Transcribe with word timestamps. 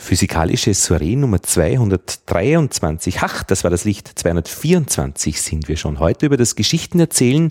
Physikalische 0.00 0.72
Soiree 0.74 1.16
Nummer 1.16 1.42
223. 1.42 3.20
Ach, 3.20 3.42
das 3.42 3.64
war 3.64 3.70
das 3.70 3.84
Licht. 3.84 4.08
224 4.18 5.42
sind 5.42 5.68
wir 5.68 5.76
schon. 5.76 5.98
Heute 5.98 6.26
über 6.26 6.36
das 6.36 6.54
Geschichtenerzählen 6.54 7.50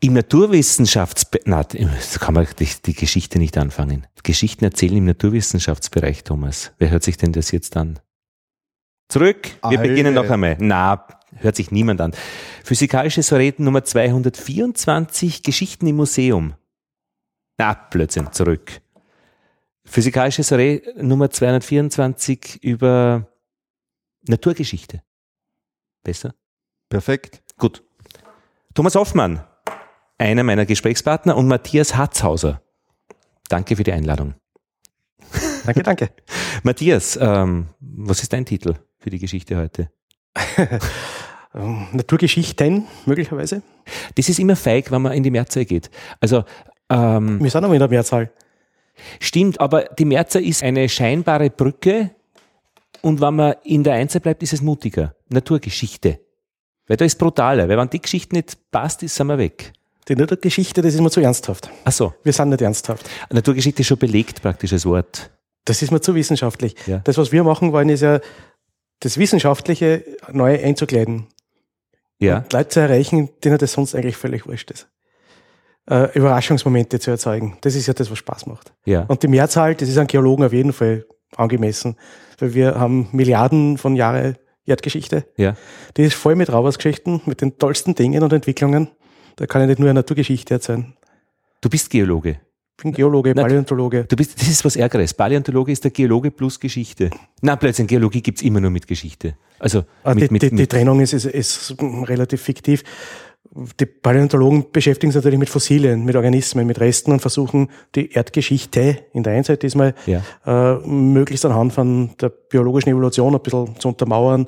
im 0.00 0.12
Naturwissenschafts... 0.14 1.26
Na, 1.44 1.62
so 2.00 2.18
kann 2.18 2.34
man 2.34 2.48
die, 2.58 2.68
die 2.86 2.94
Geschichte 2.94 3.38
nicht 3.38 3.56
anfangen. 3.58 4.06
Geschichten 4.24 4.64
erzählen 4.64 4.96
im 4.96 5.04
Naturwissenschaftsbereich, 5.04 6.24
Thomas. 6.24 6.72
Wer 6.78 6.90
hört 6.90 7.04
sich 7.04 7.18
denn 7.18 7.32
das 7.32 7.50
jetzt 7.50 7.76
an? 7.76 8.00
Zurück. 9.08 9.48
Wir 9.68 9.78
Alter. 9.78 9.82
beginnen 9.82 10.14
noch 10.14 10.28
einmal. 10.28 10.56
Na, 10.58 11.06
hört 11.36 11.56
sich 11.56 11.70
niemand 11.70 12.00
an. 12.00 12.12
Physikalische 12.64 13.22
Soiree 13.22 13.52
Nummer 13.58 13.84
224. 13.84 15.42
Geschichten 15.42 15.86
im 15.86 15.96
Museum. 15.96 16.54
Na, 17.58 17.74
Blödsinn. 17.74 18.32
Zurück. 18.32 18.80
Physikalische 19.90 20.42
Soiree 20.42 20.82
Nummer 20.96 21.30
224 21.30 22.62
über 22.62 23.26
Naturgeschichte. 24.26 25.02
Besser? 26.04 26.34
Perfekt. 26.90 27.42
Gut. 27.56 27.82
Thomas 28.74 28.94
Hoffmann, 28.94 29.42
einer 30.18 30.42
meiner 30.42 30.66
Gesprächspartner 30.66 31.36
und 31.36 31.48
Matthias 31.48 31.96
Hatzhauser. 31.96 32.60
Danke 33.48 33.76
für 33.76 33.82
die 33.82 33.92
Einladung. 33.92 34.34
Danke, 35.64 35.82
danke. 35.82 36.10
Matthias, 36.62 37.18
ähm, 37.20 37.68
was 37.80 38.22
ist 38.22 38.32
dein 38.32 38.44
Titel 38.44 38.74
für 38.98 39.10
die 39.10 39.18
Geschichte 39.18 39.56
heute? 39.56 39.90
Naturgeschichten, 41.92 42.86
möglicherweise. 43.06 43.62
Das 44.14 44.28
ist 44.28 44.38
immer 44.38 44.54
feig, 44.54 44.90
wenn 44.90 45.00
man 45.00 45.12
in 45.12 45.22
die 45.22 45.30
Mehrzahl 45.30 45.64
geht. 45.64 45.90
Also, 46.20 46.44
ähm, 46.90 47.42
Wir 47.42 47.50
sind 47.50 47.64
aber 47.64 47.72
in 47.72 47.80
der 47.80 47.88
Mehrzahl. 47.88 48.30
Stimmt, 49.20 49.60
aber 49.60 49.84
die 49.98 50.04
Mehrzahl 50.04 50.44
ist 50.44 50.62
eine 50.62 50.88
scheinbare 50.88 51.50
Brücke 51.50 52.10
und 53.02 53.20
wenn 53.20 53.36
man 53.36 53.54
in 53.64 53.84
der 53.84 53.94
Einzahl 53.94 54.20
bleibt, 54.20 54.42
ist 54.42 54.52
es 54.52 54.62
mutiger. 54.62 55.14
Naturgeschichte. 55.28 56.20
Weil 56.86 56.96
da 56.96 57.04
ist 57.04 57.18
brutaler, 57.18 57.68
weil 57.68 57.76
wenn 57.76 57.90
die 57.90 58.00
Geschichte 58.00 58.34
nicht 58.34 58.70
passt, 58.70 59.02
ist, 59.02 59.14
sind 59.14 59.26
wir 59.26 59.38
weg. 59.38 59.72
Die 60.08 60.16
Naturgeschichte, 60.16 60.80
das 60.80 60.94
ist 60.94 61.00
mir 61.00 61.10
zu 61.10 61.20
ernsthaft. 61.20 61.70
Ach 61.84 61.92
so. 61.92 62.14
Wir 62.24 62.32
sind 62.32 62.48
nicht 62.48 62.62
ernsthaft. 62.62 63.08
Naturgeschichte 63.30 63.82
ist 63.82 63.88
schon 63.88 63.98
belegt 63.98 64.40
praktisch 64.40 64.72
als 64.72 64.86
Wort. 64.86 65.30
Das 65.66 65.82
ist 65.82 65.90
mir 65.90 66.00
zu 66.00 66.14
wissenschaftlich. 66.14 66.74
Ja. 66.86 66.98
Das, 67.04 67.18
was 67.18 67.30
wir 67.30 67.44
machen 67.44 67.72
wollen, 67.72 67.90
ist 67.90 68.00
ja, 68.00 68.20
das 69.00 69.18
Wissenschaftliche 69.18 70.04
neu 70.32 70.62
einzukleiden. 70.62 71.26
Ja. 72.18 72.38
Und 72.38 72.52
Leute 72.52 72.68
zu 72.70 72.80
erreichen, 72.80 73.28
denen 73.44 73.58
das 73.58 73.72
sonst 73.72 73.94
eigentlich 73.94 74.16
völlig 74.16 74.46
wurscht 74.46 74.70
ist. 74.70 74.88
Äh, 75.90 76.16
Überraschungsmomente 76.18 77.00
zu 77.00 77.10
erzeugen. 77.10 77.56
Das 77.62 77.74
ist 77.74 77.86
ja 77.86 77.94
das, 77.94 78.10
was 78.10 78.18
Spaß 78.18 78.46
macht. 78.46 78.72
Ja. 78.84 79.04
Und 79.08 79.22
die 79.22 79.28
Mehrzahl, 79.28 79.74
das 79.74 79.88
ist 79.88 79.96
an 79.96 80.06
Geologen 80.06 80.44
auf 80.44 80.52
jeden 80.52 80.72
Fall 80.72 81.06
angemessen. 81.36 81.96
Weil 82.38 82.54
wir 82.54 82.78
haben 82.78 83.08
Milliarden 83.12 83.78
von 83.78 83.96
Jahre 83.96 84.34
Erdgeschichte. 84.66 85.24
Ja. 85.36 85.54
Die 85.96 86.02
ist 86.02 86.14
voll 86.14 86.36
mit 86.36 86.52
Raubersgeschichten, 86.52 87.22
mit 87.24 87.40
den 87.40 87.56
tollsten 87.58 87.94
Dingen 87.94 88.22
und 88.22 88.32
Entwicklungen. 88.32 88.88
Da 89.36 89.46
kann 89.46 89.62
ich 89.62 89.68
nicht 89.68 89.78
nur 89.78 89.88
eine 89.88 90.00
Naturgeschichte 90.00 90.54
erzählen. 90.54 90.94
Du 91.60 91.70
bist 91.70 91.90
Geologe. 91.90 92.40
Ich 92.76 92.82
bin 92.82 92.92
Geologe, 92.92 93.32
Na, 93.34 93.42
Paläontologe. 93.42 94.04
Du 94.04 94.14
bist, 94.14 94.40
das 94.40 94.46
ist 94.46 94.64
was 94.64 94.76
Ärgeres. 94.76 95.14
Paläontologe 95.14 95.72
ist 95.72 95.82
der 95.82 95.90
Geologe 95.90 96.30
plus 96.30 96.60
Geschichte. 96.60 97.10
Na, 97.40 97.56
plötzlich, 97.56 97.88
Geologie 97.88 98.20
gibt's 98.20 98.42
immer 98.42 98.60
nur 98.60 98.70
mit 98.70 98.86
Geschichte. 98.86 99.34
Also, 99.58 99.84
Ah, 100.04 100.14
mit, 100.14 100.28
die, 100.28 100.32
mit, 100.32 100.42
die, 100.42 100.50
die 100.50 100.66
Trennung 100.68 101.00
ist, 101.00 101.12
ist, 101.12 101.24
ist 101.24 101.74
relativ 101.80 102.40
fiktiv. 102.40 102.84
Die 103.80 103.86
Paläontologen 103.86 104.66
beschäftigen 104.72 105.10
sich 105.10 105.18
natürlich 105.18 105.38
mit 105.38 105.48
Fossilien, 105.48 106.04
mit 106.04 106.14
Organismen, 106.16 106.66
mit 106.66 106.78
Resten 106.80 107.12
und 107.12 107.20
versuchen 107.20 107.68
die 107.94 108.12
Erdgeschichte 108.12 108.98
in 109.12 109.22
der 109.22 109.32
Einzeit 109.32 109.62
diesmal 109.62 109.94
Ja. 110.06 110.22
äh, 110.46 110.76
möglichst 110.86 111.44
anhand 111.46 111.72
von 111.72 112.10
der 112.20 112.28
biologischen 112.28 112.90
Evolution 112.90 113.34
ein 113.34 113.40
bisschen 113.42 113.74
zu 113.80 113.88
untermauern. 113.88 114.46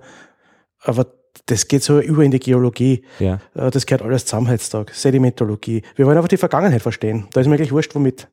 Aber 0.82 1.06
das 1.46 1.66
geht 1.66 1.82
so 1.82 1.98
über 2.00 2.22
in 2.24 2.30
die 2.30 2.38
Geologie. 2.40 3.02
ja. 3.18 3.40
Äh, 3.54 3.70
Das 3.70 3.86
gehört 3.86 4.02
alles 4.02 4.26
zusammen 4.26 4.48
heutzutage. 4.50 4.92
Sedimentologie. 4.94 5.82
Wir 5.96 6.06
wollen 6.06 6.16
einfach 6.16 6.28
die 6.28 6.36
Vergangenheit 6.36 6.82
verstehen. 6.82 7.26
Da 7.32 7.40
ist 7.40 7.46
mir 7.46 7.54
eigentlich 7.54 7.72
wurscht, 7.72 7.94
womit. 7.94 8.28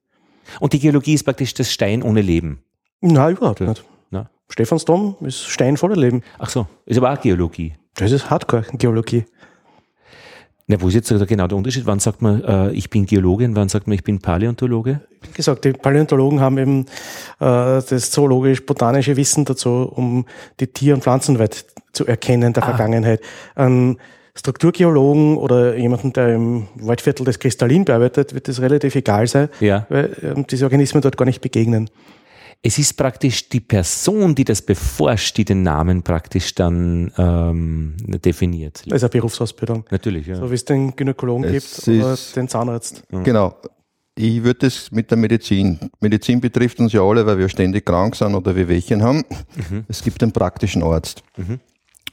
Und 0.59 0.73
die 0.73 0.79
Geologie 0.79 1.13
ist 1.13 1.23
praktisch 1.23 1.53
das 1.53 1.71
Stein 1.71 2.03
ohne 2.03 2.21
Leben. 2.21 2.61
Nein, 3.01 3.35
überhaupt 3.35 3.61
nicht. 3.61 3.83
Na. 4.11 4.29
Stephansdom 4.49 5.15
ist 5.21 5.45
Stein 5.47 5.77
voller 5.77 5.95
Leben. 5.95 6.23
Ach 6.39 6.49
so, 6.49 6.67
ist 6.85 6.97
aber 6.97 7.11
auch 7.13 7.21
Geologie. 7.21 7.73
Das 7.95 8.11
ist 8.11 8.29
Hardcore-Geologie. 8.29 9.25
Na, 10.69 10.81
wo 10.81 10.89
ist 10.89 10.95
jetzt 10.95 11.09
genau 11.27 11.47
der 11.47 11.57
Unterschied? 11.57 11.85
Wann 11.85 11.99
sagt 11.99 12.21
man, 12.21 12.43
äh, 12.43 12.71
ich 12.71 12.89
bin 12.89 13.05
Geologe 13.05 13.45
und 13.45 13.55
wann 13.55 13.69
sagt 13.69 13.87
man, 13.87 13.93
ich 13.95 14.03
bin 14.03 14.19
Paläontologe? 14.19 14.99
Wie 15.21 15.31
gesagt, 15.33 15.63
die 15.63 15.71
Paläontologen 15.71 16.41
haben 16.41 16.57
eben 16.57 16.81
äh, 17.39 17.81
das 17.89 18.11
zoologisch-botanische 18.11 19.15
Wissen 19.15 19.45
dazu, 19.45 19.89
um 19.95 20.25
die 20.59 20.67
Tier- 20.67 20.93
und 20.93 21.03
Pflanzenwelt 21.03 21.65
zu 21.93 22.05
erkennen 22.05 22.51
der 22.51 22.63
Ah. 22.63 22.67
Vergangenheit. 22.67 23.21
Ein 23.55 23.97
Strukturgeologen 24.35 25.37
oder 25.37 25.77
jemanden, 25.77 26.11
der 26.11 26.35
im 26.35 26.67
Waldviertel 26.75 27.25
des 27.25 27.39
Kristallin 27.39 27.85
bearbeitet, 27.85 28.33
wird 28.33 28.49
das 28.49 28.59
relativ 28.61 28.93
egal 28.95 29.25
sein, 29.27 29.47
Ja. 29.61 29.85
weil 29.89 30.15
ähm, 30.21 30.45
diese 30.47 30.65
Organismen 30.65 31.01
dort 31.01 31.15
gar 31.15 31.25
nicht 31.25 31.39
begegnen. 31.41 31.89
Es 32.61 32.79
ist 32.79 32.93
praktisch 32.93 33.49
die 33.49 33.59
Person, 33.59 34.35
die 34.35 34.43
das 34.43 34.61
beforscht, 34.61 35.37
die 35.37 35.45
den 35.45 35.63
Namen 35.63 36.03
praktisch 36.03 36.55
dann 36.55 37.11
ähm, 37.17 37.95
definiert. 38.25 38.83
Das 38.87 38.97
ist 38.97 39.03
eine 39.03 39.09
Berufsausbildung. 39.09 39.85
Natürlich, 39.91 40.27
ja. 40.27 40.35
So 40.35 40.49
wie 40.49 40.55
es 40.55 40.65
den 40.65 40.95
Gynäkologen 40.95 41.45
Es 41.45 41.85
gibt 41.85 41.99
oder 41.99 42.17
den 42.35 42.47
Zahnarzt. 42.47 43.03
Genau. 43.23 43.55
Ich 44.15 44.43
würde 44.43 44.65
es 44.65 44.91
mit 44.91 45.11
der 45.11 45.17
Medizin. 45.17 45.77
Medizin 45.99 46.41
betrifft 46.41 46.79
uns 46.79 46.91
ja 46.91 47.01
alle, 47.03 47.23
weil 47.25 47.37
wir 47.37 47.47
ständig 47.49 47.85
krank 47.85 48.15
sind 48.15 48.33
oder 48.33 48.55
wir 48.55 48.67
Wehchen 48.67 49.03
haben. 49.03 49.23
Es 49.87 50.01
gibt 50.01 50.23
einen 50.23 50.31
praktischen 50.31 50.81
Arzt. 50.81 51.23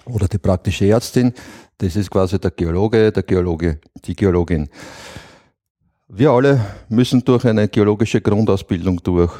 Oder 0.05 0.29
die 0.29 0.37
praktische 0.37 0.87
Ärztin. 0.87 1.33
Das 1.79 1.97
ist 1.97 2.11
quasi 2.11 2.39
der 2.39 2.51
Geologe, 2.51 3.11
der 3.11 3.23
Geologe, 3.23 3.81
die 4.05 4.15
Geologin. 4.15 4.69
Wir 6.09 6.31
alle 6.31 6.61
müssen 6.91 7.25
durch 7.25 7.47
eine 7.47 7.69
geologische 7.69 8.21
Grundausbildung 8.21 9.03
durch. 9.03 9.33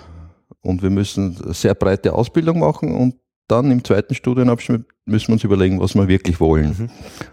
Und 0.65 0.83
wir 0.83 0.91
müssen 0.91 1.37
eine 1.45 1.55
sehr 1.55 1.75
breite 1.75 2.13
Ausbildung 2.15 2.59
machen 2.59 2.95
und 2.95 3.15
dann 3.47 3.71
im 3.71 3.85
zweiten 3.85 4.15
Studienabschnitt 4.15 4.87
müssen 5.05 5.29
wir 5.29 5.33
uns 5.35 5.45
überlegen, 5.45 5.79
was 5.79 5.95
wir 5.95 6.09
wirklich 6.09 6.41
wollen. 6.41 6.91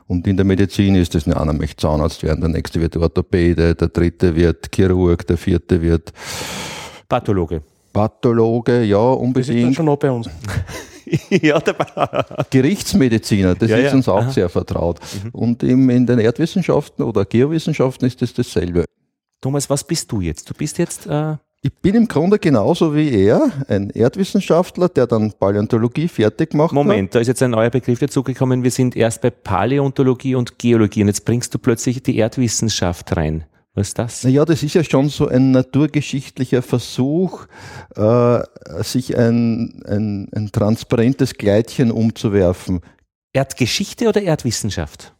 Und 0.08 0.28
in 0.28 0.36
der 0.36 0.46
Medizin 0.46 0.96
ist 0.96 1.16
es, 1.16 1.26
einer 1.28 1.54
möchte 1.54 1.78
Zahnarzt 1.78 2.22
werden, 2.24 2.42
der 2.42 2.50
nächste 2.50 2.82
wird 2.82 2.98
Orthopäde, 2.98 3.74
der 3.76 3.88
dritte 3.88 4.36
wird 4.36 4.70
Chirurg, 4.76 5.26
der 5.26 5.38
vierte 5.38 5.82
wird 5.82 6.12
Pathologe. 7.08 7.62
Pathologe, 7.94 8.84
ja, 8.84 8.98
Das 8.98 9.08
ist 9.16 9.18
dann 9.18 9.26
unbedingt. 9.26 9.76
schon 9.76 9.86
noch 9.86 9.98
bei 9.98 10.12
uns. 10.12 10.30
ja, 11.30 11.60
der 11.60 11.76
Gerichtsmediziner, 12.50 13.56
das 13.56 13.70
Ja, 13.70 13.78
ist 13.78 13.84
ja. 13.92 13.94
uns 13.94 14.08
auch 14.10 14.18
Aha. 14.20 14.28
Mhm. 14.28 14.32
sehr 14.32 14.50
vertraut. 14.50 15.00
Und 15.32 15.64
im, 15.64 15.90
in 15.90 16.06
den 16.06 16.20
Erdwissenschaften 16.20 17.04
oder 17.06 17.26
Geowissenschaften 17.26 18.06
ist 18.08 18.22
es 18.22 18.34
dasselbe. 18.34 18.86
Thomas, 19.42 19.70
was 19.70 19.84
bist 19.86 20.12
du 20.12 20.22
jetzt? 20.22 20.50
Du 20.50 20.54
bist 20.54 20.78
jetzt, 20.78 21.08
äh, 21.08 21.36
Ich 21.64 21.72
bin 21.72 21.94
im 21.94 22.08
Grunde 22.08 22.40
genauso 22.40 22.96
wie 22.96 23.12
er, 23.12 23.52
ein 23.68 23.92
Erdwissenschaftler, 23.92 24.90
der 24.90 25.06
dann 25.06 25.32
Paläontologie 25.32 26.08
fertig 26.08 26.56
macht. 26.56 26.74
Moment, 26.74 27.14
da 27.14 27.20
ist 27.20 27.28
jetzt 27.28 27.44
ein 27.44 27.52
neuer 27.52 27.70
Begriff 27.70 28.00
dazugekommen. 28.00 28.64
Wir 28.64 28.72
sind 28.72 28.96
erst 28.96 29.22
bei 29.22 29.30
Paläontologie 29.30 30.34
und 30.34 30.58
Geologie 30.58 31.04
und 31.04 31.10
jetzt 31.10 31.24
bringst 31.24 31.54
du 31.54 31.60
plötzlich 31.60 32.02
die 32.02 32.18
Erdwissenschaft 32.18 33.16
rein. 33.16 33.46
Was 33.76 33.90
ist 33.90 34.00
das? 34.00 34.24
Naja, 34.24 34.44
das 34.44 34.64
ist 34.64 34.74
ja 34.74 34.84
schon 34.84 35.10
so 35.10 35.28
ein 35.28 35.52
naturgeschichtlicher 35.52 36.64
Versuch, 36.64 37.46
äh, 37.96 38.40
sich 38.82 39.16
ein, 39.16 39.84
ein, 39.88 40.30
ein 40.34 40.52
transparentes 40.52 41.36
Kleidchen 41.36 41.92
umzuwerfen. 41.92 42.82
Erdgeschichte 43.34 44.10
oder 44.10 44.22
Erdwissenschaft? 44.24 45.14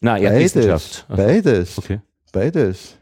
Na, 0.00 0.16
Erdwissenschaft. 0.16 1.06
Beides. 1.08 1.74
Beides. 1.74 1.78
Okay. 1.78 2.00
Beides. 2.32 2.94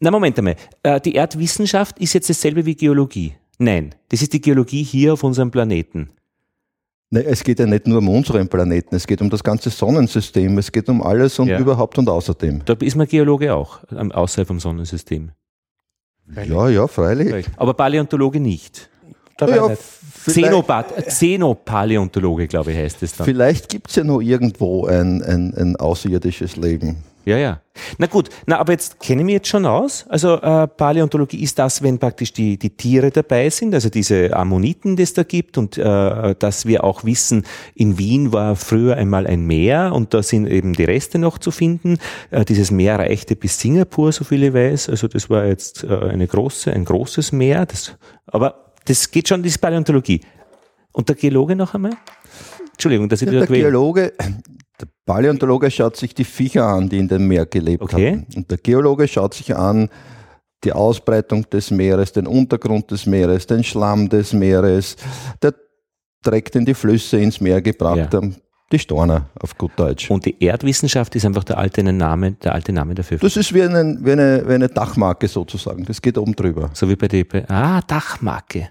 Na, 0.00 0.10
Moment 0.10 0.38
einmal. 0.38 0.56
Äh, 0.82 1.00
Die 1.00 1.14
Erdwissenschaft 1.14 1.98
ist 1.98 2.12
jetzt 2.14 2.30
dasselbe 2.30 2.64
wie 2.64 2.74
Geologie. 2.74 3.34
Nein, 3.58 3.94
das 4.10 4.22
ist 4.22 4.32
die 4.32 4.40
Geologie 4.40 4.82
hier 4.84 5.12
auf 5.14 5.24
unserem 5.24 5.50
Planeten. 5.50 6.10
Ne, 7.10 7.24
es 7.24 7.42
geht 7.42 7.58
ja 7.58 7.66
nicht 7.66 7.86
nur 7.86 7.98
um 7.98 8.08
unseren 8.10 8.48
Planeten, 8.48 8.94
es 8.94 9.06
geht 9.06 9.20
um 9.22 9.30
das 9.30 9.42
ganze 9.42 9.70
Sonnensystem, 9.70 10.58
es 10.58 10.70
geht 10.70 10.88
um 10.90 11.02
alles 11.02 11.38
und 11.38 11.48
Ja. 11.48 11.58
überhaupt 11.58 11.96
und 11.98 12.08
außerdem. 12.08 12.62
Da 12.66 12.74
ist 12.80 12.96
man 12.96 13.06
Geologe 13.08 13.54
auch, 13.54 13.80
ähm, 13.90 14.12
außerhalb 14.12 14.46
vom 14.46 14.60
Sonnensystem. 14.60 15.30
Ja, 16.46 16.68
ja, 16.68 16.86
freilich. 16.86 17.46
Aber 17.56 17.72
Paläontologe 17.72 18.38
nicht. 18.38 18.90
Ja, 19.40 19.74
Xenopaläontologe, 21.06 22.46
glaube 22.48 22.72
ich, 22.72 22.76
heißt 22.78 23.02
es 23.02 23.16
dann. 23.16 23.24
vielleicht 23.24 23.68
gibt's 23.68 23.96
ja 23.96 24.04
noch 24.04 24.20
irgendwo 24.20 24.86
ein, 24.86 25.22
ein, 25.22 25.54
ein 25.54 25.76
außerirdisches 25.76 26.56
Leben. 26.56 26.96
Ja, 27.28 27.36
ja. 27.36 27.60
Na 27.98 28.06
gut, 28.06 28.30
na, 28.46 28.58
aber 28.58 28.72
jetzt 28.72 29.00
kenne 29.00 29.20
ich 29.20 29.26
mich 29.26 29.34
jetzt 29.34 29.48
schon 29.48 29.66
aus. 29.66 30.06
Also 30.08 30.36
äh, 30.36 30.66
Paläontologie 30.66 31.42
ist 31.42 31.58
das, 31.58 31.82
wenn 31.82 31.98
praktisch 31.98 32.32
die, 32.32 32.58
die 32.58 32.70
Tiere 32.70 33.10
dabei 33.10 33.50
sind, 33.50 33.74
also 33.74 33.90
diese 33.90 34.34
Ammoniten, 34.34 34.96
die 34.96 35.02
es 35.02 35.12
da 35.12 35.24
gibt 35.24 35.58
und 35.58 35.76
äh, 35.76 36.34
dass 36.38 36.64
wir 36.64 36.84
auch 36.84 37.04
wissen, 37.04 37.44
in 37.74 37.98
Wien 37.98 38.32
war 38.32 38.56
früher 38.56 38.96
einmal 38.96 39.26
ein 39.26 39.46
Meer 39.46 39.92
und 39.94 40.14
da 40.14 40.22
sind 40.22 40.46
eben 40.46 40.72
die 40.72 40.84
Reste 40.84 41.18
noch 41.18 41.36
zu 41.36 41.50
finden. 41.50 41.98
Äh, 42.30 42.46
dieses 42.46 42.70
Meer 42.70 42.98
reichte 42.98 43.36
bis 43.36 43.60
Singapur, 43.60 44.10
so 44.10 44.24
viel 44.24 44.44
ich 44.44 44.54
weiß. 44.54 44.88
Also 44.88 45.06
das 45.06 45.28
war 45.28 45.44
jetzt 45.44 45.84
äh, 45.84 45.88
eine 45.88 46.26
große, 46.26 46.72
ein 46.72 46.86
großes 46.86 47.32
Meer. 47.32 47.66
Das, 47.66 47.94
aber 48.26 48.72
das 48.86 49.10
geht 49.10 49.28
schon, 49.28 49.42
das 49.42 49.52
ist 49.52 49.58
Paläontologie. 49.58 50.22
Und 50.92 51.10
der 51.10 51.16
Geologe 51.16 51.54
noch 51.54 51.74
einmal? 51.74 51.92
Entschuldigung, 52.72 53.10
dass 53.10 53.20
ich 53.20 53.30
Ja, 53.30 53.40
der 53.40 53.48
Geologe, 53.48 54.14
der 54.80 54.88
Paläontologe 55.06 55.70
schaut 55.70 55.96
sich 55.96 56.14
die 56.14 56.24
Viecher 56.24 56.66
an, 56.66 56.88
die 56.88 56.98
in 56.98 57.08
dem 57.08 57.26
Meer 57.26 57.46
gelebt 57.46 57.82
Okay. 57.82 58.12
haben. 58.12 58.26
Und 58.36 58.50
der 58.50 58.58
Geologe 58.58 59.08
schaut 59.08 59.34
sich 59.34 59.54
an 59.56 59.88
die 60.64 60.72
Ausbreitung 60.72 61.48
des 61.50 61.70
Meeres, 61.70 62.12
den 62.12 62.26
Untergrund 62.26 62.90
des 62.90 63.06
Meeres, 63.06 63.46
den 63.46 63.62
Schlamm 63.64 64.08
des 64.08 64.32
Meeres. 64.32 64.96
Der 65.42 65.54
direkt 66.24 66.56
in 66.56 66.64
die 66.64 66.74
Flüsse 66.74 67.18
ins 67.18 67.40
Meer 67.40 67.62
gebracht 67.62 68.12
Ja. 68.12 68.20
Die 68.70 68.78
Storner 68.78 69.30
auf 69.40 69.56
gut 69.56 69.70
Deutsch. 69.76 70.10
Und 70.10 70.26
die 70.26 70.44
Erdwissenschaft 70.44 71.16
ist 71.16 71.24
einfach 71.24 71.44
der 71.44 71.56
alte 71.56 71.82
Name, 71.82 72.32
der 72.32 72.52
alte 72.52 72.70
Name 72.70 72.94
dafür. 72.94 73.16
Das 73.16 73.34
ist 73.34 73.54
wie 73.54 73.62
eine, 73.62 73.96
wie, 74.02 74.12
eine, 74.12 74.44
wie 74.46 74.52
eine 74.52 74.68
Dachmarke 74.68 75.26
sozusagen. 75.26 75.86
Das 75.86 76.02
geht 76.02 76.18
oben 76.18 76.36
drüber. 76.36 76.68
So 76.74 76.86
wie 76.86 76.96
bei 76.96 77.08
der, 77.08 77.24
ah, 77.50 77.80
Dachmarke. 77.80 78.68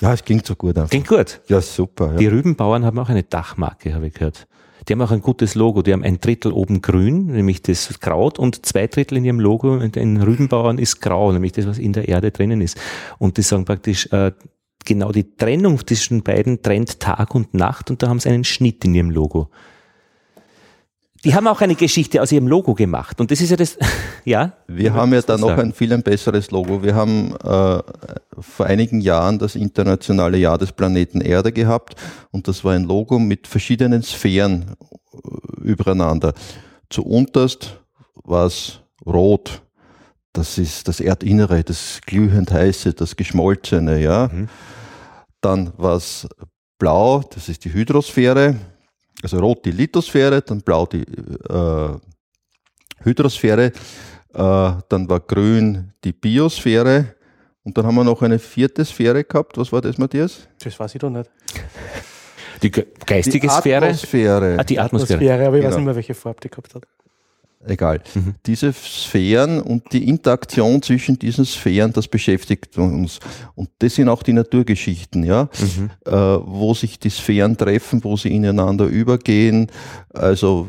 Ja, 0.00 0.12
es 0.12 0.24
klingt 0.24 0.46
so 0.46 0.54
gut 0.54 0.76
einfach. 0.76 0.90
Klingt 0.90 1.08
gut. 1.08 1.40
Ja, 1.48 1.60
super. 1.60 2.14
Die 2.14 2.24
Ja. 2.24 2.30
Rübenbauern 2.30 2.84
haben 2.84 2.98
auch 2.98 3.08
eine 3.08 3.24
Dachmarke, 3.24 3.94
habe 3.94 4.06
ich 4.08 4.14
gehört. 4.14 4.46
Die 4.86 4.92
haben 4.92 5.02
auch 5.02 5.10
ein 5.10 5.20
gutes 5.20 5.54
Logo. 5.54 5.82
Die 5.82 5.92
haben 5.92 6.04
ein 6.04 6.20
Drittel 6.20 6.52
oben 6.52 6.80
grün, 6.80 7.26
nämlich 7.26 7.62
das 7.62 8.00
Kraut, 8.00 8.38
und 8.38 8.64
zwei 8.64 8.86
Drittel 8.86 9.18
in 9.18 9.24
ihrem 9.24 9.40
Logo 9.40 9.76
in 9.76 9.92
den 9.92 10.22
Rübenbauern 10.22 10.78
ist 10.78 11.00
grau, 11.00 11.32
nämlich 11.32 11.52
das, 11.52 11.66
was 11.66 11.78
in 11.78 11.92
der 11.92 12.08
Erde 12.08 12.30
drinnen 12.30 12.60
ist. 12.60 12.78
Und 13.18 13.36
die 13.36 13.42
sagen 13.42 13.64
praktisch, 13.64 14.06
äh, 14.12 14.32
genau 14.84 15.12
die 15.12 15.36
Trennung 15.36 15.84
zwischen 15.86 16.22
beiden 16.22 16.62
trennt 16.62 17.00
Tag 17.00 17.34
und 17.34 17.52
Nacht 17.52 17.90
und 17.90 18.02
da 18.02 18.08
haben 18.08 18.20
sie 18.20 18.30
einen 18.30 18.44
Schnitt 18.44 18.84
in 18.84 18.94
ihrem 18.94 19.10
Logo. 19.10 19.50
Die 21.24 21.34
haben 21.34 21.48
auch 21.48 21.60
eine 21.60 21.74
Geschichte 21.74 22.22
aus 22.22 22.30
ihrem 22.30 22.46
Logo 22.46 22.74
gemacht. 22.74 23.20
Und 23.20 23.30
das 23.30 23.40
ist 23.40 23.50
ja 23.50 23.56
das, 23.56 23.76
ja? 24.24 24.52
Wir 24.66 24.94
haben 24.94 25.12
ja 25.12 25.20
da 25.22 25.36
noch 25.36 25.48
sagen. 25.48 25.62
ein 25.62 25.72
viel 25.72 25.92
ein 25.92 26.02
besseres 26.02 26.50
Logo. 26.50 26.82
Wir 26.82 26.94
haben 26.94 27.34
äh, 27.42 27.82
vor 28.38 28.66
einigen 28.66 29.00
Jahren 29.00 29.38
das 29.38 29.56
internationale 29.56 30.38
Jahr 30.38 30.58
des 30.58 30.72
Planeten 30.72 31.20
Erde 31.20 31.52
gehabt 31.52 31.96
und 32.30 32.46
das 32.46 32.64
war 32.64 32.74
ein 32.74 32.84
Logo 32.84 33.18
mit 33.18 33.46
verschiedenen 33.46 34.02
Sphären 34.02 34.76
äh, 35.12 35.60
übereinander. 35.62 36.34
Zuunterst 36.88 37.80
war 38.24 38.46
es 38.46 38.80
rot. 39.04 39.62
Das 40.32 40.56
ist 40.56 40.86
das 40.86 41.00
Erdinnere, 41.00 41.64
das 41.64 42.00
glühend 42.06 42.52
heiße, 42.52 42.94
das 42.94 43.16
geschmolzene, 43.16 44.00
ja. 44.00 44.30
Mhm. 44.32 44.48
Dann 45.40 45.72
war 45.76 45.96
es 45.96 46.28
blau, 46.78 47.24
das 47.34 47.48
ist 47.48 47.64
die 47.64 47.72
Hydrosphäre, 47.72 48.56
also 49.22 49.38
rot 49.38 49.64
die 49.64 49.70
Lithosphäre, 49.72 50.42
dann 50.42 50.60
blau 50.60 50.86
die 50.86 51.02
äh, 51.02 51.96
Hydrosphäre, 53.04 53.66
äh, 53.66 53.72
dann 54.88 55.08
war 55.08 55.20
grün 55.20 55.92
die 56.04 56.12
Biosphäre 56.12 57.14
und 57.64 57.76
dann 57.76 57.86
haben 57.86 57.94
wir 57.96 58.04
noch 58.04 58.22
eine 58.22 58.38
vierte 58.38 58.84
Sphäre 58.84 59.24
gehabt. 59.24 59.56
Was 59.58 59.72
war 59.72 59.80
das, 59.80 59.98
Matthias? 59.98 60.48
Das 60.62 60.78
weiß 60.78 60.94
ich 60.94 61.00
doch 61.00 61.10
nicht. 61.10 61.30
Die 62.62 62.70
ge- 62.70 62.86
geistige 63.06 63.46
die 63.46 63.52
Sphäre. 63.52 63.86
Atmosphäre. 63.86 64.56
Ah, 64.58 64.64
die 64.64 64.78
Atmosphäre. 64.80 65.18
Atmosphäre, 65.18 65.46
aber 65.46 65.58
ich 65.58 65.62
weiß 65.64 65.70
Genau. 65.70 65.76
nicht 65.78 65.86
mehr, 65.86 65.94
welche 65.96 66.14
Farbe 66.14 66.40
die 66.42 66.48
gehabt 66.50 66.74
hat. 66.74 66.82
Egal. 67.66 68.00
Mhm. 68.14 68.34
Diese 68.46 68.72
Sphären 68.72 69.60
und 69.60 69.92
die 69.92 70.08
Interaktion 70.08 70.80
zwischen 70.80 71.18
diesen 71.18 71.44
Sphären, 71.44 71.92
das 71.92 72.06
beschäftigt 72.06 72.78
uns. 72.78 73.18
Und 73.56 73.68
das 73.80 73.96
sind 73.96 74.08
auch 74.08 74.22
die 74.22 74.32
Naturgeschichten, 74.32 75.24
ja, 75.24 75.48
Mhm. 75.60 75.90
äh, 76.06 76.12
wo 76.12 76.72
sich 76.74 76.98
die 77.00 77.10
Sphären 77.10 77.56
treffen, 77.56 78.04
wo 78.04 78.16
sie 78.16 78.28
ineinander 78.34 78.86
übergehen. 78.86 79.66
Also 80.14 80.68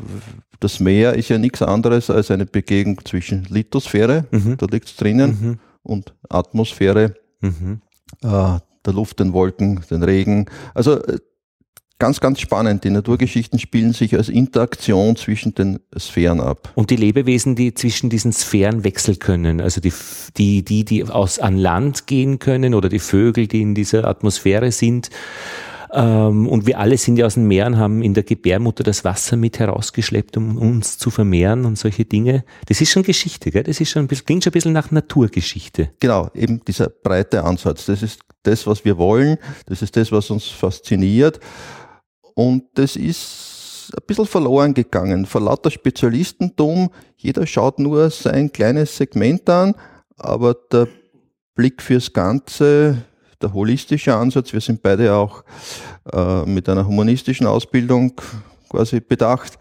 das 0.58 0.80
Meer 0.80 1.14
ist 1.14 1.28
ja 1.28 1.38
nichts 1.38 1.62
anderes 1.62 2.10
als 2.10 2.30
eine 2.30 2.44
Begegnung 2.44 3.00
zwischen 3.04 3.44
Lithosphäre, 3.48 4.26
Mhm. 4.32 4.56
da 4.58 4.66
liegt's 4.66 4.96
drinnen, 4.96 5.30
Mhm. 5.40 5.58
und 5.82 6.12
Atmosphäre, 6.28 7.14
Mhm. 7.40 7.80
äh, 8.22 8.58
der 8.84 8.92
Luft, 8.92 9.20
den 9.20 9.32
Wolken, 9.32 9.80
den 9.90 10.02
Regen. 10.02 10.46
Also 10.74 11.02
äh, 11.04 11.18
ganz, 12.00 12.18
ganz 12.18 12.40
spannend. 12.40 12.82
Die 12.82 12.90
Naturgeschichten 12.90 13.60
spielen 13.60 13.92
sich 13.92 14.16
als 14.16 14.28
Interaktion 14.28 15.14
zwischen 15.14 15.54
den 15.54 15.78
Sphären 15.96 16.40
ab. 16.40 16.72
Und 16.74 16.90
die 16.90 16.96
Lebewesen, 16.96 17.54
die 17.54 17.74
zwischen 17.74 18.10
diesen 18.10 18.32
Sphären 18.32 18.82
wechseln 18.82 19.20
können, 19.20 19.60
also 19.60 19.80
die, 19.80 19.92
die, 20.36 20.64
die, 20.64 20.84
die 20.84 21.04
aus 21.04 21.38
an 21.38 21.56
Land 21.56 22.08
gehen 22.08 22.40
können 22.40 22.74
oder 22.74 22.88
die 22.88 22.98
Vögel, 22.98 23.46
die 23.46 23.60
in 23.60 23.76
dieser 23.76 24.08
Atmosphäre 24.08 24.72
sind. 24.72 25.10
Ähm, 25.92 26.48
und 26.48 26.66
wir 26.66 26.78
alle 26.78 26.96
sind 26.96 27.18
ja 27.18 27.26
aus 27.26 27.34
den 27.34 27.46
Meeren, 27.46 27.76
haben 27.76 28.02
in 28.02 28.14
der 28.14 28.22
Gebärmutter 28.22 28.82
das 28.82 29.04
Wasser 29.04 29.36
mit 29.36 29.58
herausgeschleppt, 29.58 30.36
um 30.36 30.56
uns 30.56 30.98
zu 30.98 31.10
vermehren 31.10 31.64
und 31.64 31.78
solche 31.78 32.04
Dinge. 32.04 32.44
Das 32.66 32.80
ist 32.80 32.90
schon 32.90 33.02
Geschichte, 33.02 33.50
gell? 33.50 33.64
Das 33.64 33.80
ist 33.80 33.90
schon 33.90 34.04
ein 34.04 34.08
bisschen, 34.08 34.26
klingt 34.26 34.44
schon 34.44 34.52
ein 34.52 34.54
bisschen 34.54 34.72
nach 34.72 34.90
Naturgeschichte. 34.90 35.90
Genau, 36.00 36.30
eben 36.34 36.64
dieser 36.64 36.88
breite 36.88 37.44
Ansatz. 37.44 37.86
Das 37.86 38.02
ist 38.02 38.20
das, 38.42 38.66
was 38.66 38.84
wir 38.84 38.96
wollen. 38.96 39.36
Das 39.66 39.82
ist 39.82 39.96
das, 39.96 40.12
was 40.12 40.30
uns 40.30 40.46
fasziniert. 40.46 41.40
Und 42.34 42.64
das 42.74 42.96
ist 42.96 43.92
ein 43.94 44.02
bisschen 44.06 44.26
verloren 44.26 44.74
gegangen. 44.74 45.26
Vor 45.26 45.40
lauter 45.40 45.70
Spezialistentum, 45.70 46.90
jeder 47.16 47.46
schaut 47.46 47.78
nur 47.78 48.10
sein 48.10 48.52
kleines 48.52 48.96
Segment 48.96 49.48
an, 49.48 49.74
aber 50.16 50.54
der 50.70 50.88
Blick 51.54 51.82
fürs 51.82 52.12
Ganze, 52.12 53.02
der 53.42 53.52
holistische 53.52 54.14
Ansatz, 54.14 54.52
wir 54.52 54.60
sind 54.60 54.82
beide 54.82 55.14
auch 55.14 55.42
äh, 56.12 56.44
mit 56.44 56.68
einer 56.68 56.86
humanistischen 56.86 57.46
Ausbildung 57.46 58.12
quasi 58.68 59.00
bedacht. 59.00 59.58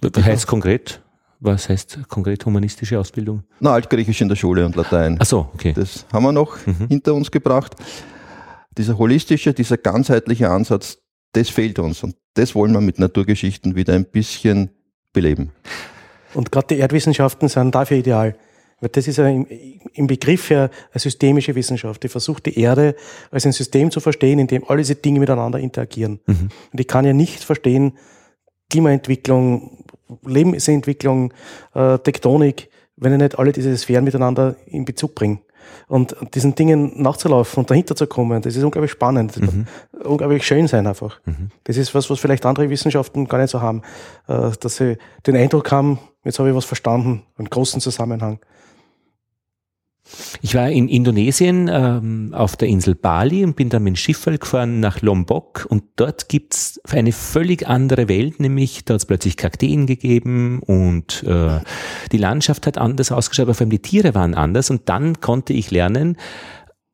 Was 0.00 0.24
heißt 0.24 0.46
konkret? 0.46 1.02
Was 1.40 1.68
heißt 1.68 2.08
konkret 2.08 2.44
humanistische 2.46 2.98
Ausbildung? 2.98 3.44
Na, 3.60 3.72
Altgriechisch 3.72 4.20
in 4.20 4.28
der 4.28 4.36
Schule 4.36 4.64
und 4.66 4.74
Latein. 4.74 5.18
Ach 5.20 5.26
so, 5.26 5.48
okay. 5.54 5.72
Das 5.72 6.06
haben 6.12 6.24
wir 6.24 6.32
noch 6.32 6.56
Mhm. 6.66 6.88
hinter 6.88 7.14
uns 7.14 7.30
gebracht. 7.30 7.76
Dieser 8.76 8.96
holistische, 8.98 9.52
dieser 9.52 9.76
ganzheitliche 9.76 10.48
Ansatz, 10.50 10.98
das 11.32 11.48
fehlt 11.48 11.78
uns. 11.78 12.02
Und 12.02 12.16
das 12.34 12.54
wollen 12.54 12.72
wir 12.72 12.80
mit 12.80 12.98
Naturgeschichten 12.98 13.76
wieder 13.76 13.94
ein 13.94 14.04
bisschen 14.04 14.70
beleben. 15.12 15.52
Und 16.34 16.52
gerade 16.52 16.68
die 16.68 16.80
Erdwissenschaften 16.80 17.48
sind 17.48 17.74
dafür 17.74 17.96
ideal. 17.96 18.36
Weil 18.80 18.90
das 18.90 19.08
ist 19.08 19.16
ja 19.16 19.26
im, 19.26 19.46
im 19.92 20.06
Begriff 20.06 20.50
ja 20.50 20.64
eine 20.64 21.00
systemische 21.00 21.54
Wissenschaft. 21.54 22.02
Die 22.02 22.08
versucht 22.08 22.46
die 22.46 22.58
Erde 22.60 22.94
als 23.30 23.44
ein 23.44 23.52
System 23.52 23.90
zu 23.90 24.00
verstehen, 24.00 24.38
in 24.38 24.46
dem 24.46 24.64
all 24.68 24.76
diese 24.76 24.94
Dinge 24.94 25.18
miteinander 25.18 25.58
interagieren. 25.58 26.20
Mhm. 26.26 26.50
Und 26.72 26.80
ich 26.80 26.86
kann 26.86 27.04
ja 27.04 27.12
nicht 27.12 27.42
verstehen, 27.42 27.94
Klimaentwicklung, 28.70 29.84
Lebensentwicklung, 30.24 31.32
äh, 31.74 31.98
Tektonik, 31.98 32.68
wenn 32.96 33.12
ich 33.12 33.18
nicht 33.18 33.38
alle 33.38 33.52
diese 33.52 33.76
Sphären 33.76 34.04
miteinander 34.04 34.56
in 34.66 34.84
Bezug 34.84 35.14
bringe. 35.14 35.40
Und 35.86 36.16
diesen 36.34 36.54
Dingen 36.54 37.00
nachzulaufen 37.02 37.60
und 37.60 37.70
dahinter 37.70 37.96
zu 37.96 38.06
kommen, 38.06 38.42
das 38.42 38.56
ist 38.56 38.62
unglaublich 38.62 38.92
spannend. 38.92 39.36
Mhm. 39.40 39.66
unglaublich 40.04 40.46
schön 40.46 40.66
sein 40.68 40.86
einfach. 40.86 41.20
Mhm. 41.24 41.50
Das 41.64 41.76
ist 41.76 41.94
was, 41.94 42.10
was 42.10 42.18
vielleicht 42.18 42.44
andere 42.46 42.70
Wissenschaften 42.70 43.26
gar 43.26 43.38
nicht 43.38 43.50
so 43.50 43.60
haben, 43.60 43.82
äh, 44.26 44.50
dass 44.60 44.76
sie 44.76 44.98
den 45.26 45.36
Eindruck 45.36 45.70
haben, 45.72 45.98
jetzt 46.24 46.38
habe 46.38 46.50
ich 46.50 46.54
was 46.54 46.64
verstanden, 46.64 47.22
einen 47.36 47.50
großen 47.50 47.80
Zusammenhang. 47.80 48.40
Ich 50.42 50.54
war 50.54 50.70
in 50.70 50.88
Indonesien 50.88 51.68
ähm, 51.70 52.32
auf 52.34 52.56
der 52.56 52.68
Insel 52.68 52.94
Bali 52.94 53.44
und 53.44 53.56
bin 53.56 53.68
dann 53.68 53.82
mit 53.82 53.94
dem 53.94 53.96
Schifffahrt 53.96 54.40
gefahren 54.40 54.80
nach 54.80 55.02
Lombok. 55.02 55.66
Und 55.68 55.84
dort 55.96 56.28
gibt's 56.28 56.80
eine 56.88 57.12
völlig 57.12 57.68
andere 57.68 58.08
Welt, 58.08 58.40
nämlich 58.40 58.84
da 58.84 58.94
hat's 58.94 59.06
plötzlich 59.06 59.36
Kakteen 59.36 59.86
gegeben 59.86 60.60
und 60.60 61.22
äh, 61.24 61.60
die 62.12 62.18
Landschaft 62.18 62.66
hat 62.66 62.78
anders 62.78 63.12
ausgeschaut, 63.12 63.44
aber 63.44 63.54
vor 63.54 63.62
allem 63.62 63.70
die 63.70 63.80
Tiere 63.80 64.14
waren 64.14 64.34
anders. 64.34 64.70
Und 64.70 64.88
dann 64.88 65.20
konnte 65.20 65.52
ich 65.52 65.70
lernen, 65.70 66.16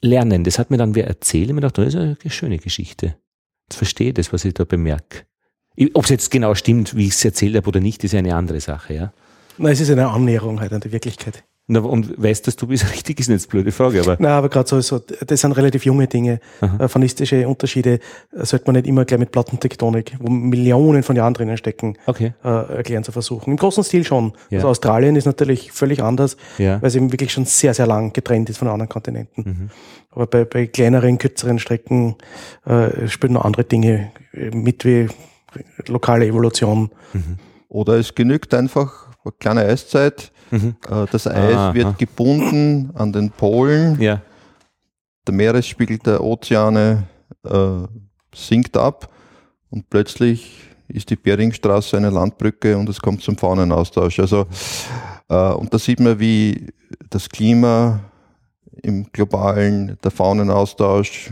lernen. 0.00 0.42
Das 0.42 0.58
hat 0.58 0.70
mir 0.70 0.76
dann 0.76 0.96
wer 0.96 1.06
erzählt 1.06 1.48
und 1.48 1.54
mir 1.54 1.60
gedacht, 1.60 1.78
das 1.78 1.94
ist 1.94 1.96
eine 1.96 2.16
schöne 2.26 2.58
Geschichte. 2.58 3.14
Jetzt 3.70 3.76
verstehe 3.76 4.08
ich 4.08 4.14
das, 4.14 4.32
was 4.32 4.44
ich 4.44 4.54
da 4.54 4.64
bemerke. 4.64 5.24
Ob 5.94 6.02
es 6.02 6.10
jetzt 6.10 6.32
genau 6.32 6.56
stimmt, 6.56 6.96
wie 6.96 7.06
ich 7.06 7.12
es 7.12 7.24
erzählt 7.24 7.54
habe 7.54 7.68
oder 7.68 7.80
nicht, 7.80 8.02
ist 8.02 8.12
ja 8.12 8.18
eine 8.18 8.34
andere 8.34 8.60
Sache, 8.60 8.92
ja. 8.92 9.12
Na, 9.56 9.70
es 9.70 9.80
ist 9.80 9.90
eine 9.90 10.08
Annäherung 10.08 10.60
halt 10.60 10.72
an 10.72 10.80
die 10.80 10.90
Wirklichkeit. 10.90 11.44
Na, 11.72 11.80
und 11.80 12.22
weißt 12.22 12.46
dass 12.46 12.56
du 12.56 12.66
bist 12.66 12.90
richtig, 12.92 13.20
ist 13.20 13.28
nicht 13.28 13.44
eine 13.44 13.50
blöde 13.50 13.72
Frage, 13.72 14.00
aber 14.00 14.16
Na, 14.18 14.36
aber 14.36 14.48
gerade 14.48 14.68
so, 14.68 14.80
so, 14.80 14.98
das 14.98 15.40
sind 15.40 15.52
relativ 15.52 15.84
junge 15.84 16.06
Dinge. 16.06 16.40
Aha. 16.60 16.84
Äh, 16.84 16.88
Phanistische 16.88 17.48
Unterschiede 17.48 18.00
äh, 18.32 18.44
sollte 18.44 18.66
man 18.66 18.76
nicht 18.76 18.86
immer 18.86 19.04
gleich 19.04 19.20
mit 19.20 19.32
Plattentektonik, 19.32 20.16
wo 20.18 20.30
Millionen 20.30 21.02
von 21.02 21.16
Jahren 21.16 21.34
drinnen 21.34 21.56
stecken, 21.56 21.96
okay, 22.06 22.34
äh, 22.44 22.76
erklären 22.76 23.04
zu 23.04 23.12
versuchen. 23.12 23.50
Im 23.50 23.56
großen 23.56 23.84
Stil 23.84 24.04
schon. 24.04 24.32
Ja. 24.50 24.58
Also 24.58 24.68
Australien 24.68 25.16
ist 25.16 25.24
natürlich 25.24 25.72
völlig 25.72 26.02
anders, 26.02 26.36
ja. 26.58 26.80
weil 26.80 26.88
es 26.88 26.94
eben 26.94 27.12
wirklich 27.12 27.32
schon 27.32 27.44
sehr, 27.44 27.74
sehr 27.74 27.86
lang 27.86 28.12
getrennt 28.12 28.50
ist 28.50 28.58
von 28.58 28.68
anderen 28.68 28.88
Kontinenten. 28.88 29.44
Mhm. 29.44 29.70
Aber 30.10 30.26
bei, 30.26 30.44
bei 30.44 30.66
kleineren, 30.66 31.18
kürzeren 31.18 31.58
Strecken 31.58 32.16
äh, 32.66 33.08
spielen 33.08 33.32
noch 33.32 33.44
andere 33.44 33.64
Dinge 33.64 34.12
äh, 34.32 34.50
mit 34.50 34.84
wie 34.84 35.08
lokale 35.88 36.26
Evolution 36.26 36.90
Mhm. 37.12 37.38
Oder 37.68 37.94
es 37.94 38.14
genügt 38.14 38.54
einfach 38.54 39.08
eine 39.24 39.32
kleine 39.38 39.62
Eiszeit. 39.62 40.32
Mhm. 40.52 40.76
Äh, 40.88 41.06
das 41.10 41.26
Eis 41.26 41.56
Aha. 41.56 41.74
wird 41.74 41.98
gebunden 41.98 42.90
an 42.94 43.12
den 43.12 43.30
Polen. 43.30 44.00
Ja. 44.00 44.20
Der 45.26 45.34
Meeresspiegel 45.34 45.98
der 45.98 46.22
Ozeane 46.22 47.04
äh, 47.44 47.86
sinkt 48.34 48.76
ab 48.76 49.08
und 49.70 49.88
plötzlich 49.88 50.68
ist 50.88 51.08
die 51.10 51.16
Beringstraße 51.16 51.96
eine 51.96 52.10
Landbrücke 52.10 52.76
und 52.76 52.88
es 52.88 53.00
kommt 53.00 53.22
zum 53.22 53.36
Faunenaustausch. 53.38 54.20
Also, 54.20 54.46
äh, 55.28 55.52
und 55.52 55.72
da 55.72 55.78
sieht 55.78 56.00
man, 56.00 56.20
wie 56.20 56.68
das 57.08 57.28
Klima 57.28 58.00
im 58.82 59.06
globalen, 59.10 59.96
der 60.04 60.10
Faunenaustausch, 60.10 61.30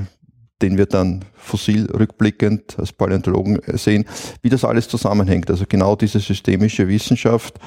den 0.62 0.78
wir 0.78 0.86
dann 0.86 1.24
fossil 1.34 1.90
rückblickend 1.90 2.78
als 2.78 2.92
Paläontologen 2.92 3.60
sehen, 3.76 4.06
wie 4.42 4.48
das 4.48 4.64
alles 4.64 4.88
zusammenhängt. 4.88 5.50
Also 5.50 5.64
genau 5.68 5.96
diese 5.96 6.20
systemische 6.20 6.88
Wissenschaft, 6.88 7.58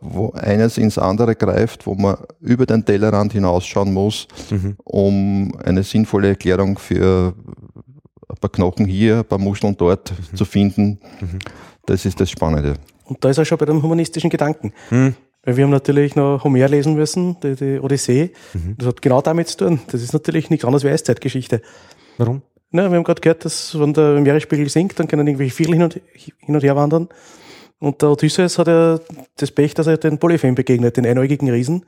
wo 0.00 0.32
eines 0.32 0.78
ins 0.78 0.98
andere 0.98 1.34
greift, 1.34 1.86
wo 1.86 1.94
man 1.94 2.16
über 2.40 2.66
den 2.66 2.84
Tellerrand 2.84 3.32
hinausschauen 3.32 3.92
muss, 3.92 4.28
mhm. 4.50 4.76
um 4.84 5.52
eine 5.64 5.82
sinnvolle 5.82 6.28
Erklärung 6.28 6.78
für 6.78 7.34
ein 8.28 8.36
paar 8.40 8.50
Knochen 8.50 8.86
hier, 8.86 9.18
ein 9.18 9.24
paar 9.24 9.38
Muscheln 9.38 9.76
dort 9.76 10.12
mhm. 10.12 10.36
zu 10.36 10.44
finden. 10.44 11.00
Mhm. 11.20 11.38
Das 11.86 12.04
ist 12.04 12.20
das 12.20 12.30
Spannende. 12.30 12.74
Und 13.04 13.24
da 13.24 13.30
ist 13.30 13.38
er 13.38 13.44
schon 13.44 13.58
bei 13.58 13.66
dem 13.66 13.82
humanistischen 13.82 14.30
Gedanken. 14.30 14.72
Mhm. 14.90 15.14
Weil 15.42 15.56
wir 15.56 15.64
haben 15.64 15.70
natürlich 15.70 16.16
noch 16.16 16.44
Homer 16.44 16.68
lesen 16.68 16.94
müssen, 16.94 17.38
die, 17.40 17.56
die 17.56 17.80
Odyssee. 17.80 18.30
Mhm. 18.52 18.76
Das 18.78 18.88
hat 18.88 19.02
genau 19.02 19.22
damit 19.22 19.48
zu 19.48 19.56
tun. 19.56 19.80
Das 19.90 20.02
ist 20.02 20.12
natürlich 20.12 20.50
nichts 20.50 20.64
anderes 20.64 20.84
wie 20.84 20.88
Eiszeitgeschichte. 20.90 21.62
Warum? 22.18 22.42
Na, 22.72 22.88
wir 22.88 22.96
haben 22.96 23.04
gerade 23.04 23.20
gehört, 23.20 23.44
dass 23.44 23.76
wenn 23.78 23.92
der 23.94 24.20
Meeresspiegel 24.20 24.68
sinkt, 24.68 25.00
dann 25.00 25.08
können 25.08 25.26
irgendwelche 25.26 25.54
Viertel 25.54 25.74
hin 25.74 25.82
und, 25.82 26.00
hin 26.14 26.54
und 26.54 26.62
her 26.62 26.76
wandern. 26.76 27.08
Und 27.80 28.02
der 28.02 28.10
Odysseus 28.10 28.58
hat 28.58 28.68
ja 28.68 29.00
das 29.36 29.50
Pech, 29.50 29.74
dass 29.74 29.88
er 29.88 29.96
den 29.96 30.18
Polyphem 30.18 30.54
begegnet, 30.54 30.96
den 30.96 31.06
einäugigen 31.06 31.50
Riesen, 31.50 31.84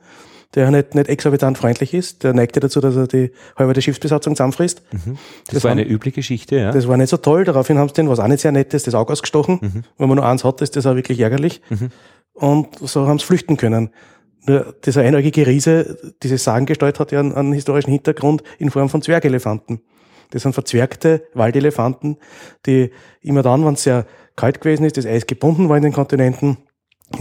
der 0.55 0.69
nicht, 0.69 0.95
nicht 0.95 1.07
exorbitant 1.07 1.57
freundlich 1.57 1.93
ist. 1.93 2.23
Der 2.23 2.33
neigt 2.33 2.55
ja 2.55 2.59
dazu, 2.59 2.81
dass 2.81 2.95
er 2.95 3.07
die 3.07 3.31
halbe 3.55 3.73
der 3.73 3.81
Schiffsbesatzung 3.81 4.35
zusammenfrisst. 4.35 4.81
Mhm. 4.91 5.17
Das, 5.45 5.55
das, 5.55 5.63
war 5.63 5.71
eine 5.71 5.87
üble 5.87 6.11
Geschichte, 6.11 6.57
ja. 6.57 6.71
Das 6.71 6.87
war 6.87 6.97
nicht 6.97 7.09
so 7.09 7.17
toll. 7.17 7.45
Daraufhin 7.45 7.77
haben 7.77 7.87
sie 7.87 7.93
den, 7.93 8.09
was 8.09 8.19
auch 8.19 8.27
nicht 8.27 8.41
sehr 8.41 8.51
nett 8.51 8.73
ist, 8.73 8.87
das 8.87 8.95
Auge 8.95 9.13
ausgestochen. 9.13 9.59
Mhm. 9.61 9.83
Wenn 9.97 10.09
man 10.09 10.17
nur 10.17 10.27
eins 10.27 10.43
hat, 10.43 10.61
ist 10.61 10.75
das 10.75 10.85
auch 10.85 10.95
wirklich 10.95 11.19
ärgerlich. 11.21 11.61
Mhm 11.69 11.89
und 12.33 12.77
so 12.79 13.07
haben 13.07 13.19
sie 13.19 13.25
flüchten 13.25 13.57
können. 13.57 13.91
Nur 14.45 14.75
dieser 14.83 15.01
einäugige 15.01 15.47
Riese, 15.47 16.13
diese 16.21 16.37
Sagengestalt 16.37 16.99
hat 16.99 17.11
ja 17.11 17.19
einen, 17.19 17.33
einen 17.33 17.53
historischen 17.53 17.91
Hintergrund 17.91 18.43
in 18.59 18.71
Form 18.71 18.89
von 18.89 19.01
Zwergelefanten. 19.01 19.81
Das 20.31 20.41
sind 20.41 20.53
verzwergte 20.53 21.27
Waldelefanten, 21.33 22.17
die 22.65 22.91
immer 23.21 23.43
dann, 23.43 23.65
wenn 23.65 23.75
es 23.75 23.83
sehr 23.83 24.05
kalt 24.35 24.61
gewesen 24.61 24.85
ist, 24.85 24.97
das 24.97 25.05
Eis 25.05 25.27
gebunden 25.27 25.69
war 25.69 25.77
in 25.77 25.83
den 25.83 25.93
Kontinenten 25.93 26.57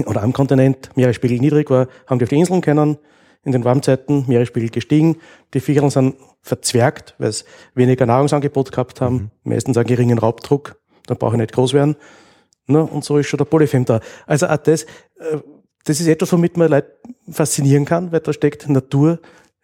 oder 0.07 0.23
am 0.23 0.33
Kontinent, 0.33 0.91
Meeresspiegel 0.97 1.39
niedrig 1.39 1.71
war, 1.71 1.89
haben 2.07 2.19
die 2.19 2.25
auf 2.25 2.29
die 2.29 2.39
Inseln 2.39 2.61
können. 2.61 2.99
In 3.45 3.51
den 3.51 3.65
Warmzeiten 3.65 4.25
Meeresspiegel 4.29 4.71
gestiegen. 4.71 5.17
Die 5.53 5.59
Viecher 5.59 5.91
sind 5.91 6.15
verzwergt, 6.43 7.17
weil 7.19 7.33
sie 7.33 7.45
weniger 7.75 8.07
Nahrungsangebot 8.07 8.71
gehabt 8.71 9.01
haben, 9.01 9.15
mhm. 9.17 9.31
meistens 9.43 9.77
einen 9.77 9.87
geringen 9.87 10.19
Raubdruck. 10.19 10.81
Dann 11.07 11.19
brauche 11.19 11.35
ich 11.35 11.41
nicht 11.41 11.53
groß 11.53 11.73
werden. 11.73 11.97
Ne? 12.69 12.85
Und 12.85 13.05
so 13.05 13.19
ist 13.19 13.27
schon 13.27 13.39
der 13.39 13.45
Polyfem 13.45 13.85
da. 13.85 14.01
Also 14.27 14.47
auch 14.47 14.59
das, 14.59 14.85
äh, 14.85 15.39
das 15.85 16.01
ist 16.01 16.07
etwas, 16.07 16.33
womit 16.33 16.57
man 16.57 16.71
Leute 16.71 16.97
faszinieren 17.29 17.85
kann, 17.85 18.13
weil 18.13 18.21
da 18.21 18.33
steckt 18.33 18.69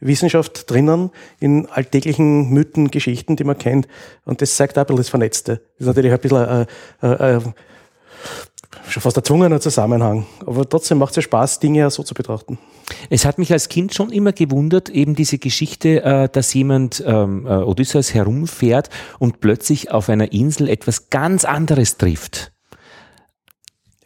Naturwissenschaft 0.00 0.70
drinnen 0.70 1.10
in 1.40 1.66
alltäglichen 1.66 2.50
Mythen, 2.50 2.90
Geschichten, 2.90 3.36
die 3.36 3.44
man 3.44 3.58
kennt. 3.58 3.88
Und 4.24 4.42
das 4.42 4.56
zeigt 4.56 4.78
auch 4.78 4.82
ein 4.82 4.86
bisschen 4.86 4.98
das 4.98 5.08
Vernetzte. 5.08 5.56
Das 5.56 5.80
ist 5.80 5.86
natürlich 5.86 6.12
ein 6.12 6.18
bisschen 6.20 6.66
äh, 7.02 7.06
äh, 7.06 7.36
äh, 7.36 7.40
schon 8.88 9.02
fast 9.02 9.16
erzwungener 9.16 9.60
Zusammenhang. 9.60 10.26
Aber 10.46 10.68
trotzdem 10.68 10.98
macht 10.98 11.10
es 11.10 11.16
ja 11.16 11.22
Spaß, 11.22 11.58
Dinge 11.58 11.80
ja 11.80 11.90
so 11.90 12.02
zu 12.02 12.14
betrachten. 12.14 12.58
Es 13.10 13.24
hat 13.24 13.38
mich 13.38 13.52
als 13.52 13.68
Kind 13.68 13.92
schon 13.92 14.10
immer 14.10 14.32
gewundert, 14.32 14.88
eben 14.88 15.14
diese 15.14 15.38
Geschichte, 15.38 16.02
äh, 16.02 16.28
dass 16.28 16.54
jemand 16.54 17.02
ähm, 17.06 17.46
äh, 17.46 17.50
Odysseus 17.50 18.14
herumfährt 18.14 18.88
und 19.18 19.40
plötzlich 19.40 19.90
auf 19.90 20.08
einer 20.08 20.32
Insel 20.32 20.68
etwas 20.68 21.10
ganz 21.10 21.44
anderes 21.44 21.98
trifft. 21.98 22.52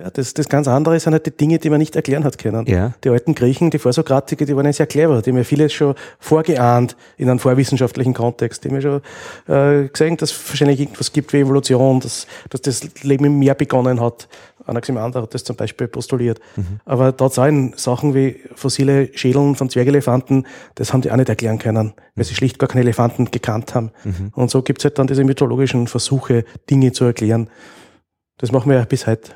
Ja, 0.03 0.11
das, 0.11 0.35
das 0.35 0.49
ganz 0.49 0.67
andere 0.67 0.99
sind 0.99 1.13
halt 1.13 1.27
die 1.27 1.31
Dinge, 1.31 1.61
die 1.61 1.71
man 1.71 1.79
nicht 1.79 1.95
erklären 1.95 2.25
hat 2.25 2.37
können. 2.37 2.67
Ja. 2.67 2.93
Die 3.05 3.09
alten 3.09 3.37
Griechen, 3.37 3.71
die 3.71 3.79
Vorsokratiker, 3.79 4.45
die 4.45 4.57
waren 4.57 4.67
ja 4.67 4.73
sehr 4.73 4.89
clever, 4.89 5.23
die 5.23 5.31
haben 5.31 5.37
ja 5.37 5.45
vieles 5.45 5.73
schon 5.73 5.95
vorgeahnt 6.19 6.97
in 7.19 7.31
einem 7.31 7.39
vorwissenschaftlichen 7.39 8.13
Kontext. 8.13 8.65
Die 8.65 8.69
haben 8.69 8.81
ja 8.81 8.83
schon 8.83 9.01
äh, 9.47 9.89
gesehen, 9.89 10.17
dass 10.17 10.33
es 10.33 10.49
wahrscheinlich 10.49 10.81
irgendwas 10.81 11.13
gibt 11.13 11.33
wie 11.33 11.39
Evolution, 11.39 12.01
dass, 12.01 12.27
dass 12.51 12.63
das 12.63 13.03
Leben 13.05 13.27
im 13.27 13.39
Meer 13.39 13.55
begonnen 13.55 14.01
hat. 14.01 14.29
Anaximander 14.67 15.23
hat 15.23 15.35
das 15.35 15.45
zum 15.45 15.55
Beispiel 15.55 15.87
postuliert. 15.87 16.41
Mhm. 16.57 16.81
Aber 16.85 17.13
da 17.13 17.31
zahlen 17.31 17.75
Sachen 17.77 18.13
wie 18.13 18.41
fossile 18.57 19.09
Schädeln 19.17 19.55
von 19.55 19.71
Zwergelefanten, 19.71 20.49
das 20.75 20.93
haben 20.93 21.03
die 21.03 21.13
auch 21.13 21.17
nicht 21.17 21.29
erklären 21.29 21.61
können, 21.61 21.95
weil 22.17 22.25
sie 22.25 22.35
schlicht 22.35 22.59
gar 22.59 22.69
keine 22.69 22.83
Elefanten 22.83 23.31
gekannt 23.31 23.77
haben. 23.77 23.93
Mhm. 24.03 24.33
Und 24.35 24.51
so 24.51 24.63
gibt's 24.63 24.83
halt 24.83 24.99
dann 24.99 25.07
diese 25.07 25.23
mythologischen 25.23 25.87
Versuche, 25.87 26.45
Dinge 26.69 26.91
zu 26.91 27.05
erklären. 27.05 27.49
Das 28.39 28.51
machen 28.51 28.69
wir 28.69 28.79
ja 28.79 28.85
bis 28.85 29.07
heute 29.07 29.31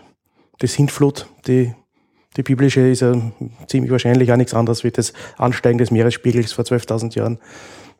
die 0.63 0.67
Sintflut, 0.67 1.27
die, 1.47 1.75
die 2.37 2.43
biblische, 2.43 2.89
ist 2.89 3.01
ja 3.01 3.15
ziemlich 3.67 3.91
wahrscheinlich 3.91 4.33
auch 4.33 4.37
nichts 4.37 4.55
anderes 4.55 4.85
wie 4.85 4.91
das 4.91 5.13
Ansteigen 5.37 5.79
des 5.79 5.91
Meeresspiegels 5.91 6.53
vor 6.53 6.65
12.000 6.65 7.15
Jahren, 7.17 7.39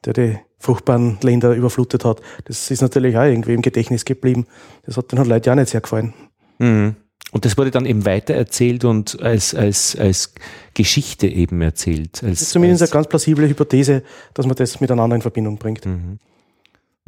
der 0.05 0.13
die 0.13 0.39
fruchtbaren 0.59 1.19
Länder 1.23 1.55
überflutet 1.55 2.05
hat. 2.05 2.21
Das 2.45 2.71
ist 2.71 2.83
natürlich 2.83 3.17
auch 3.17 3.25
irgendwie 3.25 3.55
im 3.55 3.63
Gedächtnis 3.63 4.05
geblieben. 4.05 4.47
Das 4.85 4.97
hat 4.97 5.13
den 5.13 5.25
Leuten 5.25 5.47
ja 5.47 5.53
auch 5.53 5.57
nicht 5.57 5.71
sehr 5.71 5.81
gefallen. 5.81 6.15
Mhm. 6.59 6.97
Und 7.33 7.45
das 7.45 7.59
wurde 7.59 7.71
dann 7.71 7.87
eben 7.87 8.07
weitererzählt 8.07 8.85
und 8.85 9.21
als, 9.21 9.55
als, 9.55 9.97
als 9.97 10.33
Geschichte 10.75 11.27
eben 11.27 11.61
erzählt. 11.61 12.23
Als, 12.23 12.39
das 12.39 12.43
ist 12.43 12.51
zumindest 12.51 12.83
als 12.83 12.93
eine 12.93 12.99
ganz 12.99 13.09
plausible 13.09 13.49
Hypothese, 13.49 14.03
dass 14.33 14.47
man 14.47 14.55
das 14.55 14.81
miteinander 14.81 15.17
in 15.17 15.23
Verbindung 15.23 15.59
bringt. 15.59 15.85
Mhm. 15.85 16.19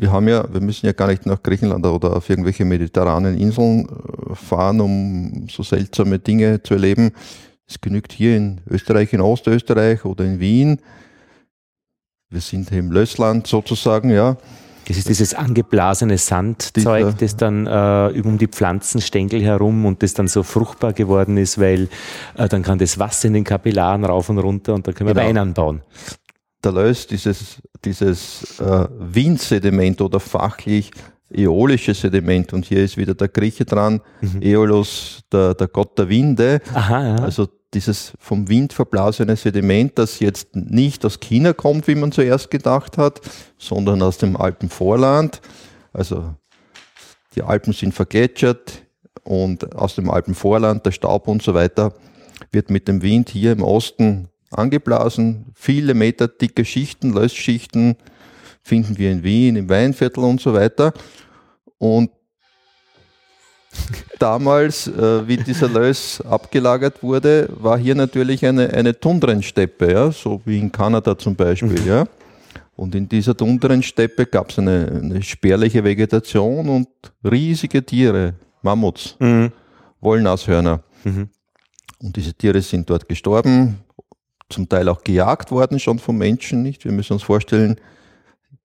Wir 0.00 0.12
haben 0.12 0.28
ja, 0.28 0.45
wir 0.52 0.61
müssen 0.61 0.87
ja 0.87 0.93
gar 0.93 1.09
nicht 1.09 1.26
nach 1.26 1.43
Griechenland 1.43 1.85
oder 1.85 2.17
auf 2.17 2.31
irgendwelche 2.31 2.64
mediterranen 2.64 3.37
Inseln 3.37 3.88
äh, 3.88 4.35
fahren, 4.37 4.81
um 4.81 5.49
so 5.50 5.64
seltsame 5.64 6.21
Dinge 6.21 6.62
zu 6.62 6.75
erleben. 6.75 7.11
Es 7.67 7.81
genügt 7.81 8.12
hier 8.12 8.37
in 8.37 8.61
Österreich, 8.71 9.12
in 9.12 9.21
Ostösterreich 9.21 10.05
oder 10.05 10.25
in 10.25 10.38
Wien. 10.38 10.81
Wir 12.31 12.40
sind 12.40 12.71
im 12.71 12.93
Lössland 12.93 13.49
sozusagen, 13.49 14.11
ja. 14.11 14.37
Das 14.87 14.97
ist 14.97 15.09
dieses 15.09 15.35
angeblasene 15.35 16.17
Sandzeug, 16.17 17.19
das 17.19 17.37
dann 17.37 17.67
äh, 17.67 18.23
um 18.25 18.38
die 18.38 18.47
Pflanzenstängel 18.47 19.43
herum 19.43 19.85
und 19.85 20.05
das 20.05 20.14
dann 20.14 20.28
so 20.28 20.45
fruchtbar 20.45 20.93
geworden 20.93 21.37
ist, 21.37 21.59
weil 21.59 21.88
äh, 22.37 22.49
dann 22.49 22.62
kann 22.62 22.78
das 22.78 23.00
Wasser 23.00 23.26
in 23.26 23.35
den 23.35 23.45
Kapillaren 23.45 24.05
rauf 24.05 24.31
und 24.31 24.38
runter 24.38 24.75
und 24.75 24.87
dann 24.87 24.95
können 24.95 25.09
wir 25.09 25.14
genau. 25.14 25.26
Wein 25.26 25.38
anbauen 25.38 25.83
der 26.64 26.72
Lös, 26.72 27.06
dieses, 27.06 27.56
dieses 27.84 28.58
äh, 28.60 28.86
Windsediment 28.98 30.00
oder 30.00 30.20
fachlich 30.20 30.90
äolische 31.30 31.94
Sediment, 31.94 32.52
und 32.52 32.64
hier 32.64 32.82
ist 32.82 32.96
wieder 32.96 33.14
der 33.14 33.28
Grieche 33.28 33.64
dran, 33.64 34.00
mhm. 34.20 34.42
Äolus, 34.42 35.20
der, 35.30 35.54
der 35.54 35.68
Gott 35.68 35.98
der 35.98 36.08
Winde, 36.08 36.60
Aha, 36.72 37.06
ja. 37.06 37.16
also 37.16 37.48
dieses 37.74 38.14
vom 38.18 38.48
Wind 38.48 38.72
verblasene 38.72 39.36
Sediment, 39.36 39.98
das 39.98 40.20
jetzt 40.20 40.56
nicht 40.56 41.04
aus 41.04 41.20
China 41.20 41.52
kommt, 41.52 41.86
wie 41.86 41.94
man 41.94 42.12
zuerst 42.12 42.50
gedacht 42.50 42.96
hat, 42.96 43.20
sondern 43.58 44.00
aus 44.00 44.16
dem 44.16 44.36
Alpenvorland. 44.36 45.42
Also 45.92 46.34
die 47.34 47.42
Alpen 47.42 47.74
sind 47.74 47.92
vergletschert 47.92 48.84
und 49.22 49.74
aus 49.76 49.96
dem 49.96 50.08
Alpenvorland, 50.08 50.86
der 50.86 50.92
Staub 50.92 51.28
und 51.28 51.42
so 51.42 51.52
weiter, 51.52 51.92
wird 52.52 52.70
mit 52.70 52.88
dem 52.88 53.02
Wind 53.02 53.28
hier 53.28 53.52
im 53.52 53.62
Osten 53.62 54.28
angeblasen, 54.50 55.47
viele 55.55 55.95
Meter 55.95 56.28
dicke 56.28 56.64
Schichten, 56.64 57.12
Löschschichten 57.12 57.97
finden 58.62 58.99
wir 58.99 59.11
in 59.11 59.23
Wien, 59.23 59.57
im 59.57 59.69
Weinviertel 59.69 60.25
und 60.25 60.40
so 60.40 60.52
weiter. 60.52 60.93
Und 61.78 62.11
damals, 64.19 64.88
äh, 64.88 65.26
wie 65.26 65.37
dieser 65.37 65.69
Löss 65.69 66.21
abgelagert 66.21 67.02
wurde, 67.02 67.49
war 67.59 67.78
hier 67.78 67.95
natürlich 67.95 68.45
eine, 68.45 68.71
eine 68.71 68.99
Tundrensteppe, 68.99 69.93
ja, 69.93 70.12
so 70.12 70.40
wie 70.45 70.59
in 70.59 70.73
Kanada 70.73 71.17
zum 71.17 71.35
Beispiel. 71.35 71.87
Ja. 71.87 72.07
Und 72.76 72.95
in 72.95 73.09
dieser 73.09 73.37
Tundrensteppe 73.37 74.26
gab 74.26 74.50
es 74.50 74.59
eine, 74.59 75.00
eine 75.02 75.23
spärliche 75.23 75.83
Vegetation 75.83 76.69
und 76.69 76.88
riesige 77.25 77.85
Tiere, 77.85 78.35
Mammuts, 78.62 79.17
mhm. 79.19 79.52
Wollnashörner. 80.00 80.83
Mhm. 81.05 81.28
Und 82.00 82.17
diese 82.17 82.35
Tiere 82.35 82.62
sind 82.62 82.88
dort 82.88 83.09
gestorben, 83.09 83.78
zum 84.49 84.69
Teil 84.69 84.88
auch 84.88 85.02
gejagt 85.05 85.50
worden 85.50 85.78
schon 85.78 85.99
von 85.99 86.17
Menschen, 86.17 86.62
nicht? 86.62 86.85
Wir 86.85 86.93
müssen 86.93 87.14
uns 87.14 87.23
vorstellen, 87.23 87.76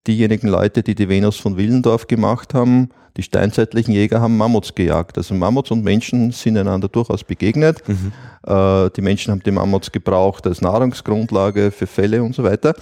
diejenigen 0.07 0.47
Leute, 0.47 0.83
die 0.83 0.95
die 0.95 1.09
Venus 1.09 1.37
von 1.37 1.57
Willendorf 1.57 2.07
gemacht 2.07 2.53
haben, 2.53 2.89
die 3.15 3.23
steinzeitlichen 3.23 3.93
Jäger 3.93 4.21
haben 4.21 4.37
Mammuts 4.37 4.73
gejagt. 4.73 5.17
Also 5.17 5.35
Mammuts 5.35 5.71
und 5.71 5.83
Menschen 5.83 6.31
sind 6.31 6.57
einander 6.57 6.87
durchaus 6.87 7.23
begegnet. 7.23 7.87
Mhm. 7.87 8.11
Äh, 8.45 8.89
die 8.89 9.01
Menschen 9.01 9.31
haben 9.31 9.43
die 9.43 9.51
Mammuts 9.51 9.91
gebraucht 9.91 10.47
als 10.47 10.61
Nahrungsgrundlage 10.61 11.71
für 11.71 11.85
Felle 11.85 12.23
und 12.23 12.33
so 12.33 12.43
weiter. 12.43 12.73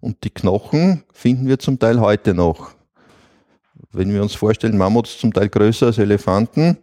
Und 0.00 0.24
die 0.24 0.30
Knochen 0.30 1.04
finden 1.12 1.46
wir 1.46 1.58
zum 1.58 1.78
Teil 1.78 2.00
heute 2.00 2.34
noch. 2.34 2.70
Wenn 3.92 4.12
wir 4.12 4.22
uns 4.22 4.34
vorstellen, 4.34 4.76
Mammuts 4.76 5.18
zum 5.18 5.32
Teil 5.32 5.48
größer 5.48 5.86
als 5.86 5.98
Elefanten 5.98 6.78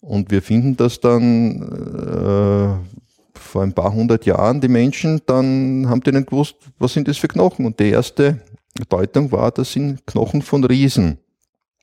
Und 0.00 0.30
wir 0.30 0.42
finden 0.42 0.76
das 0.76 1.00
dann 1.00 1.62
äh, 1.62 3.00
vor 3.40 3.62
ein 3.62 3.72
paar 3.72 3.92
hundert 3.92 4.26
Jahren, 4.26 4.60
die 4.60 4.68
Menschen, 4.68 5.20
dann 5.26 5.88
haben 5.88 6.00
die 6.02 6.12
nicht 6.12 6.28
gewusst, 6.28 6.56
was 6.78 6.92
sind 6.92 7.08
das 7.08 7.18
für 7.18 7.28
Knochen. 7.28 7.66
Und 7.66 7.80
die 7.80 7.90
erste 7.90 8.40
Deutung 8.88 9.32
war, 9.32 9.50
das 9.50 9.72
sind 9.72 10.06
Knochen 10.06 10.42
von 10.42 10.64
Riesen. 10.64 11.18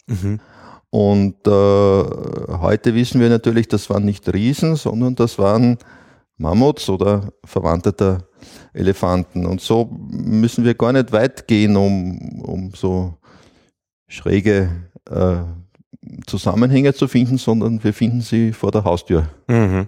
Mhm. 0.08 0.40
Und 0.90 1.46
äh, 1.46 1.50
heute 1.50 2.96
wissen 2.96 3.20
wir 3.20 3.30
natürlich, 3.30 3.68
das 3.68 3.90
waren 3.90 4.06
nicht 4.06 4.32
Riesen, 4.34 4.76
sondern 4.76 5.16
das 5.16 5.38
waren 5.38 5.78
Mammuts 6.38 6.90
oder 6.90 7.34
Verwandte 7.44 7.92
der 7.92 8.24
Elefanten. 8.74 9.46
Und 9.46 9.60
so 9.60 9.90
müssen 10.10 10.64
wir 10.64 10.76
gar 10.76 10.94
nicht 10.94 11.12
weit 11.12 11.48
gehen, 11.48 11.76
um, 11.76 12.42
um 12.42 12.72
so 12.74 13.16
schräge 14.08 14.70
äh, 15.10 15.38
Zusammenhänge 16.26 16.94
zu 16.94 17.08
finden, 17.08 17.38
sondern 17.38 17.84
wir 17.84 17.94
finden 17.94 18.22
sie 18.22 18.54
vor 18.54 18.72
der 18.72 18.84
Haustür. 18.84 19.28
Mhm. 19.48 19.88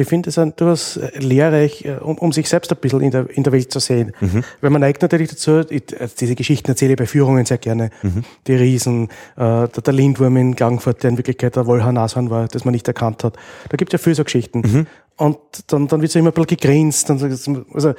Ich 0.00 0.08
finde 0.08 0.30
es 0.30 0.34
durchaus 0.34 0.98
lehrreich, 1.14 1.84
äh, 1.84 1.96
um, 2.00 2.18
um, 2.18 2.32
sich 2.32 2.48
selbst 2.48 2.72
ein 2.72 2.78
bisschen 2.78 3.00
in 3.00 3.10
der, 3.10 3.28
in 3.30 3.42
der 3.42 3.52
Welt 3.52 3.72
zu 3.72 3.80
sehen. 3.80 4.12
Mhm. 4.20 4.44
Weil 4.60 4.70
man 4.70 4.80
neigt 4.80 5.02
natürlich 5.02 5.30
dazu, 5.30 5.60
ich, 5.68 6.00
also 6.00 6.14
diese 6.18 6.34
Geschichten 6.34 6.70
erzähle 6.70 6.92
ich 6.92 6.98
bei 6.98 7.06
Führungen 7.06 7.44
sehr 7.44 7.58
gerne. 7.58 7.90
Mhm. 8.02 8.24
Die 8.46 8.54
Riesen, 8.54 9.08
äh, 9.36 9.36
der, 9.36 9.68
der, 9.68 9.92
Lindwurm 9.92 10.36
in 10.36 10.56
Klagenfurt, 10.56 11.02
der 11.02 11.10
in 11.10 11.16
Wirklichkeit 11.18 11.56
der 11.56 11.66
Wollhaar-Nashorn 11.66 12.30
war, 12.30 12.48
das 12.48 12.64
man 12.64 12.72
nicht 12.72 12.86
erkannt 12.86 13.24
hat. 13.24 13.36
Da 13.68 13.76
gibt 13.76 13.92
es 13.92 14.00
ja 14.00 14.02
viele 14.02 14.14
so 14.16 14.24
Geschichten. 14.24 14.60
Mhm. 14.60 14.86
Und 15.16 15.38
dann, 15.66 15.88
dann 15.88 16.00
wird 16.00 16.12
so 16.12 16.18
immer 16.18 16.30
ein 16.30 16.34
bisschen 16.34 16.56
gegrinst. 16.56 17.10
Dann, 17.10 17.66
also 17.74 17.94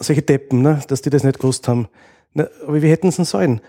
solche 0.00 0.22
Deppen, 0.22 0.62
ne, 0.62 0.80
dass 0.88 1.02
die 1.02 1.10
das 1.10 1.24
nicht 1.24 1.38
gewusst 1.38 1.68
haben. 1.68 1.88
Na, 2.34 2.46
aber 2.66 2.82
wie 2.82 2.90
hätten 2.90 3.10
sie 3.10 3.16
denn 3.16 3.24
sollen? 3.24 3.60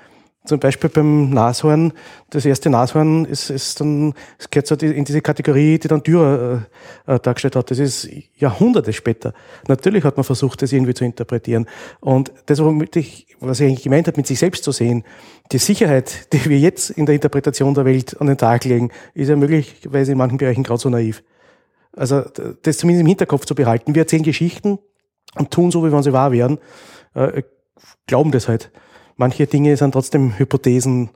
Zum 0.47 0.59
Beispiel 0.59 0.89
beim 0.89 1.29
Nashorn, 1.31 1.91
das 2.29 2.45
erste 2.45 2.69
Nashorn 2.69 3.25
ist, 3.25 3.49
ist 3.49 3.81
dann, 3.81 4.13
es 4.39 4.49
gehört 4.49 4.67
so 4.67 4.75
in 4.75 5.03
diese 5.03 5.19
Kategorie, 5.19 5.77
die 5.77 5.89
dann 5.89 6.01
Dürer 6.01 6.63
äh, 7.05 7.15
äh, 7.15 7.19
dargestellt 7.19 7.57
hat. 7.57 7.69
Das 7.69 7.79
ist 7.79 8.07
Jahrhunderte 8.37 8.93
später. 8.93 9.33
Natürlich 9.67 10.05
hat 10.05 10.15
man 10.15 10.23
versucht, 10.23 10.61
das 10.61 10.71
irgendwie 10.71 10.93
zu 10.93 11.03
interpretieren. 11.03 11.67
Und 11.99 12.31
das, 12.45 12.63
womit 12.63 12.95
ich, 12.95 13.27
was 13.41 13.59
ich 13.59 13.67
eigentlich 13.67 13.83
gemeint 13.83 14.07
habe, 14.07 14.15
mit 14.15 14.25
sich 14.25 14.39
selbst 14.39 14.63
zu 14.63 14.71
sehen, 14.71 15.03
die 15.51 15.57
Sicherheit, 15.57 16.31
die 16.31 16.45
wir 16.49 16.59
jetzt 16.59 16.91
in 16.91 17.05
der 17.05 17.15
Interpretation 17.15 17.73
der 17.73 17.83
Welt 17.83 18.15
an 18.21 18.27
den 18.27 18.37
Tag 18.37 18.63
legen, 18.63 18.91
ist 19.13 19.27
ja 19.27 19.35
möglicherweise 19.35 20.13
in 20.13 20.17
manchen 20.17 20.37
Bereichen 20.37 20.63
gerade 20.63 20.79
so 20.79 20.89
naiv. 20.89 21.23
Also 21.93 22.21
das 22.61 22.77
zumindest 22.77 23.01
im 23.01 23.07
Hinterkopf 23.07 23.45
zu 23.45 23.53
behalten. 23.53 23.95
Wir 23.95 24.03
erzählen 24.03 24.23
Geschichten 24.23 24.79
und 25.35 25.51
tun 25.51 25.71
so, 25.71 25.85
wie 25.85 25.91
wenn 25.91 26.03
sie 26.03 26.13
wahr 26.13 26.31
wären, 26.31 26.57
äh, 27.15 27.43
glauben 28.05 28.31
das 28.31 28.47
halt 28.47 28.71
manche 29.17 29.47
Dinge 29.47 29.75
sind 29.77 29.91
trotzdem 29.91 30.37
Hypothesen 30.37 31.09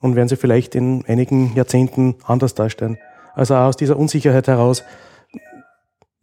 und 0.00 0.16
werden 0.16 0.28
sie 0.28 0.36
vielleicht 0.36 0.74
in 0.74 1.04
einigen 1.06 1.54
Jahrzehnten 1.54 2.16
anders 2.24 2.54
darstellen. 2.54 2.98
Also 3.34 3.56
aus 3.56 3.76
dieser 3.76 3.96
Unsicherheit 3.96 4.46
heraus 4.46 4.84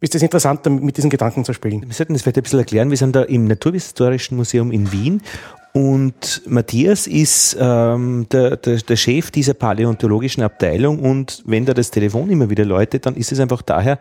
ist 0.00 0.14
es 0.14 0.22
interessant, 0.22 0.64
mit 0.66 0.96
diesen 0.96 1.10
Gedanken 1.10 1.44
zu 1.44 1.52
spielen. 1.52 1.82
Wir 1.86 1.92
sollten 1.92 2.12
das 2.12 2.22
vielleicht 2.22 2.38
ein 2.38 2.42
bisschen 2.42 2.58
erklären. 2.58 2.90
Wir 2.90 2.96
sind 2.96 3.14
da 3.14 3.22
im 3.22 3.46
Naturhistorischen 3.46 4.36
Museum 4.36 4.72
in 4.72 4.90
Wien 4.92 5.22
und 5.72 6.42
Matthias 6.46 7.06
ist 7.06 7.56
ähm, 7.58 8.26
der, 8.30 8.56
der, 8.56 8.76
der 8.76 8.96
Chef 8.96 9.30
dieser 9.30 9.54
paläontologischen 9.54 10.42
Abteilung 10.42 10.98
und 10.98 11.42
wenn 11.46 11.64
da 11.64 11.72
das 11.72 11.90
Telefon 11.90 12.30
immer 12.30 12.50
wieder 12.50 12.66
läutet, 12.66 13.06
dann 13.06 13.16
ist 13.16 13.32
es 13.32 13.40
einfach 13.40 13.62
daher, 13.62 13.98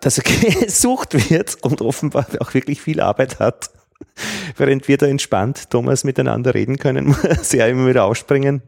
dass 0.00 0.18
er 0.18 0.24
gesucht 0.62 1.30
wird 1.30 1.56
und 1.62 1.82
offenbar 1.82 2.26
auch 2.40 2.54
wirklich 2.54 2.80
viel 2.80 3.00
Arbeit 3.00 3.40
hat. 3.40 3.70
während 4.56 4.88
wir 4.88 4.96
da 4.96 5.06
entspannt, 5.06 5.70
Thomas, 5.70 6.04
miteinander 6.04 6.54
reden 6.54 6.78
können, 6.78 7.06
muss 7.36 7.54
er 7.54 7.68
immer 7.68 7.88
wieder 7.88 8.04
aufspringen 8.04 8.62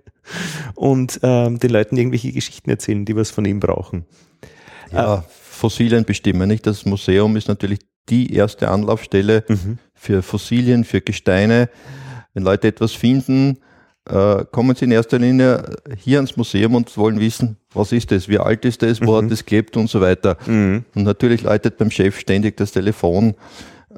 und 0.74 1.20
ähm, 1.22 1.58
den 1.58 1.70
Leuten 1.70 1.96
irgendwelche 1.96 2.32
Geschichten 2.32 2.70
erzählen, 2.70 3.04
die 3.04 3.16
was 3.16 3.30
von 3.30 3.44
ihm 3.44 3.60
brauchen. 3.60 4.04
Ja, 4.92 5.18
äh, 5.18 5.22
Fossilien 5.28 6.04
bestimmen, 6.04 6.48
nicht? 6.48 6.66
Das 6.66 6.84
Museum 6.84 7.36
ist 7.36 7.48
natürlich 7.48 7.80
die 8.08 8.34
erste 8.34 8.68
Anlaufstelle 8.68 9.44
mhm. 9.48 9.78
für 9.94 10.22
Fossilien, 10.22 10.84
für 10.84 11.00
Gesteine. 11.00 11.68
Wenn 12.34 12.44
Leute 12.44 12.68
etwas 12.68 12.92
finden, 12.92 13.58
äh, 14.08 14.44
kommen 14.52 14.76
sie 14.76 14.84
in 14.84 14.92
erster 14.92 15.18
Linie 15.18 15.76
hier 15.96 16.18
ans 16.18 16.36
Museum 16.36 16.74
und 16.74 16.96
wollen 16.96 17.18
wissen, 17.18 17.56
was 17.72 17.92
ist 17.92 18.12
das, 18.12 18.28
wie 18.28 18.38
alt 18.38 18.64
ist 18.64 18.82
das, 18.82 19.00
wo 19.00 19.12
mhm. 19.12 19.24
hat 19.24 19.32
das 19.32 19.44
gelebt 19.44 19.76
und 19.76 19.88
so 19.88 20.00
weiter. 20.00 20.36
Mhm. 20.46 20.84
Und 20.94 21.02
natürlich 21.02 21.42
läutet 21.42 21.78
beim 21.78 21.90
Chef 21.90 22.18
ständig 22.18 22.56
das 22.56 22.72
Telefon 22.72 23.34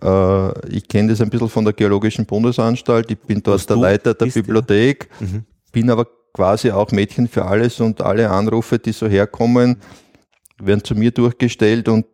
äh, 0.02 0.68
ich 0.68 0.88
kenne 0.88 1.10
das 1.10 1.20
ein 1.20 1.30
bisschen 1.30 1.48
von 1.48 1.64
der 1.64 1.74
Geologischen 1.74 2.26
Bundesanstalt. 2.26 3.10
Ich 3.10 3.18
bin 3.18 3.42
dort 3.42 3.56
Was 3.56 3.66
der 3.66 3.76
Leiter 3.76 4.14
der 4.14 4.26
Bibliothek, 4.26 5.08
ja. 5.20 5.26
mhm. 5.26 5.44
bin 5.72 5.90
aber 5.90 6.06
quasi 6.32 6.70
auch 6.70 6.90
Mädchen 6.92 7.28
für 7.28 7.44
alles 7.44 7.80
und 7.80 8.00
alle 8.00 8.30
Anrufe, 8.30 8.78
die 8.78 8.92
so 8.92 9.08
herkommen, 9.08 9.76
werden 10.60 10.84
zu 10.84 10.94
mir 10.94 11.10
durchgestellt 11.10 11.88
und 11.88 12.06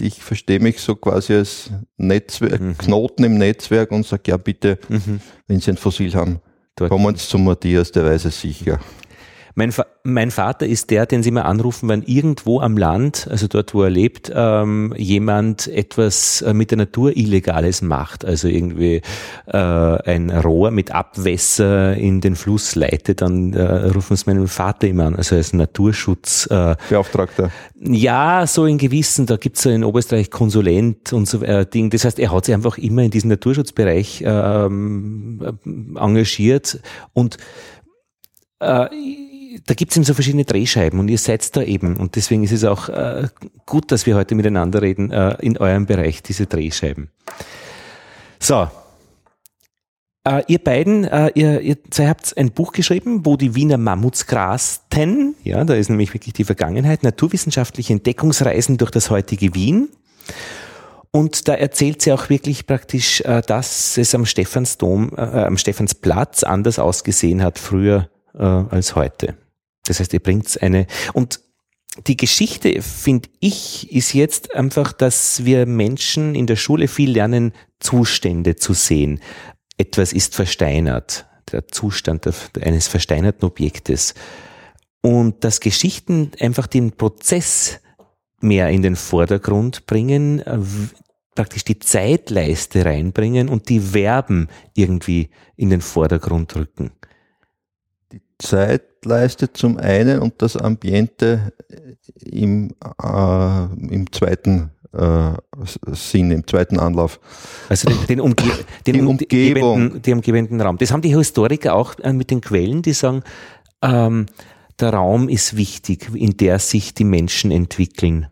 ich 0.00 0.22
verstehe 0.22 0.60
mich 0.60 0.80
so 0.80 0.96
quasi 0.96 1.34
als 1.34 1.70
Netzwerk, 1.96 2.60
mhm. 2.60 2.78
Knoten 2.78 3.24
im 3.24 3.38
Netzwerk 3.38 3.90
und 3.92 4.06
sage, 4.06 4.22
ja 4.26 4.36
bitte, 4.36 4.78
mhm. 4.88 5.20
wenn 5.46 5.60
Sie 5.60 5.70
ein 5.70 5.76
Fossil 5.76 6.14
haben, 6.14 6.40
Dort. 6.76 6.90
kommen 6.90 7.14
Sie 7.16 7.26
zu 7.26 7.38
Matthias, 7.38 7.92
der 7.92 8.04
weiß 8.04 8.26
es 8.26 8.40
sicher. 8.40 8.80
Mein, 9.54 9.72
mein, 10.04 10.30
Vater 10.30 10.66
ist 10.66 10.90
der, 10.90 11.06
den 11.06 11.22
Sie 11.22 11.30
mal 11.30 11.42
anrufen, 11.42 11.88
wenn 11.88 12.02
irgendwo 12.02 12.60
am 12.60 12.76
Land, 12.76 13.26
also 13.30 13.48
dort, 13.48 13.74
wo 13.74 13.82
er 13.82 13.90
lebt, 13.90 14.30
ähm, 14.34 14.94
jemand 14.96 15.66
etwas 15.68 16.42
äh, 16.42 16.54
mit 16.54 16.70
der 16.70 16.78
Natur 16.78 17.16
Illegales 17.16 17.82
macht. 17.82 18.24
Also 18.24 18.48
irgendwie 18.48 19.02
äh, 19.46 19.56
ein 19.56 20.30
Rohr 20.30 20.70
mit 20.70 20.92
Abwässer 20.92 21.96
in 21.96 22.20
den 22.20 22.36
Fluss 22.36 22.74
leitet, 22.74 23.20
dann 23.22 23.52
äh, 23.52 23.62
rufen 23.62 24.16
Sie 24.16 24.24
meinen 24.26 24.48
Vater 24.48 24.86
immer 24.86 25.06
an, 25.06 25.16
also 25.16 25.36
als 25.36 25.52
Naturschutz. 25.52 26.46
Äh, 26.50 26.76
Beauftragter. 26.88 27.50
Ja, 27.82 28.46
so 28.46 28.66
in 28.66 28.78
gewissen, 28.78 29.26
da 29.26 29.36
gibt 29.36 29.56
es 29.56 29.62
so 29.62 29.70
in 29.70 29.84
Oberösterreich 29.84 30.30
Konsulent 30.30 31.12
und 31.12 31.26
so 31.26 31.42
äh, 31.42 31.66
Ding. 31.66 31.90
Das 31.90 32.04
heißt, 32.04 32.18
er 32.18 32.32
hat 32.32 32.44
sich 32.44 32.54
einfach 32.54 32.78
immer 32.78 33.02
in 33.02 33.10
diesem 33.10 33.30
Naturschutzbereich 33.30 34.22
ähm, 34.24 35.40
äh, 35.42 35.98
engagiert 35.98 36.80
und 37.14 37.38
äh, 38.60 38.86
da 39.66 39.74
gibt 39.74 39.90
es 39.90 39.96
eben 39.96 40.04
so 40.04 40.14
verschiedene 40.14 40.44
Drehscheiben 40.44 41.00
und 41.00 41.08
ihr 41.08 41.18
seid 41.18 41.54
da 41.56 41.62
eben. 41.62 41.96
Und 41.96 42.16
deswegen 42.16 42.44
ist 42.44 42.52
es 42.52 42.64
auch 42.64 42.88
äh, 42.88 43.28
gut, 43.66 43.90
dass 43.90 44.06
wir 44.06 44.14
heute 44.14 44.34
miteinander 44.34 44.82
reden 44.82 45.10
äh, 45.10 45.36
in 45.40 45.58
eurem 45.58 45.86
Bereich, 45.86 46.22
diese 46.22 46.46
Drehscheiben. 46.46 47.10
So. 48.38 48.68
Äh, 50.24 50.42
ihr 50.48 50.58
beiden, 50.58 51.04
äh, 51.04 51.32
ihr, 51.34 51.60
ihr 51.62 51.76
zwei 51.90 52.08
habt 52.08 52.36
ein 52.36 52.52
Buch 52.52 52.72
geschrieben, 52.72 53.24
wo 53.24 53.36
die 53.36 53.54
Wiener 53.54 53.78
Mammuts 53.78 54.26
grasten. 54.26 55.34
Ja, 55.42 55.64
da 55.64 55.74
ist 55.74 55.88
nämlich 55.88 56.14
wirklich 56.14 56.34
die 56.34 56.44
Vergangenheit. 56.44 57.02
Naturwissenschaftliche 57.02 57.94
Entdeckungsreisen 57.94 58.76
durch 58.76 58.90
das 58.90 59.10
heutige 59.10 59.54
Wien. 59.54 59.88
Und 61.12 61.48
da 61.48 61.54
erzählt 61.54 62.02
sie 62.02 62.12
auch 62.12 62.28
wirklich 62.28 62.66
praktisch, 62.66 63.22
äh, 63.22 63.42
dass 63.44 63.96
es 63.98 64.14
am 64.14 64.26
Stephansdom, 64.26 65.10
äh, 65.16 65.20
am 65.22 65.56
Stephansplatz 65.56 66.44
anders 66.44 66.78
ausgesehen 66.78 67.42
hat 67.42 67.58
früher 67.58 68.08
äh, 68.34 68.42
als 68.42 68.94
heute. 68.94 69.36
Das 69.84 70.00
heißt, 70.00 70.12
ihr 70.12 70.20
bringt 70.20 70.62
eine 70.62 70.86
und 71.14 71.40
die 72.06 72.16
Geschichte, 72.16 72.82
finde 72.82 73.28
ich, 73.40 73.90
ist 73.92 74.12
jetzt 74.12 74.54
einfach, 74.54 74.92
dass 74.92 75.44
wir 75.44 75.66
Menschen 75.66 76.34
in 76.34 76.46
der 76.46 76.56
Schule 76.56 76.86
viel 76.86 77.10
lernen, 77.10 77.52
Zustände 77.80 78.56
zu 78.56 78.74
sehen. 78.74 79.20
Etwas 79.76 80.12
ist 80.12 80.34
versteinert, 80.34 81.26
der 81.50 81.66
Zustand 81.68 82.28
eines 82.60 82.86
versteinerten 82.86 83.44
Objektes. 83.44 84.14
Und 85.02 85.42
dass 85.42 85.60
Geschichten 85.60 86.30
einfach 86.38 86.66
den 86.66 86.92
Prozess 86.92 87.80
mehr 88.40 88.68
in 88.68 88.82
den 88.82 88.96
Vordergrund 88.96 89.86
bringen, 89.86 90.42
praktisch 91.34 91.64
die 91.64 91.78
Zeitleiste 91.78 92.84
reinbringen 92.84 93.48
und 93.48 93.68
die 93.68 93.80
Verben 93.80 94.48
irgendwie 94.74 95.30
in 95.56 95.70
den 95.70 95.80
Vordergrund 95.80 96.54
rücken. 96.54 96.92
Zeitleiste 98.40 99.52
zum 99.52 99.78
einen 99.78 100.20
und 100.20 100.34
das 100.38 100.56
Ambiente 100.56 101.52
im, 102.24 102.74
äh, 103.02 103.64
im 103.94 104.10
zweiten 104.12 104.70
äh, 104.92 105.32
Sinn, 105.92 106.30
im 106.30 106.46
zweiten 106.46 106.78
Anlauf. 106.78 107.20
Also 107.68 107.88
den, 107.88 108.06
den, 108.06 108.20
Umge 108.20 108.34
den 108.86 108.94
die 108.94 109.00
Umgebung. 109.00 110.02
Den 110.02 110.14
umgebenden 110.14 110.60
Raum. 110.60 110.78
Das 110.78 110.90
haben 110.90 111.02
die 111.02 111.14
Historiker 111.14 111.74
auch 111.74 111.98
äh, 112.00 112.12
mit 112.12 112.30
den 112.30 112.40
Quellen, 112.40 112.82
die 112.82 112.92
sagen, 112.92 113.22
ähm, 113.82 114.26
der 114.80 114.94
Raum 114.94 115.28
ist 115.28 115.56
wichtig, 115.56 116.10
in 116.14 116.36
der 116.36 116.58
sich 116.58 116.94
die 116.94 117.04
Menschen 117.04 117.50
entwickeln. 117.50 118.26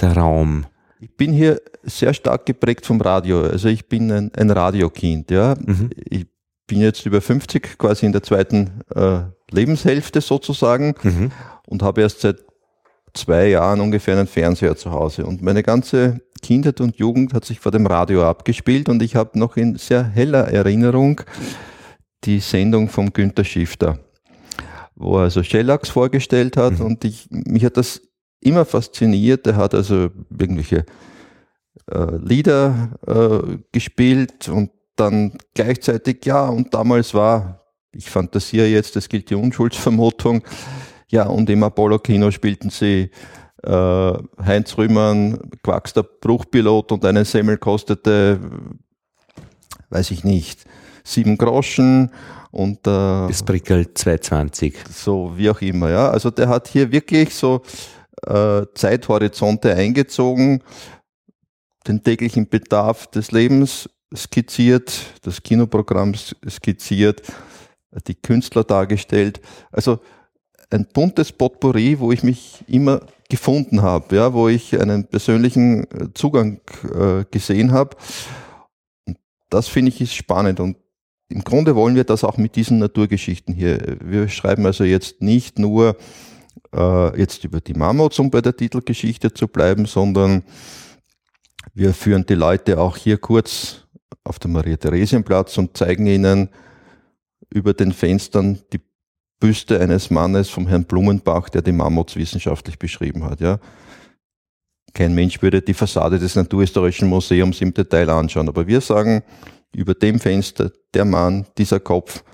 Der 0.00 0.16
Raum. 0.16 0.66
Ich 1.00 1.16
bin 1.16 1.32
hier 1.32 1.60
sehr 1.82 2.12
stark 2.14 2.46
geprägt 2.46 2.86
vom 2.86 3.00
Radio. 3.00 3.42
Also 3.42 3.68
ich 3.68 3.88
bin 3.88 4.12
ein, 4.12 4.30
ein 4.34 4.50
Radiokind. 4.50 5.30
Ja. 5.30 5.54
Mhm. 5.58 5.90
Ich 5.96 6.26
bin 6.66 6.80
jetzt 6.80 7.06
über 7.06 7.20
50, 7.20 7.78
quasi 7.78 8.06
in 8.06 8.12
der 8.12 8.22
zweiten 8.22 8.82
äh, 8.94 9.20
Lebenshälfte 9.50 10.20
sozusagen 10.20 10.94
mhm. 11.02 11.30
und 11.66 11.82
habe 11.82 12.00
erst 12.02 12.20
seit 12.20 12.38
zwei 13.14 13.48
Jahren 13.48 13.80
ungefähr 13.80 14.16
einen 14.16 14.26
Fernseher 14.26 14.76
zu 14.76 14.90
Hause. 14.92 15.24
Und 15.24 15.42
meine 15.42 15.62
ganze 15.62 16.20
Kindheit 16.42 16.80
und 16.80 16.96
Jugend 16.96 17.32
hat 17.32 17.44
sich 17.44 17.60
vor 17.60 17.72
dem 17.72 17.86
Radio 17.86 18.24
abgespielt 18.24 18.88
und 18.88 19.02
ich 19.02 19.16
habe 19.16 19.38
noch 19.38 19.56
in 19.56 19.76
sehr 19.76 20.04
heller 20.04 20.48
Erinnerung 20.48 21.22
die 22.24 22.40
Sendung 22.40 22.88
vom 22.88 23.12
Günter 23.12 23.44
Schifter. 23.44 23.98
wo 24.94 25.18
er 25.18 25.24
also 25.24 25.42
Shellax 25.42 25.90
vorgestellt 25.90 26.56
hat 26.56 26.78
mhm. 26.78 26.86
und 26.86 27.04
ich, 27.04 27.28
mich 27.30 27.64
hat 27.64 27.76
das 27.76 28.00
immer 28.40 28.64
fasziniert. 28.64 29.46
Er 29.46 29.56
hat 29.56 29.74
also 29.74 30.10
irgendwelche 30.30 30.84
äh, 31.90 32.16
Lieder 32.16 32.90
äh, 33.06 33.58
gespielt 33.72 34.48
und 34.48 34.70
dann 34.96 35.36
gleichzeitig, 35.54 36.24
ja, 36.24 36.48
und 36.48 36.72
damals 36.72 37.12
war, 37.12 37.65
ich 37.92 38.10
fantasiere 38.10 38.66
jetzt, 38.66 38.96
das 38.96 39.08
gilt 39.08 39.30
die 39.30 39.34
Unschuldsvermutung, 39.34 40.42
ja, 41.08 41.26
und 41.26 41.48
im 41.50 41.62
Apollo-Kino 41.62 42.30
spielten 42.30 42.70
sie 42.70 43.10
äh, 43.62 44.12
Heinz 44.44 44.76
Rühmann, 44.76 45.38
Quackster 45.62 46.02
Bruchpilot 46.02 46.92
und 46.92 47.04
eine 47.04 47.24
Semmel 47.24 47.58
kostete, 47.58 48.40
weiß 49.90 50.10
ich 50.10 50.24
nicht, 50.24 50.64
sieben 51.04 51.38
Groschen 51.38 52.10
und 52.50 52.78
äh, 52.86 53.28
das 53.28 53.42
prickelt 53.42 53.98
220. 53.98 54.76
So, 54.92 55.32
wie 55.36 55.50
auch 55.50 55.60
immer, 55.60 55.90
ja. 55.90 56.10
Also 56.10 56.30
der 56.30 56.48
hat 56.48 56.68
hier 56.68 56.90
wirklich 56.90 57.34
so 57.34 57.62
äh, 58.26 58.62
Zeithorizonte 58.74 59.74
eingezogen, 59.74 60.62
den 61.86 62.02
täglichen 62.02 62.48
Bedarf 62.48 63.06
des 63.08 63.30
Lebens 63.30 63.88
skizziert, 64.14 64.92
das 65.22 65.42
Kinoprogramm 65.42 66.14
skizziert, 66.48 67.22
die 68.06 68.14
Künstler 68.14 68.64
dargestellt. 68.64 69.40
Also 69.70 70.00
ein 70.70 70.86
buntes 70.92 71.32
Potpourri, 71.32 71.98
wo 72.00 72.12
ich 72.12 72.22
mich 72.22 72.64
immer 72.66 73.00
gefunden 73.28 73.82
habe, 73.82 74.16
ja, 74.16 74.32
wo 74.32 74.48
ich 74.48 74.78
einen 74.80 75.06
persönlichen 75.06 75.84
äh, 75.90 76.12
Zugang 76.14 76.60
äh, 76.84 77.24
gesehen 77.30 77.72
habe. 77.72 77.96
Und 79.06 79.18
das 79.50 79.68
finde 79.68 79.90
ich 79.90 80.00
ist 80.00 80.14
spannend 80.14 80.60
und 80.60 80.76
im 81.28 81.42
Grunde 81.42 81.74
wollen 81.74 81.96
wir 81.96 82.04
das 82.04 82.22
auch 82.22 82.36
mit 82.36 82.54
diesen 82.54 82.78
Naturgeschichten 82.78 83.52
hier. 83.52 83.98
Wir 84.00 84.28
schreiben 84.28 84.64
also 84.64 84.84
jetzt 84.84 85.22
nicht 85.22 85.58
nur 85.58 85.96
äh, 86.72 87.18
jetzt 87.18 87.44
über 87.44 87.60
die 87.60 87.74
Mammuts, 87.74 88.18
um 88.20 88.30
bei 88.30 88.40
der 88.40 88.56
Titelgeschichte 88.56 89.32
zu 89.32 89.48
bleiben, 89.48 89.86
sondern 89.86 90.44
wir 91.74 91.94
führen 91.94 92.24
die 92.26 92.34
Leute 92.34 92.78
auch 92.80 92.96
hier 92.96 93.18
kurz 93.18 93.86
auf 94.22 94.38
dem 94.38 94.52
Maria-Theresien-Platz 94.52 95.58
und 95.58 95.76
zeigen 95.76 96.06
ihnen 96.06 96.48
über 97.50 97.74
den 97.74 97.92
Fenstern 97.92 98.58
die 98.72 98.80
Büste 99.38 99.80
eines 99.80 100.10
Mannes 100.10 100.48
vom 100.48 100.66
Herrn 100.66 100.84
Blumenbach, 100.84 101.48
der 101.48 101.62
die 101.62 101.72
Mammuts 101.72 102.16
wissenschaftlich 102.16 102.78
beschrieben 102.78 103.24
hat. 103.24 103.40
Ja. 103.40 103.58
Kein 104.94 105.14
Mensch 105.14 105.42
würde 105.42 105.60
die 105.60 105.74
Fassade 105.74 106.18
des 106.18 106.36
Naturhistorischen 106.36 107.08
Museums 107.08 107.60
im 107.60 107.74
Detail 107.74 108.08
anschauen, 108.08 108.48
aber 108.48 108.66
wir 108.66 108.80
sagen, 108.80 109.22
über 109.74 109.94
dem 109.94 110.18
Fenster, 110.18 110.72
der 110.94 111.04
Mann, 111.04 111.44
dieser 111.58 111.80
Kopf, 111.80 112.24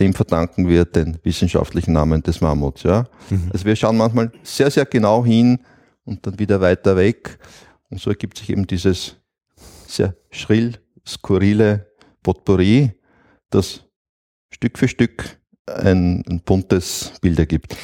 dem 0.00 0.14
verdanken 0.14 0.68
wir 0.68 0.84
den 0.84 1.18
wissenschaftlichen 1.22 1.92
Namen 1.92 2.22
des 2.22 2.40
Mammuts. 2.40 2.82
Ja. 2.82 3.06
Mhm. 3.30 3.50
Also 3.52 3.64
wir 3.64 3.76
schauen 3.76 3.96
manchmal 3.96 4.32
sehr, 4.42 4.70
sehr 4.70 4.84
genau 4.84 5.24
hin 5.24 5.60
und 6.04 6.26
dann 6.26 6.38
wieder 6.38 6.60
weiter 6.60 6.96
weg. 6.96 7.38
Und 7.88 8.00
so 8.00 8.10
ergibt 8.10 8.38
sich 8.38 8.50
eben 8.50 8.66
dieses 8.66 9.16
sehr 9.86 10.16
schrill, 10.30 10.78
skurrile 11.06 11.86
Potpourri, 12.22 12.92
das 13.50 13.84
Stück 14.52 14.78
für 14.78 14.88
Stück 14.88 15.38
ein, 15.66 16.22
ein 16.28 16.40
buntes 16.44 17.12
Bild 17.20 17.38
ergibt. 17.38 17.76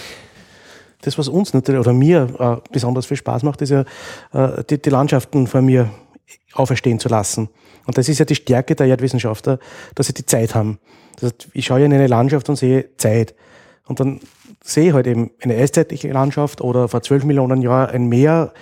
Das, 1.02 1.16
was 1.16 1.28
uns 1.28 1.54
natürlich 1.54 1.80
oder 1.80 1.92
mir 1.92 2.28
äh, 2.38 2.70
besonders 2.72 3.06
viel 3.06 3.16
Spaß 3.16 3.42
macht, 3.42 3.62
ist 3.62 3.70
ja, 3.70 3.84
äh, 4.32 4.64
die, 4.68 4.80
die 4.80 4.90
Landschaften 4.90 5.46
vor 5.46 5.62
mir 5.62 5.90
auferstehen 6.52 6.98
zu 6.98 7.08
lassen. 7.08 7.48
Und 7.86 7.96
das 7.96 8.08
ist 8.08 8.18
ja 8.18 8.24
die 8.24 8.34
Stärke 8.34 8.74
der 8.74 8.86
Erdwissenschaftler, 8.86 9.58
dass 9.94 10.08
sie 10.08 10.14
die 10.14 10.26
Zeit 10.26 10.54
haben. 10.54 10.78
Das 11.14 11.30
heißt, 11.30 11.48
ich 11.52 11.66
schaue 11.66 11.84
in 11.84 11.92
eine 11.92 12.06
Landschaft 12.06 12.48
und 12.48 12.56
sehe 12.56 12.96
Zeit. 12.96 13.34
Und 13.86 14.00
dann 14.00 14.20
sehe 14.62 14.88
ich 14.88 14.92
halt 14.92 15.06
eben 15.06 15.30
eine 15.40 15.56
eiszeitliche 15.56 16.12
Landschaft 16.12 16.60
oder 16.60 16.88
vor 16.88 17.02
zwölf 17.02 17.24
Millionen 17.24 17.62
Jahren 17.62 17.94
ein 17.94 18.08
Meer. 18.08 18.52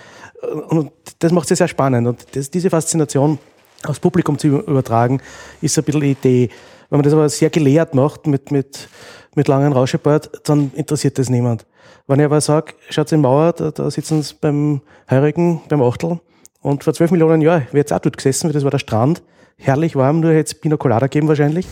Und 0.69 0.91
das 1.19 1.31
macht 1.31 1.51
es 1.51 1.57
sehr 1.57 1.67
spannend. 1.67 2.07
Und 2.07 2.35
das, 2.35 2.51
diese 2.51 2.69
Faszination 2.69 3.39
aufs 3.83 3.99
Publikum 3.99 4.37
zu 4.37 4.47
übertragen, 4.47 5.21
ist 5.61 5.77
ein 5.77 5.83
bisschen 5.83 6.01
die 6.01 6.11
Idee. 6.11 6.49
Wenn 6.89 6.97
man 6.97 7.03
das 7.03 7.13
aber 7.13 7.29
sehr 7.29 7.49
gelehrt 7.49 7.95
macht, 7.95 8.27
mit, 8.27 8.51
mit, 8.51 8.89
mit 9.35 9.47
langen 9.47 9.73
Rauschebart, 9.73 10.47
dann 10.49 10.71
interessiert 10.75 11.17
das 11.19 11.29
niemand. 11.29 11.65
Wenn 12.07 12.19
ich 12.19 12.25
aber 12.25 12.39
sage, 12.39 12.73
schaut 12.89 13.11
in 13.11 13.21
Mauer, 13.21 13.53
da, 13.53 13.71
da 13.71 13.91
sitzen 13.91 14.21
sie 14.21 14.33
beim 14.39 14.81
Heurigen, 15.09 15.61
beim 15.67 15.81
Achtel, 15.81 16.19
und 16.61 16.83
vor 16.83 16.93
zwölf 16.93 17.11
Millionen 17.11 17.41
Jahren 17.41 17.67
wäre 17.67 17.77
jetzt 17.77 17.93
auch 17.93 17.99
dort 17.99 18.17
gesessen, 18.17 18.47
weil 18.47 18.53
das 18.53 18.63
war 18.63 18.71
der 18.71 18.79
Strand, 18.79 19.21
herrlich 19.57 19.95
warm, 19.95 20.19
nur 20.19 20.31
jetzt 20.31 20.61
Pina 20.61 20.77
Colada 20.77 21.07
geben 21.07 21.27
wahrscheinlich, 21.27 21.67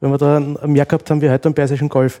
wenn 0.00 0.10
wir 0.10 0.18
da 0.18 0.40
mehr 0.40 0.86
gehabt 0.86 1.10
haben 1.10 1.20
wie 1.20 1.30
heute 1.30 1.48
am 1.48 1.54
Persischen 1.54 1.88
Golf. 1.88 2.20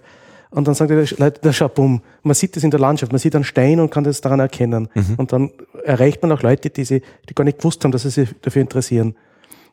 Und 0.50 0.68
dann 0.68 0.74
sagen 0.74 1.04
die 1.04 1.14
Leute, 1.16 1.40
da 1.42 1.52
schau, 1.52 1.68
bumm, 1.68 2.02
man 2.22 2.34
sieht 2.34 2.54
das 2.54 2.62
in 2.62 2.70
der 2.70 2.78
Landschaft, 2.78 3.10
man 3.10 3.18
sieht 3.18 3.34
einen 3.34 3.42
Stein 3.42 3.80
und 3.80 3.90
kann 3.90 4.04
das 4.04 4.20
daran 4.20 4.38
erkennen. 4.38 4.88
Mhm. 4.94 5.14
Und 5.16 5.32
dann 5.32 5.50
erreicht 5.82 6.22
man 6.22 6.30
auch 6.30 6.42
Leute, 6.42 6.70
die, 6.70 6.84
sie, 6.84 7.02
die 7.28 7.34
gar 7.34 7.42
nicht 7.42 7.58
gewusst 7.58 7.82
haben, 7.82 7.90
dass 7.90 8.02
sie 8.02 8.10
sich 8.10 8.28
dafür 8.40 8.62
interessieren. 8.62 9.16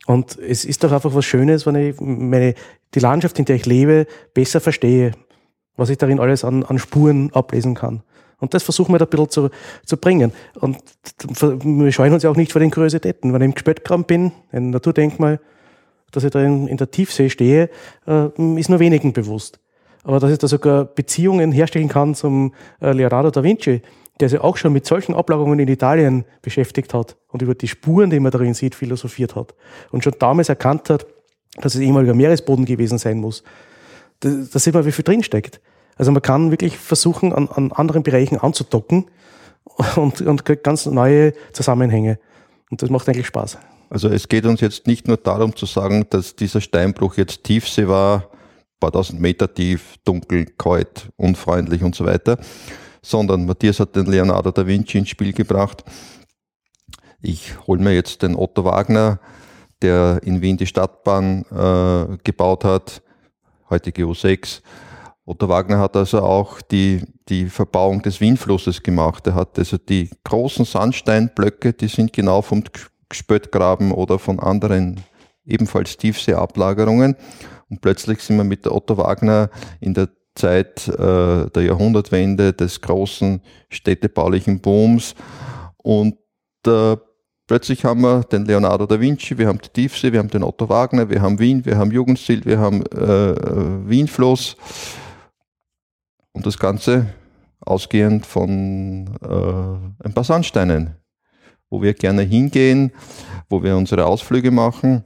Und 0.08 0.38
es 0.38 0.66
ist 0.66 0.84
doch 0.84 0.92
einfach 0.92 1.14
was 1.14 1.26
Schönes, 1.26 1.66
wenn 1.66 1.76
ich 1.76 1.96
meine, 2.00 2.56
die 2.94 3.00
Landschaft, 3.00 3.38
in 3.40 3.46
der 3.46 3.56
ich 3.56 3.66
lebe, 3.66 4.08
besser 4.34 4.60
verstehe, 4.60 5.12
was 5.78 5.90
ich 5.90 5.98
darin 5.98 6.20
alles 6.20 6.44
an, 6.44 6.64
an 6.64 6.80
Spuren 6.80 7.32
ablesen 7.34 7.76
kann. 7.76 8.04
Und 8.40 8.56
das 8.56 8.64
versuchen 8.64 8.94
wir 8.94 8.98
da 8.98 9.06
ein 9.06 9.10
bisschen 9.10 9.30
zu, 9.30 9.50
zu 9.86 9.98
bringen. 9.98 10.34
Und 10.60 10.80
wir 11.64 11.92
scheuen 11.92 12.14
uns 12.14 12.24
ja 12.24 12.30
auch 12.30 12.36
nicht 12.36 12.52
vor 12.52 12.60
den 12.60 12.72
Kuriositäten. 12.72 13.32
Wenn 13.32 13.42
ich 13.42 13.46
im 13.46 13.54
Gespöttgraben 13.54 14.06
bin, 14.06 14.32
ein 14.52 14.72
Naturdenkmal, 14.72 15.40
dass 16.12 16.24
ich 16.24 16.32
da 16.32 16.42
in, 16.44 16.68
in 16.68 16.78
der 16.78 16.90
Tiefsee 16.90 17.30
stehe, 17.30 17.70
äh, 18.08 18.60
ist 18.60 18.70
nur 18.70 18.80
wenigen 18.80 19.14
bewusst. 19.14 19.60
Aber 20.04 20.20
dass 20.20 20.32
ich 20.32 20.40
da 20.40 20.48
sogar 20.48 20.86
Beziehungen 20.86 21.52
herstellen 21.52 21.88
kann 21.88 22.16
zum 22.16 22.54
äh, 22.82 22.92
Leonardo 22.92 23.30
da 23.30 23.44
Vinci, 23.44 23.84
der 24.22 24.30
sich 24.30 24.40
auch 24.40 24.58
schon 24.58 24.72
mit 24.74 24.86
solchen 24.86 25.14
Ablagerungen 25.14 25.60
in 25.60 25.68
Italien 25.68 26.26
beschäftigt 26.42 26.94
hat 26.94 27.18
und 27.28 27.42
über 27.42 27.56
die 27.56 27.68
Spuren, 27.68 28.10
die 28.10 28.20
man 28.20 28.32
darin 28.32 28.54
sieht, 28.54 28.76
philosophiert 28.76 29.36
hat 29.36 29.54
und 29.92 30.04
schon 30.04 30.14
damals 30.20 30.50
erkannt 30.50 30.90
hat, 30.90 31.06
dass 31.58 31.76
es 31.76 31.82
ehemaliger 31.82 32.14
Meeresboden 32.14 32.66
gewesen 32.66 32.98
sein 32.98 33.20
muss. 33.20 33.44
Da, 34.22 34.30
da 34.30 34.60
sieht 34.60 34.74
man, 34.74 34.86
wie 34.86 34.92
viel 34.92 35.04
drinsteckt. 35.04 35.60
Also 35.98 36.12
man 36.12 36.22
kann 36.22 36.52
wirklich 36.52 36.78
versuchen, 36.78 37.34
an, 37.34 37.50
an 37.50 37.72
anderen 37.72 38.04
Bereichen 38.04 38.38
anzudocken 38.38 39.06
und, 39.96 40.22
und 40.22 40.46
ganz 40.64 40.86
neue 40.86 41.34
Zusammenhänge. 41.52 42.20
Und 42.70 42.82
das 42.82 42.90
macht 42.90 43.10
eigentlich 43.10 43.28
Spaß. 43.28 43.58
Also 43.90 44.08
es 44.08 44.30
geht 44.30 44.46
uns 44.46 44.62
jetzt 44.62 44.88
nicht 44.88 45.08
nur 45.08 45.18
darum 45.18 45.56
zu 45.56 45.66
sagen, 45.66 46.06
dass 46.10 46.36
dieser 46.36 46.62
Steinbruch 46.62 47.18
jetzt 47.18 47.44
Tiefsee 47.44 47.88
war, 47.88 48.30
paar 48.80 48.92
tausend 48.92 49.22
Meter 49.22 49.54
tief, 49.54 49.96
dunkel, 50.04 50.46
kalt, 50.58 51.10
unfreundlich 51.16 51.84
und 51.84 51.96
so 51.96 52.06
weiter, 52.06 52.38
sondern 53.02 53.46
Matthias 53.46 53.80
hat 53.80 53.96
den 53.96 54.06
Leonardo 54.06 54.52
da 54.52 54.66
Vinci 54.66 54.98
ins 54.98 55.10
Spiel 55.10 55.34
gebracht. 55.34 55.84
Ich 57.22 57.56
hole 57.68 57.82
mir 57.82 57.94
jetzt 57.94 58.22
den 58.22 58.36
Otto 58.36 58.64
Wagner, 58.64 59.20
der 59.82 60.22
in 60.24 60.42
Wien 60.42 60.58
die 60.58 60.68
Stadtbahn 60.68 61.46
äh, 61.52 62.18
gebaut 62.24 62.64
hat, 62.64 63.02
heutige 63.70 64.04
U6. 64.04 64.62
Otto 65.26 65.48
Wagner 65.48 65.80
hat 65.80 65.96
also 65.96 66.22
auch 66.22 66.62
die, 66.62 67.04
die 67.30 67.46
Verbauung 67.46 68.02
des 68.02 68.22
Wienflusses 68.22 68.82
gemacht. 68.82 69.28
Er 69.28 69.36
hat 69.36 69.58
also 69.58 69.78
die 69.78 70.10
großen 70.24 70.66
Sandsteinblöcke, 70.66 71.74
die 71.74 71.88
sind 71.88 72.12
genau 72.12 72.42
vom 72.42 72.64
Gespöttgraben 73.08 73.92
oder 73.92 74.20
von 74.20 74.40
anderen 74.40 75.02
ebenfalls 75.46 75.98
Tiefseeablagerungen. 75.98 77.16
Und 77.70 77.82
plötzlich 77.82 78.22
sind 78.22 78.38
wir 78.38 78.44
mit 78.44 78.66
der 78.66 78.76
Otto 78.76 78.98
Wagner 78.98 79.50
in 79.80 79.94
der 79.94 80.10
Zeit 80.36 80.88
äh, 80.88 81.50
der 81.50 81.64
Jahrhundertwende 81.64 82.54
des 82.54 82.82
großen 82.82 83.42
städtebaulichen 83.70 84.62
Booms. 84.62 85.16
Und 85.78 86.16
äh, 86.66 86.98
plötzlich 87.48 87.84
haben 87.84 88.02
wir 88.02 88.24
den 88.24 88.46
Leonardo 88.46 88.86
da 88.86 89.00
Vinci, 89.00 89.38
wir 89.38 89.48
haben 89.48 89.60
die 89.60 89.70
Tiefsee, 89.70 90.12
wir 90.12 90.20
haben 90.20 90.30
den 90.30 90.44
Otto 90.44 90.70
Wagner, 90.70 91.10
wir 91.10 91.22
haben 91.22 91.40
Wien, 91.40 91.66
wir 91.66 91.78
haben 91.78 91.92
Jugendstil, 91.92 92.46
wir 92.46 92.60
haben 92.60 92.86
äh, 92.88 93.90
Wienfluss. 93.90 94.56
Und 96.34 96.46
das 96.46 96.58
Ganze 96.58 97.08
ausgehend 97.60 98.26
von 98.26 99.08
äh, 99.22 100.06
ein 100.06 100.14
paar 100.14 100.24
Sandsteinen, 100.24 100.96
wo 101.70 101.82
wir 101.82 101.94
gerne 101.94 102.22
hingehen, 102.22 102.92
wo 103.50 103.62
wir 103.64 103.76
unsere 103.76 104.06
Ausflüge 104.06 104.52
machen. 104.52 105.04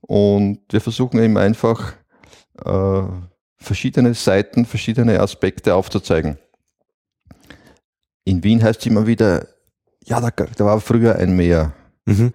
Und 0.00 0.60
wir 0.70 0.80
versuchen 0.80 1.20
eben 1.20 1.38
einfach 1.38 1.94
äh, 2.64 3.02
verschiedene 3.66 4.14
Seiten, 4.14 4.64
verschiedene 4.64 5.20
Aspekte 5.20 5.74
aufzuzeigen. 5.74 6.38
In 8.24 8.42
Wien 8.42 8.62
heißt 8.62 8.80
es 8.80 8.86
immer 8.86 9.06
wieder, 9.06 9.46
ja, 10.04 10.20
da, 10.20 10.30
da 10.30 10.64
war 10.64 10.80
früher 10.80 11.16
ein 11.16 11.34
Meer. 11.36 11.72
Mhm. 12.06 12.32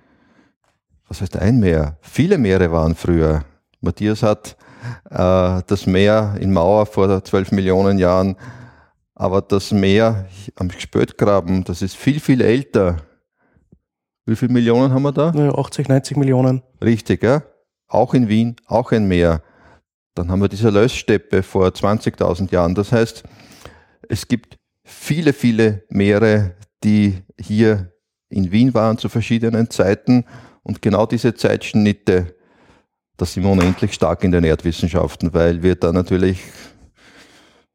Was 1.07 1.21
heißt 1.21 1.37
ein 1.37 1.59
Meer? 1.59 1.97
Viele 2.01 2.37
Meere 2.37 2.71
waren 2.71 2.95
früher. 2.95 3.43
Matthias 3.79 4.23
hat 4.23 4.57
äh, 5.09 5.61
das 5.65 5.85
Meer 5.85 6.35
in 6.39 6.53
Mauer 6.53 6.85
vor 6.85 7.23
zwölf 7.23 7.51
Millionen 7.51 7.97
Jahren, 7.97 8.35
aber 9.15 9.41
das 9.41 9.71
Meer 9.71 10.25
am 10.55 10.69
Spöttgraben, 10.71 11.63
das 11.63 11.81
ist 11.81 11.95
viel, 11.95 12.19
viel 12.19 12.41
älter. 12.41 12.97
Wie 14.25 14.35
viele 14.35 14.53
Millionen 14.53 14.93
haben 14.93 15.03
wir 15.03 15.11
da? 15.11 15.31
Ja, 15.31 15.55
80, 15.55 15.87
90 15.87 16.17
Millionen. 16.17 16.61
Richtig, 16.83 17.23
ja. 17.23 17.43
Auch 17.87 18.13
in 18.13 18.29
Wien, 18.29 18.55
auch 18.67 18.91
ein 18.91 19.07
Meer. 19.07 19.41
Dann 20.15 20.29
haben 20.29 20.41
wir 20.41 20.49
diese 20.49 20.69
Lösssteppe 20.69 21.41
vor 21.43 21.67
20.000 21.67 22.51
Jahren. 22.51 22.75
Das 22.75 22.91
heißt, 22.91 23.23
es 24.09 24.27
gibt 24.27 24.57
viele, 24.83 25.33
viele 25.33 25.83
Meere, 25.89 26.55
die 26.83 27.23
hier 27.39 27.93
in 28.29 28.51
Wien 28.51 28.73
waren 28.73 28.97
zu 28.97 29.09
verschiedenen 29.09 29.69
Zeiten. 29.69 30.25
Und 30.63 30.81
genau 30.81 31.05
diese 31.05 31.33
Zeitschnitte, 31.33 32.35
da 33.17 33.25
sind 33.25 33.43
wir 33.43 33.51
unendlich 33.51 33.93
stark 33.93 34.23
in 34.23 34.31
den 34.31 34.43
Erdwissenschaften, 34.43 35.33
weil 35.33 35.63
wir 35.63 35.75
da 35.75 35.91
natürlich 35.91 36.39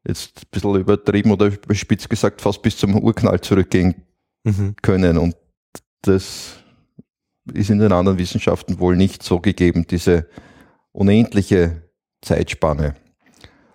jetzt 0.07 0.37
ein 0.37 0.47
bisschen 0.51 0.75
übertrieben 0.75 1.31
oder 1.31 1.51
spitz 1.71 2.07
gesagt 2.07 2.41
fast 2.41 2.61
bis 2.61 2.77
zum 2.77 2.95
Urknall 2.95 3.41
zurückgehen 3.41 3.95
mhm. 4.43 4.75
können. 4.81 5.17
Und 5.17 5.35
das 6.01 6.57
ist 7.53 7.69
in 7.69 7.79
den 7.79 7.91
anderen 7.91 8.17
Wissenschaften 8.17 8.79
wohl 8.79 8.95
nicht 8.95 9.23
so 9.23 9.39
gegeben, 9.39 9.85
diese 9.87 10.27
unendliche 10.91 11.86
Zeitspanne. 12.21 12.95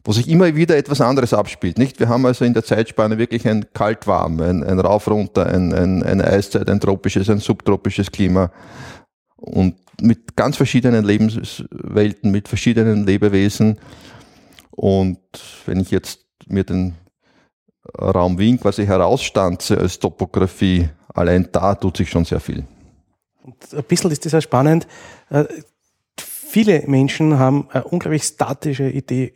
Wo 0.05 0.13
sich 0.13 0.29
immer 0.29 0.57
wieder 0.57 0.77
etwas 0.77 1.01
anderes 1.01 1.33
abspielt, 1.33 1.79
nicht? 1.79 2.01
Wir 2.01 2.09
haben 2.09 2.27
also 2.27 2.45
in 2.45 2.55
der 2.55 2.65
Zeitspanne 2.65 3.19
wirklich 3.19 3.47
ein 3.47 3.67
Kalt-Warm, 3.73 4.41
ein, 4.41 4.65
ein 4.65 4.81
Rauf-Runter, 4.81 5.47
ein, 5.47 5.73
ein, 5.73 6.03
eine 6.03 6.25
Eiszeit, 6.25 6.69
ein 6.69 6.81
tropisches, 6.81 7.31
ein 7.31 7.39
subtropisches 7.39 8.11
Klima. 8.11 8.51
Und 9.37 9.77
mit 10.01 10.37
ganz 10.37 10.57
verschiedenen 10.57 11.05
Lebenswelten, 11.05 12.33
mit 12.33 12.49
verschiedenen 12.49 13.07
Lebewesen. 13.07 13.79
Und 14.73 15.21
wenn 15.67 15.79
ich 15.79 15.91
jetzt 15.93 16.27
mir 16.47 16.65
den 16.65 16.95
Raum 18.01 18.39
Wien 18.39 18.59
quasi 18.59 18.87
herausstanze 18.87 19.79
als 19.79 19.99
Topografie, 19.99 20.89
allein 21.15 21.49
da 21.53 21.75
tut 21.75 21.97
sich 21.97 22.11
schon 22.11 22.25
sehr 22.25 22.41
viel. 22.41 22.65
Und 23.43 23.57
ein 23.75 23.85
bisschen 23.85 24.11
ist 24.11 24.25
das 24.25 24.35
auch 24.35 24.41
spannend. 24.41 24.87
Viele 26.53 26.83
Menschen 26.87 27.39
haben 27.39 27.67
eine 27.73 27.85
unglaublich 27.85 28.25
statische 28.25 28.87
Idee 28.87 29.33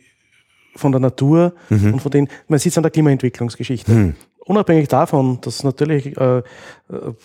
von 0.75 0.91
der 0.91 1.01
Natur 1.01 1.53
mhm. 1.67 1.93
und 1.93 1.99
von 1.99 2.11
den, 2.11 2.27
man 2.47 2.59
sieht 2.59 2.73
es 2.73 2.77
an 2.77 2.83
der 2.83 2.91
Klimaentwicklungsgeschichte. 2.91 3.91
Mhm. 3.91 4.15
Unabhängig 4.45 4.87
davon, 4.87 5.41
dass 5.41 5.63
natürlich 5.63 6.15
äh, 6.15 6.43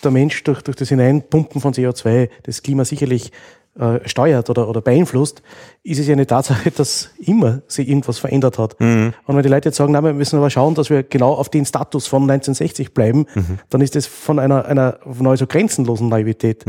der 0.03 0.11
Mensch 0.11 0.43
durch, 0.45 0.63
durch 0.63 0.75
das 0.77 0.89
Hineinpumpen 0.89 1.61
von 1.61 1.75
CO2 1.75 2.27
das 2.41 2.63
Klima 2.63 2.85
sicherlich 2.85 3.31
äh, 3.79 3.99
steuert 4.09 4.49
oder, 4.49 4.67
oder 4.67 4.81
beeinflusst, 4.81 5.43
ist 5.83 5.99
es 5.99 6.07
ja 6.07 6.13
eine 6.13 6.25
Tatsache, 6.25 6.71
dass 6.75 7.11
immer 7.19 7.61
sich 7.67 7.87
irgendwas 7.87 8.17
verändert 8.17 8.57
hat. 8.57 8.79
Mhm. 8.79 9.13
Und 9.27 9.35
wenn 9.35 9.43
die 9.43 9.49
Leute 9.49 9.69
jetzt 9.69 9.77
sagen, 9.77 9.93
na, 9.93 10.03
wir 10.03 10.13
müssen 10.13 10.37
aber 10.37 10.49
schauen, 10.49 10.73
dass 10.73 10.89
wir 10.89 11.03
genau 11.03 11.33
auf 11.33 11.49
den 11.49 11.67
Status 11.67 12.07
von 12.07 12.23
1960 12.23 12.95
bleiben, 12.95 13.27
mhm. 13.35 13.59
dann 13.69 13.81
ist 13.81 13.95
das 13.95 14.07
von 14.07 14.39
einer, 14.39 14.65
einer 14.65 14.97
nahezu 15.19 15.45
grenzenlosen 15.45 16.09
Naivität. 16.09 16.65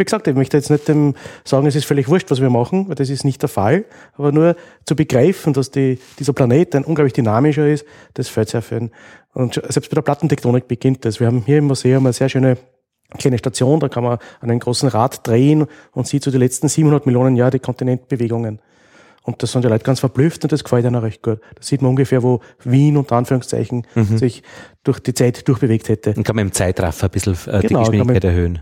Wie 0.00 0.04
gesagt, 0.04 0.26
ich 0.26 0.34
möchte 0.34 0.56
jetzt 0.56 0.70
nicht 0.70 0.88
dem 0.88 1.14
sagen, 1.44 1.66
es 1.66 1.76
ist 1.76 1.84
völlig 1.84 2.08
wurscht, 2.08 2.30
was 2.30 2.40
wir 2.40 2.48
machen, 2.48 2.88
weil 2.88 2.94
das 2.94 3.10
ist 3.10 3.22
nicht 3.22 3.42
der 3.42 3.50
Fall, 3.50 3.84
aber 4.14 4.32
nur 4.32 4.56
zu 4.86 4.96
begreifen, 4.96 5.52
dass 5.52 5.70
die, 5.70 5.98
dieser 6.18 6.32
Planet 6.32 6.74
ein 6.74 6.84
unglaublich 6.84 7.12
dynamischer 7.12 7.68
ist, 7.68 7.84
das 8.14 8.28
fällt 8.28 8.48
sehr 8.48 8.62
viel. 8.62 8.90
Und 9.34 9.60
selbst 9.68 9.90
bei 9.90 9.94
der 9.94 10.00
Plattentektonik 10.00 10.66
beginnt 10.68 11.04
das. 11.04 11.20
Wir 11.20 11.26
haben 11.26 11.42
hier 11.44 11.58
im 11.58 11.66
Museum 11.66 12.06
eine 12.06 12.14
sehr 12.14 12.30
schöne 12.30 12.56
kleine 13.18 13.36
Station, 13.36 13.78
da 13.78 13.90
kann 13.90 14.02
man 14.02 14.14
an 14.40 14.50
einem 14.50 14.58
großen 14.58 14.88
Rad 14.88 15.26
drehen 15.26 15.66
und 15.92 16.06
sieht 16.06 16.24
so 16.24 16.30
die 16.30 16.38
letzten 16.38 16.68
700 16.68 17.04
Millionen 17.04 17.36
Jahre 17.36 17.50
die 17.50 17.58
Kontinentbewegungen. 17.58 18.60
Und 19.22 19.42
das 19.42 19.52
sind 19.52 19.66
die 19.66 19.68
Leute 19.68 19.84
ganz 19.84 20.00
verblüfft 20.00 20.44
und 20.44 20.52
das 20.52 20.64
gefällt 20.64 20.86
ihnen 20.86 20.94
recht 20.94 21.22
gut. 21.22 21.40
Da 21.42 21.62
sieht 21.62 21.82
man 21.82 21.90
ungefähr, 21.90 22.22
wo 22.22 22.40
Wien 22.64 22.96
unter 22.96 23.16
Anführungszeichen 23.16 23.86
mhm. 23.94 24.16
sich 24.16 24.42
durch 24.82 24.98
die 25.00 25.12
Zeit 25.12 25.46
durchbewegt 25.46 25.90
hätte. 25.90 26.14
Dann 26.14 26.24
kann 26.24 26.36
man 26.36 26.46
im 26.46 26.52
Zeitraffer 26.52 27.08
ein 27.08 27.10
bisschen 27.10 27.34
äh, 27.34 27.60
genau, 27.60 27.84
die 27.84 27.90
Geschwindigkeit 27.90 28.24
erhöhen. 28.24 28.60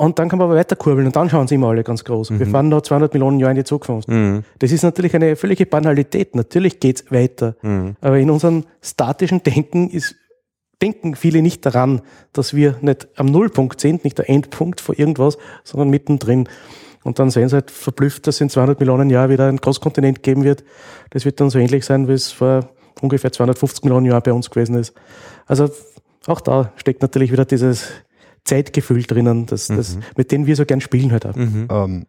Und 0.00 0.18
dann 0.18 0.30
kann 0.30 0.38
man 0.38 0.46
aber 0.46 0.56
weiter 0.56 0.76
kurbeln 0.76 1.06
und 1.06 1.14
dann 1.14 1.28
schauen 1.28 1.46
sie 1.46 1.56
immer 1.56 1.68
alle 1.68 1.84
ganz 1.84 2.04
groß. 2.04 2.30
Mhm. 2.30 2.38
Wir 2.38 2.46
fahren 2.46 2.70
noch 2.70 2.80
200 2.80 3.12
Millionen 3.12 3.38
Jahre 3.38 3.50
in 3.50 3.56
die 3.58 3.64
Zukunft. 3.64 4.08
Mhm. 4.08 4.44
Das 4.58 4.72
ist 4.72 4.82
natürlich 4.82 5.14
eine 5.14 5.36
völlige 5.36 5.66
Banalität. 5.66 6.34
Natürlich 6.34 6.80
geht's 6.80 7.04
weiter. 7.10 7.54
Mhm. 7.60 7.96
Aber 8.00 8.16
in 8.16 8.30
unserem 8.30 8.64
statischen 8.80 9.42
Denken 9.42 9.90
ist 9.90 10.16
denken 10.80 11.16
viele 11.16 11.42
nicht 11.42 11.66
daran, 11.66 12.00
dass 12.32 12.54
wir 12.54 12.76
nicht 12.80 13.08
am 13.16 13.26
Nullpunkt 13.26 13.78
sind, 13.78 14.04
nicht 14.04 14.16
der 14.16 14.30
Endpunkt 14.30 14.80
vor 14.80 14.98
irgendwas, 14.98 15.36
sondern 15.64 15.90
mittendrin. 15.90 16.48
Und 17.04 17.18
dann 17.18 17.28
sehen 17.28 17.50
sie 17.50 17.56
halt 17.56 17.70
verblüfft, 17.70 18.26
dass 18.26 18.36
es 18.36 18.40
in 18.40 18.48
200 18.48 18.80
Millionen 18.80 19.10
Jahren 19.10 19.28
wieder 19.28 19.48
ein 19.48 19.58
Großkontinent 19.58 20.22
geben 20.22 20.44
wird. 20.44 20.64
Das 21.10 21.26
wird 21.26 21.38
dann 21.40 21.50
so 21.50 21.58
ähnlich 21.58 21.84
sein, 21.84 22.08
wie 22.08 22.12
es 22.12 22.32
vor 22.32 22.70
ungefähr 23.02 23.32
250 23.32 23.84
Millionen 23.84 24.06
Jahren 24.06 24.22
bei 24.22 24.32
uns 24.32 24.48
gewesen 24.48 24.76
ist. 24.76 24.94
Also 25.44 25.68
auch 26.26 26.40
da 26.40 26.72
steckt 26.76 27.02
natürlich 27.02 27.32
wieder 27.32 27.44
dieses 27.44 27.92
Zeitgefühl 28.44 29.02
drinnen, 29.02 29.46
das, 29.46 29.68
das, 29.68 29.96
mhm. 29.96 30.02
mit 30.16 30.32
dem 30.32 30.46
wir 30.46 30.56
so 30.56 30.64
gern 30.64 30.80
spielen 30.80 31.12
halt 31.12 31.26
auch. 31.26 31.36
Mhm. 31.36 31.68
Ähm, 31.70 32.06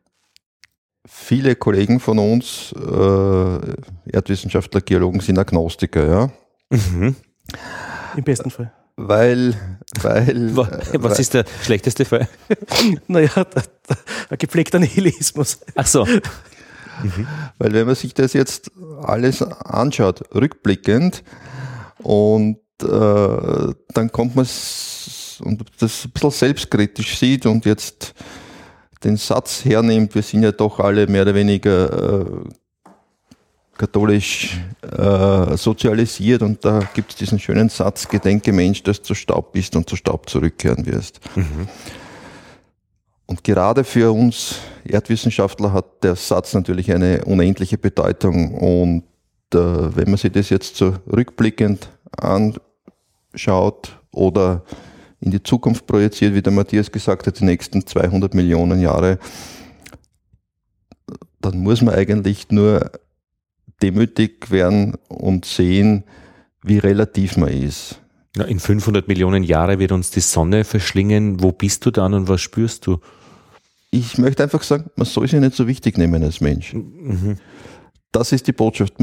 viele 1.06 1.56
Kollegen 1.56 2.00
von 2.00 2.20
uns, 2.20 2.74
äh, 2.74 4.12
Erdwissenschaftler, 4.12 4.82
Geologen, 4.82 5.20
sind 5.20 5.38
Agnostiker, 5.38 6.08
ja. 6.08 6.32
Mhm. 6.70 7.16
Im 8.16 8.24
besten 8.24 8.50
Fall. 8.50 8.72
Weil, 8.98 9.56
weil. 10.02 10.56
Was 10.56 10.94
weil, 10.94 11.20
ist 11.20 11.34
der 11.34 11.46
schlechteste 11.64 12.06
Fall? 12.06 12.28
naja, 13.08 13.32
ein 13.36 14.38
gepflegter 14.38 14.80
Nihilismus. 14.80 15.60
Ach 15.76 15.88
so. 15.88 16.06
Mhm. 16.06 17.28
Weil 17.58 17.74
wenn 17.74 17.88
man 17.88 17.96
sich 17.96 18.14
das 18.14 18.34
jetzt 18.34 18.72
alles 19.02 19.42
anschaut, 19.42 20.24
rückblickend, 20.36 21.24
und 22.04 22.58
äh, 22.82 23.74
dann 23.94 24.12
kommt 24.12 24.36
man 24.36 24.46
und 25.44 25.64
das 25.80 26.06
ein 26.06 26.12
bisschen 26.12 26.32
selbstkritisch 26.32 27.18
sieht 27.18 27.46
und 27.46 27.66
jetzt 27.66 28.14
den 29.04 29.18
Satz 29.18 29.66
hernimmt, 29.66 30.14
wir 30.16 30.22
sind 30.22 30.44
ja 30.44 30.52
doch 30.52 30.80
alle 30.80 31.08
mehr 31.08 31.24
oder 31.24 31.36
weniger 31.36 32.22
äh, 32.22 32.26
katholisch 33.78 34.60
äh, 34.84 35.58
sozialisiert 35.58 36.44
und 36.44 36.64
da 36.64 36.82
gibt 36.94 37.12
es 37.12 37.18
diesen 37.18 37.40
schönen 37.40 37.70
Satz, 37.70 38.08
gedenke 38.08 38.54
Mensch, 38.54 38.84
dass 38.84 39.02
du 39.02 39.16
Staub 39.16 39.54
bist 39.54 39.76
und 39.76 39.90
zu 39.90 39.96
Staub 39.96 40.30
zurückkehren 40.30 40.86
wirst. 40.86 41.20
Mhm. 41.36 41.68
Und 43.26 43.44
gerade 43.44 43.84
für 43.84 44.12
uns 44.12 44.58
Erdwissenschaftler 44.84 45.74
hat 45.74 46.04
der 46.04 46.16
Satz 46.16 46.54
natürlich 46.54 46.92
eine 46.92 47.26
unendliche 47.26 47.78
Bedeutung 47.78 48.54
und 48.54 49.04
äh, 49.54 49.96
wenn 49.96 50.10
man 50.10 50.18
sich 50.18 50.32
das 50.32 50.50
jetzt 50.50 50.76
so 50.76 50.96
rückblickend 51.12 51.90
anschaut 52.18 53.98
oder 54.12 54.64
in 55.22 55.32
die 55.32 55.44
Zukunft 55.44 55.88
projiziert, 55.88 56.34
wie 56.34 56.42
der 56.42 56.52
Matthias 56.52 56.92
gesagt 56.92 57.28
hat, 57.28 57.40
die 57.40 57.46
nächsten 57.46 57.86
200 57.86 58.34
Millionen 58.34 58.82
Jahre, 58.82 59.20
dann 61.40 61.60
muss 61.60 61.82
man 61.82 61.96
eigentlich 61.96 62.50
nur 62.50 62.92
demütig 63.82 64.52
werden 64.52 64.96
und 65.08 65.46
sehen, 65.46 66.04
wie 66.64 66.78
relativ 66.78 67.38
man 67.38 67.50
ist. 67.50 68.00
Ja, 68.36 68.46
in 68.46 68.60
500 68.60 69.08
Millionen 69.08 69.44
Jahren 69.44 69.80
wird 69.80 69.92
uns 69.92 70.12
die 70.12 70.22
Sonne 70.22 70.64
verschlingen. 70.64 71.42
Wo 71.42 71.52
bist 71.52 71.86
du 71.86 71.92
dann 71.92 72.14
und 72.14 72.28
was 72.28 72.42
spürst 72.42 72.88
du? 72.88 73.00
Ich 73.90 74.18
möchte 74.18 74.44
einfach 74.44 74.64
sagen, 74.64 74.90
man 74.96 75.06
soll 75.06 75.28
sich 75.28 75.40
nicht 75.40 75.56
so 75.56 75.68
wichtig 75.68 75.98
nehmen 75.98 76.24
als 76.24 76.40
Mensch. 76.40 76.74
Mhm. 76.74 77.38
Das 78.12 78.32
ist 78.32 78.48
die 78.48 78.54
Botschaft. 78.54 78.94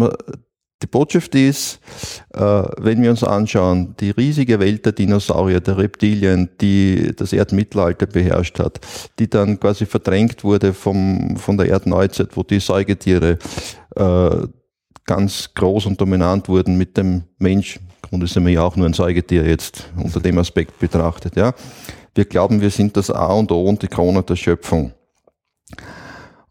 Die 0.80 0.86
Botschaft 0.86 1.34
ist, 1.34 1.80
äh, 2.34 2.40
wenn 2.40 3.02
wir 3.02 3.10
uns 3.10 3.24
anschauen, 3.24 3.96
die 3.98 4.10
riesige 4.10 4.60
Welt 4.60 4.86
der 4.86 4.92
Dinosaurier, 4.92 5.60
der 5.60 5.76
Reptilien, 5.76 6.50
die 6.60 7.12
das 7.16 7.32
Erdmittelalter 7.32 8.06
beherrscht 8.06 8.60
hat, 8.60 8.80
die 9.18 9.28
dann 9.28 9.58
quasi 9.58 9.86
verdrängt 9.86 10.44
wurde 10.44 10.72
vom, 10.72 11.36
von 11.36 11.56
der 11.56 11.68
Erdneuzeit, 11.68 12.36
wo 12.36 12.44
die 12.44 12.60
Säugetiere 12.60 13.38
äh, 13.96 14.46
ganz 15.04 15.52
groß 15.54 15.86
und 15.86 16.00
dominant 16.00 16.48
wurden 16.48 16.78
mit 16.78 16.96
dem 16.96 17.24
Mensch. 17.38 17.76
Im 17.76 18.10
Grunde 18.10 18.26
sind 18.28 18.46
wir 18.46 18.52
ja 18.52 18.62
auch 18.62 18.76
nur 18.76 18.86
ein 18.86 18.92
Säugetier 18.92 19.44
jetzt 19.44 19.90
unter 19.96 20.20
dem 20.20 20.38
Aspekt 20.38 20.78
betrachtet. 20.78 21.34
Ja. 21.34 21.54
Wir 22.14 22.24
glauben, 22.24 22.60
wir 22.60 22.70
sind 22.70 22.96
das 22.96 23.10
A 23.10 23.32
und 23.32 23.50
O 23.50 23.64
und 23.64 23.82
die 23.82 23.88
Krone 23.88 24.22
der 24.22 24.36
Schöpfung. 24.36 24.92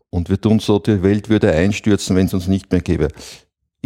Und 0.10 0.30
wir 0.30 0.40
tun 0.40 0.60
so, 0.60 0.80
die 0.80 1.02
Welt 1.04 1.30
würde 1.30 1.52
einstürzen, 1.52 2.16
wenn 2.16 2.26
es 2.26 2.34
uns 2.34 2.48
nicht 2.48 2.72
mehr 2.72 2.82
gäbe. 2.82 3.10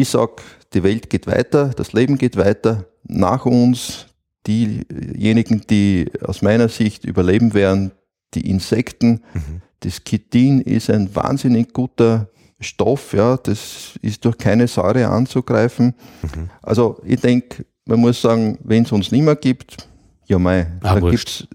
Ich 0.02 0.10
sag, 0.10 0.42
die 0.74 0.82
Welt 0.82 1.12
geht 1.12 1.28
weiter, 1.28 1.70
das 1.76 1.94
Leben 1.94 2.18
geht 2.18 2.36
weiter. 2.36 2.86
Nach 3.04 3.46
uns, 3.46 4.08
diejenigen, 4.48 5.62
die 5.70 6.10
aus 6.26 6.42
meiner 6.42 6.70
Sicht 6.70 7.06
überleben 7.06 7.54
werden, 7.54 7.92
die 8.34 8.50
Insekten. 8.50 9.22
Mhm. 9.36 9.62
Das 9.82 10.04
Chitin 10.04 10.60
ist 10.62 10.90
ein 10.90 11.16
wahnsinnig 11.16 11.72
guter 11.72 12.30
Stoff, 12.60 13.14
ja, 13.14 13.38
das 13.38 14.00
ist 14.02 14.26
durch 14.26 14.40
keine 14.40 14.68
Säure 14.68 15.08
anzugreifen. 15.08 15.94
Mhm. 16.24 16.50
Also 16.64 17.00
ich 17.06 17.22
denke, 17.22 17.64
man 17.86 18.00
muss 18.00 18.24
sagen, 18.24 18.58
wenn 18.64 18.86
es 18.86 18.92
uns 18.92 19.12
nicht 19.12 19.22
mehr 19.24 19.36
gibt, 19.36 19.88
ja 20.26 20.40
mei, 20.40 20.66
ah, 20.82 21.00
da 21.00 21.10
gibt's, 21.12 21.48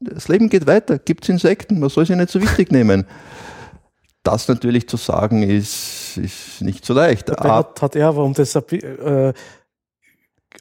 das 0.00 0.28
Leben 0.28 0.50
geht 0.50 0.66
weiter, 0.66 0.98
gibt 0.98 1.24
es 1.24 1.30
Insekten, 1.30 1.80
man 1.80 1.88
soll 1.88 2.04
sie 2.04 2.16
nicht 2.16 2.28
so 2.28 2.42
wichtig 2.42 2.70
nehmen. 2.70 3.06
Das 4.24 4.48
natürlich 4.48 4.88
zu 4.88 4.96
sagen, 4.96 5.42
ist, 5.42 6.16
ist 6.16 6.60
nicht 6.60 6.84
so 6.84 6.94
leicht. 6.94 7.30
Hat, 7.30 7.80
hat 7.80 7.94
er 7.94 8.08
aber, 8.08 8.24
um 8.24 8.32
das 8.32 8.56
äh, 8.56 9.32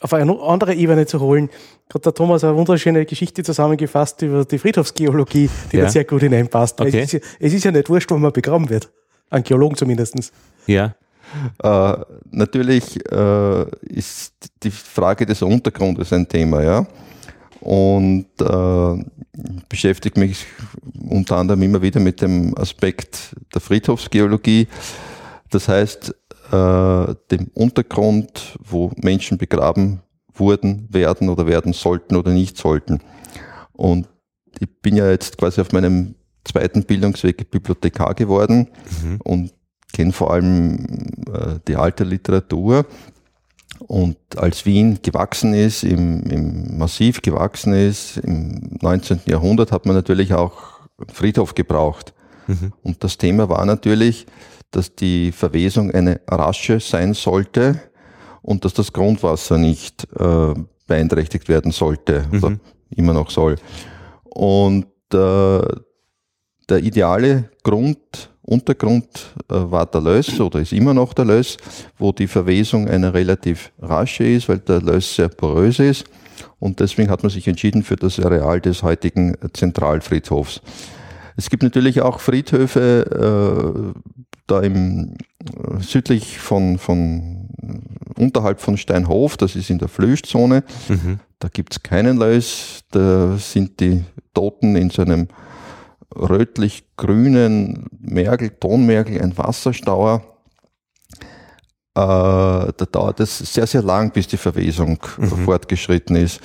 auf 0.01 0.13
eine 0.13 0.39
andere 0.41 0.75
Ebene 0.75 1.05
zu 1.05 1.19
holen, 1.19 1.49
hat 1.93 2.05
der 2.05 2.13
Thomas 2.13 2.43
eine 2.43 2.55
wunderschöne 2.55 3.05
Geschichte 3.05 3.41
zusammengefasst 3.41 4.21
über 4.21 4.43
die 4.45 4.59
Friedhofsgeologie, 4.59 5.49
die 5.71 5.77
ja. 5.77 5.85
da 5.85 5.89
sehr 5.89 6.03
gut 6.03 6.21
hineinpasst. 6.21 6.81
Okay. 6.81 7.01
Es, 7.01 7.13
ist, 7.13 7.25
es 7.39 7.53
ist 7.53 7.63
ja 7.63 7.71
nicht 7.71 7.89
wurscht, 7.89 8.11
wo 8.11 8.17
man 8.17 8.33
begraben 8.33 8.69
wird. 8.69 8.91
An 9.29 9.43
Geologen 9.43 9.75
zumindest. 9.77 10.33
Ja. 10.67 10.95
Äh, 11.63 11.97
natürlich 12.31 12.99
äh, 13.11 13.65
ist 13.81 14.33
die 14.61 14.71
Frage 14.71 15.25
des 15.25 15.41
Untergrundes 15.41 16.11
ein 16.13 16.27
Thema, 16.27 16.61
ja. 16.61 16.85
Und 17.63 18.27
äh, 18.41 19.05
beschäftige 19.69 20.19
mich 20.19 20.45
unter 21.09 21.37
anderem 21.37 21.61
immer 21.61 21.81
wieder 21.81 22.01
mit 22.01 22.21
dem 22.21 22.57
Aspekt 22.57 23.35
der 23.53 23.61
Friedhofsgeologie. 23.61 24.67
Das 25.49 25.69
heißt, 25.69 26.13
äh, 26.51 27.15
dem 27.31 27.47
Untergrund, 27.53 28.57
wo 28.59 28.91
Menschen 28.97 29.37
begraben 29.37 30.01
wurden, 30.33 30.87
werden 30.91 31.29
oder 31.29 31.47
werden 31.47 31.71
sollten 31.71 32.17
oder 32.17 32.31
nicht 32.31 32.57
sollten. 32.57 32.99
Und 33.71 34.09
ich 34.59 34.67
bin 34.81 34.97
ja 34.97 35.09
jetzt 35.09 35.37
quasi 35.37 35.61
auf 35.61 35.71
meinem 35.71 36.15
zweiten 36.43 36.83
Bildungsweg 36.83 37.49
Bibliothekar 37.49 38.13
geworden 38.13 38.67
mhm. 39.01 39.19
und 39.23 39.53
kenne 39.93 40.11
vor 40.11 40.33
allem 40.33 40.85
äh, 41.31 41.59
die 41.67 41.77
alte 41.77 42.03
Literatur. 42.03 42.85
Und 43.87 44.17
als 44.37 44.65
Wien 44.65 44.99
gewachsen 45.01 45.53
ist, 45.53 45.83
im, 45.83 46.23
im 46.23 46.77
Massiv 46.77 47.21
gewachsen 47.21 47.73
ist, 47.73 48.17
im 48.17 48.77
19. 48.81 49.21
Jahrhundert 49.25 49.71
hat 49.71 49.85
man 49.85 49.95
natürlich 49.95 50.33
auch 50.33 50.79
Friedhof 51.11 51.53
gebraucht. 51.53 52.13
Mhm. 52.47 52.73
Und 52.81 53.03
das 53.03 53.17
Thema 53.17 53.49
war 53.49 53.65
natürlich, 53.65 54.25
dass 54.71 54.95
die 54.95 55.31
Verwesung 55.31 55.91
eine 55.91 56.21
rasche 56.27 56.79
sein 56.79 57.13
sollte 57.13 57.81
und 58.41 58.65
dass 58.65 58.73
das 58.73 58.93
Grundwasser 58.93 59.57
nicht 59.57 60.07
äh, 60.19 60.53
beeinträchtigt 60.87 61.49
werden 61.49 61.71
sollte 61.71 62.25
mhm. 62.31 62.37
oder 62.37 62.59
immer 62.95 63.13
noch 63.13 63.29
soll. 63.29 63.57
Und 64.23 64.87
äh, 65.13 65.61
der 66.69 66.79
ideale 66.79 67.49
Grund, 67.63 68.32
Untergrund 68.43 69.05
äh, 69.49 69.53
war 69.55 69.85
der 69.85 70.01
Löss 70.01 70.39
oder 70.39 70.59
ist 70.59 70.73
immer 70.73 70.93
noch 70.93 71.13
der 71.13 71.25
Löss, 71.25 71.57
wo 71.97 72.11
die 72.11 72.27
Verwesung 72.27 72.87
eine 72.87 73.13
relativ 73.13 73.71
rasche 73.81 74.25
ist, 74.25 74.49
weil 74.49 74.59
der 74.59 74.81
Löss 74.81 75.15
sehr 75.15 75.29
porös 75.29 75.79
ist. 75.79 76.05
Und 76.59 76.79
deswegen 76.79 77.09
hat 77.09 77.23
man 77.23 77.29
sich 77.29 77.47
entschieden 77.47 77.83
für 77.83 77.95
das 77.95 78.19
Areal 78.19 78.59
des 78.59 78.83
heutigen 78.83 79.35
Zentralfriedhofs. 79.53 80.61
Es 81.35 81.49
gibt 81.49 81.63
natürlich 81.63 82.01
auch 82.01 82.19
Friedhöfe, 82.19 83.93
äh, 83.95 83.99
da 84.47 84.61
im 84.61 85.15
äh, 85.43 85.81
südlich 85.81 86.37
von, 86.37 86.77
von 86.77 87.47
unterhalb 88.17 88.61
von 88.61 88.77
Steinhof, 88.77 89.37
das 89.37 89.55
ist 89.55 89.69
in 89.69 89.79
der 89.79 89.87
Flößzone, 89.87 90.63
mhm. 90.89 91.19
da 91.39 91.47
gibt 91.47 91.73
es 91.73 91.83
keinen 91.83 92.17
Lös, 92.17 92.83
da 92.91 93.37
sind 93.37 93.79
die 93.79 94.03
Toten 94.33 94.75
in 94.75 94.89
so 94.89 95.01
einem 95.01 95.27
rötlich-grünen 96.15 97.87
Mergel, 97.99 98.49
Tonmergel, 98.51 99.21
ein 99.21 99.37
Wasserstauer. 99.37 100.23
Äh, 101.95 102.01
da 102.01 102.85
dauert 102.91 103.19
es 103.19 103.37
sehr, 103.37 103.67
sehr 103.67 103.83
lang, 103.83 104.11
bis 104.11 104.27
die 104.27 104.37
Verwesung 104.37 104.99
mhm. 105.17 105.27
fortgeschritten 105.45 106.15
ist. 106.15 106.41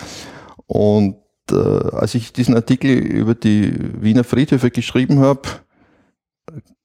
Und 0.66 1.16
äh, 1.50 1.54
als 1.54 2.14
ich 2.14 2.32
diesen 2.32 2.54
Artikel 2.54 2.90
über 2.90 3.34
die 3.34 3.72
Wiener 4.02 4.24
Friedhöfe 4.24 4.70
geschrieben 4.70 5.20
habe, 5.20 5.48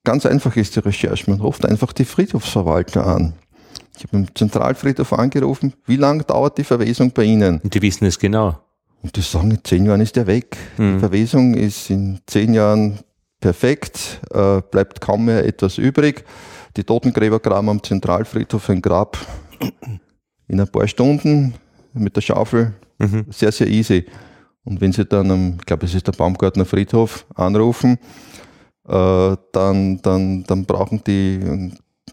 Ganz 0.05 0.25
einfach 0.25 0.55
ist 0.57 0.75
die 0.75 0.79
Recherche. 0.79 1.29
Man 1.29 1.39
ruft 1.39 1.65
einfach 1.65 1.93
die 1.93 2.03
Friedhofsverwalter 2.03 3.07
an. 3.07 3.33
Ich 3.97 4.03
habe 4.03 4.17
im 4.17 4.35
Zentralfriedhof 4.35 5.13
angerufen, 5.13 5.73
wie 5.85 5.95
lange 5.95 6.23
dauert 6.23 6.57
die 6.57 6.65
Verwesung 6.65 7.11
bei 7.11 7.23
Ihnen? 7.23 7.59
Und 7.61 7.73
die 7.73 7.81
wissen 7.81 8.05
es 8.05 8.19
genau. 8.19 8.59
Und 9.03 9.15
die 9.15 9.21
sagen, 9.21 9.51
in 9.51 9.63
zehn 9.63 9.85
Jahren 9.85 10.01
ist 10.01 10.15
der 10.15 10.27
weg. 10.27 10.57
Mhm. 10.77 10.81
Die 10.81 10.93
hm. 10.93 10.99
Verwesung 10.99 11.53
ist 11.53 11.89
in 11.89 12.19
zehn 12.25 12.53
Jahren 12.53 12.99
perfekt, 13.39 14.21
äh, 14.31 14.61
bleibt 14.61 15.01
kaum 15.01 15.25
mehr 15.25 15.45
etwas 15.45 15.77
übrig. 15.77 16.23
Die 16.77 16.83
Totengräber 16.83 17.39
graben 17.39 17.69
am 17.69 17.83
Zentralfriedhof 17.83 18.69
ein 18.69 18.81
Grab 18.81 19.17
in 20.47 20.59
ein 20.59 20.67
paar 20.67 20.87
Stunden 20.87 21.53
mit 21.93 22.15
der 22.15 22.21
Schaufel. 22.21 22.73
Mhm. 22.97 23.25
Sehr, 23.29 23.51
sehr 23.51 23.67
easy. 23.67 24.05
Und 24.63 24.79
wenn 24.79 24.93
Sie 24.93 25.05
dann, 25.05 25.29
am, 25.29 25.57
ich 25.59 25.65
glaube, 25.65 25.85
es 25.85 25.93
ist 25.93 26.07
der 26.07 26.13
Baumgartner 26.13 26.65
Friedhof, 26.65 27.25
anrufen, 27.35 27.97
äh, 28.87 29.35
dann, 29.51 30.01
dann, 30.01 30.43
dann 30.45 30.65
brauchen 30.65 31.03
die 31.05 31.71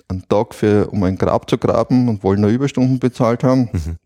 einen 0.08 0.28
Tag 0.28 0.54
für, 0.54 0.88
um 0.90 1.02
ein 1.04 1.16
Grab 1.16 1.48
zu 1.48 1.58
graben 1.58 2.08
und 2.08 2.24
wollen 2.24 2.40
nur 2.40 2.50
Überstunden 2.50 2.98
bezahlt 2.98 3.44
haben. 3.44 3.70
Mhm. 3.72 3.96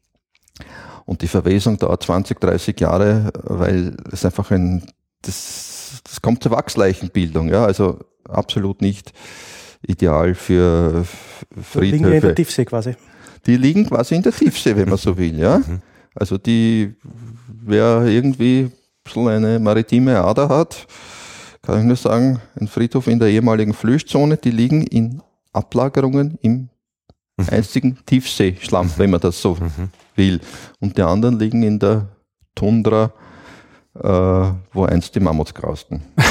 Und 1.06 1.22
die 1.22 1.28
Verwesung 1.28 1.78
dauert 1.78 2.02
20, 2.02 2.40
30 2.40 2.80
Jahre, 2.80 3.30
weil 3.42 3.96
es 4.10 4.24
einfach 4.24 4.50
ein, 4.50 4.84
das, 5.22 6.00
das 6.04 6.22
kommt 6.22 6.42
zur 6.42 6.52
Wachsleichenbildung, 6.52 7.48
ja, 7.48 7.64
also 7.64 7.98
absolut 8.28 8.80
nicht 8.80 9.12
ideal 9.86 10.34
für 10.34 11.04
Friedhöfe. 11.62 11.80
Die 11.80 11.90
liegen 11.90 12.12
in 12.12 12.20
der 12.20 12.34
Tiefsee 12.34 12.64
quasi. 12.64 12.96
Die 13.46 13.56
liegen 13.56 13.86
quasi 13.86 14.14
in 14.14 14.22
der 14.22 14.32
Tiefsee, 14.32 14.76
wenn 14.76 14.88
man 14.88 14.98
so 14.98 15.16
will, 15.18 15.38
ja. 15.38 15.58
Mhm. 15.58 15.82
Also 16.14 16.38
die, 16.38 16.94
wer 17.48 18.04
irgendwie 18.06 18.70
so 19.06 19.26
eine 19.26 19.58
maritime 19.58 20.18
Ader 20.20 20.48
hat, 20.48 20.86
kann 21.62 21.80
ich 21.80 21.84
nur 21.84 21.96
sagen, 21.96 22.40
ein 22.58 22.68
Friedhof 22.68 23.06
in 23.08 23.18
der 23.18 23.28
ehemaligen 23.28 23.74
Flüchtzone, 23.74 24.36
die 24.36 24.50
liegen 24.50 24.82
in 24.86 25.22
Ablagerungen 25.52 26.38
im 26.40 26.68
mhm. 27.36 27.48
einzigen 27.50 27.98
Tiefseeschlamm, 28.06 28.90
wenn 28.96 29.10
man 29.10 29.20
das 29.20 29.40
so 29.40 29.54
mhm. 29.54 29.90
will. 30.16 30.40
Und 30.80 30.96
die 30.98 31.02
anderen 31.02 31.38
liegen 31.38 31.62
in 31.62 31.78
der 31.78 32.08
Tundra, 32.54 33.12
äh, 33.94 34.52
wo 34.72 34.84
einst 34.84 35.14
die 35.14 35.20
Mammuts 35.20 35.54
grausten. 35.54 36.02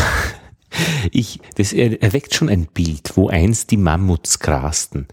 Ich, 1.12 1.40
das 1.56 1.72
erweckt 1.72 2.34
schon 2.34 2.50
ein 2.50 2.66
Bild, 2.66 3.16
wo 3.16 3.30
einst 3.30 3.70
die 3.70 3.78
Mammuts 3.78 4.40
grasten. 4.40 5.08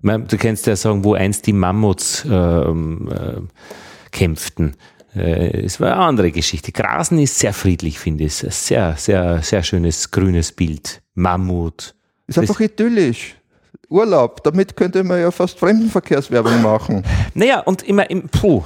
Du 0.00 0.36
kannst 0.36 0.66
ja 0.66 0.76
sagen, 0.76 1.02
wo 1.02 1.14
einst 1.14 1.46
die 1.46 1.52
Mammuts 1.52 2.24
äh, 2.24 2.34
äh, 2.34 3.42
kämpften. 4.12 4.76
Äh, 5.14 5.62
es 5.62 5.80
war 5.80 5.92
eine 5.92 6.02
andere 6.02 6.30
Geschichte. 6.30 6.72
Grasen 6.72 7.18
ist 7.18 7.38
sehr 7.38 7.52
friedlich, 7.52 7.98
finde 7.98 8.24
ich. 8.24 8.44
Ein 8.44 8.50
sehr, 8.50 8.96
sehr, 8.96 9.42
sehr 9.42 9.62
schönes 9.62 10.10
grünes 10.10 10.52
Bild. 10.52 11.02
Mammut. 11.14 11.94
Ist 12.26 12.38
einfach 12.38 12.60
idyllisch. 12.60 13.37
Urlaub, 13.88 14.42
damit 14.42 14.76
könnte 14.76 15.02
man 15.04 15.20
ja 15.20 15.30
fast 15.30 15.58
Fremdenverkehrswerbung 15.58 16.62
machen. 16.62 17.04
Naja, 17.34 17.60
und 17.60 17.82
immer 17.82 18.10
im, 18.10 18.28
puh. 18.28 18.62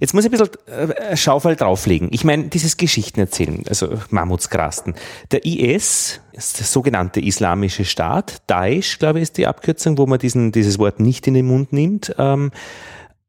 Jetzt 0.00 0.14
muss 0.14 0.24
ich 0.24 0.32
ein 0.32 0.38
bisschen 0.38 0.94
äh, 0.96 1.16
Schaufel 1.16 1.56
drauflegen. 1.56 2.08
Ich 2.10 2.24
meine, 2.24 2.44
dieses 2.44 2.78
Geschichten 2.78 3.20
erzählen, 3.20 3.62
also 3.68 3.98
Mammutsgrasten. 4.08 4.94
Der 5.30 5.44
IS, 5.44 6.20
der 6.32 6.40
sogenannte 6.42 7.20
Islamische 7.20 7.84
Staat, 7.84 8.40
Daesh, 8.46 8.98
glaube 8.98 9.18
ich, 9.18 9.24
ist 9.24 9.36
die 9.36 9.46
Abkürzung, 9.46 9.98
wo 9.98 10.06
man 10.06 10.18
diesen, 10.18 10.52
dieses 10.52 10.78
Wort 10.78 11.00
nicht 11.00 11.26
in 11.26 11.34
den 11.34 11.46
Mund 11.46 11.74
nimmt. 11.74 12.14
Ähm, 12.16 12.50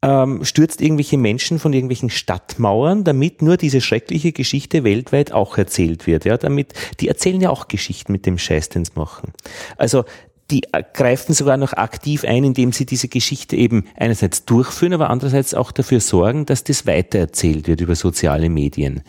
ähm, 0.03 0.43
stürzt 0.43 0.81
irgendwelche 0.81 1.17
Menschen 1.17 1.59
von 1.59 1.73
irgendwelchen 1.73 2.09
Stadtmauern, 2.09 3.03
damit 3.03 3.41
nur 3.41 3.57
diese 3.57 3.81
schreckliche 3.81 4.31
Geschichte 4.31 4.83
weltweit 4.83 5.31
auch 5.31 5.57
erzählt 5.57 6.07
wird. 6.07 6.25
Ja, 6.25 6.37
damit, 6.37 6.73
die 6.99 7.07
erzählen 7.07 7.39
ja 7.39 7.49
auch 7.49 7.67
Geschichten 7.67 8.11
mit 8.11 8.25
dem 8.25 8.37
Scheiß, 8.37 8.69
den 8.69 8.85
sie 8.85 8.93
machen. 8.95 9.33
Also, 9.77 10.05
die 10.51 10.61
greifen 10.93 11.33
sogar 11.33 11.57
noch 11.57 11.73
aktiv 11.73 12.25
ein, 12.25 12.43
indem 12.43 12.73
sie 12.73 12.85
diese 12.85 13.07
Geschichte 13.07 13.55
eben 13.55 13.85
einerseits 13.95 14.45
durchführen, 14.45 14.93
aber 14.93 15.09
andererseits 15.09 15.53
auch 15.53 15.71
dafür 15.71 15.99
sorgen, 15.99 16.45
dass 16.45 16.63
das 16.63 16.85
weitererzählt 16.85 17.67
wird 17.67 17.81
über 17.81 17.95
soziale 17.95 18.49
Medien. 18.49 19.01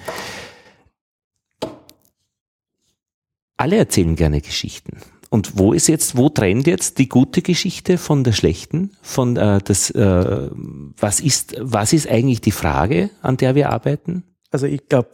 Alle 3.57 3.77
erzählen 3.77 4.17
gerne 4.17 4.41
Geschichten. 4.41 4.99
Und 5.31 5.59
wo 5.59 5.73
ist 5.73 5.89
jetzt, 5.89 6.17
wo 6.17 6.29
trennt 6.29 6.67
jetzt 6.67 6.99
die 6.99 7.09
gute 7.09 7.43
Geschichte 7.43 7.97
von 7.97 8.23
der 8.23 8.33
schlechten? 8.33 8.91
Von 9.01 9.37
äh, 9.37 9.61
das, 9.65 9.91
äh, 9.91 10.51
was 10.53 11.21
ist, 11.21 11.55
was 11.59 11.93
ist 11.93 12.09
eigentlich 12.09 12.41
die 12.43 12.51
Frage, 12.51 13.11
an 13.23 13.39
der 13.39 13.55
wir 13.55 13.71
arbeiten? 13.71 14.25
Also 14.51 14.67
ich 14.67 14.89
glaube, 14.89 15.09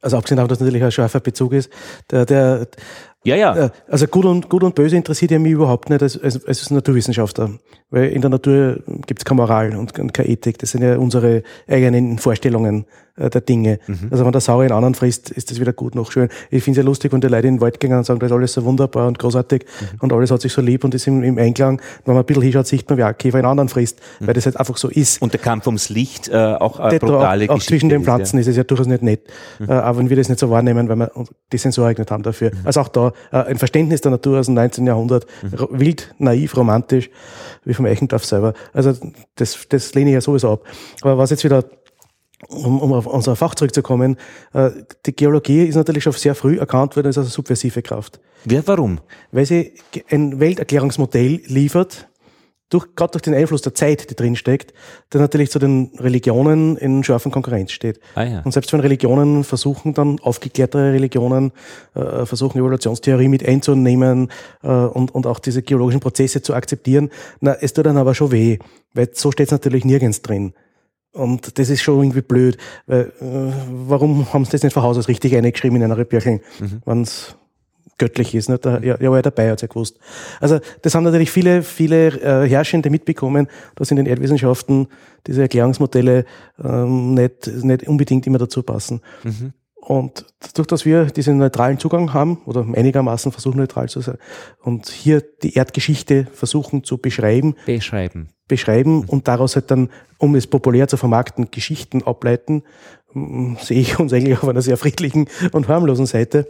also 0.00 0.16
abgesehen 0.16 0.36
davon, 0.36 0.48
dass 0.48 0.60
natürlich 0.60 0.82
ein 0.82 0.92
scharfer 0.92 1.20
Bezug 1.20 1.52
ist, 1.52 1.70
der, 2.10 2.24
der 2.24 2.68
ja, 3.26 3.36
ja. 3.36 3.56
Äh, 3.56 3.70
also 3.88 4.06
gut 4.06 4.24
und, 4.24 4.48
gut 4.48 4.62
und 4.62 4.74
böse 4.74 4.96
interessiert 4.96 5.30
ja 5.30 5.38
mich 5.38 5.52
überhaupt 5.52 5.90
nicht 5.90 6.02
als, 6.02 6.20
als, 6.20 6.44
als 6.44 6.70
Naturwissenschaftler. 6.70 7.50
Weil 7.90 8.10
in 8.10 8.20
der 8.20 8.30
Natur 8.30 8.78
gibt 9.06 9.20
es 9.20 9.24
keine 9.24 9.42
Moral 9.42 9.76
und 9.76 9.92
keine 9.92 10.28
Ethik. 10.28 10.58
Das 10.58 10.70
sind 10.70 10.82
ja 10.82 10.96
unsere 10.96 11.42
eigenen 11.68 12.18
Vorstellungen 12.18 12.86
äh, 13.16 13.30
der 13.30 13.40
Dinge. 13.40 13.78
Mhm. 13.86 14.08
Also 14.10 14.24
wenn 14.24 14.32
der 14.32 14.40
Sauer 14.40 14.64
in 14.64 14.72
anderen 14.72 14.94
frisst, 14.94 15.30
ist 15.30 15.50
das 15.50 15.60
wieder 15.60 15.72
gut 15.72 15.94
noch 15.94 16.12
schön. 16.12 16.28
Ich 16.50 16.62
finde 16.62 16.80
es 16.80 16.84
ja 16.84 16.88
lustig, 16.88 17.12
wenn 17.12 17.20
die 17.20 17.28
Leute 17.28 17.48
in 17.48 17.56
den 17.56 17.60
Wald 17.60 17.80
gehen 17.80 17.92
und 17.92 18.04
sagen, 18.04 18.20
das 18.20 18.30
ist 18.30 18.36
alles 18.36 18.52
so 18.52 18.64
wunderbar 18.64 19.06
und 19.06 19.18
großartig 19.18 19.64
mhm. 19.64 19.98
und 20.00 20.12
alles 20.12 20.30
hat 20.30 20.40
sich 20.40 20.52
so 20.52 20.60
lieb 20.60 20.84
und 20.84 20.94
ist 20.94 21.06
im, 21.06 21.22
im 21.22 21.38
Einklang. 21.38 21.80
Wenn 22.04 22.14
man 22.14 22.22
ein 22.22 22.26
bisschen 22.26 22.42
hinschaut, 22.42 22.66
sieht 22.66 22.88
man, 22.88 22.98
wie 22.98 23.02
ein 23.02 23.16
Käfer 23.16 23.38
in 23.38 23.46
anderen 23.46 23.68
frisst, 23.68 24.00
mhm. 24.20 24.26
weil 24.26 24.34
das 24.34 24.46
halt 24.46 24.58
einfach 24.58 24.76
so 24.76 24.88
ist. 24.88 25.22
Und 25.22 25.32
der 25.32 25.40
Kampf 25.40 25.66
ums 25.66 25.88
Licht 25.88 26.28
äh, 26.28 26.36
auch 26.36 26.78
eine 26.78 26.98
brutale 26.98 27.48
auch, 27.50 27.56
auch 27.56 27.62
zwischen 27.62 27.88
den 27.88 28.04
Pflanzen 28.04 28.38
ist, 28.38 28.46
ja. 28.46 28.50
ist 28.50 28.54
es 28.54 28.56
ja 28.58 28.64
durchaus 28.64 28.86
nicht 28.86 29.02
nett. 29.02 29.22
Mhm. 29.58 29.70
Äh, 29.70 29.72
aber 29.72 29.98
wenn 29.98 30.10
wir 30.10 30.16
das 30.16 30.28
nicht 30.28 30.38
so 30.38 30.50
wahrnehmen, 30.50 30.88
weil 30.88 30.96
wir 30.96 31.10
die 31.52 31.58
Sensorik 31.58 31.98
nicht 31.98 32.10
haben 32.10 32.22
dafür. 32.22 32.50
Mhm. 32.50 32.60
Also 32.64 32.80
auch 32.80 32.88
da 32.88 33.12
äh, 33.32 33.38
ein 33.38 33.58
Verständnis 33.58 34.00
der 34.00 34.10
Natur 34.10 34.38
aus 34.40 34.46
dem 34.46 34.54
19. 34.54 34.86
Jahrhundert, 34.86 35.26
mhm. 35.42 35.68
wild, 35.70 36.14
naiv, 36.18 36.56
romantisch, 36.56 37.10
wie 37.64 37.74
vom 37.74 37.86
Eichendorf 37.86 38.24
selber. 38.24 38.54
Also 38.72 38.94
das, 39.36 39.66
das 39.68 39.94
lehne 39.94 40.10
ich 40.10 40.14
ja 40.14 40.20
sowieso 40.20 40.52
ab. 40.52 40.64
Aber 41.02 41.18
was 41.18 41.30
jetzt 41.30 41.44
wieder 41.44 41.64
um, 42.48 42.80
um 42.80 42.92
auf 42.92 43.06
unser 43.06 43.36
Fach 43.36 43.54
zurückzukommen, 43.54 44.16
äh, 44.52 44.70
die 45.06 45.14
Geologie 45.14 45.64
ist 45.64 45.76
natürlich 45.76 46.04
schon 46.04 46.12
sehr 46.12 46.34
früh 46.34 46.58
erkannt 46.58 46.96
worden 46.96 47.08
als 47.08 47.18
eine 47.18 47.26
subversive 47.26 47.82
Kraft. 47.82 48.20
Ja, 48.48 48.62
warum? 48.66 49.00
Weil 49.32 49.46
sie 49.46 49.74
ein 50.10 50.38
Welterklärungsmodell 50.38 51.40
liefert, 51.46 52.08
durch, 52.68 52.96
gerade 52.96 53.12
durch 53.12 53.22
den 53.22 53.34
Einfluss 53.34 53.62
der 53.62 53.74
Zeit, 53.74 54.10
die 54.10 54.16
drin 54.16 54.34
steckt, 54.34 54.74
der 55.12 55.20
natürlich 55.20 55.50
zu 55.50 55.58
den 55.58 55.92
Religionen 55.98 56.76
in 56.76 57.04
scharfen 57.04 57.30
Konkurrenz 57.30 57.70
steht. 57.70 58.00
Ah, 58.16 58.24
ja. 58.24 58.42
Und 58.42 58.52
selbst 58.52 58.72
wenn 58.72 58.80
Religionen 58.80 59.44
versuchen, 59.44 59.94
dann 59.94 60.18
aufgeklärtere 60.18 60.92
Religionen 60.92 61.52
äh, 61.94 62.26
versuchen, 62.26 62.58
Evolutionstheorie 62.58 63.28
mit 63.28 63.46
einzunehmen 63.46 64.32
äh, 64.62 64.68
und, 64.68 65.14
und 65.14 65.26
auch 65.26 65.38
diese 65.38 65.62
geologischen 65.62 66.00
Prozesse 66.00 66.42
zu 66.42 66.54
akzeptieren, 66.54 67.10
na, 67.40 67.56
es 67.60 67.72
tut 67.72 67.86
dann 67.86 67.98
aber 67.98 68.14
schon 68.14 68.32
weh, 68.32 68.58
weil 68.94 69.10
so 69.12 69.30
steht 69.30 69.46
es 69.46 69.52
natürlich 69.52 69.84
nirgends 69.84 70.22
drin. 70.22 70.52
Und 71.16 71.58
das 71.58 71.70
ist 71.70 71.82
schon 71.82 71.98
irgendwie 71.98 72.20
blöd, 72.20 72.58
weil 72.86 73.12
äh, 73.20 73.52
warum 73.88 74.32
haben 74.32 74.44
sie 74.44 74.52
das 74.52 74.62
nicht 74.62 74.74
von 74.74 74.82
Haus 74.82 74.98
aus 74.98 75.08
richtig 75.08 75.34
eingeschrieben 75.34 75.76
in 75.76 75.90
einer 75.90 76.04
Büchlein, 76.04 76.40
mhm. 76.60 76.82
wenn's 76.84 77.36
göttlich 77.98 78.34
ist. 78.34 78.48
Nicht? 78.50 78.64
Der, 78.64 78.84
ja, 78.84 79.00
ja, 79.00 79.08
war 79.08 79.16
ja 79.16 79.22
dabei, 79.22 79.50
hat's 79.50 79.62
ja 79.62 79.68
gewusst. 79.68 79.98
Also 80.40 80.60
das 80.82 80.94
haben 80.94 81.04
natürlich 81.04 81.30
viele, 81.30 81.62
viele 81.62 82.08
äh, 82.08 82.48
Herrschende 82.48 82.90
mitbekommen, 82.90 83.48
dass 83.74 83.90
in 83.90 83.96
den 83.96 84.06
Erdwissenschaften 84.06 84.88
diese 85.26 85.42
Erklärungsmodelle 85.42 86.26
ähm, 86.62 87.14
nicht, 87.14 87.46
nicht 87.46 87.88
unbedingt 87.88 88.26
immer 88.26 88.38
dazu 88.38 88.62
passen. 88.62 89.00
Mhm. 89.24 89.52
Und 89.88 90.26
dadurch, 90.40 90.66
dass 90.66 90.84
wir 90.84 91.04
diesen 91.04 91.38
neutralen 91.38 91.78
Zugang 91.78 92.12
haben 92.12 92.38
oder 92.44 92.62
einigermaßen 92.62 93.30
versuchen 93.30 93.58
neutral 93.58 93.88
zu 93.88 94.00
sein 94.00 94.18
und 94.60 94.88
hier 94.88 95.22
die 95.44 95.54
Erdgeschichte 95.54 96.26
versuchen 96.32 96.82
zu 96.82 96.98
beschreiben, 96.98 97.54
beschreiben, 97.66 98.30
beschreiben 98.48 99.04
und 99.04 99.28
daraus 99.28 99.54
halt 99.54 99.70
dann, 99.70 99.90
um 100.18 100.34
es 100.34 100.48
populär 100.48 100.88
zu 100.88 100.96
vermarkten, 100.96 101.52
Geschichten 101.52 102.02
ableiten, 102.02 102.64
sehe 103.60 103.78
ich 103.78 103.96
uns 104.00 104.12
eigentlich 104.12 104.36
auf 104.36 104.48
einer 104.48 104.60
sehr 104.60 104.76
friedlichen 104.76 105.28
und 105.52 105.68
harmlosen 105.68 106.06
Seite. 106.06 106.48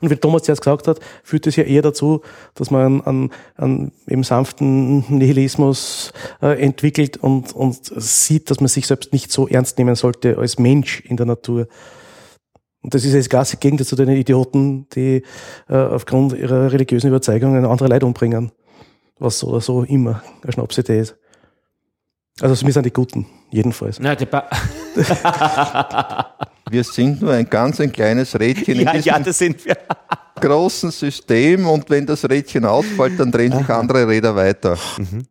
Und 0.00 0.10
wie 0.10 0.16
Thomas 0.16 0.42
zuerst 0.42 0.62
gesagt 0.62 0.88
hat, 0.88 0.98
führt 1.22 1.46
es 1.46 1.54
ja 1.54 1.62
eher 1.62 1.82
dazu, 1.82 2.22
dass 2.56 2.72
man 2.72 3.00
einen, 3.02 3.30
einen 3.54 3.92
eben 4.08 4.24
sanften 4.24 5.04
Nihilismus 5.16 6.12
äh, 6.42 6.60
entwickelt 6.60 7.18
und, 7.18 7.52
und 7.52 7.78
sieht, 7.84 8.50
dass 8.50 8.58
man 8.58 8.66
sich 8.66 8.88
selbst 8.88 9.12
nicht 9.12 9.30
so 9.30 9.46
ernst 9.46 9.78
nehmen 9.78 9.94
sollte 9.94 10.38
als 10.38 10.58
Mensch 10.58 10.98
in 11.02 11.16
der 11.16 11.26
Natur. 11.26 11.68
Und 12.82 12.94
das 12.94 13.04
ist 13.04 13.14
das 13.14 13.28
klassische 13.28 13.58
Gegenteil 13.58 13.86
zu 13.86 13.96
den 13.96 14.08
Idioten, 14.08 14.88
die 14.94 15.22
äh, 15.68 15.76
aufgrund 15.76 16.32
ihrer 16.32 16.72
religiösen 16.72 17.08
Überzeugungen 17.08 17.64
andere 17.64 17.88
Leute 17.88 18.06
umbringen. 18.06 18.52
Was 19.18 19.40
so 19.40 19.48
oder 19.48 19.60
so 19.60 19.82
immer 19.82 20.22
eine 20.42 20.52
Schnapsidee 20.52 21.00
ist. 21.00 21.16
Also 22.40 22.64
wir 22.64 22.72
sind 22.72 22.86
die 22.86 22.92
Guten, 22.92 23.26
jedenfalls. 23.50 23.98
Na, 23.98 24.16
wir 26.70 26.84
sind 26.84 27.20
nur 27.20 27.32
ein 27.32 27.50
ganz 27.50 27.80
ein 27.80 27.90
kleines 27.90 28.38
Rädchen 28.38 28.80
ja, 28.80 28.94
ja, 28.94 29.18
das 29.18 29.38
sind 29.38 29.64
wir. 29.64 29.76
Großen 30.40 30.90
System 30.90 31.66
und 31.66 31.90
wenn 31.90 32.06
das 32.06 32.28
Rädchen 32.28 32.64
ausfällt, 32.64 33.18
dann 33.18 33.30
drehen 33.30 33.52
sich 33.52 33.68
andere 33.68 34.06
Räder 34.06 34.34
weiter. 34.36 34.76
Mhm. 34.98 35.24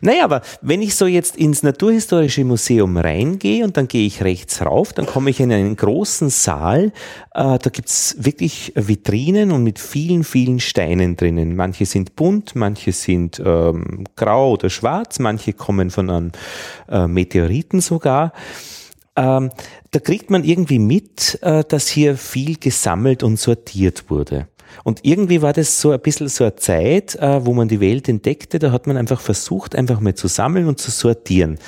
Naja, 0.00 0.24
aber 0.24 0.42
wenn 0.60 0.82
ich 0.82 0.94
so 0.94 1.06
jetzt 1.06 1.36
ins 1.36 1.62
Naturhistorische 1.62 2.44
Museum 2.44 2.96
reingehe 2.96 3.64
und 3.64 3.76
dann 3.76 3.88
gehe 3.88 4.06
ich 4.06 4.22
rechts 4.22 4.62
rauf, 4.64 4.92
dann 4.92 5.06
komme 5.06 5.30
ich 5.30 5.40
in 5.40 5.52
einen 5.52 5.76
großen 5.76 6.30
Saal, 6.30 6.92
äh, 7.34 7.58
da 7.58 7.70
gibt's 7.70 8.16
wirklich 8.18 8.72
Vitrinen 8.74 9.52
und 9.52 9.62
mit 9.62 9.78
vielen, 9.78 10.24
vielen 10.24 10.60
Steinen 10.60 11.16
drinnen. 11.16 11.56
Manche 11.56 11.86
sind 11.86 12.16
bunt, 12.16 12.54
manche 12.54 12.92
sind 12.92 13.42
ähm, 13.44 14.04
grau 14.16 14.52
oder 14.52 14.70
schwarz, 14.70 15.18
manche 15.18 15.52
kommen 15.52 15.90
von 15.90 16.10
einem 16.10 16.32
äh, 16.88 17.06
Meteoriten 17.06 17.80
sogar. 17.80 18.32
Ähm, 19.14 19.50
da 19.90 20.00
kriegt 20.00 20.30
man 20.30 20.42
irgendwie 20.42 20.78
mit, 20.78 21.38
äh, 21.42 21.64
dass 21.64 21.88
hier 21.88 22.16
viel 22.16 22.56
gesammelt 22.56 23.22
und 23.22 23.38
sortiert 23.38 24.08
wurde. 24.08 24.48
Und 24.84 25.00
irgendwie 25.04 25.42
war 25.42 25.52
das 25.52 25.80
so 25.80 25.90
ein 25.90 26.00
bisschen 26.00 26.28
so 26.28 26.44
eine 26.44 26.56
Zeit, 26.56 27.16
äh, 27.16 27.44
wo 27.44 27.52
man 27.52 27.68
die 27.68 27.80
Welt 27.80 28.08
entdeckte, 28.08 28.58
da 28.58 28.72
hat 28.72 28.86
man 28.86 28.96
einfach 28.96 29.20
versucht, 29.20 29.74
einfach 29.76 30.00
mal 30.00 30.14
zu 30.14 30.28
sammeln 30.28 30.66
und 30.68 30.80
zu 30.80 30.90
sortieren. 30.90 31.58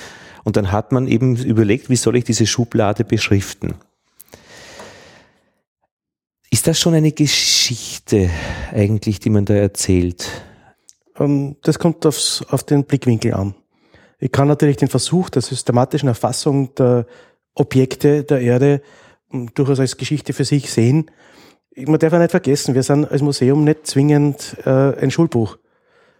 Und 0.44 0.56
dann 0.56 0.72
hat 0.72 0.92
man 0.92 1.08
eben 1.08 1.36
überlegt, 1.36 1.88
wie 1.90 1.96
soll 1.96 2.16
ich 2.16 2.24
diese 2.24 2.46
Schublade 2.46 3.04
beschriften. 3.04 3.74
Ist 6.50 6.66
das 6.66 6.78
schon 6.78 6.94
eine 6.94 7.12
Geschichte 7.12 8.30
eigentlich, 8.72 9.18
die 9.18 9.30
man 9.30 9.44
da 9.44 9.54
erzählt? 9.54 10.28
Ähm, 11.18 11.56
das 11.62 11.78
kommt 11.78 12.06
aufs, 12.06 12.44
auf 12.48 12.62
den 12.62 12.84
Blickwinkel 12.84 13.34
an. 13.34 13.54
Ich 14.20 14.30
kann 14.32 14.48
natürlich 14.48 14.76
den 14.76 14.88
Versuch 14.88 15.30
der 15.30 15.42
systematischen 15.42 16.08
Erfassung 16.08 16.74
der 16.76 17.06
Objekte 17.54 18.24
der 18.24 18.40
Erde 18.40 18.82
hm, 19.30 19.52
durchaus 19.54 19.80
als 19.80 19.96
Geschichte 19.96 20.32
für 20.32 20.44
sich 20.44 20.70
sehen. 20.70 21.10
Man 21.76 21.98
darf 21.98 22.12
auch 22.12 22.18
nicht 22.18 22.30
vergessen, 22.30 22.74
wir 22.74 22.82
sind 22.82 23.10
als 23.10 23.22
Museum 23.22 23.64
nicht 23.64 23.86
zwingend 23.86 24.56
äh, 24.64 24.70
ein 24.70 25.10
Schulbuch. 25.10 25.58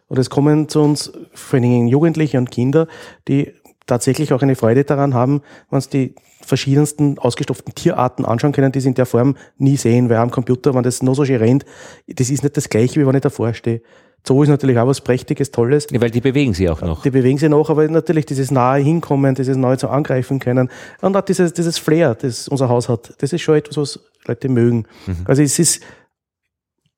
Und 0.08 0.18
es 0.18 0.30
kommen 0.30 0.68
zu 0.68 0.80
uns 0.80 1.12
vor 1.32 1.56
allen 1.58 1.62
Dingen 1.62 1.88
Jugendliche 1.88 2.38
und 2.38 2.50
Kinder, 2.50 2.88
die 3.28 3.52
tatsächlich 3.86 4.32
auch 4.32 4.42
eine 4.42 4.56
Freude 4.56 4.84
daran 4.84 5.14
haben, 5.14 5.42
wenn 5.70 5.80
sie 5.80 5.90
die 5.90 6.14
verschiedensten 6.42 7.18
ausgestopften 7.18 7.74
Tierarten 7.74 8.24
anschauen 8.24 8.52
können, 8.52 8.72
die 8.72 8.80
sie 8.80 8.88
in 8.88 8.94
der 8.94 9.06
Form 9.06 9.36
nie 9.56 9.76
sehen, 9.76 10.10
weil 10.10 10.18
am 10.18 10.30
Computer, 10.30 10.74
wenn 10.74 10.82
das 10.82 11.02
nur 11.02 11.14
so 11.14 11.24
schön 11.24 11.36
rennt, 11.36 11.64
das 12.06 12.30
ist 12.30 12.42
nicht 12.42 12.56
das 12.56 12.68
gleiche, 12.68 13.00
wie 13.00 13.06
wenn 13.06 13.14
ich 13.14 13.22
davor 13.22 13.54
stehe. 13.54 13.80
Zoo 14.26 14.42
ist 14.42 14.48
natürlich 14.48 14.78
auch 14.78 14.86
was 14.86 15.02
Prächtiges, 15.02 15.50
Tolles. 15.50 15.86
Ja, 15.90 16.00
weil 16.00 16.10
die 16.10 16.22
bewegen 16.22 16.54
sich 16.54 16.68
auch 16.70 16.80
noch. 16.80 17.02
Die 17.02 17.10
bewegen 17.10 17.36
sich 17.36 17.50
noch, 17.50 17.68
aber 17.68 17.86
natürlich 17.88 18.24
dieses 18.24 18.50
nahe 18.50 18.80
Hinkommen, 18.80 19.34
dieses 19.34 19.56
neu 19.56 19.76
zu 19.76 19.88
angreifen 19.88 20.38
können 20.38 20.70
und 21.02 21.14
auch 21.14 21.20
dieses, 21.20 21.52
dieses 21.52 21.76
Flair, 21.76 22.14
das 22.14 22.48
unser 22.48 22.70
Haus 22.70 22.88
hat, 22.88 23.14
das 23.18 23.34
ist 23.34 23.42
schon 23.42 23.56
etwas, 23.56 23.76
was 23.76 24.00
Leute 24.26 24.48
mögen. 24.48 24.86
Mhm. 25.06 25.16
Also 25.24 25.42
es 25.42 25.58
ist 25.58 25.82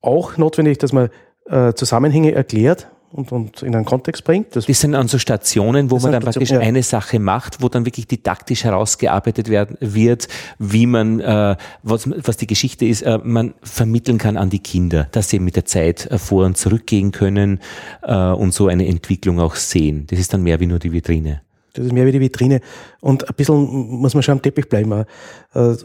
auch 0.01 0.37
notwendig, 0.37 0.77
dass 0.77 0.93
man 0.93 1.09
äh, 1.45 1.73
Zusammenhänge 1.73 2.33
erklärt, 2.33 2.87
und, 3.11 3.31
und 3.31 3.63
in 3.63 3.75
einen 3.75 3.85
Kontext 3.85 4.23
bringt. 4.23 4.55
Das, 4.55 4.65
das 4.65 4.81
sind 4.81 4.95
an 4.95 5.07
so 5.07 5.17
Stationen, 5.17 5.91
wo 5.91 5.99
man 5.99 6.11
dann 6.11 6.23
praktisch 6.23 6.51
ja. 6.51 6.59
eine 6.59 6.83
Sache 6.83 7.19
macht, 7.19 7.61
wo 7.61 7.69
dann 7.69 7.85
wirklich 7.85 8.07
didaktisch 8.07 8.63
herausgearbeitet 8.63 9.49
werden, 9.49 9.77
wird, 9.79 10.27
wie 10.59 10.85
man, 10.85 11.19
äh, 11.19 11.55
was, 11.83 12.09
was 12.09 12.37
die 12.37 12.47
Geschichte 12.47 12.85
ist, 12.85 13.03
äh, 13.03 13.19
man 13.23 13.53
vermitteln 13.63 14.17
kann 14.17 14.37
an 14.37 14.49
die 14.49 14.59
Kinder, 14.59 15.07
dass 15.11 15.29
sie 15.29 15.39
mit 15.39 15.55
der 15.55 15.65
Zeit 15.65 16.09
äh, 16.11 16.17
vor 16.17 16.45
und 16.45 16.57
zurückgehen 16.57 17.11
können 17.11 17.59
äh, 18.03 18.13
und 18.13 18.53
so 18.53 18.67
eine 18.67 18.87
Entwicklung 18.87 19.39
auch 19.39 19.55
sehen. 19.55 20.05
Das 20.07 20.19
ist 20.19 20.33
dann 20.33 20.43
mehr 20.43 20.59
wie 20.59 20.67
nur 20.67 20.79
die 20.79 20.91
Vitrine. 20.91 21.41
Das 21.73 21.85
ist 21.85 21.93
mehr 21.93 22.05
wie 22.05 22.11
die 22.11 22.19
Vitrine. 22.19 22.59
Und 23.01 23.29
ein 23.29 23.35
bisschen 23.35 23.55
muss 23.99 24.15
man 24.15 24.23
schon 24.23 24.33
am 24.33 24.41
Teppich 24.41 24.67
bleiben. 24.67 25.05
Äh, 25.53 25.75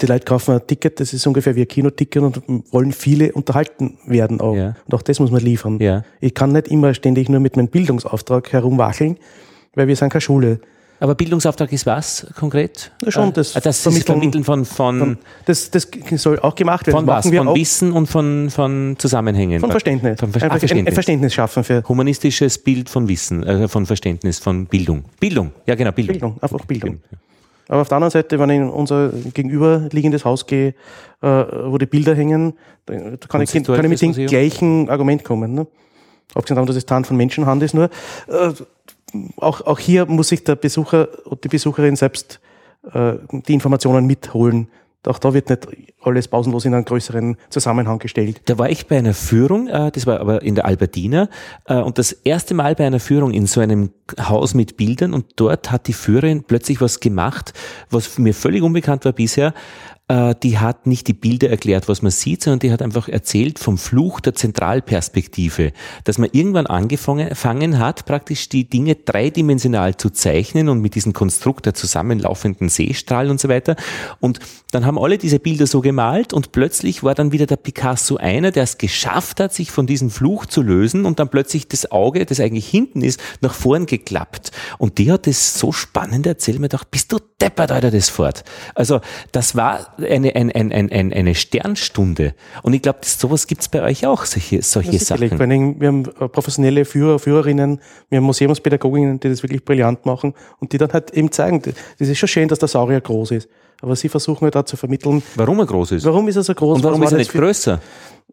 die 0.00 0.06
Leute 0.06 0.24
kaufen 0.24 0.54
ein 0.54 0.66
Ticket, 0.66 1.00
das 1.00 1.12
ist 1.12 1.26
ungefähr 1.26 1.54
wie 1.56 1.62
ein 1.62 1.68
Kinoticket 1.68 2.22
und 2.22 2.72
wollen 2.72 2.92
viele 2.92 3.32
unterhalten 3.32 3.98
werden 4.06 4.40
auch. 4.40 4.54
Ja. 4.54 4.74
Und 4.86 4.94
auch 4.94 5.02
das 5.02 5.20
muss 5.20 5.30
man 5.30 5.40
liefern. 5.40 5.78
Ja. 5.80 6.04
Ich 6.20 6.34
kann 6.34 6.52
nicht 6.52 6.68
immer 6.68 6.94
ständig 6.94 7.28
nur 7.28 7.40
mit 7.40 7.56
meinem 7.56 7.68
Bildungsauftrag 7.68 8.52
herumwacheln, 8.52 9.18
weil 9.74 9.88
wir 9.88 9.96
sind 9.96 10.10
keine 10.10 10.20
Schule. 10.20 10.60
Aber 11.02 11.14
Bildungsauftrag 11.14 11.72
ist 11.72 11.86
was 11.86 12.26
konkret? 12.38 12.92
Ja, 13.02 13.10
schon 13.10 13.32
das, 13.32 13.56
äh, 13.56 13.60
das 13.62 13.80
Vermitteln, 13.80 14.18
Vermitteln 14.18 14.44
von, 14.44 14.66
von, 14.66 14.98
von 14.98 15.18
das, 15.46 15.70
das 15.70 15.88
soll 16.16 16.38
auch 16.40 16.54
gemacht 16.54 16.86
werden. 16.86 16.98
Von 16.98 17.06
was? 17.06 17.26
von 17.26 17.48
auch. 17.48 17.54
Wissen 17.54 17.92
und 17.92 18.06
von, 18.06 18.50
von 18.50 18.96
Zusammenhängen? 18.98 19.60
Von 19.60 19.70
Verständnis. 19.70 20.20
Von 20.20 20.30
Ver 20.30 20.52
ah, 20.52 20.58
Verständnis. 20.58 20.88
Ein, 20.88 20.94
Verständnis 20.94 21.32
schaffen 21.34 21.64
für 21.64 21.82
humanistisches 21.88 22.58
Bild 22.58 22.90
von 22.90 23.08
Wissen, 23.08 23.42
äh, 23.44 23.66
von 23.66 23.86
Verständnis, 23.86 24.38
von 24.38 24.66
Bildung. 24.66 25.04
Bildung, 25.18 25.52
ja 25.66 25.74
genau, 25.74 25.92
Bildung. 25.92 26.12
Bildung, 26.12 26.42
einfach 26.42 26.66
Bildung. 26.66 26.98
Bildung. 26.98 27.20
Aber 27.70 27.82
auf 27.82 27.88
der 27.88 27.98
anderen 27.98 28.10
Seite, 28.10 28.36
wenn 28.40 28.50
ich 28.50 28.56
in 28.56 28.68
unser 28.68 29.10
gegenüberliegendes 29.32 30.24
Haus 30.24 30.44
gehe, 30.44 30.74
äh, 31.22 31.26
wo 31.28 31.78
die 31.78 31.86
Bilder 31.86 32.16
hängen, 32.16 32.54
da 32.84 32.94
kann, 33.28 33.42
ich, 33.42 33.52
kann 33.52 33.84
ich 33.84 33.88
mit 33.88 34.02
dem 34.02 34.26
gleichen 34.26 34.90
Argument 34.90 35.22
kommen. 35.22 35.54
Ne? 35.54 35.68
Abgesehen 36.34 36.56
davon, 36.56 36.66
dass 36.66 36.74
es 36.74 36.84
Tarn 36.84 37.04
von 37.04 37.16
Menschenhand 37.16 37.62
ist, 37.62 37.74
nur 37.74 37.88
äh, 38.26 38.52
auch, 39.36 39.60
auch 39.60 39.78
hier 39.78 40.06
muss 40.06 40.30
sich 40.30 40.42
der 40.42 40.56
Besucher 40.56 41.10
und 41.26 41.44
die 41.44 41.48
Besucherin 41.48 41.94
selbst 41.94 42.40
äh, 42.92 43.12
die 43.30 43.54
Informationen 43.54 44.04
mitholen. 44.04 44.66
Auch 45.06 45.18
da 45.18 45.32
wird 45.32 45.48
nicht 45.48 45.66
alles 46.02 46.28
pausenlos 46.28 46.66
in 46.66 46.74
einen 46.74 46.84
größeren 46.84 47.36
Zusammenhang 47.48 47.98
gestellt. 47.98 48.42
Da 48.44 48.58
war 48.58 48.68
ich 48.68 48.86
bei 48.86 48.98
einer 48.98 49.14
Führung, 49.14 49.66
äh, 49.68 49.90
das 49.90 50.06
war 50.06 50.20
aber 50.20 50.42
in 50.42 50.54
der 50.54 50.66
Albertina, 50.66 51.28
äh, 51.64 51.76
und 51.76 51.98
das 51.98 52.12
erste 52.12 52.52
Mal 52.52 52.74
bei 52.74 52.86
einer 52.86 53.00
Führung 53.00 53.32
in 53.32 53.46
so 53.46 53.60
einem 53.60 53.92
Haus 54.20 54.52
mit 54.52 54.76
Bildern 54.76 55.14
und 55.14 55.26
dort 55.36 55.70
hat 55.70 55.86
die 55.86 55.94
Führerin 55.94 56.44
plötzlich 56.44 56.82
was 56.82 57.00
gemacht, 57.00 57.54
was 57.88 58.18
mir 58.18 58.34
völlig 58.34 58.62
unbekannt 58.62 59.06
war 59.06 59.12
bisher. 59.12 59.54
Äh, 60.10 60.34
die 60.42 60.58
hat 60.58 60.88
nicht 60.88 61.06
die 61.06 61.12
Bilder 61.12 61.50
erklärt, 61.50 61.88
was 61.88 62.02
man 62.02 62.10
sieht, 62.10 62.42
sondern 62.42 62.58
die 62.58 62.72
hat 62.72 62.82
einfach 62.82 63.08
erzählt 63.08 63.60
vom 63.60 63.78
Fluch 63.78 64.18
der 64.18 64.34
Zentralperspektive, 64.34 65.72
dass 66.02 66.18
man 66.18 66.28
irgendwann 66.32 66.66
angefangen 66.66 67.78
hat, 67.78 68.06
praktisch 68.06 68.48
die 68.48 68.68
Dinge 68.68 68.96
dreidimensional 68.96 69.96
zu 69.96 70.10
zeichnen 70.10 70.68
und 70.68 70.80
mit 70.80 70.96
diesem 70.96 71.12
Konstrukt 71.12 71.64
der 71.66 71.74
zusammenlaufenden 71.74 72.68
Seestrahlen 72.68 73.30
und 73.30 73.40
so 73.40 73.48
weiter. 73.48 73.76
Und 74.18 74.40
dann 74.72 74.84
haben 74.84 74.98
alle 74.98 75.16
diese 75.16 75.38
Bilder 75.38 75.68
so 75.68 75.80
gemalt 75.80 76.32
und 76.32 76.50
plötzlich 76.50 77.04
war 77.04 77.14
dann 77.14 77.30
wieder 77.30 77.46
der 77.46 77.56
Picasso 77.56 78.16
einer, 78.16 78.50
der 78.50 78.64
es 78.64 78.78
geschafft 78.78 79.38
hat, 79.38 79.54
sich 79.54 79.70
von 79.70 79.86
diesem 79.86 80.10
Fluch 80.10 80.46
zu 80.46 80.62
lösen 80.62 81.04
und 81.04 81.20
dann 81.20 81.28
plötzlich 81.28 81.68
das 81.68 81.92
Auge, 81.92 82.26
das 82.26 82.40
eigentlich 82.40 82.68
hinten 82.68 83.02
ist, 83.02 83.20
nach 83.42 83.54
vorn 83.54 83.86
geklappt. 83.86 84.50
Und 84.78 84.98
die 84.98 85.12
hat 85.12 85.28
das 85.28 85.56
so 85.56 85.70
spannend 85.70 86.26
erzählt, 86.26 86.58
mir 86.58 86.68
gedacht, 86.68 86.90
bist 86.90 87.12
du 87.12 87.18
deppert, 87.40 87.70
Alter, 87.70 87.90
das 87.90 88.08
fort. 88.08 88.44
Also 88.74 89.00
das 89.32 89.54
war 89.54 89.94
eine, 90.04 90.34
eine, 90.34 90.54
eine, 90.54 90.92
eine, 90.92 91.14
eine 91.14 91.34
Sternstunde. 91.34 92.34
Und 92.62 92.74
ich 92.74 92.82
glaube, 92.82 93.00
sowas 93.02 93.46
gibt's 93.46 93.68
bei 93.68 93.82
euch 93.82 94.06
auch, 94.06 94.24
solche, 94.24 94.62
solche 94.62 94.92
ja, 94.92 94.98
Sachen. 94.98 95.38
Wir 95.80 95.88
haben 95.88 96.04
äh, 96.04 96.28
professionelle 96.28 96.84
Führer, 96.84 97.18
Führerinnen, 97.18 97.80
wir 98.08 98.18
haben 98.18 98.24
Museumspädagoginnen, 98.24 99.20
die 99.20 99.28
das 99.28 99.42
wirklich 99.42 99.64
brillant 99.64 100.06
machen 100.06 100.34
und 100.58 100.72
die 100.72 100.78
dann 100.78 100.92
halt 100.92 101.12
eben 101.12 101.30
zeigen, 101.32 101.62
das 101.98 102.08
ist 102.08 102.18
schon 102.18 102.28
schön, 102.28 102.48
dass 102.48 102.58
der 102.58 102.68
Saurier 102.68 103.00
groß 103.00 103.32
ist. 103.32 103.48
Aber 103.82 103.96
sie 103.96 104.08
versuchen 104.08 104.44
halt 104.44 104.54
da 104.54 104.64
zu 104.64 104.76
vermitteln. 104.76 105.22
Warum 105.36 105.58
er 105.58 105.66
groß 105.66 105.92
ist? 105.92 106.04
Warum 106.04 106.28
ist 106.28 106.36
er 106.36 106.42
so 106.42 106.54
groß? 106.54 106.76
Und 106.76 106.84
warum 106.84 107.02
ist 107.02 107.12
er 107.12 107.18
nicht 107.18 107.32
größer? 107.32 107.80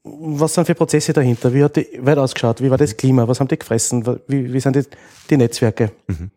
Was 0.03 0.53
sind 0.53 0.65
für 0.65 0.75
Prozesse 0.75 1.13
dahinter? 1.13 1.53
Wie 1.53 1.63
hat 1.63 1.75
die 1.75 1.87
weit 2.01 2.17
ausgeschaut? 2.17 2.61
Wie 2.61 2.69
war 2.69 2.77
das 2.77 2.95
Klima? 2.95 3.27
Was 3.27 3.39
haben 3.39 3.47
die 3.47 3.57
gefressen? 3.57 4.05
Wie, 4.27 4.51
wie 4.51 4.59
sind 4.59 4.75
die, 4.75 4.83
die 5.29 5.37
Netzwerke? 5.37 5.91
Mhm. 6.07 6.31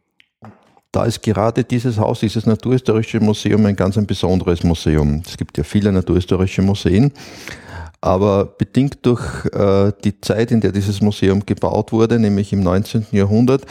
Da 0.92 1.04
ist 1.04 1.22
gerade 1.22 1.62
dieses 1.62 1.98
Haus, 1.98 2.20
dieses 2.20 2.46
Naturhistorische 2.46 3.20
Museum 3.20 3.64
ein 3.66 3.76
ganz 3.76 3.96
ein 3.96 4.06
besonderes 4.06 4.64
Museum. 4.64 5.22
Es 5.24 5.36
gibt 5.36 5.56
ja 5.56 5.62
viele 5.62 5.92
naturhistorische 5.92 6.62
Museen, 6.62 7.12
aber 8.00 8.44
bedingt 8.44 8.98
durch 9.02 9.46
äh, 9.52 9.92
die 10.02 10.20
Zeit, 10.20 10.50
in 10.50 10.60
der 10.60 10.72
dieses 10.72 11.00
Museum 11.00 11.46
gebaut 11.46 11.92
wurde, 11.92 12.18
nämlich 12.18 12.52
im 12.52 12.64
19. 12.64 13.06
Jahrhundert, 13.12 13.64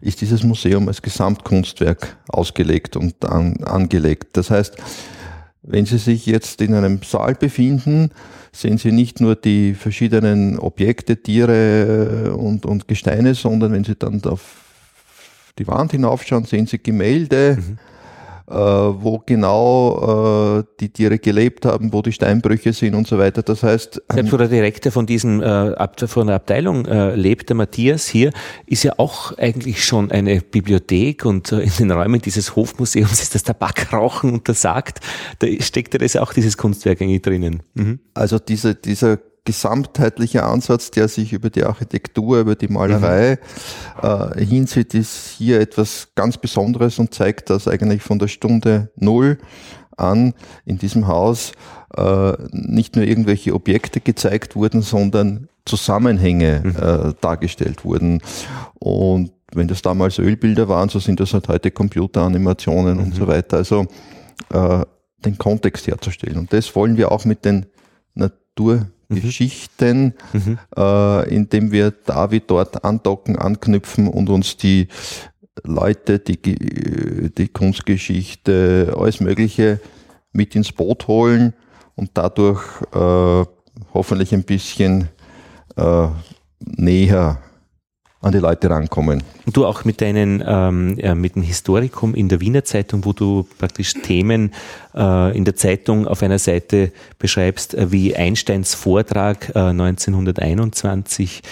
ist 0.00 0.22
dieses 0.22 0.44
Museum 0.44 0.88
als 0.88 1.02
Gesamtkunstwerk 1.02 2.16
ausgelegt 2.28 2.96
und 2.96 3.22
an, 3.22 3.62
angelegt. 3.64 4.36
Das 4.38 4.50
heißt, 4.50 4.76
wenn 5.62 5.84
Sie 5.84 5.98
sich 5.98 6.24
jetzt 6.24 6.62
in 6.62 6.74
einem 6.74 7.02
Saal 7.02 7.34
befinden, 7.34 8.12
sehen 8.50 8.78
Sie 8.78 8.92
nicht 8.92 9.20
nur 9.20 9.36
die 9.36 9.74
verschiedenen 9.74 10.58
Objekte, 10.58 11.22
Tiere 11.22 12.28
äh, 12.28 12.30
und, 12.30 12.64
und 12.64 12.88
Gesteine, 12.88 13.34
sondern 13.34 13.72
wenn 13.72 13.84
Sie 13.84 13.94
dann 13.94 14.22
auf 14.24 14.71
die 15.58 15.66
Wand 15.66 15.92
hinaufschauen, 15.92 16.44
sehen 16.44 16.66
Sie 16.66 16.78
Gemälde, 16.78 17.58
mhm. 17.58 17.78
äh, 18.48 18.54
wo 18.54 19.22
genau 19.24 20.58
äh, 20.58 20.64
die 20.80 20.88
Tiere 20.88 21.18
gelebt 21.18 21.66
haben, 21.66 21.92
wo 21.92 22.02
die 22.02 22.12
Steinbrüche 22.12 22.72
sind 22.72 22.94
und 22.94 23.06
so 23.06 23.18
weiter. 23.18 23.42
Das 23.42 23.62
heißt. 23.62 24.02
Selbst 24.12 24.32
wo 24.32 24.36
der 24.36 24.48
Direktor 24.48 24.92
von 24.92 25.06
diesem 25.06 25.42
äh, 25.42 26.06
von 26.06 26.26
der 26.26 26.36
Abteilung 26.36 26.86
äh, 26.86 27.14
lebt, 27.14 27.48
der 27.48 27.56
Matthias 27.56 28.06
hier, 28.06 28.32
ist 28.66 28.82
ja 28.82 28.94
auch 28.98 29.36
eigentlich 29.38 29.84
schon 29.84 30.10
eine 30.10 30.40
Bibliothek 30.40 31.24
und 31.24 31.52
äh, 31.52 31.60
in 31.60 31.72
den 31.78 31.90
Räumen 31.90 32.20
dieses 32.20 32.56
Hofmuseums 32.56 33.22
ist 33.22 33.34
das 33.34 33.42
Tabakrauchen 33.42 34.32
untersagt. 34.32 35.00
Da 35.38 35.46
steckt 35.60 35.94
ja 35.94 35.98
das 35.98 36.16
auch 36.16 36.32
dieses 36.32 36.56
Kunstwerk 36.56 37.02
eigentlich 37.02 37.22
drinnen. 37.22 37.62
Mhm. 37.74 38.00
Also 38.14 38.38
diese, 38.38 38.74
dieser 38.74 39.18
gesamtheitlicher 39.44 40.46
Ansatz, 40.46 40.90
der 40.90 41.08
sich 41.08 41.32
über 41.32 41.50
die 41.50 41.64
Architektur, 41.64 42.40
über 42.40 42.54
die 42.54 42.68
Malerei 42.68 43.38
mhm. 44.00 44.08
äh, 44.08 44.44
hinsieht, 44.44 44.94
ist 44.94 45.34
hier 45.36 45.60
etwas 45.60 46.08
ganz 46.14 46.38
Besonderes 46.38 46.98
und 46.98 47.12
zeigt, 47.12 47.50
dass 47.50 47.66
eigentlich 47.66 48.02
von 48.02 48.18
der 48.18 48.28
Stunde 48.28 48.90
Null 48.96 49.38
an 49.96 50.34
in 50.64 50.78
diesem 50.78 51.06
Haus 51.06 51.52
äh, 51.96 52.32
nicht 52.50 52.96
nur 52.96 53.04
irgendwelche 53.04 53.54
Objekte 53.54 54.00
gezeigt 54.00 54.56
wurden, 54.56 54.82
sondern 54.82 55.48
Zusammenhänge 55.64 56.62
mhm. 56.64 56.76
äh, 56.76 57.14
dargestellt 57.20 57.84
wurden. 57.84 58.20
Und 58.78 59.32
wenn 59.52 59.68
das 59.68 59.82
damals 59.82 60.18
Ölbilder 60.18 60.68
waren, 60.68 60.88
so 60.88 60.98
sind 60.98 61.20
das 61.20 61.34
halt 61.34 61.48
heute 61.48 61.70
Computeranimationen 61.70 62.98
mhm. 62.98 63.04
und 63.04 63.14
so 63.14 63.26
weiter. 63.26 63.58
Also 63.58 63.86
äh, 64.50 64.84
den 65.24 65.38
Kontext 65.38 65.86
herzustellen. 65.86 66.38
Und 66.38 66.52
das 66.52 66.74
wollen 66.74 66.96
wir 66.96 67.12
auch 67.12 67.24
mit 67.24 67.44
den 67.44 67.66
Natur 68.14 68.86
mhm. 69.12 69.20
Geschichten, 69.20 70.14
mhm. 70.32 70.58
Äh, 70.76 71.34
indem 71.34 71.72
wir 71.72 71.90
da 71.90 72.30
wie 72.30 72.40
dort 72.40 72.84
andocken, 72.84 73.36
anknüpfen 73.36 74.08
und 74.08 74.28
uns 74.28 74.56
die 74.56 74.88
Leute, 75.64 76.18
die, 76.18 76.36
die 76.36 77.48
Kunstgeschichte, 77.48 78.94
alles 78.96 79.20
Mögliche 79.20 79.80
mit 80.32 80.56
ins 80.56 80.72
Boot 80.72 81.06
holen 81.08 81.54
und 81.94 82.10
dadurch 82.14 82.62
äh, 82.92 83.44
hoffentlich 83.94 84.32
ein 84.32 84.44
bisschen 84.44 85.08
äh, 85.76 86.08
näher 86.58 87.38
an 88.22 88.32
die 88.32 88.38
Leute 88.38 88.70
rankommen. 88.70 89.22
Und 89.44 89.56
du 89.56 89.66
auch 89.66 89.84
mit 89.84 90.00
deinen, 90.00 90.42
ähm, 90.46 90.96
ja, 90.98 91.14
mit 91.14 91.34
dem 91.34 91.42
Historikum 91.42 92.14
in 92.14 92.28
der 92.28 92.40
Wiener 92.40 92.64
Zeitung, 92.64 93.04
wo 93.04 93.12
du 93.12 93.46
praktisch 93.58 93.94
Themen 93.94 94.52
äh, 94.94 95.36
in 95.36 95.44
der 95.44 95.56
Zeitung 95.56 96.06
auf 96.06 96.22
einer 96.22 96.38
Seite 96.38 96.92
beschreibst, 97.18 97.74
äh, 97.74 97.90
wie 97.90 98.14
Einsteins 98.16 98.74
Vortrag 98.74 99.50
äh, 99.54 99.58
1921 99.58 101.42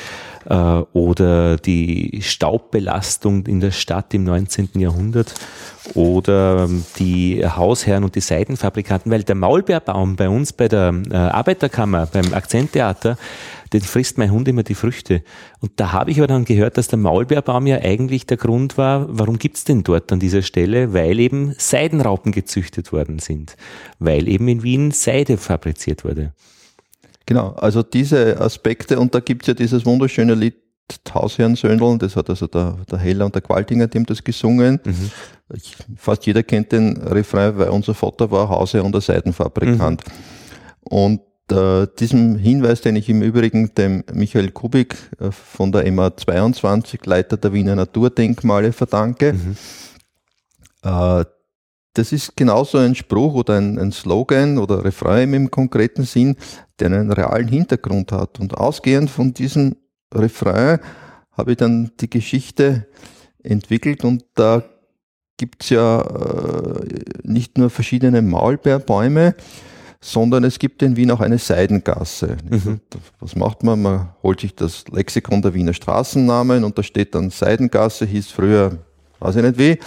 äh, 0.48 0.54
oder 0.54 1.56
die 1.56 2.20
Staubbelastung 2.22 3.46
in 3.46 3.60
der 3.60 3.72
Stadt 3.72 4.14
im 4.14 4.24
19. 4.24 4.70
Jahrhundert 4.74 5.34
oder 5.94 6.64
ähm, 6.64 6.84
die 6.98 7.44
Hausherren 7.44 8.04
und 8.04 8.14
die 8.14 8.20
Seidenfabrikanten, 8.20 9.10
weil 9.10 9.22
der 9.22 9.34
Maulbeerbaum 9.34 10.16
bei 10.16 10.28
uns 10.28 10.52
bei 10.52 10.68
der 10.68 10.94
äh, 11.10 11.14
Arbeiterkammer, 11.14 12.06
beim 12.06 12.32
Akzenttheater, 12.32 13.16
den 13.72 13.82
frisst 13.82 14.18
mein 14.18 14.32
Hund 14.32 14.48
immer 14.48 14.62
die 14.62 14.74
Früchte. 14.74 15.22
Und 15.60 15.72
da 15.76 15.92
habe 15.92 16.10
ich 16.10 16.18
aber 16.18 16.26
dann 16.26 16.44
gehört, 16.44 16.76
dass 16.76 16.88
der 16.88 16.98
Maulbeerbaum 16.98 17.66
ja 17.66 17.78
eigentlich 17.78 18.26
der 18.26 18.36
Grund 18.36 18.76
war, 18.78 19.06
warum 19.08 19.38
gibt's 19.38 19.64
denn 19.64 19.82
dort 19.82 20.10
an 20.12 20.20
dieser 20.20 20.42
Stelle? 20.42 20.92
Weil 20.92 21.20
eben 21.20 21.54
Seidenraupen 21.56 22.32
gezüchtet 22.32 22.92
worden 22.92 23.18
sind. 23.18 23.56
Weil 23.98 24.28
eben 24.28 24.48
in 24.48 24.62
Wien 24.62 24.90
Seide 24.90 25.36
fabriziert 25.36 26.04
wurde. 26.04 26.32
Genau, 27.26 27.50
also 27.50 27.82
diese 27.82 28.40
Aspekte, 28.40 28.98
und 28.98 29.14
da 29.14 29.20
gibt's 29.20 29.46
ja 29.46 29.54
dieses 29.54 29.86
wunderschöne 29.86 30.34
Lied 30.34 30.56
Hausherrensöhndeln, 31.14 32.00
das 32.00 32.16
hat 32.16 32.28
also 32.28 32.48
der, 32.48 32.76
der 32.90 32.98
Heller 32.98 33.24
und 33.24 33.34
der 33.34 33.42
Qualtinger, 33.42 33.86
die 33.86 33.98
haben 33.98 34.06
das 34.06 34.24
gesungen. 34.24 34.80
Mhm. 34.84 35.10
Fast 35.96 36.26
jeder 36.26 36.42
kennt 36.42 36.72
den 36.72 36.96
Refrain, 36.96 37.56
weil 37.56 37.68
unser 37.68 37.94
Vater 37.94 38.30
war 38.32 38.48
Hausherr 38.48 38.84
und 38.84 38.94
ein 38.94 39.00
Seidenfabrikant. 39.00 40.02
Mhm. 40.04 40.12
Und 40.82 41.20
äh, 41.52 41.86
diesem 41.98 42.36
Hinweis, 42.36 42.80
den 42.80 42.96
ich 42.96 43.08
im 43.08 43.22
Übrigen 43.22 43.74
dem 43.74 44.04
Michael 44.12 44.50
Kubik 44.50 44.96
äh, 45.18 45.30
von 45.30 45.72
der 45.72 45.86
MA22, 45.86 47.00
Leiter 47.04 47.36
der 47.36 47.52
Wiener 47.52 47.76
Naturdenkmale, 47.76 48.72
verdanke. 48.72 49.34
Mhm. 49.34 49.56
Äh, 50.82 51.24
das 51.94 52.12
ist 52.12 52.36
genauso 52.36 52.78
ein 52.78 52.94
Spruch 52.94 53.34
oder 53.34 53.58
ein, 53.58 53.78
ein 53.78 53.92
Slogan 53.92 54.58
oder 54.58 54.84
Refrain 54.84 55.34
im 55.34 55.50
konkreten 55.50 56.04
Sinn, 56.04 56.36
der 56.78 56.86
einen 56.86 57.12
realen 57.12 57.48
Hintergrund 57.48 58.12
hat. 58.12 58.38
Und 58.38 58.54
ausgehend 58.54 59.10
von 59.10 59.34
diesem 59.34 59.76
Refrain 60.14 60.78
habe 61.32 61.52
ich 61.52 61.56
dann 61.56 61.90
die 62.00 62.10
Geschichte 62.10 62.86
entwickelt 63.42 64.04
und 64.04 64.24
da 64.34 64.62
gibt 65.36 65.64
es 65.64 65.70
ja 65.70 66.02
äh, 66.02 66.86
nicht 67.22 67.56
nur 67.56 67.70
verschiedene 67.70 68.20
Maulbeerbäume, 68.20 69.34
sondern 70.02 70.44
es 70.44 70.58
gibt 70.58 70.82
in 70.82 70.96
Wien 70.96 71.10
auch 71.10 71.20
eine 71.20 71.38
Seidengasse. 71.38 72.38
Mhm. 72.48 72.80
Was 73.20 73.36
macht 73.36 73.62
man? 73.62 73.82
Man 73.82 74.08
holt 74.22 74.40
sich 74.40 74.54
das 74.54 74.84
Lexikon 74.88 75.42
der 75.42 75.52
Wiener 75.54 75.74
Straßennamen 75.74 76.64
und 76.64 76.78
da 76.78 76.82
steht 76.82 77.14
dann 77.14 77.30
Seidengasse, 77.30 78.06
hieß 78.06 78.30
früher, 78.30 78.78
weiß 79.18 79.36
ich 79.36 79.42
nicht 79.42 79.58
wie, 79.58 79.78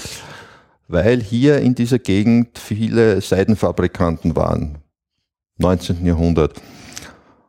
weil 0.88 1.22
hier 1.22 1.60
in 1.60 1.74
dieser 1.74 2.00
Gegend 2.00 2.60
viele 2.60 3.22
Seidenfabrikanten 3.22 4.36
waren. 4.36 4.78
19. 5.58 6.06
Jahrhundert. 6.06 6.62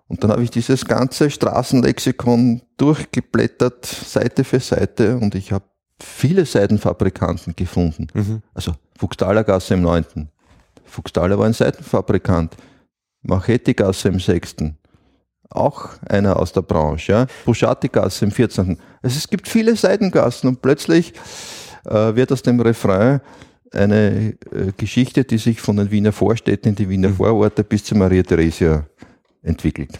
Und 0.08 0.22
dann 0.22 0.30
habe 0.30 0.42
ich 0.42 0.50
dieses 0.50 0.84
ganze 0.84 1.30
Straßenlexikon 1.30 2.62
durchgeblättert, 2.76 3.86
Seite 3.86 4.44
für 4.44 4.60
Seite, 4.60 5.16
und 5.16 5.34
ich 5.34 5.52
habe 5.52 5.64
viele 6.00 6.44
Seidenfabrikanten 6.44 7.56
gefunden. 7.56 8.08
Mhm. 8.14 8.42
Also 8.52 8.72
Fuchstaler 8.98 9.44
Gasse 9.44 9.74
im 9.74 9.82
9. 9.82 10.28
Fuchstaler 10.94 11.38
war 11.38 11.46
ein 11.46 11.52
Seitenfabrikant. 11.52 12.56
Machetti-Gasse 13.22 14.08
im 14.08 14.20
6. 14.20 14.56
Auch 15.50 15.90
einer 16.08 16.38
aus 16.38 16.52
der 16.52 16.62
Branche. 16.62 17.12
Ja. 17.12 17.26
Buschati-Gasse 17.44 18.24
im 18.24 18.30
14. 18.30 18.78
Also 19.02 19.16
es 19.16 19.28
gibt 19.28 19.48
viele 19.48 19.74
Seitengassen 19.76 20.48
und 20.48 20.62
plötzlich 20.62 21.12
äh, 21.86 22.14
wird 22.14 22.30
aus 22.32 22.42
dem 22.42 22.60
Refrain 22.60 23.20
eine 23.72 24.36
äh, 24.52 24.72
Geschichte, 24.76 25.24
die 25.24 25.38
sich 25.38 25.60
von 25.60 25.76
den 25.76 25.90
Wiener 25.90 26.12
Vorstädten 26.12 26.68
in 26.68 26.74
die 26.76 26.88
Wiener 26.88 27.08
mhm. 27.08 27.16
Vororte 27.16 27.64
bis 27.64 27.84
zu 27.84 27.96
Maria 27.96 28.22
Theresia 28.22 28.86
entwickelt. 29.44 29.90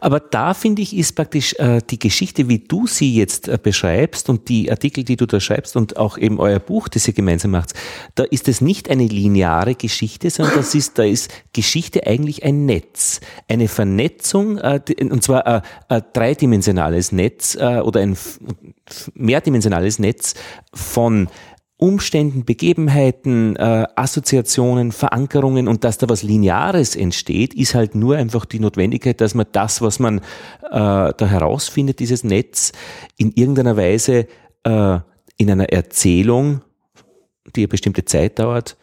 Aber 0.00 0.18
da 0.18 0.54
finde 0.54 0.82
ich, 0.82 0.96
ist 0.96 1.14
praktisch 1.14 1.54
äh, 1.58 1.80
die 1.88 1.98
Geschichte, 1.98 2.48
wie 2.48 2.58
du 2.58 2.86
sie 2.86 3.14
jetzt 3.14 3.48
äh, 3.48 3.58
beschreibst 3.62 4.28
und 4.28 4.48
die 4.48 4.70
Artikel, 4.70 5.04
die 5.04 5.16
du 5.16 5.26
da 5.26 5.40
schreibst 5.40 5.76
und 5.76 5.96
auch 5.96 6.18
eben 6.18 6.40
euer 6.40 6.58
Buch, 6.58 6.88
das 6.88 7.06
ihr 7.06 7.14
gemeinsam 7.14 7.50
macht, 7.50 7.74
da 8.14 8.24
ist 8.24 8.48
es 8.48 8.60
nicht 8.60 8.90
eine 8.90 9.06
lineare 9.06 9.74
Geschichte, 9.74 10.30
sondern 10.30 10.56
das 10.56 10.74
ist, 10.74 10.98
da 10.98 11.04
ist 11.04 11.30
Geschichte 11.52 12.06
eigentlich 12.06 12.44
ein 12.44 12.64
Netz, 12.64 13.20
eine 13.48 13.68
Vernetzung, 13.68 14.58
äh, 14.58 14.80
und 15.00 15.22
zwar 15.22 15.46
ein, 15.46 15.62
ein 15.88 16.02
dreidimensionales 16.12 17.12
Netz 17.12 17.54
äh, 17.56 17.80
oder 17.80 18.00
ein 18.00 18.16
mehrdimensionales 19.14 19.98
Netz 19.98 20.34
von 20.72 21.28
Umständen, 21.76 22.44
Begebenheiten, 22.44 23.56
äh, 23.56 23.86
Assoziationen, 23.96 24.92
Verankerungen 24.92 25.66
und 25.66 25.82
dass 25.82 25.98
da 25.98 26.08
was 26.08 26.22
Lineares 26.22 26.94
entsteht, 26.94 27.52
ist 27.52 27.74
halt 27.74 27.94
nur 27.96 28.16
einfach 28.16 28.44
die 28.44 28.60
Notwendigkeit, 28.60 29.20
dass 29.20 29.34
man 29.34 29.46
das, 29.50 29.82
was 29.82 29.98
man 29.98 30.18
äh, 30.18 30.20
da 30.70 31.26
herausfindet, 31.26 31.98
dieses 31.98 32.22
Netz, 32.22 32.72
in 33.16 33.32
irgendeiner 33.32 33.76
Weise 33.76 34.28
äh, 34.62 34.98
in 35.36 35.50
einer 35.50 35.72
Erzählung, 35.72 36.62
die 37.56 37.62
eine 37.62 37.68
bestimmte 37.68 38.04
Zeit 38.04 38.38
dauert, 38.38 38.76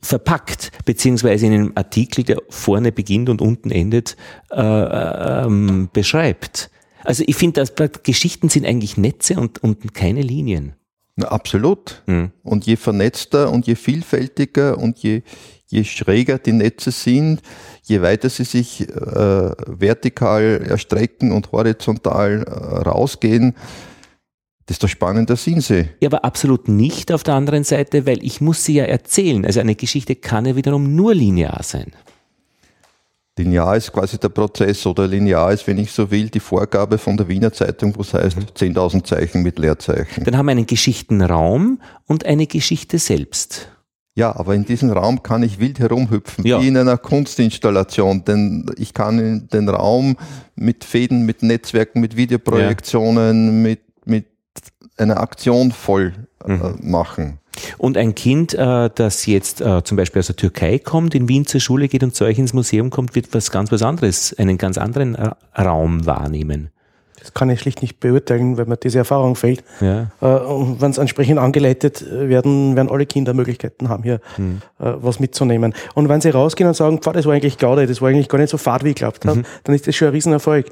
verpackt, 0.00 0.72
beziehungsweise 0.84 1.46
in 1.46 1.52
einem 1.52 1.72
Artikel, 1.74 2.24
der 2.24 2.40
vorne 2.48 2.90
beginnt 2.90 3.28
und 3.28 3.42
unten 3.42 3.70
endet, 3.70 4.16
äh, 4.50 4.60
ähm, 4.60 5.90
beschreibt. 5.92 6.70
Also 7.04 7.22
ich 7.26 7.36
finde, 7.36 7.64
Geschichten 8.02 8.48
sind 8.48 8.66
eigentlich 8.66 8.96
Netze 8.96 9.38
und, 9.38 9.62
und 9.62 9.94
keine 9.94 10.22
Linien. 10.22 10.74
Na, 11.16 11.28
absolut. 11.28 12.02
Mhm. 12.06 12.30
Und 12.42 12.66
je 12.66 12.76
vernetzter 12.76 13.50
und 13.50 13.66
je 13.66 13.74
vielfältiger 13.74 14.78
und 14.78 14.98
je, 14.98 15.22
je 15.66 15.84
schräger 15.84 16.38
die 16.38 16.52
Netze 16.52 16.90
sind, 16.90 17.40
je 17.82 18.02
weiter 18.02 18.28
sie 18.28 18.44
sich 18.44 18.82
äh, 18.82 18.92
vertikal 19.66 20.62
erstrecken 20.68 21.32
und 21.32 21.52
horizontal 21.52 22.42
äh, 22.42 22.88
rausgehen, 22.88 23.54
desto 24.68 24.88
spannender 24.88 25.36
sind 25.36 25.62
sie. 25.62 25.88
Ja, 26.00 26.08
aber 26.08 26.24
absolut 26.24 26.68
nicht 26.68 27.10
auf 27.12 27.22
der 27.22 27.34
anderen 27.34 27.64
Seite, 27.64 28.04
weil 28.06 28.22
ich 28.22 28.42
muss 28.42 28.64
sie 28.64 28.74
ja 28.74 28.84
erzählen. 28.84 29.46
Also 29.46 29.60
eine 29.60 29.74
Geschichte 29.74 30.16
kann 30.16 30.44
ja 30.44 30.54
wiederum 30.54 30.94
nur 30.94 31.14
linear 31.14 31.62
sein. 31.62 31.92
Linear 33.38 33.76
ist 33.76 33.92
quasi 33.92 34.18
der 34.18 34.30
Prozess 34.30 34.86
oder 34.86 35.06
linear 35.06 35.52
ist, 35.52 35.66
wenn 35.66 35.76
ich 35.76 35.92
so 35.92 36.10
will, 36.10 36.30
die 36.30 36.40
Vorgabe 36.40 36.96
von 36.96 37.16
der 37.16 37.28
Wiener 37.28 37.52
Zeitung, 37.52 37.94
wo 37.96 38.00
es 38.00 38.14
heißt 38.14 38.38
mhm. 38.38 38.44
10.000 38.56 39.04
Zeichen 39.04 39.42
mit 39.42 39.58
Leerzeichen. 39.58 40.24
Dann 40.24 40.38
haben 40.38 40.46
wir 40.46 40.52
einen 40.52 40.66
Geschichtenraum 40.66 41.80
und 42.06 42.24
eine 42.24 42.46
Geschichte 42.46 42.98
selbst. 42.98 43.68
Ja, 44.14 44.34
aber 44.34 44.54
in 44.54 44.64
diesem 44.64 44.90
Raum 44.90 45.22
kann 45.22 45.42
ich 45.42 45.60
wild 45.60 45.78
herumhüpfen, 45.78 46.46
ja. 46.46 46.62
wie 46.62 46.68
in 46.68 46.76
einer 46.78 46.96
Kunstinstallation, 46.96 48.24
denn 48.24 48.70
ich 48.78 48.94
kann 48.94 49.46
den 49.52 49.68
Raum 49.68 50.16
mit 50.54 50.84
Fäden, 50.84 51.26
mit 51.26 51.42
Netzwerken, 51.42 52.00
mit 52.00 52.16
Videoprojektionen, 52.16 53.46
ja. 53.46 53.52
mit, 53.52 53.80
mit 54.06 54.26
einer 54.96 55.20
Aktion 55.20 55.70
voll 55.70 56.14
äh, 56.46 56.52
mhm. 56.52 56.78
machen. 56.80 57.38
Und 57.78 57.96
ein 57.96 58.14
Kind, 58.14 58.54
äh, 58.54 58.90
das 58.94 59.26
jetzt 59.26 59.60
äh, 59.60 59.82
zum 59.84 59.96
Beispiel 59.96 60.20
aus 60.20 60.26
der 60.26 60.36
Türkei 60.36 60.78
kommt, 60.78 61.14
in 61.14 61.28
Wien 61.28 61.46
zur 61.46 61.60
Schule 61.60 61.88
geht 61.88 62.02
und 62.02 62.14
zu 62.14 62.24
euch 62.24 62.38
ins 62.38 62.52
Museum 62.52 62.90
kommt, 62.90 63.14
wird 63.14 63.28
was 63.32 63.50
ganz 63.50 63.72
was 63.72 63.82
anderes, 63.82 64.34
einen 64.38 64.58
ganz 64.58 64.78
anderen 64.78 65.14
äh, 65.14 65.30
Raum 65.60 66.06
wahrnehmen. 66.06 66.70
Das 67.18 67.34
kann 67.34 67.50
ich 67.50 67.60
schlicht 67.60 67.82
nicht 67.82 67.98
beurteilen, 67.98 68.56
weil 68.56 68.66
mir 68.66 68.76
diese 68.76 68.98
Erfahrung 68.98 69.34
fehlt. 69.34 69.64
Ja. 69.80 70.12
Und 70.20 70.80
wenn 70.80 70.92
es 70.92 70.98
entsprechend 70.98 71.40
angeleitet 71.40 72.04
werden, 72.08 72.76
werden 72.76 72.88
alle 72.88 73.04
Kinder 73.04 73.34
Möglichkeiten 73.34 73.88
haben, 73.88 74.04
hier 74.04 74.20
hm. 74.36 74.60
was 74.78 75.18
mitzunehmen. 75.18 75.74
Und 75.94 76.08
wenn 76.08 76.20
sie 76.20 76.28
rausgehen 76.28 76.68
und 76.68 76.74
sagen, 76.74 77.00
das 77.02 77.26
war 77.26 77.32
eigentlich 77.32 77.58
Gaude, 77.58 77.88
das 77.88 78.00
war 78.00 78.10
eigentlich 78.10 78.28
gar 78.28 78.38
nicht 78.38 78.50
so 78.50 78.58
fad, 78.58 78.84
wie 78.84 78.90
ich 78.90 78.94
glaubt 78.94 79.24
habe, 79.24 79.40
mhm. 79.40 79.44
dann 79.64 79.74
ist 79.74 79.88
das 79.88 79.96
schon 79.96 80.08
ein 80.08 80.14
Riesenerfolg. 80.14 80.66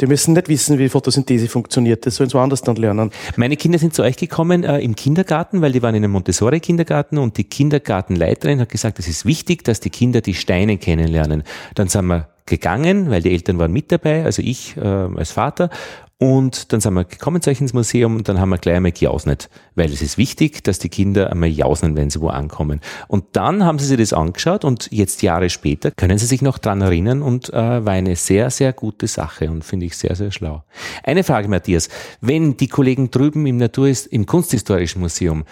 Die 0.00 0.06
müssen 0.06 0.34
nicht 0.34 0.48
wissen, 0.48 0.78
wie 0.78 0.88
Photosynthese 0.88 1.48
funktioniert. 1.48 2.04
Das 2.04 2.16
sollen 2.16 2.28
sie 2.28 2.34
woanders 2.34 2.62
dann 2.62 2.74
lernen. 2.74 3.10
Meine 3.36 3.56
Kinder 3.56 3.78
sind 3.78 3.94
zu 3.94 4.02
euch 4.02 4.16
gekommen 4.16 4.64
äh, 4.64 4.80
im 4.80 4.96
Kindergarten, 4.96 5.62
weil 5.62 5.70
die 5.70 5.82
waren 5.82 5.94
in 5.94 6.02
einem 6.02 6.12
Montessori-Kindergarten 6.12 7.16
und 7.16 7.38
die 7.38 7.44
Kindergartenleiterin 7.44 8.60
hat 8.60 8.70
gesagt, 8.70 8.98
es 8.98 9.06
ist 9.06 9.24
wichtig, 9.24 9.62
dass 9.62 9.78
die 9.78 9.90
Kinder 9.90 10.20
die 10.20 10.34
Steine 10.34 10.78
kennenlernen. 10.78 11.44
Dann 11.76 11.86
sind 11.86 12.06
wir 12.06 12.28
gegangen, 12.46 13.10
weil 13.10 13.22
die 13.22 13.32
Eltern 13.32 13.58
waren 13.58 13.72
mit 13.72 13.90
dabei, 13.90 14.24
also 14.24 14.42
ich 14.42 14.76
äh, 14.76 14.80
als 14.80 15.32
Vater. 15.32 15.70
Und 16.16 16.72
dann 16.72 16.80
sind 16.80 16.94
wir 16.94 17.04
gekommen 17.04 17.42
zu 17.42 17.50
euch 17.50 17.60
ins 17.60 17.72
Museum 17.72 18.14
und 18.16 18.28
dann 18.28 18.38
haben 18.38 18.48
wir 18.48 18.58
gleich 18.58 18.76
einmal 18.76 18.92
gejausnet, 18.92 19.50
weil 19.74 19.92
es 19.92 20.00
ist 20.00 20.16
wichtig, 20.16 20.62
dass 20.62 20.78
die 20.78 20.88
Kinder 20.88 21.30
einmal 21.30 21.48
jausen, 21.48 21.96
wenn 21.96 22.08
sie 22.08 22.20
wo 22.20 22.28
ankommen. 22.28 22.80
Und 23.08 23.24
dann 23.32 23.64
haben 23.64 23.80
sie 23.80 23.86
sich 23.86 23.98
das 23.98 24.12
angeschaut 24.12 24.64
und 24.64 24.88
jetzt 24.92 25.22
Jahre 25.22 25.50
später 25.50 25.90
können 25.90 26.16
sie 26.16 26.26
sich 26.26 26.40
noch 26.40 26.58
dran 26.58 26.82
erinnern 26.82 27.20
und 27.20 27.52
äh, 27.52 27.84
war 27.84 27.92
eine 27.92 28.14
sehr, 28.14 28.50
sehr 28.50 28.72
gute 28.72 29.08
Sache 29.08 29.50
und 29.50 29.64
finde 29.64 29.86
ich 29.86 29.96
sehr, 29.96 30.14
sehr 30.14 30.30
schlau. 30.30 30.62
Eine 31.02 31.24
Frage, 31.24 31.48
Matthias. 31.48 31.88
Wenn 32.20 32.56
die 32.56 32.68
Kollegen 32.68 33.10
drüben 33.10 33.44
im 33.46 33.56
Natur 33.56 33.90
im 34.10 34.24
Kunsthistorischen 34.24 35.02
Museum 35.02 35.44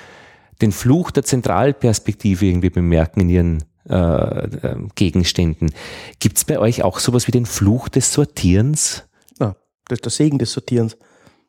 den 0.62 0.72
Fluch 0.72 1.11
der 1.11 1.24
Zentralperspektive 1.24 2.47
irgendwie 2.47 2.70
bemerken 2.70 3.20
in 3.22 3.28
ihren 3.28 3.64
äh, 3.89 3.95
äh, 3.95 4.76
Gegenständen. 4.95 5.72
Gibt 6.20 6.39
es 6.39 6.45
bei 6.45 6.59
euch 6.59 6.83
auch 6.83 6.99
sowas 6.99 7.26
wie 7.26 7.33
den 7.33 7.47
Fluch 7.47 7.89
des 7.89 8.12
Sortierens? 8.12 9.05
Na, 9.39 9.57
das 9.89 9.99
ist 9.99 10.05
der 10.05 10.12
Segen 10.12 10.39
des 10.39 10.53
Sortierens. 10.53 10.97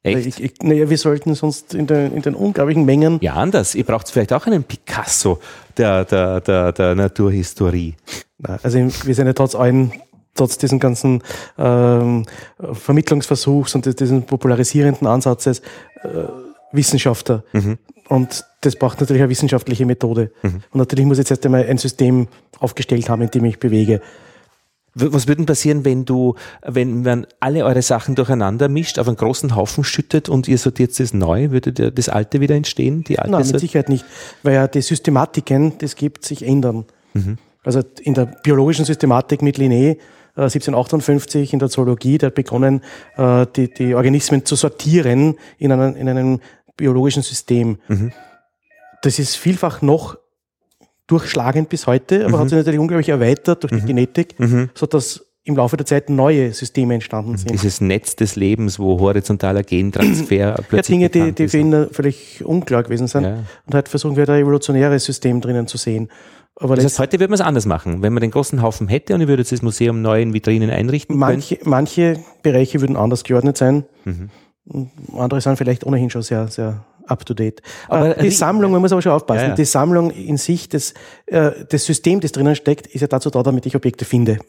Echt? 0.04 0.26
Ich, 0.26 0.44
ich, 0.44 0.54
naja, 0.62 0.90
wir 0.90 0.98
sollten 0.98 1.34
sonst 1.34 1.74
in, 1.74 1.88
der, 1.88 2.12
in 2.12 2.22
den 2.22 2.36
unglaublichen 2.36 2.84
Mengen. 2.84 3.20
Ja, 3.22 3.36
anders. 3.36 3.74
Ihr 3.74 3.86
braucht 3.86 4.10
vielleicht 4.10 4.34
auch 4.34 4.46
einen 4.46 4.64
Picasso 4.64 5.40
der, 5.78 6.04
der, 6.04 6.42
der, 6.42 6.72
der 6.74 6.96
Naturhistorie. 6.96 7.96
Na, 8.38 8.60
also 8.62 8.80
wir 8.80 9.16
sind 9.16 9.28
ja 9.28 9.34
trotz 9.34 9.56
allen 9.56 9.94
trotz 10.36 10.58
diesen 10.58 10.80
ganzen 10.80 11.22
ähm, 11.58 12.26
Vermittlungsversuchs 12.60 13.76
und 13.76 14.00
diesen 14.00 14.24
popularisierenden 14.24 15.08
Ansatzes 15.08 15.60
äh, 16.04 16.08
Wissenschaftler. 16.74 17.44
Mhm. 17.54 17.78
Und 18.10 18.44
das 18.62 18.76
braucht 18.76 19.00
natürlich 19.00 19.22
eine 19.22 19.30
wissenschaftliche 19.30 19.86
Methode. 19.86 20.32
Mhm. 20.42 20.62
Und 20.72 20.76
natürlich 20.76 21.06
muss 21.06 21.18
ich 21.18 21.24
jetzt 21.24 21.32
erst 21.32 21.46
einmal 21.46 21.66
ein 21.66 21.78
System 21.78 22.28
aufgestellt 22.60 23.10
haben, 23.10 23.22
in 23.22 23.32
dem 23.32 23.46
ich 23.46 23.60
bewege. 23.60 24.02
Was 24.96 25.28
würde 25.28 25.38
denn 25.38 25.48
passieren, 25.48 25.86
wenn 25.86 26.06
du, 26.06 26.36
wenn 26.62 27.02
man 27.02 27.26
alle 27.40 27.66
eure 27.66 27.82
Sachen 27.82 28.14
durcheinander 28.14 28.70
mischt, 28.70 29.00
auf 29.00 29.08
einen 29.08 29.18
großen 29.18 29.56
Haufen 29.56 29.84
schüttet 29.84 30.30
und 30.30 30.48
ihr 30.48 30.60
sortiert 30.60 31.00
das 31.00 31.14
neu? 31.14 31.50
Würde 31.50 31.92
das 31.92 32.10
alte 32.10 32.42
wieder 32.42 32.54
entstehen? 32.54 33.04
Die 33.04 33.18
alte 33.18 33.32
Nein, 33.32 33.48
mit 33.48 33.60
Sicherheit 33.60 33.90
nicht. 33.90 34.06
Weil 34.44 34.54
ja 34.54 34.68
die 34.68 34.82
Systematiken, 34.82 35.80
das 35.80 35.96
gibt, 35.96 36.26
sich 36.26 36.46
ändern. 36.46 36.86
Mhm. 37.14 37.40
Also 37.64 37.82
in 38.02 38.14
der 38.14 38.26
biologischen 38.26 38.86
Systematik 38.86 39.42
mit 39.42 39.58
Linné 39.58 39.98
1758 40.36 41.50
äh, 41.50 41.54
in 41.54 41.60
der 41.60 41.70
Zoologie, 41.70 42.18
der 42.18 42.28
hat 42.28 42.36
begonnen, 42.36 42.82
äh, 43.18 43.46
die, 43.56 43.74
die 43.74 43.96
Organismen 43.96 44.46
zu 44.46 44.56
sortieren 44.56 45.36
in, 45.58 45.72
einem, 45.72 45.96
in 45.96 46.10
einem 46.10 46.40
biologischen 46.78 47.24
System. 47.24 47.78
Mhm. 47.88 48.12
Das 49.02 49.20
ist 49.20 49.36
vielfach 49.36 49.82
noch 49.82 50.18
durchschlagend 51.08 51.70
bis 51.70 51.88
heute, 51.88 52.26
aber 52.26 52.38
mhm. 52.38 52.42
hat 52.42 52.50
sich 52.50 52.58
natürlich 52.58 52.80
unglaublich 52.80 53.10
erweitert 53.10 53.64
durch 53.64 53.74
die 53.74 53.82
mhm. 53.82 53.86
Genetik, 53.86 54.40
mhm. 54.40 54.70
so 54.74 54.86
dass 54.86 55.26
im 55.46 55.58
Laufe 55.58 55.76
der 55.76 55.86
Zeit 55.86 56.10
neue 56.10 56.54
Systeme 56.54 56.94
entstanden 56.94 57.38
sind. 57.38 57.52
Dieses 57.52 57.82
Netz 57.82 58.16
des 58.16 58.38
Lebens, 58.38 58.80
wo 58.80 59.00
horizontaler 59.00 59.64
Gentransfer 59.64 60.56
plötzlich 60.70 61.00
Ja, 61.00 61.10
Dinge, 61.10 61.32
die, 61.32 61.32
die 61.34 61.50
für 61.50 61.58
ihn 61.58 61.88
völlig 61.92 62.46
unklar 62.46 62.84
gewesen 62.84 63.08
sind. 63.08 63.24
Ja. 63.24 63.44
Und 63.66 63.76
heute 63.76 63.90
versuchen 63.90 64.16
wir 64.16 64.26
da 64.26 64.34
ein 64.34 64.42
evolutionäres 64.42 65.04
System 65.04 65.42
drinnen 65.42 65.68
zu 65.68 65.78
sehen. 65.78 66.10
Aber 66.56 66.76
das 66.76 66.86
heißt, 66.86 67.00
heute 67.00 67.20
würde 67.20 67.32
man 67.32 67.36
es 67.36 67.42
anders 67.42 67.66
machen. 67.66 68.02
Wenn 68.02 68.14
man 68.14 68.22
den 68.22 68.32
großen 68.32 68.62
Haufen 68.62 68.88
hätte 68.88 69.16
und 69.16 69.22
ich 69.22 69.28
würde 69.28 69.44
das 69.44 69.62
Museum 69.62 70.02
neu 70.02 70.22
in 70.22 70.34
Vitrinen 70.34 70.70
einrichten 70.70 71.18
manche, 71.18 71.58
können. 71.58 71.70
Manche 71.70 72.20
Bereiche 72.42 72.80
würden 72.80 72.96
anders 72.96 73.24
geordnet 73.24 73.58
sein. 73.58 73.86
Mhm. 74.06 74.30
Andere 75.16 75.42
sind 75.42 75.58
vielleicht 75.58 75.86
ohnehin 75.86 76.10
schon 76.10 76.22
sehr, 76.22 76.48
sehr 76.48 76.86
up 77.06 77.26
to 77.26 77.34
date. 77.34 77.62
Aber 77.88 78.14
die 78.14 78.32
Sammlung, 78.32 78.72
man 78.72 78.82
muss 78.82 78.92
aber 78.92 79.02
schon 79.02 79.12
aufpassen, 79.12 79.42
ja, 79.42 79.50
ja. 79.50 79.56
die 79.56 79.66
Sammlung 79.66 80.10
in 80.12 80.38
sich, 80.38 80.70
das, 80.70 80.94
äh, 81.26 81.52
das 81.70 81.86
System, 81.86 82.20
das 82.22 82.32
drinnen 82.32 82.56
steckt, 82.56 82.88
ist 82.88 83.02
ja 83.02 83.08
dazu 83.08 83.30
da, 83.30 83.44
damit 83.44 83.66
ich 83.66 83.76
Objekte 83.76 84.06
finde. 84.06 84.40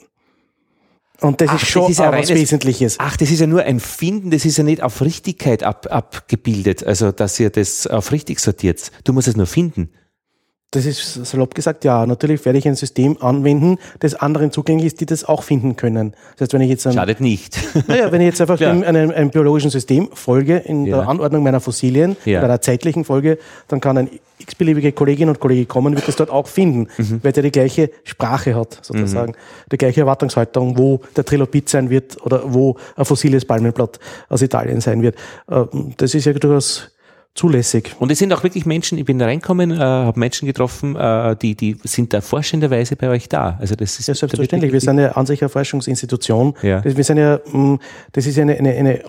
Und 1.21 1.41
das 1.41 1.49
ach, 1.49 1.63
ist 1.63 1.69
schon 1.69 1.83
das 1.83 1.91
ist 1.93 1.99
ja 1.99 2.13
was 2.13 2.29
Wesentliches. 2.29 2.97
Ach, 2.99 3.17
das 3.17 3.31
ist 3.31 3.41
ja 3.41 3.47
nur 3.47 3.63
ein 3.63 3.81
Finden, 3.81 4.31
das 4.31 4.45
ist 4.45 4.59
ja 4.59 4.65
nicht 4.65 4.83
auf 4.83 5.01
Richtigkeit 5.01 5.63
ab, 5.63 5.87
abgebildet, 5.91 6.85
also 6.85 7.13
dass 7.13 7.39
ihr 7.39 7.51
das 7.51 7.87
auf 7.87 8.13
richtig 8.13 8.41
sortiert. 8.41 8.91
Du 9.05 9.13
musst 9.13 9.29
es 9.29 9.37
nur 9.37 9.47
finden. 9.47 9.91
Das 10.75 10.87
ist 10.87 11.25
salopp 11.25 11.55
gesagt, 11.55 11.85
ja. 11.85 12.05
Natürlich 12.05 12.45
werde 12.45 12.59
ich 12.59 12.67
ein 12.67 12.75
System 12.75 13.17
anwenden, 13.21 13.79
das 14.01 14.15
anderen 14.15 14.51
zugänglich 14.51 14.89
ist, 14.89 15.01
die 15.01 15.07
das 15.07 15.25
auch 15.25 15.45
finden 15.45 15.77
können. 15.77 16.15
Das 16.33 16.43
heißt, 16.43 16.53
wenn 16.53 16.63
ich 16.63 16.71
jetzt 16.71 16.85
ein, 16.87 16.95
Schadet 16.95 17.21
nicht. 17.21 17.57
Naja, 17.87 18.11
wenn 18.11 18.21
ich 18.21 18.27
jetzt 18.27 18.41
einfach 18.41 18.61
einem, 18.61 18.83
einem, 18.83 19.11
einem, 19.11 19.31
biologischen 19.31 19.71
System 19.71 20.09
folge 20.13 20.57
in 20.57 20.85
ja. 20.85 20.97
der 20.97 21.09
Anordnung 21.09 21.45
meiner 21.45 21.61
Fossilien, 21.61 22.17
ja. 22.25 22.41
bei 22.41 22.47
einer 22.47 22.61
zeitlichen 22.61 23.05
Folge, 23.05 23.39
dann 23.69 23.81
kann 23.81 23.99
ein 23.99 24.11
x-beliebige 24.39 24.91
Kollegin 24.91 25.29
und 25.29 25.39
Kollege 25.39 25.65
kommen, 25.67 25.95
wird 25.95 26.09
das 26.09 26.17
dort 26.17 26.31
auch 26.31 26.49
finden, 26.49 26.89
mhm. 26.99 27.21
weil 27.23 27.31
der 27.31 27.45
die 27.45 27.53
gleiche 27.53 27.91
Sprache 28.03 28.57
hat, 28.57 28.81
sozusagen, 28.83 29.33
mhm. 29.33 29.69
die 29.71 29.79
gleiche 29.79 30.01
Erwartungshaltung, 30.01 30.77
wo 30.77 31.01
der 31.17 31.25
Trilobit 31.25 31.69
sein 31.69 31.89
wird 31.89 32.21
oder 32.27 32.53
wo 32.53 32.77
ein 32.97 33.05
fossiles 33.05 33.45
Palmenblatt 33.45 34.01
aus 34.29 34.43
Italien 34.43 34.81
sein 34.81 35.03
wird. 35.03 35.17
Ähm, 35.49 35.95
das 35.97 36.15
ist 36.15 36.25
ja 36.25 36.33
durchaus 36.33 36.91
zulässig. 37.35 37.97
Und 37.99 38.13
es 38.13 38.19
sind 38.21 38.33
auch 38.33 38.43
wirklich 38.45 38.65
Menschen, 38.65 38.97
ich 38.97 39.05
bin 39.05 39.19
da 39.19 39.27
reinkommen, 39.27 39.73
äh, 39.73 39.77
habe 39.77 40.19
Menschen 40.21 40.47
getroffen, 40.47 40.95
äh, 40.97 41.35
die, 41.37 41.55
die 41.57 41.77
sind 41.85 42.13
da 42.13 42.21
forschenderweise 42.21 42.95
bei 42.97 43.09
euch 43.09 43.29
da. 43.29 43.57
Also 43.61 43.75
das 43.75 43.99
ist 43.99 44.07
ja, 44.07 44.15
selbstverständlich. 44.15 44.73
Wir 44.73 44.81
sind 44.81 44.99
ja 44.99 45.13
an 45.13 45.27
sich 45.27 45.43
eine 45.43 45.49
Forschungsinstitution. 45.49 46.55
Ja. 46.63 46.81
Das, 46.81 46.97
wir 46.97 47.03
sind 47.05 47.19
ja, 47.19 47.41
mm, 47.53 47.81
das 48.13 48.27
ist 48.27 48.39
eine, 48.39 48.57
eine, 48.57 48.71
eine, 48.71 49.03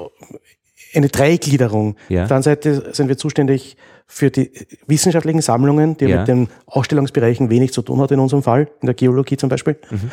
eine 0.96 1.08
Dreigliederung. 1.10 1.96
Ja. 2.10 2.24
Auf 2.24 2.28
der 2.30 2.38
einen 2.38 2.44
Seite 2.44 2.94
sind 2.94 3.10
wir 3.10 3.18
zuständig 3.18 3.78
für 4.08 4.32
die 4.32 4.52
wissenschaftlichen 4.88 5.42
Sammlungen, 5.42 5.98
die 5.98 6.06
Ja. 6.06 6.20
mit 6.20 6.28
den 6.28 6.48
Ausstellungsbereichen 6.66 7.50
wenig 7.50 7.74
zu 7.74 7.82
tun 7.84 8.00
hat 8.02 8.12
in 8.12 8.20
unserem 8.20 8.44
Fall, 8.44 8.70
in 8.82 8.88
der 8.88 8.96
Geologie 8.96 9.38
zum 9.38 9.50
Beispiel. 9.50 9.78
Mhm. 9.92 10.12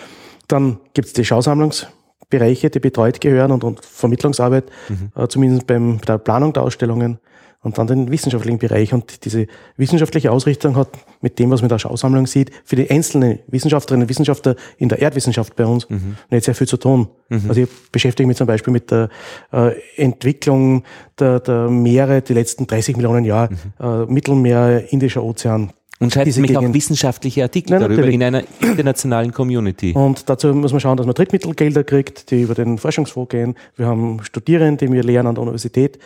Dann 0.48 0.78
gibt 0.92 1.08
es 1.08 1.12
die 1.14 1.24
Schausammlungsbereiche, 1.24 2.68
die 2.70 2.80
betreut 2.80 3.20
gehören 3.20 3.52
und, 3.52 3.64
und 3.64 3.84
Vermittlungsarbeit, 3.84 4.64
Mhm. 4.88 5.12
äh, 5.22 5.28
zumindest 5.28 5.66
beim, 5.66 5.98
bei 5.98 6.04
der 6.06 6.18
Planung 6.18 6.52
der 6.52 6.62
Ausstellungen. 6.62 7.18
Und 7.62 7.78
dann 7.78 7.86
den 7.86 8.10
wissenschaftlichen 8.10 8.58
Bereich. 8.58 8.92
Und 8.92 9.24
diese 9.24 9.46
wissenschaftliche 9.76 10.32
Ausrichtung 10.32 10.74
hat 10.76 10.88
mit 11.20 11.38
dem, 11.38 11.50
was 11.52 11.60
man 11.60 11.66
in 11.66 11.68
der 11.70 11.78
Schausammlung 11.78 12.26
sieht, 12.26 12.50
für 12.64 12.74
die 12.74 12.90
einzelnen 12.90 13.38
Wissenschaftlerinnen 13.46 14.04
und 14.06 14.08
Wissenschaftler 14.10 14.56
in 14.78 14.88
der 14.88 14.98
Erdwissenschaft 15.00 15.54
bei 15.54 15.64
uns 15.64 15.88
Mhm. 15.88 16.16
nicht 16.30 16.44
sehr 16.44 16.56
viel 16.56 16.66
zu 16.66 16.76
tun. 16.76 17.08
Also 17.48 17.60
ich 17.62 17.68
beschäftige 17.92 18.26
mich 18.26 18.36
zum 18.36 18.46
Beispiel 18.48 18.72
mit 18.72 18.90
der 18.90 19.08
äh, 19.52 19.72
Entwicklung 19.96 20.82
der, 21.18 21.40
der 21.40 21.68
Meere 21.70 22.20
die 22.20 22.34
letzten 22.34 22.66
30 22.66 22.96
Millionen 22.96 23.24
Jahre, 23.24 23.50
äh, 23.80 24.04
Mittelmeer, 24.06 24.92
Indischer 24.92 25.22
Ozean. 25.22 25.72
Und 26.02 26.12
schreibt 26.12 26.34
nämlich 26.34 26.56
auch 26.56 26.74
wissenschaftliche 26.74 27.42
Artikel 27.42 27.72
Nein, 27.72 27.80
darüber 27.80 27.96
natürlich. 27.96 28.14
in 28.14 28.22
einer 28.22 28.42
internationalen 28.60 29.32
Community. 29.32 29.92
Und 29.92 30.28
dazu 30.28 30.48
muss 30.54 30.72
man 30.72 30.80
schauen, 30.80 30.96
dass 30.96 31.06
man 31.06 31.14
Drittmittelgelder 31.14 31.84
kriegt, 31.84 32.30
die 32.30 32.42
über 32.42 32.54
den 32.54 32.78
Forschungsfonds 32.78 33.30
gehen. 33.30 33.54
Wir 33.76 33.86
haben 33.86 34.20
Studierende, 34.22 34.86
die 34.86 34.92
wir 34.92 35.02
lehren 35.02 35.26
an 35.26 35.34
der 35.34 35.42
Universität, 35.42 35.98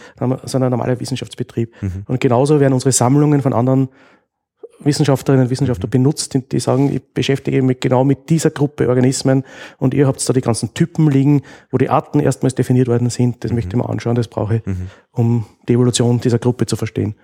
sind 0.45 0.63
ein 0.63 0.71
normaler 0.71 1.01
Wissenschaftsbetrieb. 1.01 1.73
Und 2.07 2.21
genauso 2.21 2.61
werden 2.61 2.75
unsere 2.75 2.93
Sammlungen 2.93 3.43
von 3.43 3.53
anderen 3.53 3.89
Wissenschaftlerinnen 4.81 5.47
und 5.47 5.51
Wissenschaftlern 5.51 5.91
benutzt, 5.91 6.35
die, 6.35 6.47
die 6.47 6.61
sagen, 6.61 6.93
ich 6.93 7.03
beschäftige 7.03 7.63
mich 7.63 7.81
genau 7.81 8.05
mit 8.05 8.29
dieser 8.29 8.51
Gruppe 8.51 8.89
Organismen 8.89 9.45
und 9.79 9.95
ihr 9.95 10.07
habt 10.07 10.27
da 10.29 10.33
die 10.33 10.41
ganzen 10.41 10.75
Typen 10.75 11.11
liegen, 11.11 11.43
wo 11.71 11.79
die 11.79 11.89
Arten 11.89 12.21
erstmals 12.21 12.55
definiert 12.55 12.89
worden 12.89 13.11
sind. 13.11 13.43
Das 13.45 13.53
möchte 13.53 13.71
ich 13.71 13.77
mir 13.77 13.89
anschauen, 13.89 14.15
das 14.15 14.29
brauche 14.29 14.57
ich, 14.57 14.63
um 15.13 15.47
die 15.69 15.75
Evolution 15.75 16.21
dieser 16.21 16.39
Gruppe 16.39 16.67
zu 16.67 16.77
verstehen. 16.77 17.15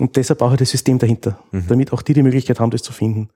Und 0.00 0.16
deshalb 0.16 0.42
ich 0.42 0.58
das 0.58 0.70
System 0.70 0.98
dahinter, 0.98 1.38
damit 1.52 1.92
auch 1.92 2.02
die 2.02 2.14
die 2.14 2.22
Möglichkeit 2.22 2.60
haben, 2.60 2.70
das 2.70 2.82
zu 2.82 2.92
finden. 2.92 3.30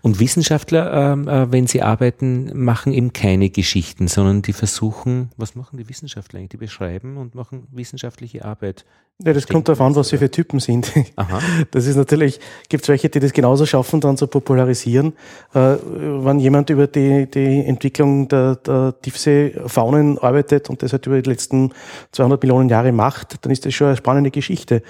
Und 0.00 0.18
Wissenschaftler, 0.18 1.12
ähm, 1.12 1.28
äh, 1.28 1.52
wenn 1.52 1.66
sie 1.66 1.82
arbeiten, 1.82 2.50
machen 2.64 2.92
eben 2.92 3.12
keine 3.12 3.48
Geschichten, 3.48 4.08
sondern 4.08 4.42
die 4.42 4.52
versuchen, 4.52 5.30
was 5.36 5.54
machen 5.54 5.76
die 5.76 5.88
Wissenschaftler 5.88 6.40
eigentlich? 6.40 6.50
Die 6.50 6.56
beschreiben 6.56 7.16
und 7.16 7.34
machen 7.34 7.68
wissenschaftliche 7.70 8.44
Arbeit. 8.44 8.84
Ja, 9.24 9.32
das 9.32 9.46
kommt 9.46 9.68
darauf 9.68 9.80
an, 9.80 9.94
was 9.94 10.08
sie 10.08 10.18
für 10.18 10.30
Typen 10.30 10.60
sind. 10.60 10.92
Aha. 11.16 11.38
Das 11.70 11.86
ist 11.86 11.96
natürlich, 11.96 12.40
gibt 12.68 12.84
es 12.84 12.88
welche, 12.88 13.08
die 13.08 13.20
das 13.20 13.32
genauso 13.32 13.66
schaffen, 13.66 14.00
dann 14.00 14.16
zu 14.16 14.26
popularisieren. 14.26 15.12
Äh, 15.54 15.76
wenn 15.84 16.38
jemand 16.40 16.70
über 16.70 16.86
die, 16.86 17.30
die 17.30 17.64
Entwicklung 17.64 18.28
der, 18.28 18.56
der 18.56 18.94
Tiefseefaunen 19.00 20.18
arbeitet 20.18 20.70
und 20.70 20.82
das 20.82 20.92
halt 20.92 21.06
über 21.06 21.20
die 21.20 21.30
letzten 21.30 21.72
200 22.12 22.42
Millionen 22.42 22.68
Jahre 22.68 22.92
macht, 22.92 23.44
dann 23.44 23.52
ist 23.52 23.64
das 23.64 23.74
schon 23.74 23.88
eine 23.88 23.96
spannende 23.96 24.30
Geschichte, 24.30 24.82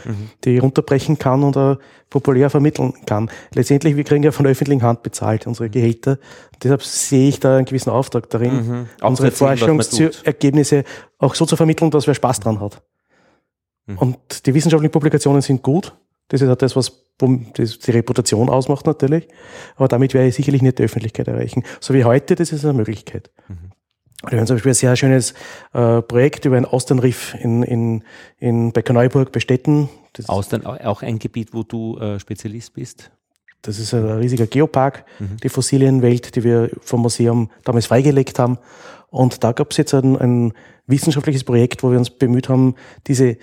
die 0.44 0.58
runterbrechen 0.58 1.18
kann 1.18 1.42
und 1.42 1.56
auch 1.56 1.76
populär 2.10 2.50
vermitteln 2.50 2.92
kann. 3.06 3.30
Letztendlich, 3.54 3.96
wir 3.96 4.04
kriegen 4.04 4.22
ja 4.22 4.32
von 4.32 4.44
der 4.44 4.52
öffentlichen 4.52 4.82
Hand 4.82 5.02
bezahlt, 5.02 5.46
unsere 5.46 5.70
Gehälter. 5.70 6.18
Deshalb 6.62 6.82
sehe 6.82 7.28
ich 7.28 7.40
da 7.40 7.56
einen 7.56 7.64
gewissen 7.64 7.90
Auftrag 7.90 8.28
darin, 8.30 8.86
Auch 9.00 9.10
unsere. 9.10 9.30
Forschungsergebnisse 9.30 10.84
auch 11.18 11.34
so 11.34 11.46
zu 11.46 11.56
vermitteln, 11.56 11.90
dass 11.90 12.06
wer 12.06 12.14
Spaß 12.14 12.40
dran 12.40 12.60
hat. 12.60 12.82
Mhm. 13.92 13.98
Und 13.98 14.46
die 14.46 14.54
wissenschaftlichen 14.54 14.92
Publikationen 14.92 15.42
sind 15.42 15.62
gut. 15.62 15.94
Das 16.28 16.40
ist 16.40 16.48
auch 16.48 16.56
das, 16.56 16.76
was 16.76 17.04
die 17.20 17.90
Reputation 17.90 18.48
ausmacht 18.48 18.86
natürlich. 18.86 19.28
Aber 19.76 19.88
damit 19.88 20.14
werde 20.14 20.28
ich 20.28 20.34
sicherlich 20.34 20.62
nicht 20.62 20.78
die 20.78 20.84
Öffentlichkeit 20.84 21.28
erreichen. 21.28 21.62
So 21.80 21.94
wie 21.94 22.04
heute, 22.04 22.34
das 22.34 22.52
ist 22.52 22.64
eine 22.64 22.72
Möglichkeit. 22.74 23.30
Wir 24.28 24.38
haben 24.38 24.46
zum 24.46 24.56
Beispiel 24.56 24.70
ein 24.70 24.74
sehr 24.76 24.94
schönes 24.96 25.34
äh, 25.72 26.00
Projekt 26.00 26.44
über 26.44 26.56
ein 26.56 26.64
Austernriff 26.64 27.34
in, 27.40 27.62
in, 27.64 28.04
in, 28.38 28.72
bei 28.72 28.82
Kaneuburg 28.82 29.32
bei 29.32 29.40
Stetten. 29.40 29.88
Das, 30.14 30.28
Austern 30.28 30.64
au- 30.64 30.76
auch 30.84 31.02
ein 31.02 31.18
Gebiet, 31.18 31.52
wo 31.52 31.64
du 31.64 31.98
äh, 31.98 32.18
Spezialist 32.20 32.72
bist. 32.74 33.10
das 33.62 33.78
ist 33.78 33.92
ein 33.94 34.04
riesiger 34.04 34.46
Geopark, 34.46 35.04
Mhm. 35.18 35.36
die 35.42 35.48
Fossilienwelt, 35.48 36.34
die 36.36 36.44
wir 36.44 36.70
vom 36.80 37.02
Museum 37.02 37.50
damals 37.64 37.86
freigelegt 37.86 38.38
haben. 38.38 38.58
Und 39.08 39.42
da 39.44 39.52
gab 39.52 39.70
es 39.72 39.76
jetzt 39.76 39.92
ein, 39.94 40.16
ein 40.16 40.52
wissenschaftliches 40.86 41.44
Projekt, 41.44 41.82
wo 41.82 41.90
wir 41.90 41.98
uns 41.98 42.10
bemüht 42.10 42.48
haben, 42.48 42.74
diese 43.06 43.36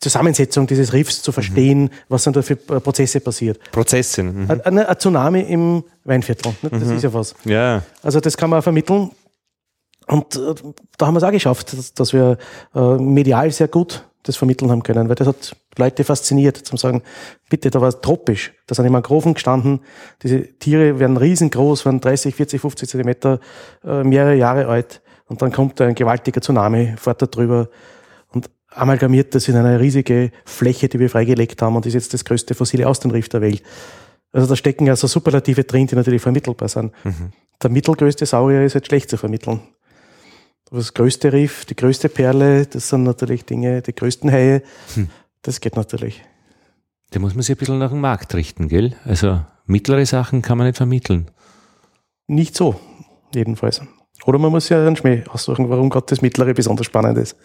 Zusammensetzung 0.00 0.66
dieses 0.66 0.92
Riffs 0.92 1.22
zu 1.22 1.32
verstehen, 1.32 1.90
was 2.08 2.24
sind 2.24 2.36
da 2.36 2.42
für 2.42 2.56
Prozesse 2.56 3.20
passiert. 3.20 3.58
Prozesse. 3.72 4.22
Mhm. 4.22 4.48
Ein, 4.64 4.98
Tsunami 4.98 5.40
im 5.40 5.84
Weinviertel, 6.04 6.52
ne? 6.62 6.70
das 6.70 6.88
ist 6.90 7.02
ja 7.02 7.12
was. 7.12 7.34
Ja. 7.44 7.82
Also 8.02 8.20
das 8.20 8.36
kann 8.36 8.50
man 8.50 8.60
auch 8.60 8.64
vermitteln. 8.64 9.10
Und 10.06 10.36
äh, 10.36 10.54
da 10.98 11.06
haben 11.06 11.14
wir 11.14 11.18
es 11.18 11.24
auch 11.24 11.30
geschafft, 11.30 11.72
dass, 11.72 11.94
dass 11.94 12.12
wir 12.12 12.36
äh, 12.74 12.96
medial 12.96 13.50
sehr 13.50 13.68
gut 13.68 14.04
das 14.24 14.36
vermitteln 14.36 14.70
haben 14.70 14.82
können, 14.82 15.08
weil 15.08 15.16
das 15.16 15.28
hat 15.28 15.56
Leute 15.76 16.02
fasziniert, 16.02 16.56
zum 16.56 16.78
sagen, 16.78 17.02
bitte, 17.50 17.70
da 17.70 17.80
war 17.80 17.88
es 17.88 18.00
tropisch, 18.00 18.52
da 18.66 18.74
sind 18.74 18.84
die 18.84 18.90
Mangroven 18.90 19.34
gestanden, 19.34 19.80
diese 20.22 20.42
Tiere 20.58 20.98
werden 20.98 21.16
riesengroß, 21.16 21.84
werden 21.84 22.00
30, 22.00 22.34
40, 22.34 22.60
50 22.60 22.88
Zentimeter, 22.88 23.38
äh, 23.84 24.02
mehrere 24.02 24.34
Jahre 24.34 24.66
alt 24.66 25.02
und 25.26 25.42
dann 25.42 25.52
kommt 25.52 25.80
ein 25.80 25.94
gewaltiger 25.94 26.40
Tsunami, 26.40 26.94
fährt 26.96 27.20
da 27.20 27.26
drüber 27.26 27.68
amalgamiert 28.74 29.34
das 29.34 29.48
in 29.48 29.56
eine 29.56 29.80
riesige 29.80 30.30
Fläche, 30.44 30.88
die 30.88 30.98
wir 30.98 31.10
freigelegt 31.10 31.62
haben 31.62 31.76
und 31.76 31.86
ist 31.86 31.94
jetzt 31.94 32.12
das 32.14 32.24
größte 32.24 32.54
fossile 32.54 32.88
Austernriff 32.88 33.28
der 33.28 33.40
Welt. 33.40 33.62
Also 34.32 34.48
da 34.48 34.56
stecken 34.56 34.88
also 34.88 35.06
Superlative 35.06 35.64
drin, 35.64 35.86
die 35.86 35.94
natürlich 35.94 36.22
vermittelbar 36.22 36.68
sind. 36.68 36.92
Der 37.62 37.70
mittelgrößte 37.70 38.26
Saurier 38.26 38.64
ist 38.64 38.74
jetzt 38.74 38.88
schlecht 38.88 39.10
zu 39.10 39.16
vermitteln. 39.16 39.60
Aber 40.70 40.78
das 40.78 40.92
größte 40.92 41.32
Riff, 41.32 41.66
die 41.66 41.76
größte 41.76 42.08
Perle, 42.08 42.66
das 42.66 42.88
sind 42.88 43.04
natürlich 43.04 43.44
Dinge, 43.44 43.80
die 43.82 43.94
größten 43.94 44.30
Haie. 44.32 44.62
Das 45.42 45.60
geht 45.60 45.76
natürlich. 45.76 46.22
Da 47.10 47.20
muss 47.20 47.34
man 47.34 47.42
sich 47.42 47.54
ein 47.54 47.58
bisschen 47.58 47.78
nach 47.78 47.90
dem 47.90 48.00
Markt 48.00 48.34
richten, 48.34 48.68
gell? 48.68 48.96
Also 49.04 49.40
mittlere 49.66 50.04
Sachen 50.04 50.42
kann 50.42 50.58
man 50.58 50.66
nicht 50.66 50.78
vermitteln. 50.78 51.30
Nicht 52.26 52.56
so, 52.56 52.80
jedenfalls. 53.32 53.82
Oder 54.24 54.38
man 54.38 54.50
muss 54.50 54.68
ja 54.68 54.84
einen 54.84 54.96
Schmäh 54.96 55.22
aussuchen, 55.28 55.68
warum 55.68 55.90
gerade 55.90 56.06
das 56.08 56.22
Mittlere 56.22 56.54
besonders 56.54 56.86
spannend 56.86 57.18
ist. 57.18 57.36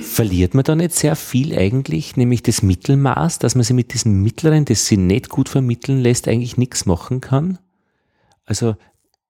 Verliert 0.00 0.54
man 0.54 0.64
da 0.64 0.74
nicht 0.74 0.92
sehr 0.92 1.14
viel 1.14 1.56
eigentlich, 1.56 2.16
nämlich 2.16 2.42
das 2.42 2.62
Mittelmaß, 2.62 3.38
dass 3.38 3.54
man 3.54 3.62
sich 3.62 3.76
mit 3.76 3.92
diesem 3.94 4.22
Mittleren, 4.22 4.64
das 4.64 4.86
sie 4.86 4.96
nicht 4.96 5.28
gut 5.28 5.48
vermitteln 5.48 6.00
lässt, 6.00 6.26
eigentlich 6.26 6.56
nichts 6.56 6.84
machen 6.86 7.20
kann? 7.20 7.58
Also, 8.44 8.76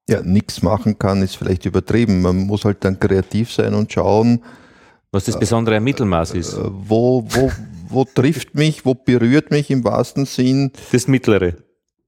Ja, 0.08 0.22
nichts 0.22 0.62
machen 0.62 0.98
kann, 0.98 1.22
ist 1.22 1.36
vielleicht 1.36 1.66
übertrieben. 1.66 2.22
Man 2.22 2.38
muss 2.46 2.64
halt 2.64 2.82
dann 2.84 2.98
kreativ 2.98 3.52
sein 3.52 3.74
und 3.74 3.92
schauen, 3.92 4.42
was 5.12 5.24
das 5.24 5.38
Besondere 5.38 5.76
am 5.76 5.84
Mittelmaß 5.84 6.32
ist. 6.32 6.54
äh, 6.54 6.60
wo, 6.64 7.24
wo, 7.28 7.52
wo 7.88 8.04
trifft 8.04 8.54
mich, 8.54 8.84
wo 8.86 8.94
berührt 8.94 9.50
mich 9.50 9.70
im 9.70 9.84
wahrsten 9.84 10.24
Sinn 10.24 10.72
Das 10.92 11.06
Mittlere. 11.08 11.56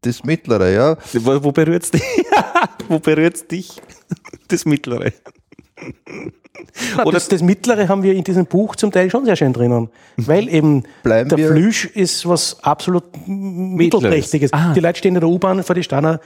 das 0.01 0.25
Mittlere, 0.25 0.73
ja. 0.73 0.97
Wo, 1.13 1.45
wo 1.45 1.53
berührt's 1.53 1.91
dich? 1.91 2.03
wo 2.89 2.99
berührt's 2.99 3.47
dich? 3.47 3.81
Das 4.49 4.65
Mittlere. 4.65 5.13
Oder 7.03 7.13
das, 7.13 7.29
das 7.29 7.43
Mittlere 7.43 7.89
haben 7.89 8.03
wir 8.03 8.15
in 8.15 8.25
diesem 8.25 8.47
Buch 8.47 8.77
zum 8.77 8.91
Teil 8.91 9.11
schon 9.11 9.25
sehr 9.25 9.37
schön 9.37 9.53
drinnen. 9.53 9.89
Weil 10.17 10.49
eben 10.49 10.85
Bleiben 11.03 11.29
der 11.29 11.49
Flüsch 11.49 11.85
ist 11.85 12.27
was 12.27 12.63
absolut 12.63 13.05
mittelprächtiges. 13.27 14.53
Ah. 14.53 14.73
Die 14.73 14.81
Leute 14.81 14.99
stehen 14.99 15.15
in 15.15 15.21
der 15.21 15.29
U-Bahn 15.29 15.63
vor 15.63 15.75
die 15.75 15.83
Stanner, 15.83 16.21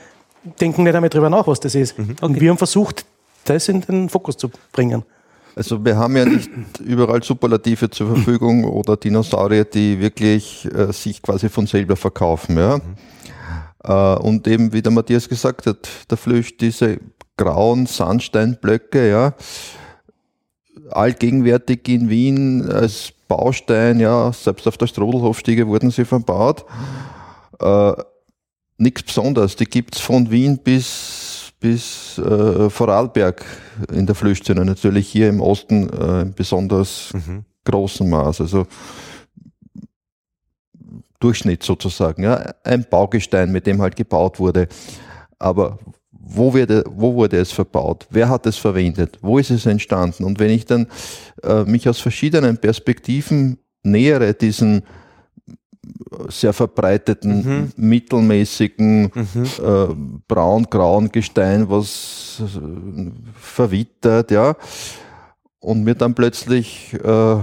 denken 0.59 0.83
nicht 0.83 0.95
einmal 0.95 1.09
drüber 1.09 1.29
nach, 1.29 1.47
was 1.47 1.59
das 1.59 1.75
ist. 1.75 1.95
Und 2.21 2.39
wir 2.39 2.49
haben 2.49 2.57
versucht, 2.57 3.05
das 3.45 3.67
in 3.67 3.81
den 3.81 4.09
Fokus 4.09 4.37
zu 4.37 4.49
bringen. 4.71 5.03
Also 5.55 5.83
wir 5.83 5.97
haben 5.97 6.15
ja 6.15 6.25
nicht 6.25 6.49
überall 6.79 7.21
Superlative 7.23 7.89
zur 7.89 8.15
Verfügung 8.15 8.63
oder 8.69 8.95
Dinosaurier, 8.95 9.65
die 9.65 9.99
wirklich 9.99 10.67
äh, 10.73 10.93
sich 10.93 11.21
quasi 11.21 11.49
von 11.49 11.67
selber 11.67 11.95
verkaufen. 11.97 12.57
Ja? 12.57 12.79
Äh, 13.83 14.19
und 14.21 14.47
eben, 14.47 14.71
wie 14.71 14.81
der 14.81 14.91
Matthias 14.91 15.27
gesagt 15.27 15.67
hat, 15.67 15.89
der 16.09 16.17
Flüsch, 16.17 16.55
diese 16.55 16.99
grauen 17.41 17.87
Sandsteinblöcke, 17.87 19.09
ja, 19.09 19.33
allgegenwärtig 20.91 21.87
in 21.87 22.09
Wien 22.09 22.69
als 22.69 23.13
Baustein, 23.27 23.99
ja, 23.99 24.31
selbst 24.31 24.67
auf 24.67 24.77
der 24.77 24.87
Strodelhofstiege 24.87 25.67
wurden 25.67 25.89
sie 25.89 26.05
verbaut. 26.05 26.65
Äh, 27.59 27.93
Nichts 28.77 29.03
Besonderes, 29.03 29.55
die 29.55 29.65
gibt's 29.65 29.99
von 29.99 30.31
Wien 30.31 30.57
bis, 30.57 31.51
bis 31.59 32.17
äh, 32.17 32.67
Vorarlberg 32.67 33.45
in 33.93 34.07
der 34.07 34.15
Flüchtzone, 34.15 34.65
natürlich 34.65 35.07
hier 35.07 35.29
im 35.29 35.39
Osten 35.39 35.87
äh, 35.89 36.21
in 36.21 36.33
besonders 36.33 37.13
großem 37.63 38.09
Maß, 38.09 38.41
also 38.41 38.65
Durchschnitt 41.19 41.61
sozusagen, 41.61 42.23
ja, 42.23 42.53
ein 42.63 42.87
Baugestein, 42.89 43.51
mit 43.51 43.67
dem 43.67 43.79
halt 43.83 43.95
gebaut 43.95 44.39
wurde. 44.39 44.67
Aber 45.37 45.77
wo, 46.33 46.53
wird, 46.53 46.85
wo 46.87 47.13
wurde 47.13 47.37
es 47.37 47.51
verbaut? 47.51 48.07
Wer 48.09 48.29
hat 48.29 48.45
es 48.45 48.57
verwendet? 48.57 49.17
Wo 49.21 49.37
ist 49.37 49.49
es 49.49 49.65
entstanden? 49.65 50.23
Und 50.23 50.39
wenn 50.39 50.51
ich 50.51 50.65
dann 50.65 50.87
äh, 51.43 51.63
mich 51.63 51.87
aus 51.87 51.99
verschiedenen 51.99 52.57
Perspektiven 52.57 53.57
nähere 53.83 54.33
diesen 54.33 54.83
sehr 56.29 56.53
verbreiteten, 56.53 57.43
mhm. 57.43 57.71
mittelmäßigen, 57.75 59.03
mhm. 59.03 59.43
äh, 59.63 59.87
braun-grauen 60.27 61.09
Gestein, 61.11 61.69
was 61.69 62.41
äh, 62.41 63.11
verwittert, 63.33 64.31
ja. 64.31 64.55
Und 65.59 65.83
mir 65.83 65.95
dann 65.95 66.15
plötzlich 66.15 66.93
äh, 66.93 67.35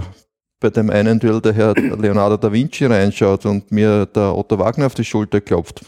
bei 0.59 0.69
dem 0.69 0.89
einen 0.89 1.19
Duell 1.19 1.41
der 1.41 1.53
Herr 1.53 1.73
Leonardo 1.73 2.37
da 2.37 2.51
Vinci 2.51 2.85
reinschaut 2.85 3.45
und 3.45 3.71
mir 3.71 4.05
der 4.05 4.35
Otto 4.35 4.59
Wagner 4.59 4.87
auf 4.87 4.93
die 4.93 5.05
Schulter 5.05 5.39
klopft. 5.41 5.81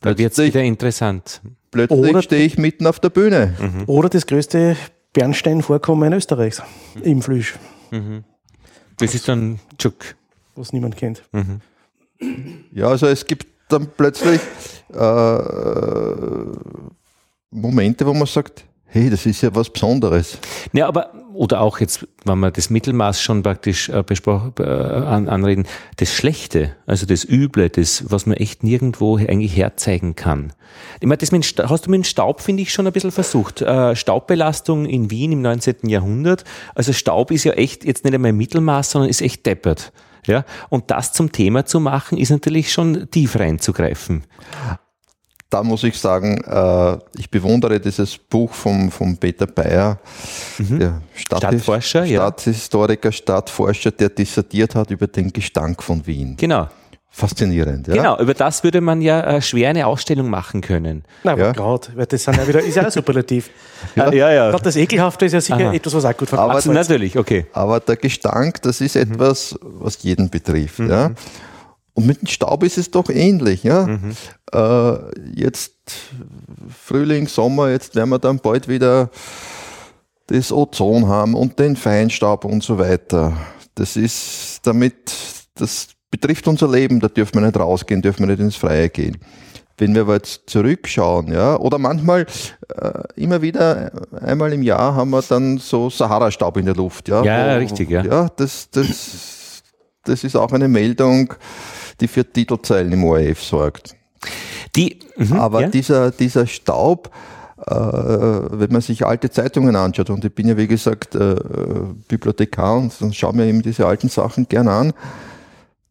Da 0.00 0.16
wird 0.16 0.32
es 0.32 0.38
wieder 0.38 0.62
interessant. 0.62 1.40
Plötzlich 1.74 2.22
stehe 2.22 2.46
ich 2.46 2.56
mitten 2.56 2.86
auf 2.86 3.00
der 3.00 3.10
Bühne. 3.10 3.54
Mhm. 3.60 3.84
Oder 3.86 4.08
das 4.08 4.26
größte 4.26 4.76
Bernsteinvorkommen 5.12 6.12
Österreichs 6.12 6.62
im 7.02 7.20
Flüsch. 7.20 7.54
Mhm. 7.90 8.22
Das 8.98 9.12
ist 9.12 9.26
dann 9.28 9.58
Tschuk. 9.76 10.14
Was 10.54 10.72
niemand 10.72 10.96
kennt. 10.96 11.24
Mhm. 11.32 11.60
Ja, 12.72 12.86
also 12.86 13.06
es 13.08 13.26
gibt 13.26 13.48
dann 13.68 13.88
plötzlich 13.96 14.40
äh, 14.92 15.38
Momente, 17.50 18.06
wo 18.06 18.14
man 18.14 18.26
sagt, 18.26 18.64
hey, 18.84 19.10
das 19.10 19.26
ist 19.26 19.42
ja 19.42 19.52
was 19.52 19.68
Besonderes. 19.68 20.38
Ja, 20.72 20.86
aber, 20.86 21.12
oder 21.34 21.60
auch 21.60 21.80
jetzt, 21.80 22.06
wenn 22.24 22.38
wir 22.38 22.50
das 22.50 22.70
Mittelmaß 22.70 23.20
schon 23.20 23.42
praktisch 23.42 23.88
äh, 23.88 24.02
besprochen, 24.02 24.52
äh, 24.58 24.64
an, 24.64 25.28
anreden, 25.28 25.66
das 25.96 26.12
Schlechte, 26.12 26.74
also 26.86 27.06
das 27.06 27.24
Üble, 27.24 27.68
das, 27.68 28.04
was 28.08 28.26
man 28.26 28.36
echt 28.36 28.62
nirgendwo 28.62 29.16
eigentlich 29.16 29.56
herzeigen 29.56 30.14
kann. 30.14 30.52
Ich 31.00 31.06
meine, 31.06 31.18
das 31.18 31.32
mit, 31.32 31.44
hast 31.58 31.86
du 31.86 31.90
mit 31.90 31.98
dem 31.98 32.04
Staub, 32.04 32.40
finde 32.40 32.62
ich, 32.62 32.72
schon 32.72 32.86
ein 32.86 32.92
bisschen 32.92 33.12
versucht. 33.12 33.62
Äh, 33.62 33.96
Staubbelastung 33.96 34.86
in 34.86 35.10
Wien 35.10 35.32
im 35.32 35.42
19. 35.42 35.88
Jahrhundert, 35.88 36.44
also 36.74 36.92
Staub 36.92 37.30
ist 37.30 37.44
ja 37.44 37.52
echt 37.52 37.84
jetzt 37.84 38.04
nicht 38.04 38.14
einmal 38.14 38.32
Mittelmaß, 38.32 38.92
sondern 38.92 39.10
ist 39.10 39.22
echt 39.22 39.44
deppert. 39.46 39.92
Ja, 40.26 40.46
und 40.70 40.90
das 40.90 41.12
zum 41.12 41.32
Thema 41.32 41.66
zu 41.66 41.80
machen, 41.80 42.16
ist 42.16 42.30
natürlich 42.30 42.72
schon 42.72 43.10
tief 43.10 43.38
reinzugreifen 43.38 44.24
da 45.54 45.62
muss 45.62 45.84
ich 45.84 45.96
sagen, 45.96 46.42
äh, 46.42 46.98
ich 47.16 47.30
bewundere 47.30 47.78
dieses 47.78 48.18
Buch 48.18 48.52
vom, 48.52 48.90
vom 48.90 49.16
Peter 49.16 49.46
Bayer, 49.46 50.00
mhm. 50.58 50.80
der 50.80 51.00
Stadt 51.14 51.38
Stadtforscher, 51.38 52.04
Stadthistoriker, 52.04 53.10
ja. 53.10 53.12
Stadtforscher, 53.12 53.92
der 53.92 54.08
dissertiert 54.08 54.74
hat 54.74 54.90
über 54.90 55.06
den 55.06 55.32
Gestank 55.32 55.80
von 55.80 56.04
Wien. 56.08 56.36
Genau. 56.36 56.66
Faszinierend, 57.08 57.86
ja. 57.86 57.94
Genau, 57.94 58.18
über 58.18 58.34
das 58.34 58.64
würde 58.64 58.80
man 58.80 59.00
ja 59.00 59.20
äh, 59.20 59.40
schwer 59.40 59.70
eine 59.70 59.86
Ausstellung 59.86 60.28
machen 60.28 60.60
können. 60.60 61.04
Na, 61.22 61.34
aber 61.34 61.42
ja. 61.42 61.52
gerade, 61.52 61.86
weil 61.94 62.06
das 62.06 62.24
sind 62.24 62.36
ja 62.36 62.48
wieder, 62.48 62.60
ist 62.60 62.74
ja 62.74 62.88
auch 62.88 62.90
superlativ. 62.90 63.50
ja, 63.94 64.12
ja. 64.12 64.32
ja. 64.32 64.50
Gerade 64.50 64.64
das 64.64 64.74
Ekelhafte 64.74 65.26
ist 65.26 65.34
ja 65.34 65.40
sicher 65.40 65.68
Aha. 65.68 65.72
etwas, 65.72 65.94
was 65.94 66.04
auch 66.04 66.16
gut 66.16 66.30
verpasst 66.30 66.66
Aber 66.66 66.74
natürlich, 66.74 67.16
okay. 67.16 67.46
Aber 67.52 67.78
der 67.78 67.94
Gestank, 67.94 68.60
das 68.62 68.80
ist 68.80 68.96
mhm. 68.96 69.02
etwas, 69.02 69.56
was 69.62 70.02
jeden 70.02 70.30
betrifft, 70.30 70.80
mhm. 70.80 70.90
ja. 70.90 71.10
Und 71.94 72.06
mit 72.06 72.20
dem 72.20 72.26
Staub 72.26 72.62
ist 72.64 72.76
es 72.76 72.90
doch 72.90 73.08
ähnlich. 73.08 73.62
Ja? 73.62 73.86
Mhm. 73.86 74.16
Äh, 74.52 75.40
jetzt 75.40 75.72
Frühling, 76.68 77.28
Sommer, 77.28 77.70
jetzt 77.70 77.94
werden 77.94 78.10
wir 78.10 78.18
dann 78.18 78.38
bald 78.38 78.68
wieder 78.68 79.10
das 80.26 80.50
Ozon 80.52 81.06
haben 81.08 81.34
und 81.34 81.58
den 81.58 81.76
Feinstaub 81.76 82.44
und 82.44 82.62
so 82.62 82.78
weiter. 82.78 83.36
Das 83.74 83.96
ist 83.96 84.60
damit, 84.64 85.12
das 85.54 85.88
betrifft 86.10 86.48
unser 86.48 86.70
Leben, 86.70 87.00
da 87.00 87.08
dürfen 87.08 87.34
wir 87.34 87.42
nicht 87.42 87.58
rausgehen, 87.58 88.02
dürfen 88.02 88.20
wir 88.20 88.28
nicht 88.28 88.40
ins 88.40 88.56
Freie 88.56 88.88
gehen. 88.88 89.18
Wenn 89.76 89.94
wir 89.94 90.02
aber 90.02 90.14
jetzt 90.14 90.48
zurückschauen, 90.48 91.32
ja, 91.32 91.56
oder 91.56 91.78
manchmal 91.78 92.26
äh, 92.76 93.02
immer 93.16 93.42
wieder 93.42 93.90
einmal 94.20 94.52
im 94.52 94.62
Jahr 94.62 94.94
haben 94.94 95.10
wir 95.10 95.22
dann 95.22 95.58
so 95.58 95.90
Sahara-Staub 95.90 96.56
in 96.58 96.66
der 96.66 96.76
Luft, 96.76 97.08
ja. 97.08 97.24
Ja, 97.24 97.56
wo, 97.56 97.58
richtig, 97.58 97.90
ja. 97.90 98.04
Ja, 98.04 98.28
das, 98.36 98.70
das, 98.70 99.62
das 100.04 100.22
ist 100.22 100.36
auch 100.36 100.52
eine 100.52 100.68
Meldung, 100.68 101.34
die 102.00 102.08
für 102.08 102.30
Titelzeilen 102.30 102.92
im 102.92 103.04
ORF 103.04 103.42
sorgt. 103.42 103.96
Die, 104.76 104.98
mh, 105.16 105.38
Aber 105.38 105.62
ja? 105.62 105.68
dieser, 105.68 106.10
dieser 106.10 106.46
Staub, 106.46 107.10
äh, 107.66 107.74
wenn 107.74 108.72
man 108.72 108.80
sich 108.80 109.06
alte 109.06 109.30
Zeitungen 109.30 109.76
anschaut, 109.76 110.10
und 110.10 110.24
ich 110.24 110.34
bin 110.34 110.48
ja 110.48 110.56
wie 110.56 110.66
gesagt 110.66 111.14
äh, 111.14 111.36
Bibliothekar 112.08 112.76
und 112.76 112.92
dann 113.00 113.12
schaue 113.12 113.34
mir 113.34 113.46
eben 113.46 113.62
diese 113.62 113.86
alten 113.86 114.08
Sachen 114.08 114.48
gern 114.48 114.68
an, 114.68 114.92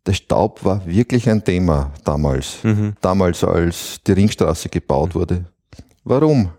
der 0.05 0.13
Staub 0.13 0.65
war 0.65 0.85
wirklich 0.85 1.29
ein 1.29 1.43
Thema 1.43 1.91
damals, 2.03 2.63
mhm. 2.63 2.93
damals 2.99 3.43
als 3.43 3.99
die 4.05 4.11
Ringstraße 4.11 4.69
gebaut 4.69 5.15
wurde. 5.15 5.45
Warum? 6.03 6.51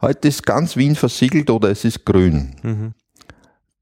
Heute 0.00 0.28
ist 0.28 0.46
ganz 0.46 0.76
Wien 0.76 0.94
versiegelt 0.94 1.50
oder 1.50 1.70
es 1.70 1.84
ist 1.84 2.04
grün. 2.06 2.54
Mhm. 2.62 2.94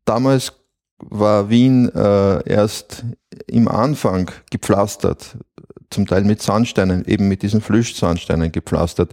Damals 0.05 0.53
war 0.99 1.49
Wien 1.51 1.88
äh, 1.94 2.49
erst 2.49 3.05
im 3.46 3.68
Anfang 3.68 4.30
gepflastert, 4.51 5.36
zum 5.90 6.07
Teil 6.07 6.24
mit 6.24 6.42
Sandsteinen, 6.42 7.05
eben 7.07 7.28
mit 7.28 7.42
diesen 7.42 7.61
Flüschsandsteinen 7.61 8.53
gepflastert. 8.53 9.12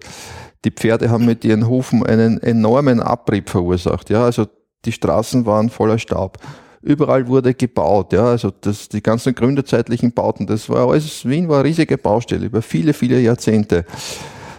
Die 0.66 0.72
Pferde 0.72 1.10
haben 1.10 1.26
mit 1.26 1.46
ihren 1.46 1.68
Hufen 1.68 2.06
einen 2.06 2.42
enormen 2.42 3.00
Abrieb 3.00 3.50
verursacht. 3.50 4.10
Ja, 4.10 4.26
also 4.26 4.48
die 4.84 4.92
Straßen 4.92 5.46
waren 5.46 5.70
voller 5.70 6.00
Staub. 6.00 6.40
Überall 6.82 7.28
wurde 7.28 7.54
gebaut, 7.56 8.14
ja, 8.14 8.26
also 8.26 8.52
das, 8.62 8.90
die 8.90 9.02
ganzen 9.02 9.34
gründerzeitlichen 9.34 10.12
Bauten, 10.12 10.46
das 10.46 10.70
war 10.70 10.88
alles, 10.88 11.28
Wien 11.28 11.50
war 11.50 11.60
eine 11.60 11.70
riesige 11.70 11.98
Baustelle 11.98 12.46
über 12.46 12.62
viele, 12.62 12.94
viele 12.94 13.20
Jahrzehnte. 13.20 13.86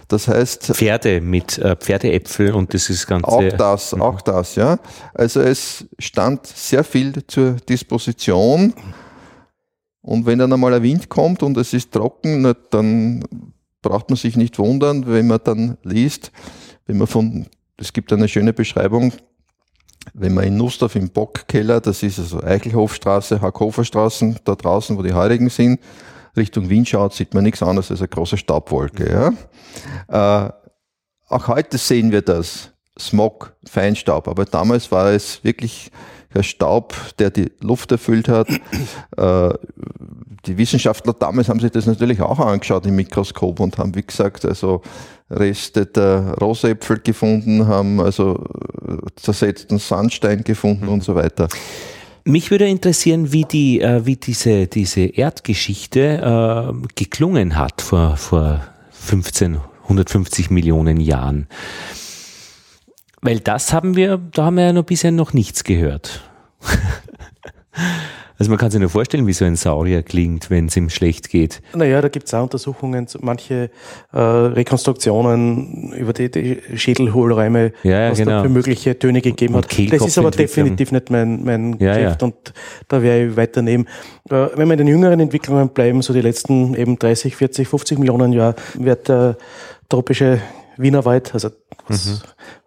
Das 0.07 0.27
heißt. 0.27 0.67
Pferde 0.67 1.21
mit 1.21 1.57
äh, 1.57 1.75
Pferdeäpfel 1.75 2.53
und 2.53 2.73
das 2.73 2.89
ist 2.89 3.07
ganz. 3.07 3.23
Auch 3.25 3.43
das, 3.49 3.93
mhm. 3.93 4.01
auch 4.01 4.21
das, 4.21 4.55
ja. 4.55 4.79
Also 5.13 5.41
es 5.41 5.85
stand 5.99 6.47
sehr 6.47 6.83
viel 6.83 7.25
zur 7.27 7.53
Disposition. 7.53 8.73
Und 10.01 10.25
wenn 10.25 10.39
dann 10.39 10.53
einmal 10.53 10.73
ein 10.73 10.83
Wind 10.83 11.09
kommt 11.09 11.43
und 11.43 11.57
es 11.57 11.73
ist 11.73 11.91
trocken, 11.91 12.55
dann 12.69 13.25
braucht 13.81 14.09
man 14.09 14.15
sich 14.15 14.37
nicht 14.37 14.57
wundern, 14.57 15.05
wenn 15.05 15.27
man 15.27 15.39
dann 15.43 15.77
liest, 15.83 16.31
wenn 16.85 16.97
man 16.97 17.07
von, 17.07 17.45
es 17.75 17.91
gibt 17.91 18.13
eine 18.13 18.29
schöne 18.29 18.53
Beschreibung, 18.53 19.11
wenn 20.13 20.33
man 20.33 20.45
in 20.45 20.55
Nussdorf 20.55 20.95
im 20.95 21.09
Bockkeller, 21.09 21.81
das 21.81 22.03
ist 22.03 22.19
also 22.19 22.41
Eichelhofstraße, 22.41 23.41
Hackhoferstraßen, 23.41 24.39
da 24.45 24.55
draußen, 24.55 24.97
wo 24.97 25.03
die 25.03 25.13
Heurigen 25.13 25.49
sind, 25.49 25.81
Richtung 26.37 26.69
Wien 26.69 26.85
schaut, 26.85 27.13
sieht 27.13 27.33
man 27.33 27.43
nichts 27.43 27.61
anderes 27.63 27.91
als 27.91 27.99
eine 27.99 28.07
große 28.07 28.37
Staubwolke. 28.37 29.33
Ja? 30.09 30.45
Äh, 30.45 30.51
auch 31.29 31.47
heute 31.47 31.77
sehen 31.77 32.11
wir 32.11 32.21
das. 32.21 32.71
Smog, 32.99 33.55
Feinstaub. 33.67 34.27
Aber 34.27 34.45
damals 34.45 34.91
war 34.91 35.11
es 35.11 35.43
wirklich 35.43 35.91
der 36.33 36.43
Staub, 36.43 36.95
der 37.19 37.29
die 37.29 37.51
Luft 37.61 37.91
erfüllt 37.91 38.29
hat. 38.29 38.47
Äh, 39.17 39.53
die 40.45 40.57
Wissenschaftler 40.57 41.13
damals 41.13 41.49
haben 41.49 41.59
sich 41.59 41.71
das 41.71 41.87
natürlich 41.87 42.21
auch 42.21 42.39
angeschaut 42.39 42.85
im 42.85 42.95
Mikroskop 42.95 43.59
und 43.59 43.77
haben, 43.77 43.95
wie 43.95 44.03
gesagt, 44.03 44.45
also 44.45 44.81
Reste 45.29 45.85
der 45.85 46.35
Rosäpfel 46.39 46.99
gefunden, 46.99 47.67
haben 47.67 47.99
also 47.99 48.45
zersetzten 49.15 49.79
Sandstein 49.79 50.43
gefunden 50.43 50.85
mhm. 50.85 50.93
und 50.93 51.03
so 51.03 51.15
weiter. 51.15 51.47
Mich 52.27 52.51
würde 52.51 52.67
interessieren, 52.67 53.31
wie, 53.31 53.45
die, 53.45 53.79
äh, 53.79 54.05
wie 54.05 54.17
diese, 54.17 54.67
diese 54.67 55.05
Erdgeschichte 55.05 55.99
äh, 56.01 56.87
geklungen 56.95 57.55
hat 57.55 57.81
vor, 57.81 58.17
vor 58.17 58.67
15, 58.91 59.61
150 59.83 60.49
Millionen 60.49 60.99
Jahren. 60.99 61.47
Weil 63.21 63.39
das 63.39 63.71
haben 63.71 63.95
wir, 63.95 64.17
da 64.17 64.43
haben 64.43 64.57
wir 64.57 64.65
ja 64.65 64.73
noch 64.73 64.83
bisher 64.83 65.13
noch 65.13 65.31
nichts 65.31 65.63
gehört. 65.63 66.29
Also 68.37 68.51
man 68.51 68.59
kann 68.59 68.69
sich 68.71 68.79
nur 68.79 68.89
vorstellen, 68.89 69.25
wie 69.25 69.33
so 69.33 69.45
ein 69.45 69.55
Saurier 69.55 70.03
klingt, 70.03 70.49
wenn 70.49 70.67
es 70.67 70.77
ihm 70.77 70.89
schlecht 70.89 71.29
geht. 71.29 71.61
Naja, 71.73 72.01
da 72.01 72.09
gibt 72.09 72.27
es 72.27 72.33
auch 72.33 72.43
Untersuchungen, 72.43 73.07
manche 73.21 73.69
äh, 74.13 74.19
Rekonstruktionen 74.19 75.93
über 75.93 76.13
die, 76.13 76.29
die 76.29 76.59
Schädelhohlräume, 76.75 77.73
ja, 77.83 78.11
was 78.11 78.19
genau. 78.19 78.31
da 78.31 78.43
für 78.43 78.49
mögliche 78.49 78.97
Töne 78.97 79.21
gegeben 79.21 79.55
und 79.55 79.65
hat. 79.65 79.91
Das 79.91 80.05
ist 80.05 80.17
aber 80.17 80.31
definitiv 80.31 80.91
nicht 80.91 81.09
mein, 81.09 81.43
mein 81.43 81.77
ja, 81.79 81.93
Geschäft 81.93 82.21
ja. 82.21 82.27
und 82.27 82.35
da 82.87 83.01
werde 83.01 83.27
ich 83.27 83.37
weiternehmen. 83.37 83.87
Äh, 84.29 84.47
wenn 84.55 84.67
wir 84.67 84.73
in 84.73 84.79
den 84.79 84.87
jüngeren 84.87 85.19
Entwicklungen 85.19 85.69
bleiben, 85.69 86.01
so 86.01 86.13
die 86.13 86.21
letzten 86.21 86.75
eben 86.75 86.99
30, 86.99 87.35
40, 87.35 87.67
50 87.67 87.99
Millionen 87.99 88.33
Jahre, 88.33 88.55
wird 88.75 89.09
der 89.09 89.37
tropische 89.89 90.39
Wienerwald, 90.77 91.33
also 91.33 91.49
was, 91.87 92.05
mhm. 92.05 92.17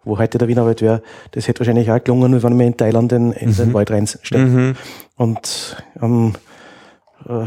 wo 0.03 0.17
heute 0.17 0.37
der 0.37 0.47
Wienerwald 0.47 0.81
wäre, 0.81 1.01
das 1.31 1.47
hätte 1.47 1.59
wahrscheinlich 1.59 1.91
auch 1.91 2.03
gelungen, 2.03 2.41
wenn 2.41 2.57
man 2.57 2.67
in 2.67 2.77
Thailand 2.77 3.11
in, 3.11 3.31
in 3.33 3.49
mhm. 3.49 3.55
den 3.55 3.73
Wald 3.73 3.91
reinsteckt. 3.91 4.31
Mhm. 4.31 4.75
Und 5.15 5.83
am, 5.99 6.33
äh, 7.27 7.45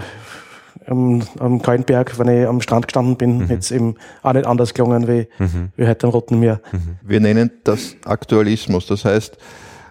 am, 0.87 1.23
am 1.39 1.63
Kaltenberg, 1.63 2.19
wenn 2.19 2.29
ich 2.29 2.47
am 2.47 2.61
Strand 2.61 2.89
gestanden 2.89 3.17
bin, 3.17 3.39
mhm. 3.39 3.47
hätte 3.47 3.61
es 3.61 3.71
eben 3.71 3.97
auch 4.23 4.33
nicht 4.33 4.47
anders 4.47 4.75
gelungen 4.75 5.09
wie, 5.09 5.29
mhm. 5.39 5.73
wie 5.77 5.87
heute 5.87 6.07
am 6.07 6.13
Roten 6.13 6.41
Meer. 6.41 6.61
Mhm. 6.73 6.99
Wir 7.03 7.21
nennen 7.21 7.51
das 7.65 7.97
Aktualismus. 8.05 8.87
Das 8.87 9.05
heißt, 9.05 9.37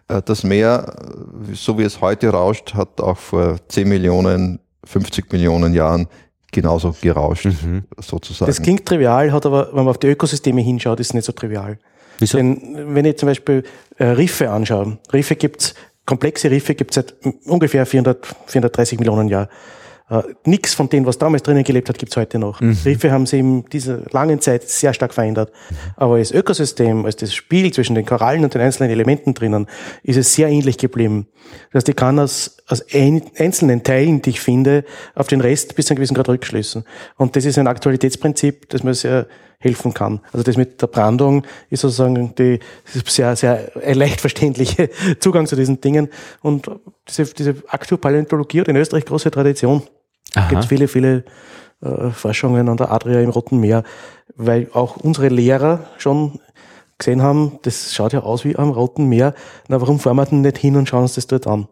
äh, 0.08 0.22
das 0.24 0.44
Meer, 0.44 0.94
so 1.54 1.78
wie 1.78 1.84
es 1.84 2.02
heute 2.02 2.30
rauscht, 2.30 2.74
hat 2.74 3.02
auch 3.02 3.18
vor 3.18 3.58
10 3.68 3.88
Millionen, 3.88 4.60
50 4.86 5.32
Millionen 5.32 5.74
Jahren 5.74 6.08
genauso 6.54 6.96
gerauscht, 7.02 7.46
mhm. 7.46 7.84
sozusagen. 8.00 8.50
Das 8.50 8.62
klingt 8.62 8.86
trivial, 8.86 9.32
hat 9.32 9.46
aber, 9.46 9.68
wenn 9.70 9.84
man 9.84 9.90
auf 9.90 9.98
die 9.98 10.08
Ökosysteme 10.08 10.62
hinschaut, 10.62 11.00
ist 11.00 11.08
es 11.08 11.14
nicht 11.14 11.26
so 11.26 11.34
trivial. 11.34 11.78
Wieso? 12.20 12.38
Denn 12.38 12.96
wenn 12.96 13.06
ich 13.06 13.18
zum 13.18 13.28
Beispiel 13.28 13.64
äh, 13.98 14.06
Riffe 14.06 14.50
anschaue, 14.50 14.98
Riffe 15.12 15.36
gibt's 15.36 15.74
komplexe 16.06 16.52
Riffe 16.52 16.76
gibt 16.76 16.92
es 16.92 16.96
seit 16.96 17.16
ungefähr 17.46 17.86
400, 17.86 18.26
430 18.48 19.00
Millionen 19.00 19.28
Jahren. 19.28 19.48
Äh, 20.10 20.22
Nichts 20.46 20.74
von 20.74 20.90
dem, 20.90 21.06
was 21.06 21.18
damals 21.18 21.44
drinnen 21.44 21.64
gelebt 21.64 21.90
hat, 21.90 21.98
gibt's 21.98 22.18
heute 22.18 22.40
noch. 22.40 22.60
Mhm. 22.60 22.78
Riffe 22.86 23.12
haben 23.12 23.26
sich 23.26 23.40
in 23.40 23.66
dieser 23.66 24.02
langen 24.12 24.42
Zeit 24.42 24.68
sehr 24.68 24.94
stark 24.94 25.14
verändert. 25.14 25.52
Aber 25.96 26.16
als 26.16 26.32
Ökosystem, 26.32 27.06
als 27.06 27.16
das 27.16 27.34
Spiel 27.34 27.72
zwischen 27.74 27.96
den 27.96 28.06
Korallen 28.06 28.44
und 28.44 28.54
den 28.54 28.62
einzelnen 28.62 28.92
Elementen 28.92 29.34
drinnen, 29.34 29.68
ist 30.04 30.18
es 30.18 30.34
sehr 30.34 30.50
ähnlich 30.50 30.78
geblieben. 30.78 31.28
Das 31.72 31.82
heißt, 31.82 31.90
ich 31.90 31.96
kann 31.96 32.20
aus, 32.20 32.58
aus 32.74 32.84
ein, 32.94 33.22
einzelnen 33.38 33.84
Teilen, 33.84 34.22
die 34.22 34.32
ich 34.32 34.42
finde, 34.42 34.84
auf 35.16 35.28
den 35.28 35.42
Rest 35.42 35.76
bis 35.76 35.86
zu 35.86 35.92
einem 35.92 35.98
gewissen 35.98 36.16
Grad 36.16 36.28
rückschlüssen. 36.28 36.84
Und 37.18 37.36
das 37.36 37.46
ist 37.46 37.58
ein 37.58 37.68
Aktualitätsprinzip, 37.68 38.70
das 38.70 38.84
man 38.84 38.94
sehr 38.94 39.28
helfen 39.60 39.94
kann. 39.94 40.20
Also 40.34 40.44
das 40.44 40.58
mit 40.58 40.82
der 40.82 40.88
Brandung 40.88 41.46
ist 41.70 41.82
sozusagen 41.82 42.36
die, 42.36 42.60
sehr, 43.06 43.36
sehr 43.36 43.72
leicht 43.94 44.20
verständliche 44.20 44.90
Zugang 45.20 45.48
zu 45.48 45.56
diesen 45.56 45.80
Dingen. 45.80 46.10
Und 46.42 46.70
diese, 47.08 47.26
diese 47.34 47.56
Aktupaläontologie 47.68 48.62
hat 48.62 48.68
in 48.68 48.76
Österreich 48.76 49.06
große 49.06 49.32
Tradition. 49.32 49.84
Es 50.36 50.50
gibt 50.50 50.66
viele, 50.66 50.88
viele 50.88 51.24
äh, 51.82 52.10
Forschungen 52.10 52.68
an 52.68 52.78
der 52.78 52.92
Adria 52.92 53.22
im 53.22 53.30
Roten 53.30 53.60
Meer, 53.60 53.84
weil 54.36 54.68
auch 54.74 54.98
unsere 54.98 55.30
Lehrer 55.30 55.88
schon 55.98 56.40
gesehen 56.98 57.22
haben, 57.22 57.60
das 57.64 57.94
schaut 57.94 58.14
ja 58.14 58.22
aus 58.22 58.46
wie 58.46 58.56
am 58.56 58.72
Roten 58.72 59.08
Meer. 59.08 59.34
Na, 59.68 59.80
warum 59.80 60.00
fahren 60.00 60.18
wir 60.18 60.26
denn 60.26 60.42
nicht 60.42 60.58
hin 60.58 60.76
und 60.76 60.90
schauen 60.90 61.04
uns 61.04 61.16
das 61.16 61.28
dort 61.28 61.48
an? 61.48 61.68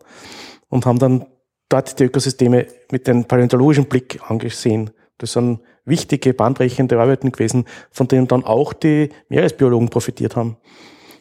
Und 0.72 0.88
haben 0.88 0.98
dann 0.98 1.26
dort 1.70 2.00
die 2.00 2.06
Ökosysteme 2.06 2.66
mit 2.92 3.06
dem 3.06 3.26
paläontologischen 3.26 3.86
Blick 3.86 4.20
angesehen. 4.28 4.90
Das 5.20 5.34
sind 5.34 5.60
wichtige, 5.86 6.34
bahnbrechende 6.34 7.00
Arbeiten 7.00 7.32
gewesen, 7.32 7.66
von 7.92 8.08
denen 8.08 8.28
dann 8.28 8.44
auch 8.44 8.74
die 8.74 9.10
Meeresbiologen 9.30 9.90
profitiert 9.90 10.36
haben. 10.36 10.58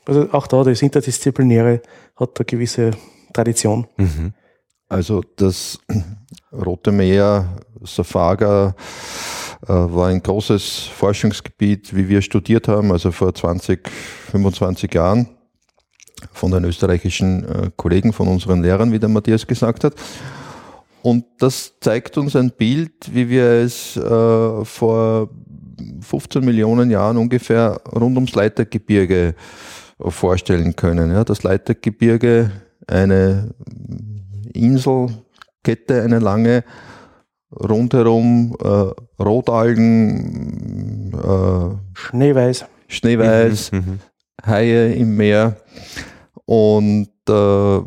Also 0.07 0.29
auch 0.33 0.47
da, 0.47 0.65
das 0.65 0.83
Interdisziplinäre 0.83 1.83
hat 2.17 2.39
eine 2.39 2.45
gewisse 2.47 2.93
Tradition. 3.33 3.87
Mhm. 3.97 4.33
Also 4.89 5.23
das 5.37 5.79
Rote 6.53 6.93
Meer, 6.93 7.49
Safaga, 7.83 8.75
äh, 9.63 9.69
war 9.69 10.09
ein 10.09 10.23
großes 10.23 10.91
Forschungsgebiet, 10.97 11.95
wie 11.95 12.09
wir 12.09 12.23
studiert 12.23 12.67
haben, 12.67 12.91
also 12.93 13.13
vor 13.13 13.35
20, 13.35 13.89
25 14.31 14.95
Jahren 14.95 15.29
von 16.33 16.51
den 16.51 16.65
österreichischen 16.65 17.45
äh, 17.45 17.71
Kollegen, 17.77 18.13
von 18.13 18.29
unseren 18.29 18.63
Lehrern, 18.63 18.93
wie 18.93 18.99
der 18.99 19.09
Matthias 19.09 19.47
gesagt 19.47 19.85
hat. 19.85 19.95
Und 21.03 21.25
das 21.39 21.73
zeigt 21.81 22.19
uns 22.19 22.37
ein 22.37 22.51
Bild, 22.51 22.93
wie 23.13 23.29
wir 23.29 23.45
es 23.45 23.97
äh, 23.97 24.65
vor 24.65 25.31
15 26.01 26.45
Millionen 26.45 26.91
Jahren 26.91 27.17
ungefähr 27.17 27.81
rund 27.95 28.17
ums 28.17 28.35
Leitergebirge 28.35 29.35
vorstellen 29.99 30.77
können. 30.77 31.11
Ja, 31.11 31.25
das 31.25 31.43
Leitergebirge, 31.43 32.51
eine 32.87 33.55
Inselkette, 34.53 36.03
eine 36.03 36.19
lange, 36.19 36.65
rundherum 37.53 38.57
äh, 38.63 39.23
Rotalgen, 39.23 41.13
äh, 41.13 41.77
Schneeweiß, 41.95 42.65
Schneeweiß, 42.89 43.73
mhm, 43.73 43.79
mhm. 43.79 43.99
Haie 44.45 44.95
im 44.95 45.17
Meer 45.17 45.57
und 46.45 47.11
äh, 47.29 47.81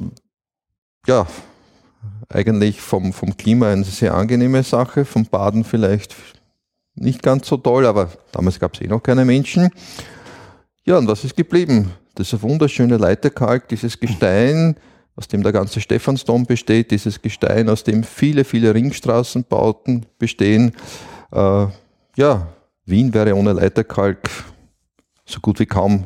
ja, 1.08 1.28
eigentlich 2.30 2.82
vom, 2.82 3.14
vom 3.14 3.38
Klima 3.38 3.72
eine 3.72 3.84
sehr 3.84 4.14
angenehme 4.14 4.64
Sache, 4.64 5.06
vom 5.06 5.26
Baden 5.26 5.64
vielleicht 5.64 6.16
nicht 6.95 7.24
ganz 7.24 7.47
so 7.47 7.58
toll, 7.58 7.86
aber 7.86 8.10
damals 8.32 8.60
gab 8.60 8.74
es 8.74 8.82
eh 8.82 8.88
noch 8.88 9.01
keine 9.01 9.26
Menschen. 9.26 9.70
Ja, 10.86 10.97
und 10.97 11.08
was 11.08 11.24
ist 11.24 11.36
geblieben? 11.36 11.91
Das 12.16 12.41
wunderschöne 12.41 12.97
Leiterkalk, 12.97 13.68
dieses 13.70 13.99
Gestein, 13.99 14.76
aus 15.16 15.28
dem 15.28 15.43
der 15.43 15.51
ganze 15.51 15.82
Stephansdom 15.82 16.45
besteht, 16.45 16.91
dieses 16.91 17.22
Gestein, 17.22 17.70
aus 17.70 17.84
dem 17.84 18.04
viele, 18.04 18.43
viele 18.43 18.74
Ringstraßenbauten 18.74 20.06
bestehen. 20.20 20.74
Äh, 21.32 21.68
ja, 22.16 22.47
Wien 22.86 23.14
wäre 23.14 23.36
ohne 23.36 23.54
Leiterkalk 23.54 24.30
so 25.26 25.39
gut 25.39 25.60
wie 25.60 25.66
kaum 25.66 26.04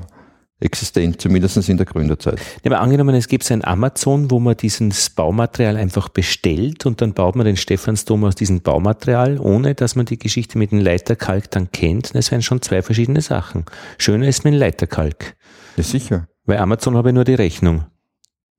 existent, 0.59 1.21
zumindest 1.21 1.69
in 1.69 1.77
der 1.77 1.85
Gründerzeit. 1.85 2.39
Ja, 2.63 2.71
aber 2.71 2.79
angenommen, 2.81 3.15
es 3.15 3.27
gibt 3.27 3.49
ein 3.51 3.63
Amazon, 3.63 4.31
wo 4.31 4.39
man 4.39 4.57
dieses 4.57 5.09
Baumaterial 5.11 5.77
einfach 5.77 6.09
bestellt 6.09 6.85
und 6.85 7.01
dann 7.01 7.13
baut 7.13 7.35
man 7.35 7.45
den 7.45 7.57
Stephansdom 7.57 8.23
aus 8.23 8.35
diesem 8.35 8.61
Baumaterial, 8.61 9.39
ohne 9.39 9.75
dass 9.75 9.95
man 9.95 10.05
die 10.05 10.17
Geschichte 10.17 10.57
mit 10.57 10.71
dem 10.71 10.79
Leiterkalk 10.79 11.51
dann 11.51 11.71
kennt. 11.71 12.15
Das 12.15 12.31
wären 12.31 12.41
schon 12.41 12.61
zwei 12.61 12.81
verschiedene 12.81 13.21
Sachen. 13.21 13.65
Schöner 13.97 14.27
ist 14.27 14.43
mit 14.43 14.53
dem 14.53 14.59
Leiterkalk. 14.59 15.35
Ja, 15.75 15.83
sicher. 15.83 16.27
Weil 16.45 16.57
Amazon 16.57 16.95
habe 16.97 17.09
ich 17.09 17.15
nur 17.15 17.23
die 17.23 17.35
Rechnung. 17.35 17.85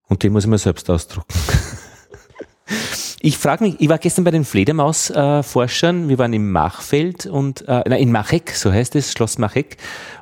Und 0.09 0.22
die 0.22 0.30
muss 0.30 0.44
ich 0.44 0.51
mir 0.51 0.59
selbst 0.59 0.88
ausdrucken. 0.88 1.34
Ich 3.21 3.37
frage 3.37 3.64
mich, 3.64 3.75
ich 3.81 3.89
war 3.89 3.99
gestern 3.99 4.23
bei 4.23 4.31
den 4.31 4.45
Fledermausforschern, 4.45 6.09
wir 6.09 6.19
waren 6.19 6.33
im 6.33 6.53
Machfeld 6.53 7.27
und 7.27 7.62
äh, 7.66 7.83
nein, 7.89 8.01
in 8.01 8.12
Machek, 8.12 8.51
so 8.51 8.73
heißt 8.73 8.95
es, 8.95 9.11
Schloss 9.11 9.39
Machek, 9.39 9.77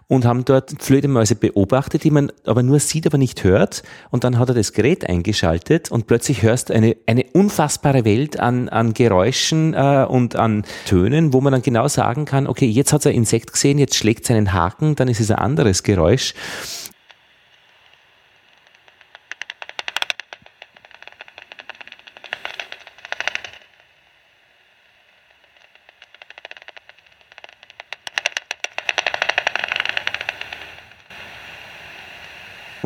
und 0.08 0.24
haben 0.24 0.46
dort 0.46 0.82
Fledermäuse 0.82 1.34
beobachtet, 1.34 2.04
die 2.04 2.10
man 2.10 2.32
aber 2.46 2.62
nur 2.62 2.80
sieht, 2.80 3.06
aber 3.06 3.18
nicht 3.18 3.44
hört. 3.44 3.82
Und 4.10 4.24
dann 4.24 4.38
hat 4.38 4.48
er 4.48 4.54
das 4.54 4.72
Gerät 4.72 5.06
eingeschaltet 5.06 5.90
und 5.90 6.06
plötzlich 6.06 6.42
hörst 6.42 6.70
du 6.70 6.74
eine, 6.74 6.96
eine 7.06 7.26
unfassbare 7.34 8.06
Welt 8.06 8.40
an, 8.40 8.70
an 8.70 8.94
Geräuschen 8.94 9.74
äh, 9.74 10.06
und 10.08 10.34
an 10.36 10.64
Tönen, 10.86 11.34
wo 11.34 11.42
man 11.42 11.52
dann 11.52 11.62
genau 11.62 11.88
sagen 11.88 12.24
kann, 12.24 12.46
okay, 12.46 12.66
jetzt 12.66 12.94
hat 12.94 13.04
er 13.04 13.10
ein 13.10 13.16
Insekt 13.16 13.52
gesehen, 13.52 13.76
jetzt 13.76 13.96
schlägt 13.96 14.24
es 14.24 14.30
einen 14.30 14.54
Haken, 14.54 14.94
dann 14.94 15.08
ist 15.08 15.20
es 15.20 15.30
ein 15.30 15.38
anderes 15.38 15.82
Geräusch. 15.82 16.32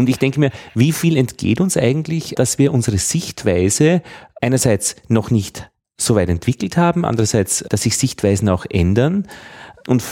Und 0.01 0.09
ich 0.09 0.19
denke 0.19 0.41
mir, 0.41 0.51
wie 0.75 0.93
viel 0.93 1.17
entgeht 1.17 1.61
uns 1.61 1.77
eigentlich, 1.77 2.35
dass 2.37 2.59
wir 2.59 2.73
unsere 2.73 2.99
Sichtweise 2.99 4.03
einerseits 4.41 4.97
noch 5.09 5.31
nicht 5.31 5.71
so 5.99 6.15
weit 6.15 6.31
entwickelt 6.31 6.77
haben, 6.77 7.05
andererseits, 7.05 7.65
dass 7.69 7.83
sich 7.83 7.97
Sichtweisen 7.97 8.49
auch 8.49 8.65
ändern. 8.69 9.29
Und 9.87 10.03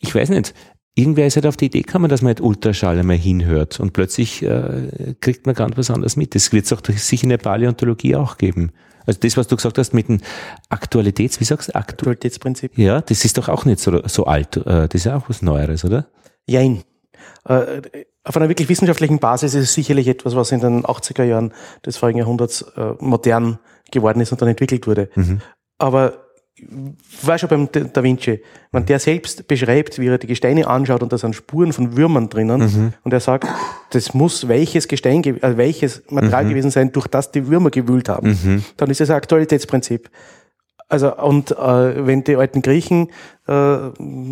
ich 0.00 0.14
weiß 0.14 0.28
nicht, 0.28 0.54
irgendwer 0.94 1.26
ist 1.26 1.36
halt 1.36 1.46
auf 1.46 1.56
die 1.56 1.66
Idee 1.66 1.82
gekommen, 1.82 2.08
dass 2.08 2.22
man 2.22 2.28
halt 2.28 2.40
Ultraschall 2.40 2.98
einmal 2.98 3.16
hinhört 3.16 3.80
und 3.80 3.92
plötzlich 3.92 4.42
äh, 4.42 5.14
kriegt 5.20 5.46
man 5.46 5.54
ganz 5.54 5.76
was 5.76 5.90
anderes 5.90 6.16
mit. 6.16 6.34
Das 6.34 6.52
wird 6.52 6.66
es 6.66 6.72
auch 6.72 6.82
sicher 6.84 7.24
in 7.24 7.30
der 7.30 7.38
Paläontologie 7.38 8.16
auch 8.16 8.36
geben. 8.36 8.72
Also 9.06 9.20
das, 9.20 9.38
was 9.38 9.46
du 9.46 9.56
gesagt 9.56 9.78
hast 9.78 9.94
mit 9.94 10.08
dem 10.08 10.20
Aktualitäts, 10.68 11.40
wie 11.40 11.44
sagst 11.44 11.70
du? 11.70 11.74
Aktualitätsprinzip. 11.74 12.76
Ja, 12.76 13.00
das 13.00 13.24
ist 13.24 13.38
doch 13.38 13.48
auch 13.48 13.64
nicht 13.64 13.80
so, 13.80 14.06
so 14.06 14.26
alt. 14.26 14.58
Äh, 14.58 14.86
das 14.88 14.94
ist 14.94 15.04
ja 15.04 15.16
auch 15.16 15.30
was 15.30 15.40
Neueres, 15.40 15.84
oder? 15.84 16.08
Jein. 16.46 16.82
Äh, 17.46 17.80
auf 18.28 18.36
einer 18.36 18.48
wirklich 18.48 18.68
wissenschaftlichen 18.68 19.18
Basis 19.18 19.54
ist 19.54 19.64
es 19.64 19.74
sicherlich 19.74 20.06
etwas, 20.06 20.36
was 20.36 20.52
in 20.52 20.60
den 20.60 20.84
80er 20.84 21.24
Jahren 21.24 21.52
des 21.84 21.96
vorigen 21.96 22.18
Jahrhunderts 22.18 22.62
äh, 22.76 22.92
modern 23.00 23.58
geworden 23.90 24.20
ist 24.20 24.32
und 24.32 24.42
dann 24.42 24.50
entwickelt 24.50 24.86
wurde. 24.86 25.08
Mhm. 25.14 25.40
Aber 25.78 26.28
war 27.22 27.38
schon 27.38 27.48
beim 27.48 27.68
Da 27.70 28.02
Vinci, 28.02 28.42
wenn 28.72 28.84
der 28.84 28.98
selbst 28.98 29.46
beschreibt, 29.46 29.98
wie 29.98 30.08
er 30.08 30.18
die 30.18 30.26
Gesteine 30.26 30.66
anschaut 30.66 31.02
und 31.02 31.12
da 31.12 31.16
sind 31.16 31.36
Spuren 31.36 31.72
von 31.72 31.96
Würmern 31.96 32.28
drinnen 32.28 32.60
mhm. 32.60 32.92
und 33.04 33.12
er 33.12 33.20
sagt, 33.20 33.46
das 33.90 34.12
muss 34.12 34.48
welches 34.48 34.88
Gestein, 34.88 35.22
äh, 35.24 35.56
welches 35.56 36.02
Material 36.10 36.44
mhm. 36.44 36.48
gewesen 36.50 36.70
sein, 36.70 36.92
durch 36.92 37.06
das 37.06 37.30
die 37.30 37.46
Würmer 37.48 37.70
gewühlt 37.70 38.08
haben, 38.08 38.30
mhm. 38.30 38.64
dann 38.76 38.90
ist 38.90 39.00
das 39.00 39.10
ein 39.10 39.16
Aktualitätsprinzip. 39.16 40.10
Also 40.88 41.14
und 41.16 41.50
äh, 41.52 42.06
wenn 42.06 42.24
die 42.24 42.36
alten 42.36 42.62
Griechen 42.62 43.08
äh, 43.46 43.76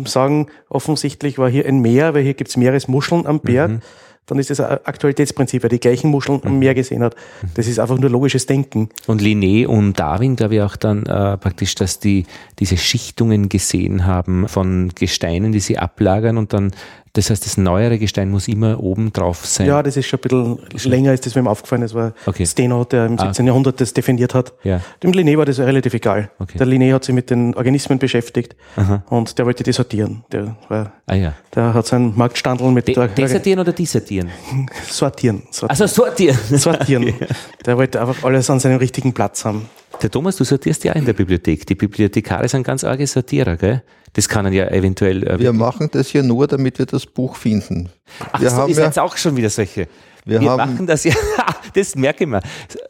sagen, 0.05 0.47
offensichtlich 0.69 1.37
war 1.37 1.49
hier 1.49 1.65
ein 1.65 1.81
Meer, 1.81 2.13
weil 2.13 2.23
hier 2.23 2.33
gibt's 2.33 2.57
Meeresmuscheln 2.57 3.27
am 3.27 3.39
Berg, 3.39 3.71
mhm 3.71 3.81
dann 4.27 4.39
ist 4.39 4.49
das 4.49 4.59
ein 4.59 4.79
Aktualitätsprinzip, 4.83 5.63
weil 5.63 5.69
die 5.69 5.79
gleichen 5.79 6.11
Muscheln 6.11 6.41
am 6.43 6.59
Meer 6.59 6.75
gesehen 6.75 7.01
hat. 7.01 7.15
Das 7.55 7.67
ist 7.67 7.79
einfach 7.79 7.97
nur 7.97 8.09
logisches 8.09 8.45
Denken. 8.45 8.89
Und 9.07 9.21
Linné 9.21 9.65
und 9.65 9.97
Darwin, 9.97 10.35
glaube 10.35 10.55
ich, 10.55 10.61
auch 10.61 10.75
dann 10.75 11.05
äh, 11.05 11.37
praktisch, 11.37 11.75
dass 11.75 11.99
die 11.99 12.25
diese 12.59 12.77
Schichtungen 12.77 13.49
gesehen 13.49 14.05
haben 14.05 14.47
von 14.47 14.91
Gesteinen, 14.93 15.53
die 15.53 15.61
sie 15.61 15.77
ablagern 15.77 16.37
und 16.37 16.53
dann 16.53 16.71
das 17.17 17.31
heißt, 17.31 17.43
das 17.47 17.57
neuere 17.57 17.97
Gestein 17.97 18.29
muss 18.29 18.47
immer 18.47 18.79
oben 18.79 19.11
drauf 19.11 19.43
sein. 19.43 19.65
Ja, 19.65 19.81
das 19.81 19.97
ist 19.97 20.05
schon 20.05 20.19
ein 20.23 20.57
bisschen 20.69 20.91
länger, 20.91 21.13
ist 21.13 21.25
das 21.25 21.33
mir 21.33 21.49
aufgefallen. 21.49 21.81
Das 21.81 21.95
war 21.95 22.13
okay. 22.27 22.45
Steno, 22.45 22.83
der 22.83 23.07
im 23.07 23.17
17. 23.17 23.43
Ah. 23.43 23.47
Jahrhundert 23.47 23.81
das 23.81 23.91
definiert 23.91 24.35
hat. 24.35 24.53
Ja. 24.63 24.81
Dem 25.01 25.11
Linné 25.13 25.35
war 25.35 25.45
das 25.45 25.57
relativ 25.57 25.95
egal. 25.95 26.29
Okay. 26.37 26.59
Der 26.59 26.67
Linné 26.67 26.93
hat 26.93 27.03
sich 27.05 27.15
mit 27.15 27.31
den 27.31 27.55
Organismen 27.55 27.97
beschäftigt 27.97 28.55
Aha. 28.75 29.01
und 29.09 29.39
der 29.39 29.47
wollte 29.47 29.63
die 29.63 29.71
sortieren. 29.71 30.25
Der, 30.31 30.57
war, 30.69 30.93
ah, 31.07 31.15
ja. 31.15 31.33
der 31.55 31.73
hat 31.73 31.87
seinen 31.87 32.15
Marktstandel 32.15 32.69
mit 32.69 32.87
De 32.87 32.93
der, 32.93 33.07
Desortieren 33.07 33.61
oder 33.61 33.73
dissertieren? 33.73 34.29
Sortieren. 34.87 35.41
sortieren. 35.49 35.69
Also 35.69 35.87
sortieren. 35.87 36.37
Sortieren. 36.51 37.13
Der 37.65 37.77
wollte 37.77 37.99
einfach 37.99 38.23
alles 38.23 38.49
an 38.49 38.59
seinem 38.59 38.77
richtigen 38.77 39.13
Platz 39.13 39.43
haben. 39.43 39.67
Der 40.01 40.11
Thomas, 40.11 40.35
du 40.35 40.43
sortierst 40.43 40.83
ja 40.83 40.93
in 40.93 41.05
der 41.05 41.13
Bibliothek. 41.13 41.65
Die 41.65 41.75
Bibliothekare 41.75 42.47
sind 42.47 42.63
ganz 42.63 42.83
arge 42.83 43.07
Sortierer, 43.07 43.57
gell? 43.57 43.83
Das 44.13 44.29
kann 44.29 44.51
ja 44.53 44.67
eventuell. 44.67 45.23
Äh, 45.27 45.39
wir 45.39 45.53
machen 45.53 45.89
das 45.91 46.13
ja 46.13 46.23
nur, 46.23 46.47
damit 46.47 46.79
wir 46.79 46.85
das 46.85 47.05
Buch 47.05 47.35
finden. 47.35 47.89
Ach 48.31 48.39
wir 48.39 48.49
so, 48.49 48.55
haben 48.57 48.69
ihr 48.69 48.75
ja, 48.75 49.03
auch 49.03 49.17
schon 49.17 49.35
wieder 49.35 49.49
solche. 49.49 49.87
Wir, 50.25 50.41
wir 50.41 50.57
machen 50.57 50.85
das 50.85 51.03
ja, 51.03 51.13
das 51.73 51.95
merke 51.95 52.25
ich 52.25 52.29
mal. 52.29 52.41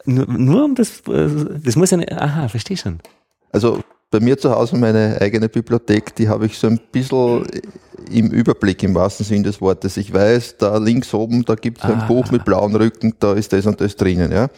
Nur, 0.04 0.26
nur 0.26 0.64
um 0.64 0.74
das, 0.74 1.00
äh, 1.08 1.28
das 1.62 1.76
muss 1.76 1.92
eine, 1.92 2.10
aha, 2.10 2.48
verstehe 2.48 2.76
schon. 2.76 2.98
Also 3.52 3.80
bei 4.10 4.20
mir 4.20 4.38
zu 4.38 4.50
Hause 4.50 4.76
meine 4.76 5.18
eigene 5.20 5.48
Bibliothek, 5.48 6.14
die 6.16 6.28
habe 6.28 6.46
ich 6.46 6.58
so 6.58 6.66
ein 6.66 6.80
bisschen 6.92 7.46
im 8.10 8.30
Überblick 8.30 8.82
im 8.82 8.94
wahrsten 8.94 9.24
Sinn 9.24 9.42
des 9.42 9.60
Wortes. 9.60 9.96
Ich 9.96 10.12
weiß, 10.12 10.56
da 10.58 10.78
links 10.78 11.12
oben, 11.12 11.44
da 11.44 11.54
gibt 11.54 11.78
es 11.78 11.84
ein 11.84 12.00
ah. 12.00 12.06
Buch 12.06 12.30
mit 12.30 12.44
blauen 12.44 12.74
Rücken, 12.74 13.14
da 13.18 13.34
ist 13.34 13.52
das 13.52 13.66
und 13.66 13.80
das 13.80 13.96
drinnen. 13.96 14.32
Ja. 14.32 14.48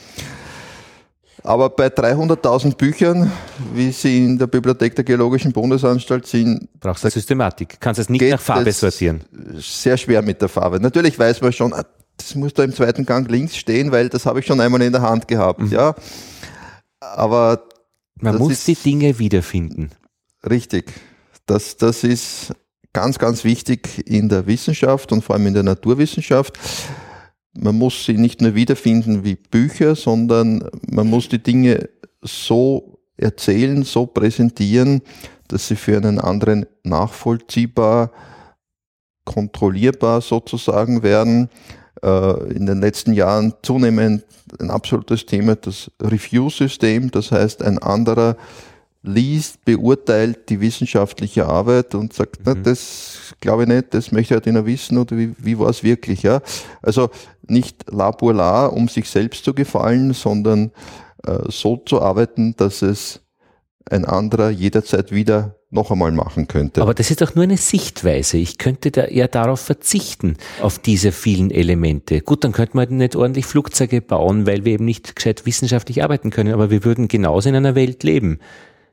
Aber 1.42 1.70
bei 1.70 1.86
300.000 1.86 2.76
Büchern, 2.76 3.30
wie 3.74 3.92
sie 3.92 4.24
in 4.24 4.38
der 4.38 4.46
Bibliothek 4.46 4.94
der 4.94 5.04
Geologischen 5.04 5.52
Bundesanstalt 5.52 6.26
sind, 6.26 6.68
brauchst 6.80 7.04
du 7.04 7.10
Systematik. 7.10 7.78
Kannst 7.80 7.98
du 7.98 8.02
es 8.02 8.08
nicht 8.10 8.22
nach 8.22 8.40
Farbe 8.40 8.72
sortieren? 8.72 9.22
Sehr 9.58 9.96
schwer 9.96 10.22
mit 10.22 10.42
der 10.42 10.48
Farbe. 10.48 10.80
Natürlich 10.80 11.18
weiß 11.18 11.40
man 11.40 11.52
schon, 11.52 11.72
ah, 11.72 11.84
das 12.16 12.34
muss 12.34 12.52
da 12.52 12.62
im 12.64 12.74
zweiten 12.74 13.06
Gang 13.06 13.30
links 13.30 13.56
stehen, 13.56 13.90
weil 13.90 14.08
das 14.08 14.26
habe 14.26 14.40
ich 14.40 14.46
schon 14.46 14.60
einmal 14.60 14.82
in 14.82 14.92
der 14.92 15.02
Hand 15.02 15.28
gehabt. 15.28 15.60
Mhm. 15.60 15.72
Ja, 15.72 15.94
aber 17.00 17.62
man 18.16 18.36
muss 18.36 18.64
die 18.64 18.74
Dinge 18.74 19.18
wiederfinden. 19.18 19.90
Richtig. 20.48 20.92
Das, 21.46 21.76
das 21.78 22.04
ist 22.04 22.52
ganz, 22.92 23.18
ganz 23.18 23.44
wichtig 23.44 24.06
in 24.06 24.28
der 24.28 24.46
Wissenschaft 24.46 25.12
und 25.12 25.22
vor 25.22 25.36
allem 25.36 25.46
in 25.46 25.54
der 25.54 25.62
Naturwissenschaft 25.62 26.58
man 27.52 27.76
muss 27.76 28.04
sie 28.04 28.14
nicht 28.14 28.40
nur 28.40 28.54
wiederfinden 28.54 29.24
wie 29.24 29.36
Bücher, 29.36 29.96
sondern 29.96 30.68
man 30.88 31.08
muss 31.08 31.28
die 31.28 31.42
Dinge 31.42 31.88
so 32.22 33.00
erzählen, 33.16 33.82
so 33.82 34.06
präsentieren, 34.06 35.02
dass 35.48 35.68
sie 35.68 35.76
für 35.76 35.96
einen 35.96 36.20
anderen 36.20 36.66
nachvollziehbar, 36.84 38.12
kontrollierbar 39.24 40.20
sozusagen 40.20 41.02
werden. 41.02 41.48
Äh, 42.02 42.54
in 42.54 42.66
den 42.66 42.80
letzten 42.80 43.12
Jahren 43.12 43.54
zunehmend 43.62 44.24
ein 44.58 44.70
absolutes 44.70 45.26
Thema 45.26 45.56
das 45.56 45.90
Review-System, 46.00 47.10
das 47.10 47.30
heißt 47.30 47.62
ein 47.62 47.78
anderer 47.78 48.36
liest, 49.02 49.64
beurteilt 49.64 50.48
die 50.50 50.60
wissenschaftliche 50.60 51.46
Arbeit 51.46 51.94
und 51.94 52.12
sagt, 52.12 52.40
mhm. 52.40 52.44
na, 52.46 52.54
das 52.54 53.34
glaube 53.40 53.62
ich 53.62 53.68
nicht, 53.68 53.94
das 53.94 54.12
möchte 54.12 54.34
ich 54.34 54.44
halt 54.44 54.54
noch 54.54 54.66
wissen 54.66 54.98
oder 54.98 55.16
wie, 55.16 55.34
wie 55.38 55.58
war 55.58 55.68
es 55.68 55.82
wirklich. 55.82 56.22
Ja? 56.22 56.42
Also 56.82 57.10
nicht 57.46 57.90
la 57.90 58.12
pour 58.12 58.34
la, 58.34 58.66
um 58.66 58.88
sich 58.88 59.08
selbst 59.08 59.44
zu 59.44 59.54
gefallen, 59.54 60.12
sondern 60.12 60.70
äh, 61.24 61.38
so 61.48 61.76
zu 61.78 62.02
arbeiten, 62.02 62.54
dass 62.56 62.82
es 62.82 63.20
ein 63.86 64.04
anderer 64.04 64.50
jederzeit 64.50 65.10
wieder 65.10 65.56
noch 65.70 65.90
einmal 65.90 66.12
machen 66.12 66.48
könnte. 66.48 66.82
Aber 66.82 66.94
das 66.94 67.10
ist 67.10 67.20
doch 67.20 67.34
nur 67.34 67.44
eine 67.44 67.56
Sichtweise. 67.56 68.36
Ich 68.36 68.58
könnte 68.58 68.90
da 68.90 69.04
eher 69.04 69.28
darauf 69.28 69.60
verzichten, 69.60 70.36
auf 70.60 70.78
diese 70.78 71.12
vielen 71.12 71.50
Elemente. 71.50 72.20
Gut, 72.20 72.44
dann 72.44 72.52
könnte 72.52 72.76
man 72.76 72.96
nicht 72.96 73.14
ordentlich 73.14 73.46
Flugzeuge 73.46 74.00
bauen, 74.00 74.46
weil 74.46 74.64
wir 74.64 74.74
eben 74.74 74.84
nicht 74.84 75.14
gescheit 75.14 75.46
wissenschaftlich 75.46 76.02
arbeiten 76.02 76.30
können, 76.30 76.52
aber 76.52 76.70
wir 76.70 76.84
würden 76.84 77.08
genauso 77.08 77.48
in 77.48 77.54
einer 77.54 77.76
Welt 77.76 78.02
leben. 78.02 78.40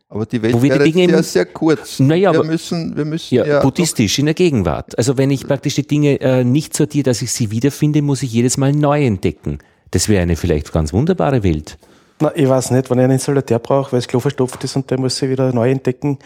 Aber 0.10 0.26
die 0.26 0.42
Welt 0.42 0.62
wäre 0.62 0.84
die 0.84 0.92
Dinge 0.94 1.10
sehr, 1.16 1.24
sehr 1.24 1.46
kurz. 1.46 2.00
Naja, 2.00 2.32
wir 2.32 2.40
aber, 2.40 2.48
müssen, 2.48 2.96
wir 2.96 3.04
müssen 3.04 3.36
ja, 3.36 3.46
ja 3.46 3.60
buddhistisch 3.60 4.20
in 4.20 4.26
der 4.26 4.36
Gegenwart. 4.36 4.98
Also 4.98 5.18
wenn 5.18 5.32
ich 5.32 5.46
praktisch 5.46 5.76
die 5.76 5.86
Dinge 5.86 6.22
äh, 6.22 6.46
nicht 6.46 6.76
sortiere, 6.76 7.04
dass 7.04 7.22
ich 7.22 7.32
sie 7.32 7.52
wiederfinde, 7.52 8.02
muss 8.02 8.24
ich 8.24 8.32
jedes 8.32 8.56
Mal 8.58 8.72
neu 8.72 9.06
entdecken. 9.06 9.60
Das 9.92 10.08
wäre 10.08 10.22
eine 10.22 10.38
vielleicht 10.38 10.72
ganz 10.72 10.94
wunderbare 10.94 11.44
Welt. 11.44 11.78
Na, 12.20 12.32
ich 12.36 12.50
weiß 12.50 12.72
nicht, 12.72 12.90
wenn 12.90 12.98
ich 12.98 13.04
einen 13.04 13.14
Installateur 13.14 13.60
brauche, 13.60 13.92
weil 13.92 14.00
das 14.00 14.08
Klo 14.08 14.20
verstopft 14.20 14.64
ist 14.64 14.76
und 14.76 14.90
der 14.90 15.00
muss 15.00 15.18
sich 15.18 15.30
wieder 15.30 15.54
neu 15.54 15.70
entdecken, 15.70 16.18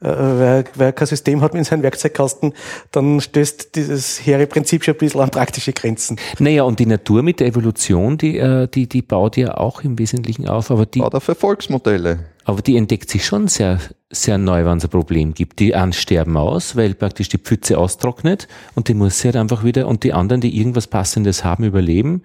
äh, 0.00 0.06
weil, 0.06 0.64
weil 0.76 0.86
er 0.88 0.92
kein 0.92 1.08
System 1.08 1.40
hat 1.40 1.54
mit 1.54 1.66
seinem 1.66 1.82
Werkzeugkasten, 1.82 2.52
dann 2.92 3.20
stößt 3.20 3.74
dieses 3.74 4.24
hehre 4.24 4.46
Prinzip 4.46 4.84
schon 4.84 4.94
ein 4.94 4.98
bisschen 4.98 5.20
an 5.20 5.30
praktische 5.30 5.72
Grenzen. 5.72 6.18
Naja, 6.38 6.62
und 6.62 6.78
die 6.78 6.86
Natur 6.86 7.24
mit 7.24 7.40
der 7.40 7.48
Evolution, 7.48 8.16
die, 8.16 8.38
äh, 8.38 8.68
die, 8.68 8.88
die 8.88 9.02
baut 9.02 9.36
ja 9.36 9.56
auch 9.56 9.82
im 9.82 9.98
Wesentlichen 9.98 10.48
auf, 10.48 10.70
aber 10.70 10.86
die. 10.86 11.00
Baut 11.00 11.16
auf 11.16 11.26
Erfolgsmodelle. 11.26 12.20
Aber 12.44 12.62
die 12.62 12.76
entdeckt 12.76 13.10
sich 13.10 13.24
schon 13.24 13.48
sehr, 13.48 13.80
sehr 14.10 14.38
neu, 14.38 14.64
wenn 14.64 14.78
es 14.78 14.84
ein 14.84 14.90
Problem 14.90 15.34
gibt. 15.34 15.58
Die 15.58 15.74
einen 15.74 15.92
sterben 15.92 16.36
aus, 16.36 16.76
weil 16.76 16.94
praktisch 16.94 17.28
die 17.28 17.38
Pfütze 17.38 17.76
austrocknet 17.76 18.46
und 18.76 18.88
die 18.88 18.94
muss 18.94 19.18
sie 19.18 19.28
halt 19.28 19.36
einfach 19.36 19.64
wieder, 19.64 19.88
und 19.88 20.04
die 20.04 20.12
anderen, 20.12 20.40
die 20.40 20.56
irgendwas 20.56 20.86
Passendes 20.86 21.44
haben, 21.44 21.64
überleben 21.64 22.22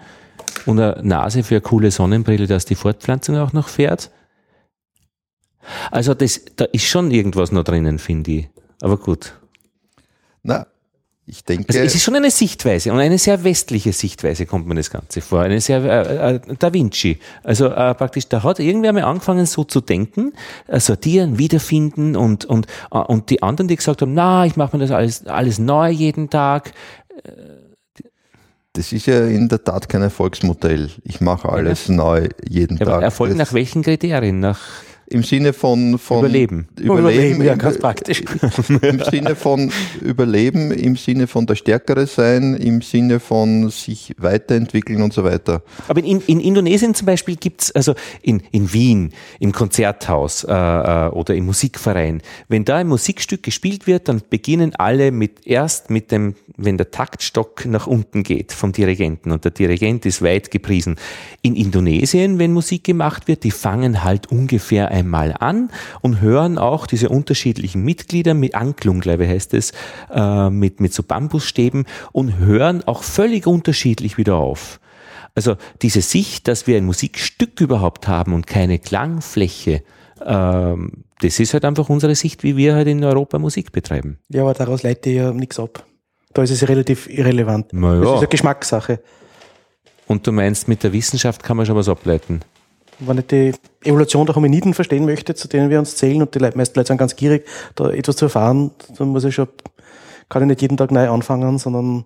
und 0.65 0.79
eine 0.79 0.99
Nase 1.03 1.43
für 1.43 1.55
eine 1.55 1.61
coole 1.61 1.91
Sonnenbrille, 1.91 2.47
dass 2.47 2.65
die 2.65 2.75
Fortpflanzung 2.75 3.37
auch 3.37 3.53
noch 3.53 3.67
fährt. 3.67 4.11
Also 5.91 6.13
das, 6.13 6.41
da 6.55 6.65
ist 6.65 6.85
schon 6.85 7.11
irgendwas 7.11 7.51
noch 7.51 7.63
drinnen, 7.63 7.99
finde 7.99 8.31
ich. 8.31 8.49
Aber 8.81 8.97
gut. 8.97 9.33
Na, 10.43 10.67
ich 11.27 11.43
denke. 11.43 11.65
Also 11.69 11.79
es 11.79 11.95
ist 11.95 12.03
schon 12.03 12.15
eine 12.15 12.29
Sichtweise 12.29 12.91
und 12.91 12.99
eine 12.99 13.17
sehr 13.17 13.43
westliche 13.43 13.93
Sichtweise 13.93 14.45
kommt 14.45 14.67
mir 14.67 14.75
das 14.75 14.91
Ganze 14.91 15.21
vor. 15.21 15.41
Eine 15.41 15.59
sehr 15.59 15.83
äh, 15.83 16.35
äh, 16.35 16.39
Da 16.59 16.71
Vinci. 16.71 17.17
Also 17.43 17.67
äh, 17.67 17.95
praktisch, 17.95 18.27
da 18.27 18.43
hat 18.43 18.59
irgendwer 18.59 18.93
mal 18.93 19.03
angefangen 19.03 19.47
so 19.47 19.63
zu 19.63 19.81
denken, 19.81 20.33
äh, 20.67 20.79
sortieren, 20.79 21.39
wiederfinden 21.39 22.15
und 22.15 22.45
und 22.45 22.67
äh, 22.91 22.97
und 22.99 23.31
die 23.31 23.41
anderen, 23.41 23.67
die 23.67 23.75
gesagt 23.75 24.03
haben, 24.03 24.13
na, 24.13 24.45
ich 24.45 24.55
mache 24.55 24.77
mir 24.77 24.83
das 24.83 24.91
alles 24.91 25.25
alles 25.25 25.57
neu 25.57 25.89
jeden 25.89 26.29
Tag. 26.29 26.73
Das 28.75 28.91
ist 28.91 29.05
ja 29.05 29.25
in 29.25 29.47
der 29.47 29.63
Tat 29.63 29.87
kein 29.87 30.01
Erfolgsmodell. 30.01 30.89
Ich 31.05 31.21
mache 31.21 31.47
alles 31.47 31.87
ja. 31.87 31.93
neu 31.93 32.27
jeden 32.47 32.77
ja, 32.77 32.85
Tag. 32.85 33.03
Erfolg 33.03 33.29
das 33.29 33.37
nach 33.37 33.53
welchen 33.53 33.83
Kriterien? 33.83 34.41
Nach 34.41 34.59
im 35.07 35.23
Sinne 35.23 35.53
von, 35.53 35.99
von 35.99 36.19
Überleben. 36.19 36.67
Überleben, 36.79 37.43
ja, 37.43 37.55
ganz 37.55 37.77
praktisch. 37.77 38.23
Im 38.81 38.99
Sinne 38.99 39.35
von 39.35 39.71
Überleben, 40.01 40.71
im 40.71 40.95
Sinne 40.95 41.27
von 41.27 41.45
der 41.45 41.55
Stärkere 41.55 42.07
sein, 42.07 42.55
im 42.55 42.81
Sinne 42.81 43.19
von 43.19 43.69
sich 43.69 44.15
weiterentwickeln 44.17 45.01
und 45.01 45.13
so 45.13 45.23
weiter. 45.23 45.61
Aber 45.87 46.03
in, 46.03 46.21
in 46.21 46.39
Indonesien 46.39 46.95
zum 46.95 47.05
Beispiel 47.05 47.35
gibt's 47.35 47.71
also 47.71 47.93
in, 48.21 48.41
in 48.51 48.73
Wien, 48.73 49.11
im 49.39 49.51
Konzerthaus 49.51 50.43
äh, 50.43 50.53
äh, 50.53 51.09
oder 51.09 51.35
im 51.35 51.45
Musikverein, 51.45 52.21
wenn 52.47 52.65
da 52.65 52.77
ein 52.77 52.87
Musikstück 52.87 53.43
gespielt 53.43 53.85
wird, 53.87 54.07
dann 54.07 54.21
beginnen 54.29 54.73
alle 54.75 55.11
mit 55.11 55.45
erst 55.45 55.89
mit 55.89 56.11
dem, 56.11 56.35
wenn 56.57 56.77
der 56.77 56.89
Taktstock 56.91 57.65
nach 57.65 57.85
unten 57.85 58.23
geht 58.23 58.51
vom 58.51 58.71
Dirigenten 58.71 59.31
und 59.31 59.43
der 59.43 59.51
Dirigent 59.51 60.05
ist 60.05 60.21
weit 60.21 60.49
gepriesen. 60.49 60.95
In 61.41 61.55
Indonesien, 61.55 62.39
wenn 62.39 62.53
Musik 62.53 62.83
gemacht 62.85 63.27
wird, 63.27 63.43
die 63.43 63.51
fangen 63.51 64.03
halt 64.03 64.31
ungefähr 64.31 64.94
einmal 64.95 65.35
an 65.39 65.69
und 66.01 66.21
hören 66.21 66.57
auch 66.57 66.87
diese 66.87 67.09
unterschiedlichen 67.09 67.83
Mitglieder 67.83 68.33
mit 68.33 68.55
Anklung, 68.55 69.01
glaube 69.01 69.25
ich, 69.25 69.29
heißt 69.29 69.53
es, 69.53 69.73
äh, 70.11 70.49
mit, 70.49 70.79
mit 70.79 70.93
so 70.93 71.03
Bambusstäben 71.03 71.85
und 72.11 72.37
hören 72.39 72.83
auch 72.85 73.03
völlig 73.03 73.45
unterschiedlich 73.45 74.17
wieder 74.17 74.35
auf. 74.35 74.79
Also 75.35 75.57
diese 75.81 76.01
Sicht, 76.01 76.47
dass 76.47 76.65
wir 76.65 76.77
ein 76.77 76.85
Musikstück 76.85 77.59
überhaupt 77.59 78.07
haben 78.07 78.33
und 78.33 78.47
keine 78.47 78.79
Klangfläche, 78.79 79.83
ähm, 80.25 81.03
das 81.19 81.39
ist 81.39 81.53
halt 81.53 81.65
einfach 81.65 81.89
unsere 81.89 82.15
Sicht, 82.15 82.43
wie 82.43 82.55
wir 82.55 82.75
halt 82.75 82.87
in 82.87 83.03
Europa 83.03 83.37
Musik 83.37 83.71
betreiben. 83.71 84.17
Ja, 84.29 84.43
aber 84.43 84.53
daraus 84.53 84.83
leite 84.83 85.09
ich 85.09 85.17
ja 85.17 85.31
nichts 85.31 85.59
ab. 85.59 85.85
Da 86.33 86.43
ist 86.43 86.51
es 86.51 86.67
relativ 86.67 87.09
irrelevant. 87.09 87.73
Naja. 87.73 88.01
Das 88.01 88.09
ist 88.11 88.17
eine 88.17 88.27
Geschmackssache. 88.27 88.99
Und 90.07 90.27
du 90.27 90.31
meinst, 90.31 90.67
mit 90.67 90.83
der 90.83 90.93
Wissenschaft 90.93 91.43
kann 91.43 91.57
man 91.57 91.65
schon 91.65 91.75
was 91.75 91.89
ableiten? 91.89 92.41
Wenn 92.99 93.17
ich 93.17 93.27
die 93.27 93.53
Evolution 93.83 94.25
der 94.25 94.35
Hominiden 94.35 94.73
verstehen 94.73 95.05
möchte, 95.05 95.35
zu 95.35 95.47
denen 95.47 95.69
wir 95.69 95.79
uns 95.79 95.95
zählen, 95.95 96.21
und 96.21 96.33
die 96.33 96.39
meisten 96.39 96.77
Leute 96.77 96.87
sind 96.87 96.97
ganz 96.97 97.15
gierig, 97.15 97.45
da 97.75 97.89
etwas 97.89 98.15
zu 98.15 98.25
erfahren, 98.25 98.71
dann 98.97 99.09
muss 99.09 99.23
ich 99.23 99.35
schon, 99.35 99.47
kann 100.29 100.43
ich 100.43 100.47
nicht 100.47 100.61
jeden 100.61 100.77
Tag 100.77 100.91
neu 100.91 101.09
anfangen, 101.09 101.57
sondern 101.57 102.05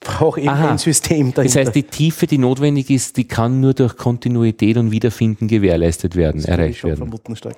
brauche 0.00 0.40
eben 0.40 0.48
Aha. 0.48 0.70
ein 0.70 0.78
System 0.78 1.34
dahinter. 1.34 1.42
Das 1.42 1.56
heißt, 1.56 1.74
die 1.74 1.82
Tiefe, 1.82 2.26
die 2.26 2.38
notwendig 2.38 2.90
ist, 2.90 3.16
die 3.16 3.28
kann 3.28 3.60
nur 3.60 3.74
durch 3.74 3.96
Kontinuität 3.96 4.76
und 4.76 4.90
Wiederfinden 4.90 5.48
gewährleistet 5.48 6.16
werden, 6.16 6.40
das 6.40 6.46
erreicht 6.46 6.78
ich 6.78 6.84
werden. 6.84 6.98
Vermuten 6.98 7.36
stark. 7.36 7.56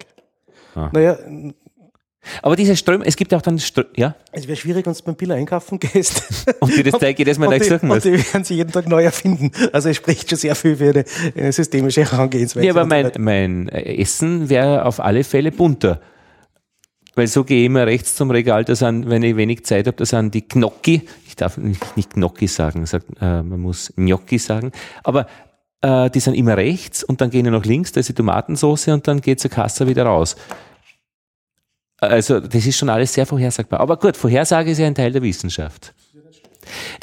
Ah. 0.74 0.90
Naja, 0.92 1.16
aber 2.42 2.56
diese 2.56 2.76
Ströme, 2.76 3.04
es 3.04 3.16
gibt 3.16 3.32
ja 3.32 3.38
auch 3.38 3.42
dann 3.42 3.58
Ströme, 3.58 3.88
ja? 3.96 4.14
Es 4.32 4.46
wäre 4.46 4.56
schwierig, 4.56 4.86
wenn 4.86 4.92
du 4.92 5.02
beim 5.04 5.14
Biller 5.14 5.34
einkaufen 5.34 5.78
gehst. 5.78 6.46
Und 6.60 6.76
dir 6.76 6.84
das 6.84 6.98
Teig 6.98 7.18
jedes 7.18 7.38
Mal 7.38 7.46
neu 7.46 7.60
suchen 7.60 7.88
musst. 7.88 8.06
Und 8.06 8.12
die 8.12 8.32
werden 8.32 8.44
sie 8.44 8.54
jeden 8.54 8.72
Tag 8.72 8.88
neu 8.88 9.02
erfinden. 9.02 9.50
Also 9.72 9.88
es 9.88 9.96
spricht 9.96 10.28
schon 10.28 10.38
sehr 10.38 10.54
viel 10.54 10.76
für 10.76 10.90
eine, 10.90 11.04
eine 11.36 11.52
systemische 11.52 12.02
Herangehensweise. 12.02 12.66
Ja, 12.66 12.72
aber 12.72 12.86
mein, 12.86 13.12
mein 13.18 13.68
Essen 13.68 14.48
wäre 14.48 14.84
auf 14.84 15.00
alle 15.00 15.24
Fälle 15.24 15.52
bunter. 15.52 16.00
Weil 17.14 17.26
so 17.28 17.44
gehe 17.44 17.60
ich 17.60 17.66
immer 17.66 17.86
rechts 17.86 18.16
zum 18.16 18.30
Regal, 18.30 18.64
da 18.64 18.74
sind, 18.74 19.08
wenn 19.08 19.22
ich 19.22 19.36
wenig 19.36 19.64
Zeit 19.64 19.86
habe, 19.86 19.96
da 19.96 20.04
sind 20.04 20.34
die 20.34 20.46
Gnocchi. 20.48 21.02
Ich 21.28 21.36
darf 21.36 21.58
nicht, 21.58 21.96
nicht 21.96 22.14
Gnocchi 22.14 22.48
sagen, 22.48 22.86
sagt, 22.86 23.06
äh, 23.20 23.42
man 23.42 23.60
muss 23.60 23.92
Gnocchi 23.96 24.38
sagen. 24.38 24.72
Aber 25.04 25.26
äh, 25.84 26.10
die 26.10 26.20
sind 26.20 26.34
immer 26.34 26.56
rechts 26.56 27.04
und 27.04 27.20
dann 27.20 27.30
gehen 27.30 27.46
ich 27.46 27.52
nach 27.52 27.64
links, 27.64 27.92
da 27.92 28.00
ist 28.00 28.08
die 28.08 28.14
Tomatensauce 28.14 28.88
und 28.88 29.06
dann 29.06 29.20
geht 29.20 29.38
zur 29.40 29.50
Kasse 29.50 29.86
wieder 29.86 30.04
raus. 30.04 30.36
Also 32.08 32.40
das 32.40 32.66
ist 32.66 32.76
schon 32.76 32.88
alles 32.88 33.12
sehr 33.12 33.26
vorhersagbar. 33.26 33.80
Aber 33.80 33.96
gut, 33.96 34.16
Vorhersage 34.16 34.70
ist 34.70 34.78
ja 34.78 34.86
ein 34.86 34.94
Teil 34.94 35.12
der 35.12 35.22
Wissenschaft. 35.22 35.94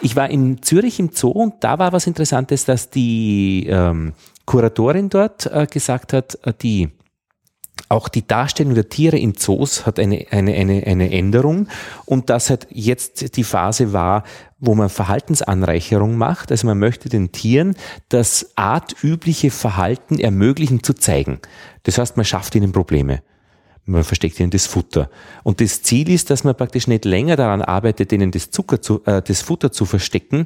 Ich 0.01 0.15
war 0.15 0.29
in 0.29 0.61
Zürich 0.61 0.99
im 0.99 1.11
Zoo 1.13 1.29
und 1.29 1.55
da 1.63 1.77
war 1.77 1.91
was 1.91 2.07
Interessantes, 2.07 2.65
dass 2.65 2.89
die 2.89 3.67
ähm, 3.69 4.13
Kuratorin 4.45 5.09
dort 5.09 5.45
äh, 5.45 5.67
gesagt 5.67 6.13
hat, 6.13 6.39
äh, 6.43 6.53
die 6.59 6.89
auch 7.89 8.07
die 8.07 8.25
Darstellung 8.25 8.73
der 8.73 8.87
Tiere 8.87 9.17
in 9.17 9.35
Zoos 9.35 9.85
hat 9.85 9.99
eine, 9.99 10.25
eine, 10.31 10.53
eine, 10.53 10.83
eine 10.87 11.11
Änderung 11.11 11.67
und 12.05 12.29
das 12.29 12.49
hat 12.49 12.67
jetzt 12.69 13.35
die 13.35 13.43
Phase 13.43 13.91
war, 13.91 14.23
wo 14.59 14.75
man 14.75 14.89
Verhaltensanreicherung 14.89 16.15
macht. 16.15 16.51
Also 16.51 16.67
man 16.67 16.79
möchte 16.79 17.09
den 17.09 17.33
Tieren 17.33 17.75
das 18.07 18.51
artübliche 18.55 19.51
Verhalten 19.51 20.19
ermöglichen 20.19 20.83
zu 20.83 20.93
zeigen. 20.93 21.39
Das 21.83 21.97
heißt, 21.97 22.15
man 22.15 22.25
schafft 22.25 22.55
ihnen 22.55 22.71
Probleme. 22.71 23.23
Man 23.85 24.03
versteckt 24.03 24.39
ihnen 24.39 24.51
das 24.51 24.67
Futter. 24.67 25.09
Und 25.43 25.59
das 25.59 25.81
Ziel 25.81 26.09
ist, 26.09 26.29
dass 26.29 26.43
man 26.43 26.55
praktisch 26.55 26.87
nicht 26.87 27.05
länger 27.05 27.35
daran 27.35 27.61
arbeitet, 27.61 28.11
ihnen 28.11 28.31
das 28.31 28.51
Zucker 28.51 28.81
zu, 28.81 29.03
äh, 29.05 29.21
das 29.21 29.41
Futter 29.41 29.71
zu 29.71 29.85
verstecken, 29.85 30.45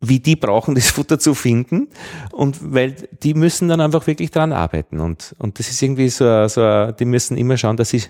wie 0.00 0.20
die 0.20 0.36
brauchen, 0.36 0.74
das 0.76 0.90
Futter 0.90 1.18
zu 1.18 1.34
finden. 1.34 1.88
Und 2.32 2.58
weil 2.74 2.96
die 3.22 3.34
müssen 3.34 3.68
dann 3.68 3.80
einfach 3.80 4.06
wirklich 4.06 4.30
daran 4.30 4.52
arbeiten. 4.52 5.00
Und, 5.00 5.34
und 5.38 5.58
das 5.58 5.70
ist 5.70 5.80
irgendwie 5.82 6.08
so, 6.08 6.48
so, 6.48 6.92
die 6.92 7.04
müssen 7.04 7.36
immer 7.36 7.56
schauen, 7.56 7.76
dass 7.76 7.90
sie 7.90 8.02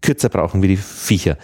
kürzer 0.00 0.28
brauchen 0.28 0.62
wie 0.62 0.68
die 0.68 0.76
Viecher. 0.76 1.36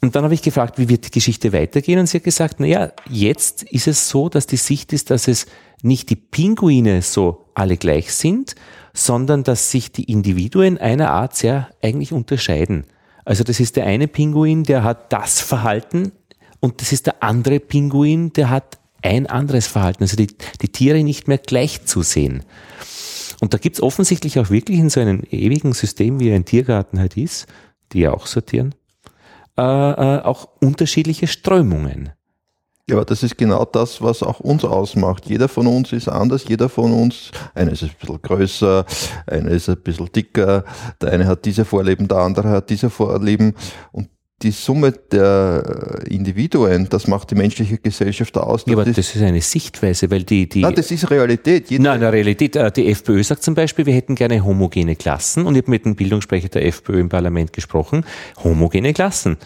Und 0.00 0.16
dann 0.16 0.24
habe 0.24 0.32
ich 0.32 0.42
gefragt, 0.42 0.78
wie 0.78 0.88
wird 0.88 1.06
die 1.06 1.10
Geschichte 1.10 1.52
weitergehen? 1.52 1.98
Und 1.98 2.06
sie 2.06 2.18
hat 2.18 2.24
gesagt, 2.24 2.58
naja, 2.58 2.92
jetzt 3.08 3.64
ist 3.64 3.86
es 3.86 4.08
so, 4.08 4.28
dass 4.28 4.46
die 4.46 4.56
Sicht 4.56 4.92
ist, 4.92 5.10
dass 5.10 5.28
es 5.28 5.46
nicht 5.82 6.08
die 6.08 6.16
Pinguine 6.16 7.02
so 7.02 7.46
alle 7.54 7.76
gleich 7.76 8.12
sind, 8.12 8.54
sondern 8.92 9.44
dass 9.44 9.70
sich 9.70 9.92
die 9.92 10.04
Individuen 10.04 10.78
einer 10.78 11.10
Art 11.10 11.36
sehr 11.36 11.68
eigentlich 11.82 12.12
unterscheiden. 12.12 12.84
Also 13.24 13.44
das 13.44 13.60
ist 13.60 13.76
der 13.76 13.86
eine 13.86 14.08
Pinguin, 14.08 14.64
der 14.64 14.82
hat 14.82 15.12
das 15.12 15.40
Verhalten 15.40 16.12
und 16.60 16.80
das 16.80 16.92
ist 16.92 17.06
der 17.06 17.22
andere 17.22 17.60
Pinguin, 17.60 18.32
der 18.32 18.50
hat 18.50 18.78
ein 19.02 19.26
anderes 19.26 19.66
Verhalten, 19.66 20.02
also 20.02 20.16
die, 20.16 20.28
die 20.60 20.68
Tiere 20.68 21.02
nicht 21.02 21.28
mehr 21.28 21.38
gleich 21.38 21.84
zu 21.86 22.02
sehen. 22.02 22.42
Und 23.40 23.54
da 23.54 23.58
gibt's 23.58 23.82
offensichtlich 23.82 24.38
auch 24.38 24.50
wirklich 24.50 24.78
in 24.78 24.90
so 24.90 25.00
einem 25.00 25.22
ewigen 25.30 25.72
System, 25.72 26.20
wie 26.20 26.32
ein 26.32 26.44
Tiergarten 26.44 26.98
halt 26.98 27.16
ist, 27.16 27.46
die 27.92 28.00
ja 28.00 28.12
auch 28.12 28.26
sortieren, 28.26 28.74
äh, 29.56 29.62
äh, 29.62 30.22
auch 30.22 30.48
unterschiedliche 30.60 31.26
Strömungen. 31.26 32.10
Ja, 32.90 32.96
aber 32.96 33.04
das 33.04 33.22
ist 33.22 33.38
genau 33.38 33.64
das, 33.64 34.02
was 34.02 34.20
auch 34.24 34.40
uns 34.40 34.64
ausmacht. 34.64 35.26
Jeder 35.26 35.46
von 35.46 35.68
uns 35.68 35.92
ist 35.92 36.08
anders, 36.08 36.44
jeder 36.48 36.68
von 36.68 36.92
uns, 36.92 37.30
einer 37.54 37.70
ist 37.70 37.84
ein 37.84 37.90
bisschen 38.00 38.20
größer, 38.20 38.84
einer 39.26 39.50
ist 39.50 39.68
ein 39.68 39.80
bisschen 39.80 40.10
dicker, 40.12 40.64
der 41.00 41.12
eine 41.12 41.28
hat 41.28 41.44
diese 41.44 41.64
Vorlieben, 41.64 42.08
der 42.08 42.18
andere 42.18 42.48
hat 42.48 42.68
diese 42.68 42.90
Vorlieben 42.90 43.54
und 43.92 44.08
die 44.42 44.50
Summe 44.50 44.90
der 44.90 46.00
Individuen, 46.08 46.88
das 46.88 47.06
macht 47.06 47.30
die 47.30 47.36
menschliche 47.36 47.78
Gesellschaft 47.78 48.36
aus. 48.36 48.64
Ja, 48.66 48.72
aber 48.72 48.86
das 48.86 48.98
ist 48.98 49.22
eine 49.22 49.40
Sichtweise, 49.40 50.10
weil 50.10 50.24
die... 50.24 50.48
die 50.48 50.62
Nein, 50.62 50.74
das 50.74 50.90
ist 50.90 51.08
Realität. 51.10 51.70
Jeder 51.70 51.84
Nein, 51.84 52.02
eine 52.02 52.12
Realität. 52.12 52.56
Äh, 52.56 52.72
die 52.72 52.90
FPÖ 52.90 53.22
sagt 53.22 53.44
zum 53.44 53.54
Beispiel, 53.54 53.86
wir 53.86 53.94
hätten 53.94 54.16
gerne 54.16 54.42
homogene 54.44 54.96
Klassen 54.96 55.46
und 55.46 55.54
ich 55.54 55.62
habe 55.62 55.70
mit 55.70 55.84
dem 55.84 55.94
Bildungssprecher 55.94 56.48
der 56.48 56.66
FPÖ 56.66 56.98
im 56.98 57.08
Parlament 57.08 57.52
gesprochen, 57.52 58.04
homogene 58.42 58.92
Klassen. 58.94 59.36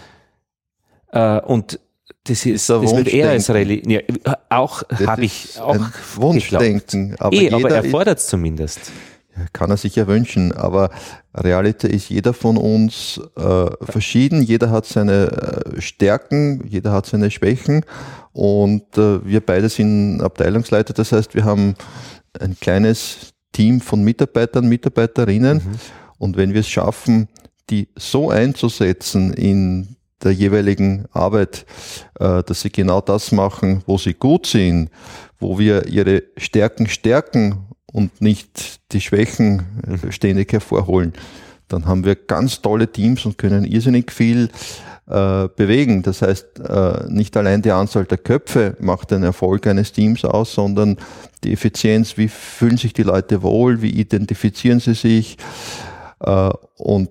Äh, 1.13 1.41
und 1.41 1.79
das 2.25 2.47
ist, 2.47 2.69
das, 2.69 2.83
das 2.83 2.97
wird 2.97 3.09
eher 3.09 3.31
als 3.31 3.51
Religion. 3.51 3.91
Ja, 3.91 4.39
auch 4.51 4.83
habe 5.07 5.25
ich 5.25 5.59
auch 5.61 5.77
Wunschdenken. 6.17 7.17
Aber, 7.19 7.37
eh, 7.37 7.51
aber 7.51 7.71
er 7.71 7.85
fordert 7.85 8.19
es 8.19 8.27
zumindest. 8.27 8.93
Kann 9.53 9.71
er 9.71 9.77
sich 9.77 9.97
ja 9.97 10.07
wünschen, 10.07 10.53
aber 10.53 10.91
Realität 11.35 11.93
ist 11.93 12.09
jeder 12.09 12.33
von 12.33 12.57
uns 12.57 13.21
äh, 13.37 13.67
verschieden, 13.83 14.43
jeder 14.43 14.71
hat 14.71 14.87
seine 14.87 15.73
äh, 15.77 15.81
Stärken, 15.81 16.65
jeder 16.69 16.93
hat 16.93 17.07
seine 17.07 17.33
Schwächen 17.33 17.85
und 18.33 18.97
äh, 18.97 19.27
wir 19.27 19.41
beide 19.41 19.69
sind 19.69 20.21
Abteilungsleiter, 20.21 20.95
das 20.95 21.11
heißt, 21.11 21.35
wir 21.35 21.45
haben 21.45 21.75
ein 22.39 22.57
kleines 22.61 23.33
Team 23.51 23.81
von 23.81 24.05
Mitarbeitern, 24.05 24.69
Mitarbeiterinnen 24.69 25.57
mhm. 25.57 25.81
und 26.19 26.37
wenn 26.37 26.55
wir 26.55 26.61
es 26.61 26.69
schaffen, 26.69 27.29
die 27.71 27.89
so 27.97 28.31
einzusetzen 28.31 29.35
in 29.35 29.97
der 30.25 30.33
jeweiligen 30.33 31.07
Arbeit, 31.13 31.67
äh, 32.19 32.43
dass 32.43 32.63
sie 32.63 32.71
genau 32.71 33.01
das 33.01 33.33
machen, 33.33 33.83
wo 33.87 33.99
sie 33.99 34.15
gut 34.15 34.47
sind, 34.47 34.91
wo 35.39 35.59
wir 35.59 35.87
ihre 35.87 36.23
Stärken 36.37 36.89
stärken 36.89 37.67
und 37.93 38.21
nicht 38.21 38.81
die 38.93 39.01
Schwächen 39.01 39.63
äh, 39.87 40.11
ständig 40.11 40.53
hervorholen. 40.53 41.13
Dann 41.69 41.87
haben 41.87 42.05
wir 42.05 42.15
ganz 42.15 42.61
tolle 42.61 42.91
Teams 42.91 43.25
und 43.25 43.39
können 43.39 43.65
irrsinnig 43.65 44.13
viel 44.13 44.51
äh, 45.07 45.49
bewegen. 45.49 46.03
Das 46.03 46.23
heißt, 46.23 46.61
äh, 46.61 47.05
nicht 47.09 47.37
allein 47.37 47.63
die 47.63 47.71
Anzahl 47.71 48.05
der 48.05 48.19
Köpfe 48.19 48.77
macht 48.81 49.11
den 49.11 49.23
Erfolg 49.23 49.67
eines 49.67 49.93
Teams 49.93 50.25
aus, 50.25 50.55
sondern 50.55 50.97
die 51.43 51.53
Effizienz, 51.53 52.17
wie 52.17 52.29
fühlen 52.29 52.77
sich 52.77 52.93
die 52.95 53.03
Leute 53.03 53.43
wohl, 53.43 53.83
wie 53.83 53.91
identifizieren 53.91 54.81
sie 54.81 54.95
sich. 54.95 55.37
Äh, 56.21 56.51
und 56.77 57.11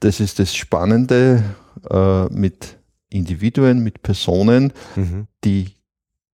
das 0.00 0.20
ist 0.20 0.38
das 0.38 0.54
Spannende 0.54 1.42
äh, 1.90 2.24
mit 2.26 2.78
Individuen, 3.10 3.82
mit 3.82 4.02
Personen, 4.02 4.72
mhm. 4.96 5.26
die 5.44 5.74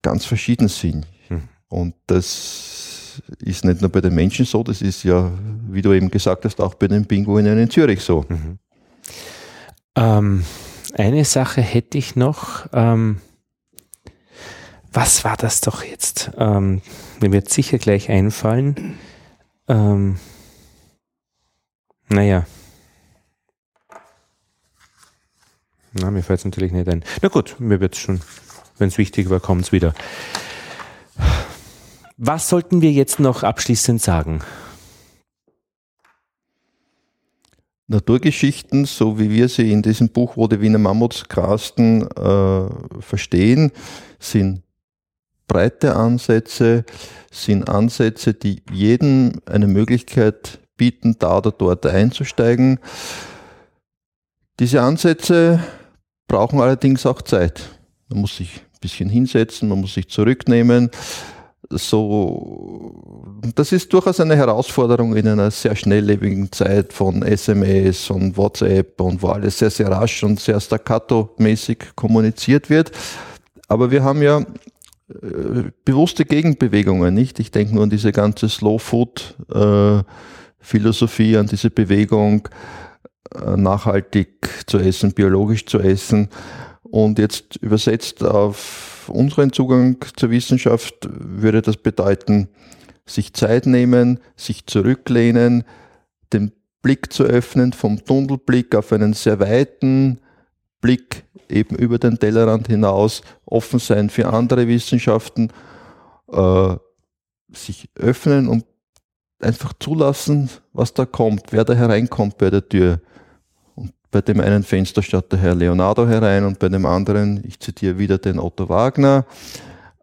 ganz 0.03 0.25
verschieden 0.25 0.69
sind. 0.69 1.07
Mhm. 1.29 1.49
Und 1.69 1.95
das 2.07 3.23
ist 3.39 3.65
nicht 3.65 3.81
nur 3.81 3.91
bei 3.91 4.01
den 4.01 4.15
Menschen 4.15 4.45
so, 4.45 4.63
das 4.63 4.83
ist 4.83 5.05
ja, 5.05 5.31
wie 5.69 5.83
du 5.83 5.93
eben 5.93 6.11
gesagt 6.11 6.45
hast, 6.45 6.61
auch 6.61 6.75
bei 6.75 6.89
den 6.89 7.07
Pinguinen 7.07 7.59
in 7.59 7.71
Zürich 7.71 8.01
so. 8.01 8.25
Mhm. 8.29 8.59
Ähm, 9.97 10.45
eine 10.95 11.25
Sache 11.25 11.61
hätte 11.61 11.99
ich 11.99 12.17
noch. 12.17 12.67
Ähm, 12.73 13.21
was 14.93 15.25
war 15.25 15.37
das 15.37 15.61
doch 15.61 15.83
jetzt? 15.83 16.31
Ähm, 16.39 16.81
mir 17.21 17.33
wird 17.33 17.51
sicher 17.51 17.79
gleich 17.79 18.11
einfallen. 18.11 18.95
Ähm, 19.69 20.19
naja. 22.09 22.47
Na, 25.95 26.11
mir 26.11 26.23
fällt 26.23 26.41
es 26.41 26.45
natürlich 26.45 26.73
nicht 26.73 26.89
ein. 26.89 27.05
Na 27.23 27.29
gut, 27.29 27.57
mir 27.61 27.81
wird 27.81 27.95
es 27.95 28.01
schon, 28.01 28.21
wenn 28.79 28.89
es 28.89 28.99
wichtig 28.99 29.31
war, 29.31 29.39
kommt 29.39 29.63
es 29.63 29.73
wieder. 29.73 29.95
Was 32.17 32.49
sollten 32.49 32.81
wir 32.81 32.91
jetzt 32.91 33.21
noch 33.21 33.43
abschließend 33.43 34.03
sagen? 34.03 34.41
Naturgeschichten, 37.87 38.87
so 38.87 39.19
wie 39.19 39.31
wir 39.31 39.49
sie 39.49 39.71
in 39.71 39.83
diesem 39.83 40.09
Buch, 40.09 40.37
wo 40.37 40.49
die 40.49 40.61
Wiener 40.61 40.79
Mammuts 40.79 41.25
äh, 41.29 42.67
verstehen, 43.01 43.73
sind 44.19 44.63
breite 45.47 45.95
Ansätze, 45.95 46.85
sind 47.31 47.69
Ansätze, 47.69 48.35
die 48.35 48.63
jedem 48.73 49.41
eine 49.47 49.67
Möglichkeit 49.67 50.61
bieten, 50.77 51.17
da 51.19 51.39
oder 51.39 51.53
dort 51.53 51.87
einzusteigen. 51.87 52.81
Diese 54.59 54.81
Ansätze 54.81 55.63
brauchen 56.27 56.61
allerdings 56.61 57.07
auch 57.07 57.23
Zeit. 57.23 57.63
Man 58.09 58.21
muss 58.21 58.37
sich 58.37 58.57
ein 58.57 58.81
bisschen 58.81 59.09
hinsetzen, 59.09 59.69
man 59.69 59.81
muss 59.81 59.95
sich 59.95 60.09
zurücknehmen, 60.09 60.91
so, 61.71 62.93
das 63.55 63.73
ist 63.73 63.93
durchaus 63.93 64.21
eine 64.21 64.37
Herausforderung 64.37 65.17
in 65.17 65.27
einer 65.27 65.51
sehr 65.51 65.75
schnelllebigen 65.75 66.53
Zeit 66.53 66.93
von 66.93 67.23
SMS 67.23 68.11
und 68.11 68.37
WhatsApp 68.37 69.01
und 69.01 69.23
wo 69.23 69.29
alles 69.29 69.59
sehr, 69.59 69.71
sehr 69.71 69.91
rasch 69.91 70.23
und 70.25 70.41
sehr 70.41 70.61
staccato-mäßig 70.61 71.95
kommuniziert 71.95 72.71
wird. 72.71 72.93
Aber 73.69 73.91
wir 73.91 74.05
haben 74.05 74.23
ja 74.23 74.41
äh, 74.41 74.45
bewusste 75.85 76.25
Gegenbewegungen, 76.25 77.15
nicht? 77.15 77.41
Ich 77.41 77.51
denke 77.51 77.75
nur 77.75 77.85
an 77.85 77.91
diese 77.91 78.13
ganze 78.13 78.49
Slow 78.49 78.79
Food 78.79 79.35
äh, 79.53 80.03
Philosophie, 80.61 81.37
an 81.37 81.47
diese 81.47 81.71
Bewegung, 81.71 82.49
nachhaltig 83.57 84.49
zu 84.67 84.79
essen, 84.79 85.13
biologisch 85.13 85.67
zu 85.67 85.81
essen. 85.81 86.29
Und 86.83 87.19
jetzt 87.19 87.57
übersetzt 87.57 88.23
auf 88.23 89.11
unseren 89.13 89.53
Zugang 89.53 89.99
zur 90.17 90.31
Wissenschaft 90.31 91.09
würde 91.11 91.63
das 91.63 91.77
bedeuten, 91.77 92.49
sich 93.07 93.35
Zeit 93.35 93.67
nehmen, 93.67 94.21
sich 94.37 94.67
zurücklehnen, 94.67 95.65
den 96.33 96.53
Blick 96.83 97.13
zu 97.13 97.25
öffnen 97.25 97.73
vom 97.73 98.05
Tunnelblick 98.05 98.75
auf 98.75 98.93
einen 98.93 99.15
sehr 99.15 99.41
weiten 99.41 100.21
Blick 100.81 101.25
eben 101.49 101.77
über 101.77 101.99
den 101.99 102.19
Tellerrand 102.19 102.69
hinaus, 102.69 103.23
offen 103.47 103.79
sein 103.79 104.11
für 104.11 104.33
andere 104.33 104.69
Wissenschaften, 104.69 105.51
äh, 106.31 106.77
sich 107.53 107.89
öffnen 107.95 108.49
und 108.49 108.65
einfach 109.41 109.73
zulassen, 109.79 110.51
was 110.73 110.95
da 110.95 111.07
kommt, 111.07 111.53
wer 111.53 111.65
da 111.65 111.75
hereinkommt 111.75 112.39
bei 112.39 112.51
der 112.51 112.69
Tür. 112.69 113.01
Bei 114.15 114.21
dem 114.21 114.39
einen 114.39 114.63
Fenster 114.63 115.03
schaut 115.03 115.33
der 115.33 115.41
Herr 115.41 115.57
Leonardo 115.57 116.07
herein 116.07 116.45
und 116.45 116.61
bei 116.61 116.69
dem 116.69 116.87
anderen, 116.87 117.43
ich 117.45 117.59
zitiere 117.59 117.99
wieder 117.99 118.17
den 118.17 118.39
Otto 118.39 118.69
Wagner. 118.69 119.27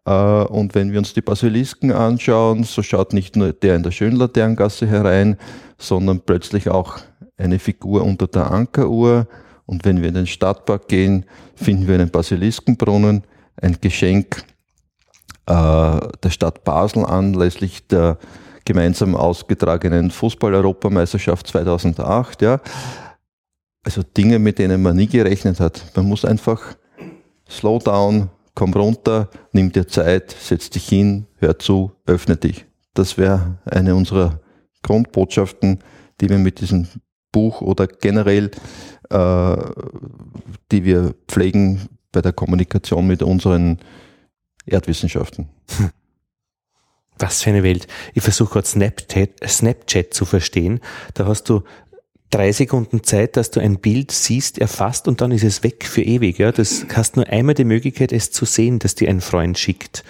Äh, 0.04 0.12
und 0.12 0.74
wenn 0.74 0.92
wir 0.92 0.98
uns 0.98 1.14
die 1.14 1.22
Basilisken 1.22 1.92
anschauen, 1.92 2.64
so 2.64 2.82
schaut 2.82 3.14
nicht 3.14 3.36
nur 3.36 3.54
der 3.54 3.74
in 3.74 3.82
der 3.82 3.90
Schönlaterngasse 3.90 4.86
herein, 4.86 5.38
sondern 5.78 6.20
plötzlich 6.20 6.68
auch 6.68 6.98
eine 7.38 7.58
Figur 7.58 8.04
unter 8.04 8.26
der 8.26 8.50
Ankeruhr. 8.50 9.28
Und 9.64 9.86
wenn 9.86 10.02
wir 10.02 10.08
in 10.08 10.14
den 10.14 10.26
Stadtpark 10.26 10.88
gehen, 10.88 11.24
finden 11.54 11.88
wir 11.88 11.94
einen 11.94 12.10
Basiliskenbrunnen, 12.10 13.22
ein 13.62 13.78
Geschenk 13.80 14.44
äh, 15.46 15.52
der 15.54 16.30
Stadt 16.30 16.64
Basel 16.64 17.06
anlässlich 17.06 17.86
der 17.86 18.18
gemeinsam 18.66 19.16
ausgetragenen 19.16 20.10
Fußball-Europameisterschaft 20.10 21.46
2008, 21.46 22.42
ja. 22.42 22.60
Also 23.84 24.02
Dinge, 24.02 24.38
mit 24.38 24.58
denen 24.58 24.82
man 24.82 24.96
nie 24.96 25.08
gerechnet 25.08 25.60
hat. 25.60 25.84
Man 25.96 26.06
muss 26.06 26.24
einfach 26.24 26.76
slow 27.48 27.82
down, 27.82 28.30
komm 28.54 28.72
runter, 28.74 29.28
nimm 29.52 29.72
dir 29.72 29.88
Zeit, 29.88 30.34
setz 30.38 30.70
dich 30.70 30.88
hin, 30.88 31.26
hör 31.38 31.58
zu, 31.58 31.92
öffne 32.06 32.36
dich. 32.36 32.66
Das 32.94 33.18
wäre 33.18 33.58
eine 33.64 33.94
unserer 33.94 34.40
Grundbotschaften, 34.82 35.80
die 36.20 36.28
wir 36.28 36.38
mit 36.38 36.60
diesem 36.60 36.86
Buch 37.32 37.60
oder 37.62 37.86
generell, 37.86 38.50
äh, 39.10 39.56
die 40.70 40.84
wir 40.84 41.14
pflegen 41.26 41.88
bei 42.12 42.20
der 42.20 42.32
Kommunikation 42.32 43.06
mit 43.06 43.22
unseren 43.22 43.78
Erdwissenschaften. 44.66 45.48
Was 47.18 47.42
für 47.42 47.50
eine 47.50 47.62
Welt. 47.62 47.86
Ich 48.14 48.22
versuche 48.22 48.54
gerade 48.54 48.66
Snapchat, 48.66 49.40
Snapchat 49.46 50.12
zu 50.12 50.24
verstehen. 50.24 50.80
Da 51.14 51.26
hast 51.26 51.48
du 51.48 51.62
drei 52.32 52.50
Sekunden 52.50 53.04
Zeit, 53.04 53.36
dass 53.36 53.50
du 53.50 53.60
ein 53.60 53.78
Bild 53.78 54.10
siehst, 54.10 54.58
erfasst 54.58 55.06
und 55.06 55.20
dann 55.20 55.30
ist 55.30 55.44
es 55.44 55.62
weg 55.62 55.84
für 55.84 56.02
ewig. 56.02 56.38
Ja? 56.38 56.50
Das 56.50 56.86
hast 56.92 57.16
nur 57.16 57.28
einmal 57.28 57.54
die 57.54 57.64
Möglichkeit, 57.64 58.10
es 58.10 58.32
zu 58.32 58.44
sehen, 58.44 58.80
dass 58.80 58.96
dir 58.96 59.08
ein 59.08 59.20
Freund 59.20 59.58
schickt. 59.58 60.02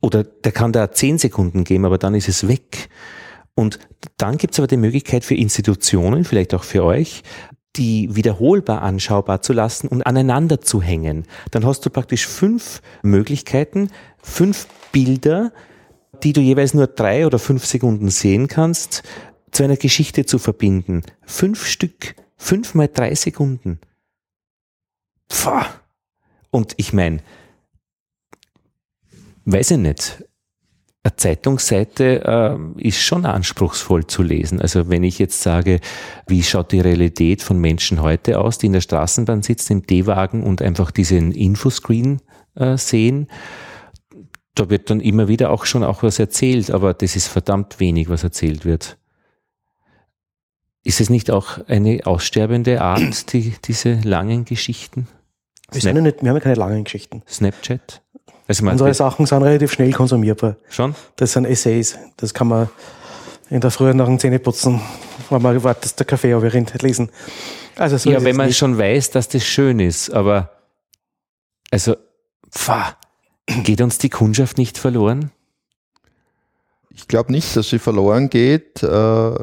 Oder 0.00 0.24
der 0.24 0.52
kann 0.52 0.72
da 0.72 0.90
zehn 0.90 1.18
Sekunden 1.18 1.62
geben, 1.64 1.84
aber 1.84 1.98
dann 1.98 2.14
ist 2.14 2.28
es 2.28 2.48
weg. 2.48 2.88
Und 3.54 3.78
dann 4.16 4.38
gibt 4.38 4.54
es 4.54 4.60
aber 4.60 4.66
die 4.66 4.78
Möglichkeit 4.78 5.24
für 5.24 5.34
Institutionen, 5.34 6.24
vielleicht 6.24 6.54
auch 6.54 6.64
für 6.64 6.84
euch, 6.84 7.22
die 7.76 8.14
wiederholbar 8.16 8.82
anschaubar 8.82 9.42
zu 9.42 9.52
lassen 9.52 9.88
und 9.88 10.02
aneinander 10.02 10.60
zu 10.60 10.80
hängen. 10.80 11.26
Dann 11.50 11.66
hast 11.66 11.84
du 11.84 11.90
praktisch 11.90 12.26
fünf 12.26 12.80
Möglichkeiten, 13.02 13.90
fünf 14.22 14.66
Bilder, 14.90 15.52
die 16.22 16.32
du 16.32 16.40
jeweils 16.40 16.74
nur 16.74 16.86
drei 16.86 17.26
oder 17.26 17.38
fünf 17.38 17.66
Sekunden 17.66 18.08
sehen 18.08 18.48
kannst, 18.48 19.02
zu 19.50 19.64
einer 19.64 19.76
Geschichte 19.76 20.26
zu 20.26 20.38
verbinden. 20.38 21.02
Fünf 21.22 21.66
Stück, 21.66 22.14
fünf 22.36 22.74
mal 22.74 22.88
drei 22.88 23.14
Sekunden. 23.14 23.80
Pfah. 25.28 25.66
Und 26.50 26.74
ich 26.76 26.92
meine, 26.92 27.18
weiß 29.44 29.72
ich 29.72 29.78
nicht, 29.78 30.24
eine 31.02 31.16
Zeitungsseite 31.16 32.58
äh, 32.76 32.86
ist 32.86 33.00
schon 33.00 33.24
anspruchsvoll 33.24 34.06
zu 34.06 34.22
lesen. 34.22 34.60
Also 34.60 34.90
wenn 34.90 35.02
ich 35.02 35.18
jetzt 35.18 35.40
sage, 35.40 35.80
wie 36.26 36.42
schaut 36.42 36.72
die 36.72 36.80
Realität 36.80 37.42
von 37.42 37.58
Menschen 37.58 38.02
heute 38.02 38.38
aus, 38.38 38.58
die 38.58 38.66
in 38.66 38.74
der 38.74 38.82
Straßenbahn 38.82 39.42
sitzen, 39.42 39.72
im 39.72 39.86
D-Wagen 39.86 40.42
und 40.42 40.60
einfach 40.60 40.90
diesen 40.90 41.32
Infoscreen 41.32 42.20
äh, 42.54 42.76
sehen, 42.76 43.28
da 44.54 44.68
wird 44.68 44.90
dann 44.90 45.00
immer 45.00 45.28
wieder 45.28 45.50
auch 45.50 45.64
schon 45.64 45.84
auch 45.84 46.02
was 46.02 46.18
erzählt, 46.18 46.70
aber 46.70 46.92
das 46.92 47.16
ist 47.16 47.28
verdammt 47.28 47.80
wenig, 47.80 48.10
was 48.10 48.24
erzählt 48.24 48.66
wird. 48.66 48.98
Ist 50.82 51.00
es 51.00 51.10
nicht 51.10 51.30
auch 51.30 51.58
eine 51.68 52.00
aussterbende 52.04 52.80
Art, 52.80 53.32
die, 53.32 53.54
diese 53.64 53.94
langen 54.02 54.44
Geschichten? 54.44 55.08
Wir, 55.70 55.80
sind 55.80 55.96
ja 55.96 56.02
nicht, 56.02 56.22
wir 56.22 56.30
haben 56.30 56.36
ja 56.36 56.40
keine 56.40 56.54
langen 56.54 56.84
Geschichten. 56.84 57.22
Snapchat? 57.28 58.02
Also 58.48 58.66
Unsere 58.66 58.92
Sachen 58.94 59.26
sind 59.26 59.42
relativ 59.42 59.72
schnell 59.72 59.92
konsumierbar. 59.92 60.56
Schon? 60.68 60.94
Das 61.16 61.32
sind 61.32 61.44
Essays. 61.44 61.96
Das 62.16 62.34
kann 62.34 62.48
man 62.48 62.68
in 63.48 63.60
der 63.60 63.70
Früh 63.70 63.92
nach 63.94 64.06
dem 64.06 64.18
Zähneputzen, 64.18 64.80
wenn 65.28 65.42
man 65.42 65.62
wartet, 65.62 65.84
dass 65.84 65.94
der 65.96 66.06
Kaffee 66.06 66.34
aufrinnt, 66.34 66.82
lesen. 66.82 67.10
Also 67.76 67.96
so 67.96 68.10
ja, 68.10 68.24
wenn 68.24 68.36
man 68.36 68.48
nicht. 68.48 68.58
schon 68.58 68.76
weiß, 68.76 69.10
dass 69.10 69.28
das 69.28 69.44
schön 69.44 69.78
ist, 69.78 70.10
aber 70.10 70.50
also, 71.70 71.96
pfah, 72.50 72.96
geht 73.46 73.80
uns 73.80 73.98
die 73.98 74.10
Kundschaft 74.10 74.58
nicht 74.58 74.76
verloren? 74.76 75.30
Ich 76.90 77.06
glaube 77.06 77.30
nicht, 77.30 77.56
dass 77.56 77.70
sie 77.70 77.78
verloren 77.78 78.28
geht. 78.28 78.82
Äh, 78.82 79.34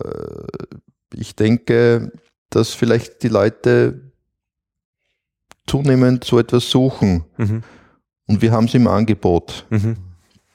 ich 1.14 1.36
denke, 1.36 2.12
dass 2.50 2.74
vielleicht 2.74 3.24
die 3.24 3.30
Leute 3.30 4.12
zunehmend 5.66 6.24
so 6.24 6.40
etwas 6.40 6.70
suchen. 6.70 7.26
Mhm. 7.38 7.64
Und 8.28 8.42
wir 8.42 8.52
haben 8.52 8.66
es 8.66 8.74
im 8.74 8.88
Angebot. 8.88 9.66
Mhm. 9.70 9.98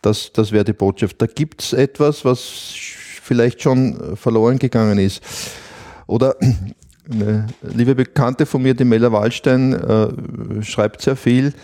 Das, 0.01 0.33
das 0.33 0.53
wäre 0.53 0.65
die 0.65 0.73
Botschaft. 0.73 1.21
Da 1.23 1.27
gibt 1.27 1.63
es 1.63 1.73
etwas, 1.73 2.25
was 2.25 2.41
vielleicht 3.23 3.63
schon 3.63 4.17
verloren 4.17 4.59
gegangen 4.59 4.99
ist. 4.99 5.23
Oder 6.07 6.37
eine 7.11 7.47
liebe 7.63 7.95
Bekannte 7.95 8.47
von 8.47 8.63
mir, 8.63 8.75
die 8.75 8.85
Mella 8.85 9.13
Wallstein, 9.13 9.73
äh, 9.73 10.63
schreibt 10.63 11.03
sehr 11.03 11.17
viel, 11.17 11.55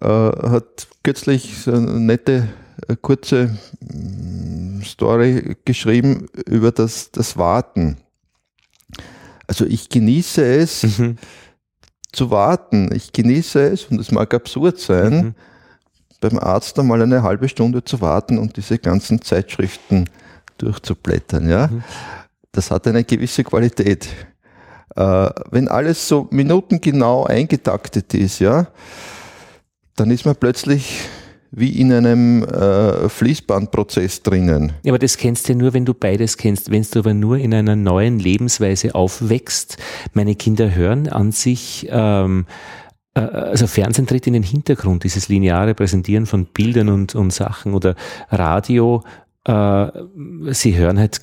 äh, 0.00 0.06
hat 0.06 0.86
kürzlich 1.02 1.66
eine 1.66 2.00
nette, 2.00 2.48
äh, 2.88 2.96
kurze 3.00 3.58
mm, 3.80 4.82
Story 4.82 5.56
geschrieben 5.64 6.26
über 6.46 6.72
das, 6.72 7.10
das 7.10 7.36
Warten. 7.36 7.98
Also 9.52 9.66
ich 9.66 9.88
genieße 9.88 10.42
es, 10.42 10.98
mhm 10.98 11.18
zu 12.12 12.30
warten. 12.30 12.94
Ich 12.94 13.12
genieße 13.12 13.70
es, 13.70 13.86
und 13.86 13.98
es 13.98 14.12
mag 14.12 14.32
absurd 14.34 14.78
sein, 14.78 15.12
mhm. 15.12 15.34
beim 16.20 16.38
Arzt 16.38 16.78
einmal 16.78 17.02
eine 17.02 17.22
halbe 17.22 17.48
Stunde 17.48 17.82
zu 17.82 18.00
warten 18.00 18.38
und 18.38 18.56
diese 18.56 18.78
ganzen 18.78 19.22
Zeitschriften 19.22 20.08
durchzublättern. 20.58 21.48
Ja? 21.48 21.66
Mhm. 21.68 21.82
Das 22.52 22.70
hat 22.70 22.86
eine 22.86 23.02
gewisse 23.02 23.42
Qualität. 23.42 24.08
Äh, 24.94 25.30
wenn 25.50 25.68
alles 25.68 26.06
so 26.06 26.28
minutengenau 26.30 27.24
eingetaktet 27.24 28.12
ist, 28.12 28.40
ja, 28.40 28.66
dann 29.96 30.10
ist 30.10 30.26
man 30.26 30.36
plötzlich 30.36 31.08
wie 31.54 31.78
in 31.78 31.92
einem 31.92 32.42
äh, 32.44 33.10
Fließbandprozess 33.10 34.22
drinnen. 34.22 34.72
Ja, 34.82 34.92
aber 34.92 34.98
das 34.98 35.18
kennst 35.18 35.48
du 35.48 35.54
nur, 35.54 35.74
wenn 35.74 35.84
du 35.84 35.92
beides 35.92 36.38
kennst. 36.38 36.70
Wenn 36.70 36.84
du 36.90 36.98
aber 36.98 37.12
nur 37.12 37.36
in 37.36 37.52
einer 37.52 37.76
neuen 37.76 38.18
Lebensweise 38.18 38.94
aufwächst, 38.94 39.76
meine 40.14 40.34
Kinder 40.34 40.74
hören 40.74 41.08
an 41.08 41.30
sich, 41.30 41.86
ähm, 41.90 42.46
äh, 43.14 43.20
also 43.20 43.66
Fernsehen 43.66 44.06
tritt 44.06 44.26
in 44.26 44.32
den 44.32 44.42
Hintergrund, 44.42 45.04
dieses 45.04 45.28
lineare 45.28 45.74
Präsentieren 45.74 46.24
von 46.24 46.46
Bildern 46.46 46.88
und, 46.88 47.14
und 47.14 47.34
Sachen 47.34 47.74
oder 47.74 47.96
Radio, 48.30 49.04
äh, 49.44 49.86
sie 50.52 50.76
hören 50.76 50.98
halt 50.98 51.20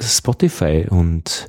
Spotify 0.00 0.86
und 0.90 1.46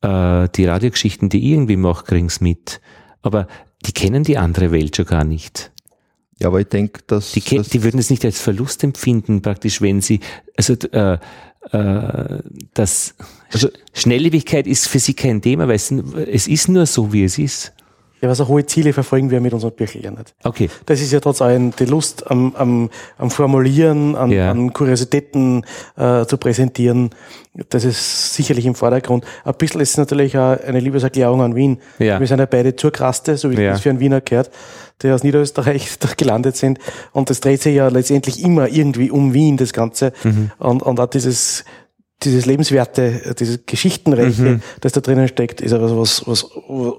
äh, 0.00 0.48
die 0.54 0.64
Radiogeschichten, 0.64 1.28
die 1.28 1.52
irgendwie 1.52 1.76
mache, 1.76 2.06
kriegen's 2.06 2.40
mit. 2.40 2.80
Aber 3.20 3.46
die 3.84 3.92
kennen 3.92 4.24
die 4.24 4.38
andere 4.38 4.72
Welt 4.72 4.96
schon 4.96 5.04
gar 5.04 5.24
nicht. 5.24 5.70
Ja, 6.40 6.48
aber 6.48 6.60
ich 6.60 6.68
denke, 6.68 7.00
dass 7.06 7.32
die, 7.32 7.40
dass 7.40 7.68
die 7.68 7.82
würden 7.82 7.98
es 7.98 8.10
nicht 8.10 8.24
als 8.24 8.40
Verlust 8.40 8.84
empfinden, 8.84 9.42
praktisch, 9.42 9.80
wenn 9.80 10.00
sie, 10.00 10.20
also 10.56 10.74
äh, 10.74 11.18
äh, 11.72 12.38
das 12.74 13.14
also, 13.52 13.68
Schnelllebigkeit 13.92 14.66
ist 14.66 14.86
für 14.86 15.00
sie 15.00 15.14
kein 15.14 15.42
Thema, 15.42 15.68
weil 15.68 15.76
es, 15.76 15.90
es 15.90 16.46
ist 16.46 16.68
nur 16.68 16.86
so, 16.86 17.12
wie 17.12 17.24
es 17.24 17.38
ist. 17.38 17.72
Ja, 18.20 18.28
was 18.28 18.40
auch 18.40 18.48
hohe 18.48 18.66
Ziele 18.66 18.92
verfolgen 18.92 19.30
wir 19.30 19.40
mit 19.40 19.52
unseren 19.52 19.72
Büchern 19.72 20.14
nicht. 20.14 20.34
Okay. 20.42 20.68
Das 20.86 21.00
ist 21.00 21.12
ja 21.12 21.20
trotz 21.20 21.40
allem 21.40 21.72
die 21.76 21.84
Lust 21.84 22.28
am, 22.30 22.54
am, 22.56 22.90
am 23.16 23.30
Formulieren, 23.30 24.16
an, 24.16 24.30
ja. 24.30 24.50
an 24.50 24.72
Kuriositäten 24.72 25.64
äh, 25.96 26.26
zu 26.26 26.36
präsentieren. 26.36 27.10
Das 27.70 27.84
ist 27.84 28.34
sicherlich 28.34 28.66
im 28.66 28.74
Vordergrund. 28.74 29.24
Ein 29.44 29.54
bisschen 29.54 29.80
ist 29.80 29.90
es 29.90 29.96
natürlich 29.96 30.36
auch 30.36 30.58
eine 30.60 30.80
Liebeserklärung 30.80 31.42
an 31.42 31.54
Wien. 31.54 31.78
Ja. 31.98 32.18
Wir 32.18 32.26
sind 32.26 32.40
ja 32.40 32.46
beide 32.46 32.74
zur 32.74 32.90
Kraste, 32.90 33.36
so 33.36 33.50
wie 33.50 33.60
ja. 33.60 33.72
das 33.72 33.80
für 33.80 33.90
einen 33.90 34.00
Wiener 34.00 34.20
gehört, 34.20 34.50
der 35.02 35.14
aus 35.14 35.22
Niederösterreich 35.22 35.98
gelandet 36.16 36.56
sind. 36.56 36.78
Und 37.12 37.30
das 37.30 37.40
dreht 37.40 37.62
sich 37.62 37.76
ja 37.76 37.88
letztendlich 37.88 38.42
immer 38.42 38.68
irgendwie 38.68 39.10
um 39.10 39.32
Wien, 39.32 39.56
das 39.56 39.72
Ganze. 39.72 40.12
Mhm. 40.24 40.50
Und, 40.58 40.82
und 40.82 40.98
auch 40.98 41.06
dieses 41.06 41.64
dieses 42.22 42.46
Lebenswerte, 42.46 43.34
dieses 43.38 43.60
Geschichtenreiche, 43.66 44.42
mhm. 44.42 44.62
das 44.80 44.92
da 44.92 45.00
drinnen 45.00 45.28
steckt, 45.28 45.60
ist 45.60 45.72
etwas, 45.72 45.94
was, 45.96 46.26
was, 46.26 46.46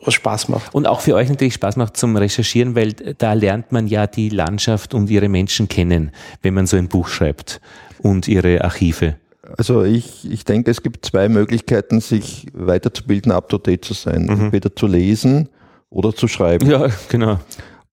was 0.02 0.14
Spaß 0.14 0.48
macht. 0.50 0.74
Und 0.74 0.88
auch 0.88 1.02
für 1.02 1.16
euch 1.16 1.30
natürlich 1.30 1.56
Spaß 1.56 1.76
macht 1.76 1.98
zum 1.98 2.16
Recherchieren, 2.16 2.76
weil 2.76 2.94
da 2.94 3.34
lernt 3.34 3.72
man 3.72 3.88
ja 3.88 4.08
die 4.08 4.30
Landschaft 4.30 4.94
und 4.94 5.10
ihre 5.10 5.28
Menschen 5.28 5.68
kennen, 5.68 6.12
wenn 6.42 6.54
man 6.54 6.68
so 6.68 6.78
ein 6.78 6.88
Buch 6.88 7.10
schreibt 7.10 7.60
und 8.02 8.28
ihre 8.28 8.64
Archive. 8.64 9.16
Also 9.58 9.84
ich, 9.84 10.30
ich 10.30 10.46
denke, 10.46 10.72
es 10.72 10.84
gibt 10.84 11.06
zwei 11.06 11.28
Möglichkeiten, 11.28 12.02
sich 12.02 12.48
weiterzubilden, 12.54 13.32
up-to-date 13.32 13.84
zu 13.84 13.94
sein. 13.94 14.24
Mhm. 14.24 14.46
Entweder 14.46 14.76
zu 14.76 14.88
lesen 14.88 15.50
oder 15.90 16.14
zu 16.14 16.28
schreiben. 16.28 16.70
Ja, 16.70 16.88
genau. 17.10 17.40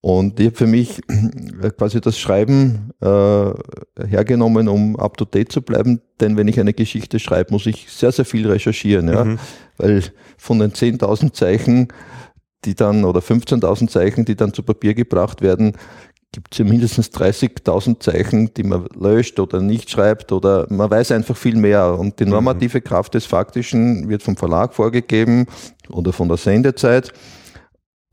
Und 0.06 0.38
ich 0.38 0.46
habe 0.46 0.56
für 0.56 0.66
mich 0.68 1.02
quasi 1.78 2.00
das 2.00 2.16
Schreiben 2.16 2.92
äh, 3.00 3.50
hergenommen, 4.06 4.68
um 4.68 4.94
up-to-date 4.94 5.50
zu 5.50 5.62
bleiben. 5.62 6.00
Denn 6.20 6.36
wenn 6.36 6.46
ich 6.46 6.60
eine 6.60 6.74
Geschichte 6.74 7.18
schreibe, 7.18 7.52
muss 7.52 7.66
ich 7.66 7.90
sehr, 7.90 8.12
sehr 8.12 8.24
viel 8.24 8.48
recherchieren. 8.48 9.08
Ja? 9.08 9.24
Mhm. 9.24 9.38
Weil 9.78 10.04
von 10.38 10.60
den 10.60 10.70
10.000 10.70 11.32
Zeichen, 11.32 11.88
die 12.64 12.76
dann, 12.76 13.04
oder 13.04 13.18
15.000 13.18 13.88
Zeichen, 13.88 14.24
die 14.24 14.36
dann 14.36 14.54
zu 14.54 14.62
Papier 14.62 14.94
gebracht 14.94 15.42
werden, 15.42 15.72
gibt 16.30 16.54
es 16.54 16.58
ja 16.58 16.64
mindestens 16.66 17.10
30.000 17.10 17.98
Zeichen, 17.98 18.54
die 18.54 18.62
man 18.62 18.86
löscht 18.94 19.40
oder 19.40 19.60
nicht 19.60 19.90
schreibt 19.90 20.30
oder 20.30 20.68
man 20.70 20.88
weiß 20.88 21.10
einfach 21.10 21.36
viel 21.36 21.56
mehr. 21.56 21.98
Und 21.98 22.20
die 22.20 22.26
mhm. 22.26 22.30
normative 22.30 22.80
Kraft 22.80 23.14
des 23.14 23.26
Faktischen 23.26 24.08
wird 24.08 24.22
vom 24.22 24.36
Verlag 24.36 24.72
vorgegeben 24.72 25.46
oder 25.88 26.12
von 26.12 26.28
der 26.28 26.36
Sendezeit. 26.36 27.12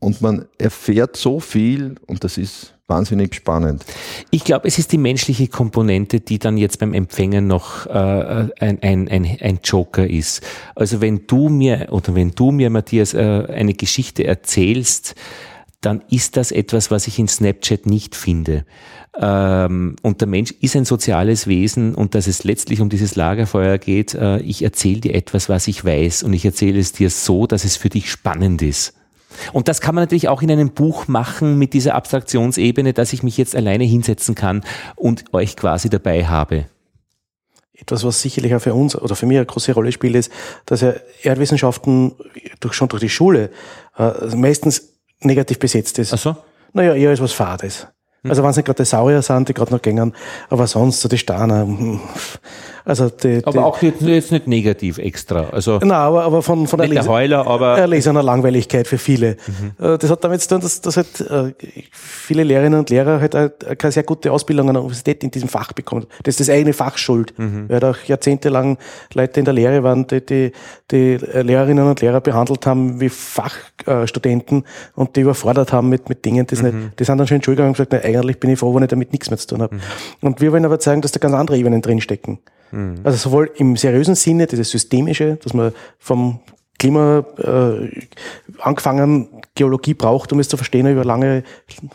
Und 0.04 0.20
man 0.20 0.44
erfährt 0.58 1.16
so 1.16 1.40
viel, 1.40 1.94
und 2.06 2.24
das 2.24 2.36
ist 2.36 2.74
wahnsinnig 2.86 3.34
spannend. 3.34 3.86
Ich 4.30 4.44
glaube, 4.44 4.68
es 4.68 4.78
ist 4.78 4.92
die 4.92 4.98
menschliche 4.98 5.48
Komponente, 5.48 6.20
die 6.20 6.38
dann 6.38 6.58
jetzt 6.58 6.78
beim 6.78 6.92
Empfängen 6.92 7.46
noch 7.46 7.86
äh, 7.86 8.50
ein, 8.60 8.82
ein, 8.82 9.08
ein, 9.08 9.38
ein 9.40 9.60
Joker 9.64 10.06
ist. 10.06 10.42
Also 10.74 11.00
wenn 11.00 11.26
du 11.26 11.48
mir 11.48 11.88
oder 11.90 12.14
wenn 12.14 12.32
du 12.32 12.50
mir, 12.50 12.68
Matthias, 12.68 13.14
äh, 13.14 13.46
eine 13.48 13.72
Geschichte 13.72 14.26
erzählst, 14.26 15.14
dann 15.80 16.02
ist 16.10 16.36
das 16.36 16.52
etwas, 16.52 16.90
was 16.90 17.06
ich 17.06 17.18
in 17.18 17.28
Snapchat 17.28 17.86
nicht 17.86 18.14
finde. 18.14 18.66
Ähm, 19.18 19.96
und 20.02 20.20
der 20.20 20.28
Mensch 20.28 20.50
ist 20.60 20.76
ein 20.76 20.84
soziales 20.84 21.46
Wesen 21.46 21.94
und 21.94 22.14
dass 22.14 22.26
es 22.26 22.44
letztlich 22.44 22.82
um 22.82 22.90
dieses 22.90 23.16
Lagerfeuer 23.16 23.78
geht, 23.78 24.12
äh, 24.12 24.40
ich 24.40 24.62
erzähle 24.62 25.00
dir 25.00 25.14
etwas, 25.14 25.48
was 25.48 25.66
ich 25.66 25.82
weiß 25.82 26.24
und 26.24 26.34
ich 26.34 26.44
erzähle 26.44 26.78
es 26.78 26.92
dir 26.92 27.08
so, 27.08 27.46
dass 27.46 27.64
es 27.64 27.78
für 27.78 27.88
dich 27.88 28.10
spannend 28.10 28.60
ist. 28.60 28.92
Und 29.52 29.68
das 29.68 29.80
kann 29.80 29.94
man 29.94 30.02
natürlich 30.02 30.28
auch 30.28 30.42
in 30.42 30.50
einem 30.50 30.70
Buch 30.70 31.08
machen 31.08 31.58
mit 31.58 31.72
dieser 31.72 31.94
Abstraktionsebene, 31.94 32.92
dass 32.92 33.12
ich 33.12 33.22
mich 33.22 33.36
jetzt 33.36 33.56
alleine 33.56 33.84
hinsetzen 33.84 34.34
kann 34.34 34.62
und 34.96 35.24
euch 35.32 35.56
quasi 35.56 35.90
dabei 35.90 36.26
habe. 36.26 36.66
Etwas, 37.72 38.04
was 38.04 38.22
sicherlich 38.22 38.54
auch 38.54 38.60
für 38.60 38.74
uns 38.74 38.96
oder 38.96 39.16
für 39.16 39.26
mich 39.26 39.36
eine 39.36 39.46
große 39.46 39.72
Rolle 39.72 39.90
spielt, 39.90 40.14
ist, 40.14 40.30
dass 40.64 40.80
ja 40.80 40.94
Erdwissenschaften 41.22 42.12
durch, 42.60 42.74
schon 42.74 42.88
durch 42.88 43.02
die 43.02 43.08
Schule 43.08 43.50
äh, 43.98 44.36
meistens 44.36 44.92
negativ 45.20 45.58
besetzt 45.58 45.98
ist. 45.98 46.14
Ach 46.14 46.18
so? 46.18 46.36
Naja, 46.72 46.94
eher 46.94 47.10
als 47.10 47.20
was 47.20 47.32
Fades. 47.32 47.88
Also 48.28 48.42
wenn 48.42 48.50
es 48.50 48.56
nicht 48.56 48.66
gerade 48.66 48.82
die 48.82 48.86
Saurier 48.86 49.22
sind, 49.22 49.48
die 49.48 49.54
gerade 49.54 49.72
noch 49.72 49.82
gängen, 49.82 50.14
aber 50.50 50.66
sonst 50.66 51.00
so 51.00 51.08
die 51.08 51.18
Steiner. 51.18 51.62
Hm, 51.62 52.00
also 52.84 53.08
die, 53.08 53.40
aber 53.44 53.52
die, 53.52 53.58
auch 53.58 53.82
jetzt, 53.82 54.02
jetzt, 54.02 54.32
nicht 54.32 54.46
negativ 54.46 54.98
extra. 54.98 55.48
Also 55.50 55.78
nein, 55.78 55.92
aber, 55.92 56.24
aber 56.24 56.42
von, 56.42 56.66
von 56.66 56.78
der, 56.78 56.88
Leser, 56.88 57.08
Heuler, 57.08 57.46
aber 57.46 57.86
Lesener 57.86 58.22
Langweiligkeit 58.22 58.86
für 58.86 58.98
viele. 58.98 59.36
Mhm. 59.46 59.84
Äh, 59.84 59.98
das 59.98 60.10
hat 60.10 60.22
damit 60.22 60.42
zu 60.42 60.48
tun, 60.48 60.60
dass, 60.60 60.80
dass 60.80 60.96
halt 60.96 61.20
äh, 61.20 61.54
viele 61.90 62.44
Lehrerinnen 62.44 62.78
und 62.78 62.90
Lehrer 62.90 63.20
halt 63.20 63.34
keine 63.78 63.92
sehr 63.92 64.02
gute 64.02 64.30
Ausbildung 64.32 64.68
an 64.68 64.74
der 64.74 64.82
Universität 64.82 65.24
in 65.24 65.30
diesem 65.30 65.48
Fach 65.48 65.72
bekommen. 65.72 66.06
Das 66.22 66.34
ist 66.34 66.40
das 66.40 66.54
eigene 66.54 66.72
Fach 66.72 66.98
schuld. 66.98 67.32
Mhm. 67.38 67.68
Weil 67.68 67.80
da 67.80 67.92
auch 67.92 67.98
jahrzehntelang 68.06 68.76
Leute 69.14 69.40
in 69.40 69.44
der 69.44 69.54
Lehre 69.54 69.82
waren, 69.82 70.06
die, 70.06 70.24
die 70.24 70.52
die 70.90 71.16
Lehrerinnen 71.16 71.86
und 71.86 72.00
Lehrer 72.00 72.20
behandelt 72.20 72.66
haben 72.66 73.00
wie 73.00 73.08
Fachstudenten 73.08 74.64
und 74.94 75.16
die 75.16 75.22
überfordert 75.22 75.72
haben 75.72 75.88
mit, 75.88 76.08
mit 76.08 76.24
Dingen, 76.24 76.46
die, 76.46 76.56
mhm. 76.56 76.62
nicht, 76.62 77.00
die 77.00 77.04
sind 77.04 77.18
dann 77.18 77.26
schon 77.26 77.36
in 77.38 77.42
Schule 77.42 77.56
gegangen 77.56 77.70
und 77.70 77.76
gesagt, 77.76 77.92
na, 77.92 77.98
eigentlich 78.16 78.40
bin 78.40 78.50
ich 78.50 78.58
froh, 78.58 78.74
wenn 78.74 78.82
ich 78.82 78.88
damit 78.88 79.12
nichts 79.12 79.30
mehr 79.30 79.38
zu 79.38 79.48
tun 79.48 79.62
habe. 79.62 79.76
Mhm. 79.76 79.80
Und 80.20 80.40
wir 80.40 80.52
wollen 80.52 80.64
aber 80.64 80.78
zeigen, 80.78 81.02
dass 81.02 81.12
da 81.12 81.18
ganz 81.18 81.34
andere 81.34 81.56
Ebenen 81.56 81.82
drinstecken. 81.82 82.38
Mhm. 82.70 83.00
Also 83.04 83.18
sowohl 83.18 83.50
im 83.56 83.76
seriösen 83.76 84.14
Sinne, 84.14 84.46
dieses 84.46 84.70
Systemische, 84.70 85.36
dass 85.42 85.54
man 85.54 85.72
vom 85.98 86.40
Klima 86.78 87.24
äh, 87.38 87.88
angefangen 88.58 89.28
Geologie 89.54 89.94
braucht, 89.94 90.32
um 90.32 90.40
es 90.40 90.48
zu 90.48 90.56
verstehen 90.56 90.86
über 90.86 91.04
lange 91.04 91.44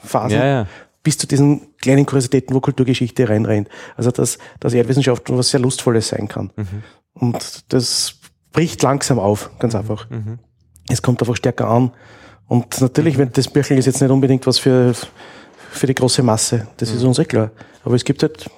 Phasen, 0.03 0.39
ja, 0.39 0.45
ja. 0.45 0.67
bis 1.03 1.17
zu 1.17 1.27
diesen 1.27 1.75
kleinen 1.77 2.05
Kuriositäten, 2.05 2.55
wo 2.55 2.61
Kulturgeschichte 2.61 3.27
reinrennt. 3.27 3.69
Also 3.97 4.11
dass, 4.11 4.37
dass 4.59 4.73
Erdwissenschaft 4.73 5.29
was 5.29 5.49
sehr 5.49 5.59
Lustvolles 5.59 6.07
sein 6.07 6.27
kann. 6.27 6.51
Mhm. 6.55 6.83
Und 7.13 7.73
das 7.73 8.15
bricht 8.53 8.81
langsam 8.81 9.19
auf, 9.19 9.51
ganz 9.59 9.75
einfach. 9.75 10.09
Mhm. 10.09 10.39
Es 10.89 11.01
kommt 11.01 11.21
einfach 11.21 11.35
stärker 11.35 11.67
an. 11.67 11.91
Und 12.47 12.81
natürlich, 12.81 13.17
wenn 13.17 13.31
das 13.31 13.47
Birchel 13.47 13.77
ist 13.77 13.85
jetzt 13.85 14.01
nicht 14.01 14.09
unbedingt 14.09 14.47
was 14.47 14.57
für, 14.57 14.93
für 15.71 15.87
die 15.87 15.95
große 15.95 16.23
Masse, 16.23 16.67
das 16.77 16.91
ist 16.91 17.03
uns 17.03 17.19
eh 17.19 17.25
klar. 17.25 17.51
Aber 17.83 17.95
es 17.95 18.03
gibt 18.03 18.21
halt 18.23 18.49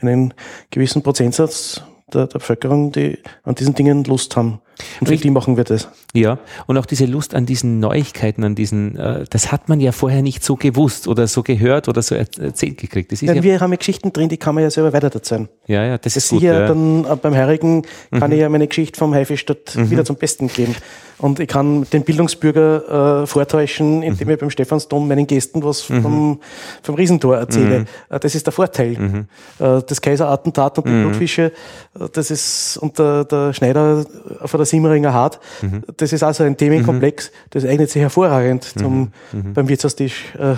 einen 0.00 0.34
gewissen 0.70 1.02
Prozentsatz 1.02 1.82
der, 2.12 2.26
der 2.26 2.38
Bevölkerung, 2.38 2.92
die 2.92 3.18
an 3.42 3.54
diesen 3.54 3.74
Dingen 3.74 4.04
Lust 4.04 4.36
haben. 4.36 4.60
Und 5.00 5.06
für 5.08 5.16
die 5.16 5.30
machen 5.30 5.56
wir 5.56 5.64
das. 5.64 5.88
Ja, 6.12 6.38
und 6.66 6.76
auch 6.76 6.86
diese 6.86 7.06
Lust 7.06 7.34
an 7.34 7.46
diesen 7.46 7.80
Neuigkeiten, 7.80 8.44
an 8.44 8.54
diesen, 8.54 8.96
äh, 8.96 9.24
das 9.28 9.50
hat 9.50 9.68
man 9.68 9.80
ja 9.80 9.90
vorher 9.90 10.22
nicht 10.22 10.44
so 10.44 10.56
gewusst 10.56 11.08
oder 11.08 11.26
so 11.26 11.42
gehört 11.42 11.88
oder 11.88 12.02
so 12.02 12.14
erzählt 12.14 12.78
gekriegt. 12.78 13.10
Das 13.10 13.22
ist 13.22 13.28
ja, 13.28 13.34
ja 13.34 13.42
wir 13.42 13.60
haben 13.60 13.72
ja 13.72 13.78
Geschichten 13.78 14.12
drin, 14.12 14.28
die 14.28 14.36
kann 14.36 14.54
man 14.54 14.62
ja 14.62 14.70
selber 14.70 14.92
weiter 14.92 15.12
erzählen. 15.12 15.48
Ja, 15.66 15.84
ja, 15.84 15.98
das, 15.98 16.14
das 16.14 16.24
ist 16.24 16.30
gut. 16.30 16.42
Ja. 16.42 16.68
dann 16.68 17.04
äh, 17.04 17.16
beim 17.16 17.34
Heurigen 17.34 17.82
kann 18.10 18.30
mhm. 18.30 18.32
ich 18.32 18.40
ja 18.40 18.48
meine 18.48 18.68
Geschichte 18.68 18.98
vom 18.98 19.14
Haifisch 19.14 19.44
dort 19.46 19.74
mhm. 19.74 19.90
wieder 19.90 20.04
zum 20.04 20.16
Besten 20.16 20.48
geben. 20.48 20.74
Und 21.18 21.40
ich 21.40 21.48
kann 21.48 21.84
den 21.84 22.04
Bildungsbürger 22.04 23.22
äh, 23.22 23.26
vortäuschen, 23.26 24.02
indem 24.02 24.28
mhm. 24.28 24.34
ich 24.34 24.40
beim 24.40 24.50
Stephansdom 24.50 25.08
meinen 25.08 25.26
Gästen 25.26 25.62
was 25.62 25.88
mhm. 25.88 26.02
vom, 26.02 26.40
vom 26.82 26.94
Riesentor 26.94 27.36
erzähle. 27.36 27.80
Mhm. 27.80 27.86
Äh, 28.10 28.20
das 28.20 28.34
ist 28.34 28.46
der 28.46 28.52
Vorteil. 28.52 28.98
Mhm. 28.98 29.26
Äh, 29.58 29.82
das 29.86 30.00
Kaiserattentat 30.00 30.78
und 30.78 30.86
die 30.86 31.02
Blutfische, 31.02 31.52
äh, 31.98 32.08
das 32.12 32.30
ist, 32.30 32.76
und 32.76 32.98
der, 32.98 33.24
der 33.24 33.54
Schneider 33.54 34.04
von 34.44 34.58
der 34.58 34.66
Simmeringer 34.66 35.14
Hart. 35.14 35.40
Mhm. 35.62 35.82
Das 35.96 36.12
ist 36.12 36.22
also 36.22 36.44
ein 36.44 36.56
Themenkomplex, 36.56 37.30
mhm. 37.30 37.46
das 37.50 37.64
eignet 37.64 37.90
sich 37.90 38.02
hervorragend, 38.02 38.64
zum 38.64 39.12
mhm. 39.32 39.54
beim 39.54 39.68
Wirtshaustisch 39.68 40.34
äh, 40.38 40.56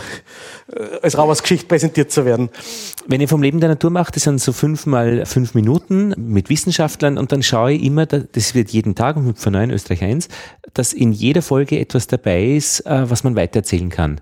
als 1.02 1.16
Rauersgeschichte 1.16 1.66
präsentiert 1.66 2.10
zu 2.10 2.24
werden. 2.24 2.50
Wenn 3.06 3.20
ich 3.20 3.30
vom 3.30 3.42
Leben 3.42 3.60
der 3.60 3.70
Natur 3.70 3.90
mache, 3.90 4.12
das 4.12 4.24
sind 4.24 4.40
so 4.40 4.52
fünf 4.52 4.86
mal 4.86 5.24
fünf 5.24 5.54
Minuten 5.54 6.14
mit 6.16 6.50
Wissenschaftlern 6.50 7.16
und 7.16 7.32
dann 7.32 7.42
schaue 7.42 7.72
ich 7.72 7.84
immer, 7.84 8.06
das 8.06 8.54
wird 8.54 8.70
jeden 8.70 8.94
Tag 8.94 9.16
und 9.16 9.38
von 9.38 9.52
9 9.52 9.70
Österreich 9.70 10.02
1, 10.02 10.28
dass 10.74 10.92
in 10.92 11.12
jeder 11.12 11.42
Folge 11.42 11.78
etwas 11.78 12.06
dabei 12.06 12.44
ist, 12.44 12.80
äh, 12.86 13.10
was 13.10 13.24
man 13.24 13.36
weitererzählen 13.36 13.90
kann. 13.90 14.20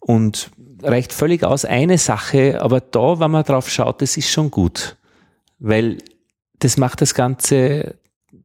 Und 0.00 0.50
reicht 0.82 1.12
völlig 1.12 1.44
aus 1.44 1.64
eine 1.64 1.98
Sache, 1.98 2.60
aber 2.62 2.80
da, 2.80 3.18
wenn 3.20 3.30
man 3.30 3.44
drauf 3.44 3.68
schaut, 3.68 4.00
das 4.00 4.16
ist 4.16 4.30
schon 4.30 4.50
gut. 4.50 4.96
Weil 5.58 5.98
das 6.60 6.76
macht 6.76 7.00
das 7.00 7.14
Ganze 7.14 7.96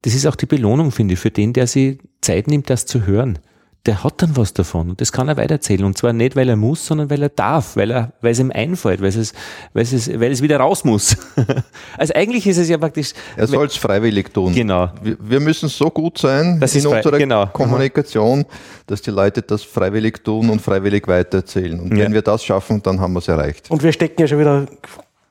das 0.03 0.13
ist 0.13 0.25
auch 0.25 0.35
die 0.35 0.45
Belohnung, 0.45 0.91
finde 0.91 1.15
ich, 1.15 1.19
für 1.19 1.31
den, 1.31 1.53
der 1.53 1.65
sich 1.65 1.97
Zeit 2.21 2.47
nimmt, 2.47 2.69
das 2.69 2.85
zu 2.85 3.05
hören. 3.05 3.39
Der 3.85 4.01
hat 4.01 4.21
dann 4.21 4.37
was 4.37 4.53
davon 4.53 4.91
und 4.91 5.01
das 5.01 5.11
kann 5.11 5.27
er 5.27 5.35
weitererzählen. 5.35 5.83
Und 5.83 5.97
zwar 5.97 6.13
nicht, 6.13 6.37
weil 6.37 6.47
er 6.47 6.55
muss, 6.55 6.85
sondern 6.85 7.09
weil 7.09 7.21
er 7.21 7.27
darf, 7.27 7.75
weil, 7.75 7.91
er, 7.91 8.13
weil 8.21 8.31
es 8.31 8.39
ihm 8.39 8.49
einfällt, 8.49 9.01
weil 9.01 9.09
es, 9.09 9.33
weil 9.73 9.83
es, 9.83 10.19
weil 10.19 10.31
es 10.31 10.41
wieder 10.41 10.57
raus 10.57 10.85
muss. 10.85 11.17
also 11.97 12.13
eigentlich 12.13 12.47
ist 12.47 12.57
es 12.57 12.69
ja 12.69 12.77
praktisch. 12.77 13.11
Er 13.35 13.45
soll 13.45 13.65
es 13.65 13.75
freiwillig 13.75 14.33
tun. 14.33 14.53
Genau. 14.53 14.89
Wir, 15.01 15.17
wir, 15.19 15.39
müssen 15.41 15.67
so 15.67 15.89
gut 15.89 16.17
sein 16.17 16.61
das 16.61 16.75
in 16.75 16.87
unserer 16.87 17.17
genau. 17.17 17.47
Kommunikation, 17.47 18.45
dass 18.87 19.01
die 19.01 19.11
Leute 19.11 19.41
das 19.41 19.63
freiwillig 19.63 20.23
tun 20.23 20.49
und 20.49 20.61
freiwillig 20.61 21.05
weitererzählen. 21.07 21.77
Und 21.77 21.97
ja. 21.97 22.05
wenn 22.05 22.13
wir 22.13 22.21
das 22.21 22.41
schaffen, 22.45 22.81
dann 22.81 23.01
haben 23.01 23.11
wir 23.11 23.19
es 23.19 23.27
erreicht. 23.27 23.69
Und 23.69 23.83
wir 23.83 23.91
stecken 23.91 24.21
ja 24.21 24.27
schon 24.27 24.39
wieder 24.39 24.65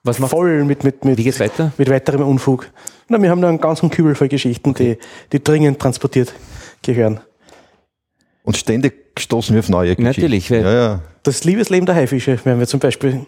was 0.04 0.18
macht, 0.18 0.32
voll 0.32 0.64
mit, 0.64 0.84
mit, 0.84 1.04
mit, 1.04 1.16
wie 1.16 1.24
geht's 1.24 1.40
weiter? 1.40 1.72
mit 1.78 1.88
weiterem 1.88 2.26
Unfug. 2.26 2.66
Na, 3.08 3.22
wir 3.22 3.30
haben 3.30 3.40
da 3.40 3.48
einen 3.48 3.60
ganzen 3.60 3.88
Kübel 3.88 4.14
voll 4.14 4.28
Geschichten, 4.28 4.70
okay. 4.70 4.98
die, 5.32 5.38
die 5.38 5.44
dringend 5.44 5.78
transportiert 5.78 6.34
gehören. 6.82 7.20
Und 8.42 8.56
ständig 8.56 8.94
stoßen 9.18 9.54
wir 9.54 9.60
auf 9.60 9.68
neue 9.68 9.94
Geschichten. 9.94 10.22
Natürlich. 10.22 10.48
Ja, 10.48 10.72
ja. 10.72 11.00
Das 11.22 11.44
Liebesleben 11.44 11.86
der 11.86 11.94
Haifische 11.94 12.44
werden 12.44 12.58
wir 12.58 12.66
zum 12.66 12.80
Beispiel 12.80 13.26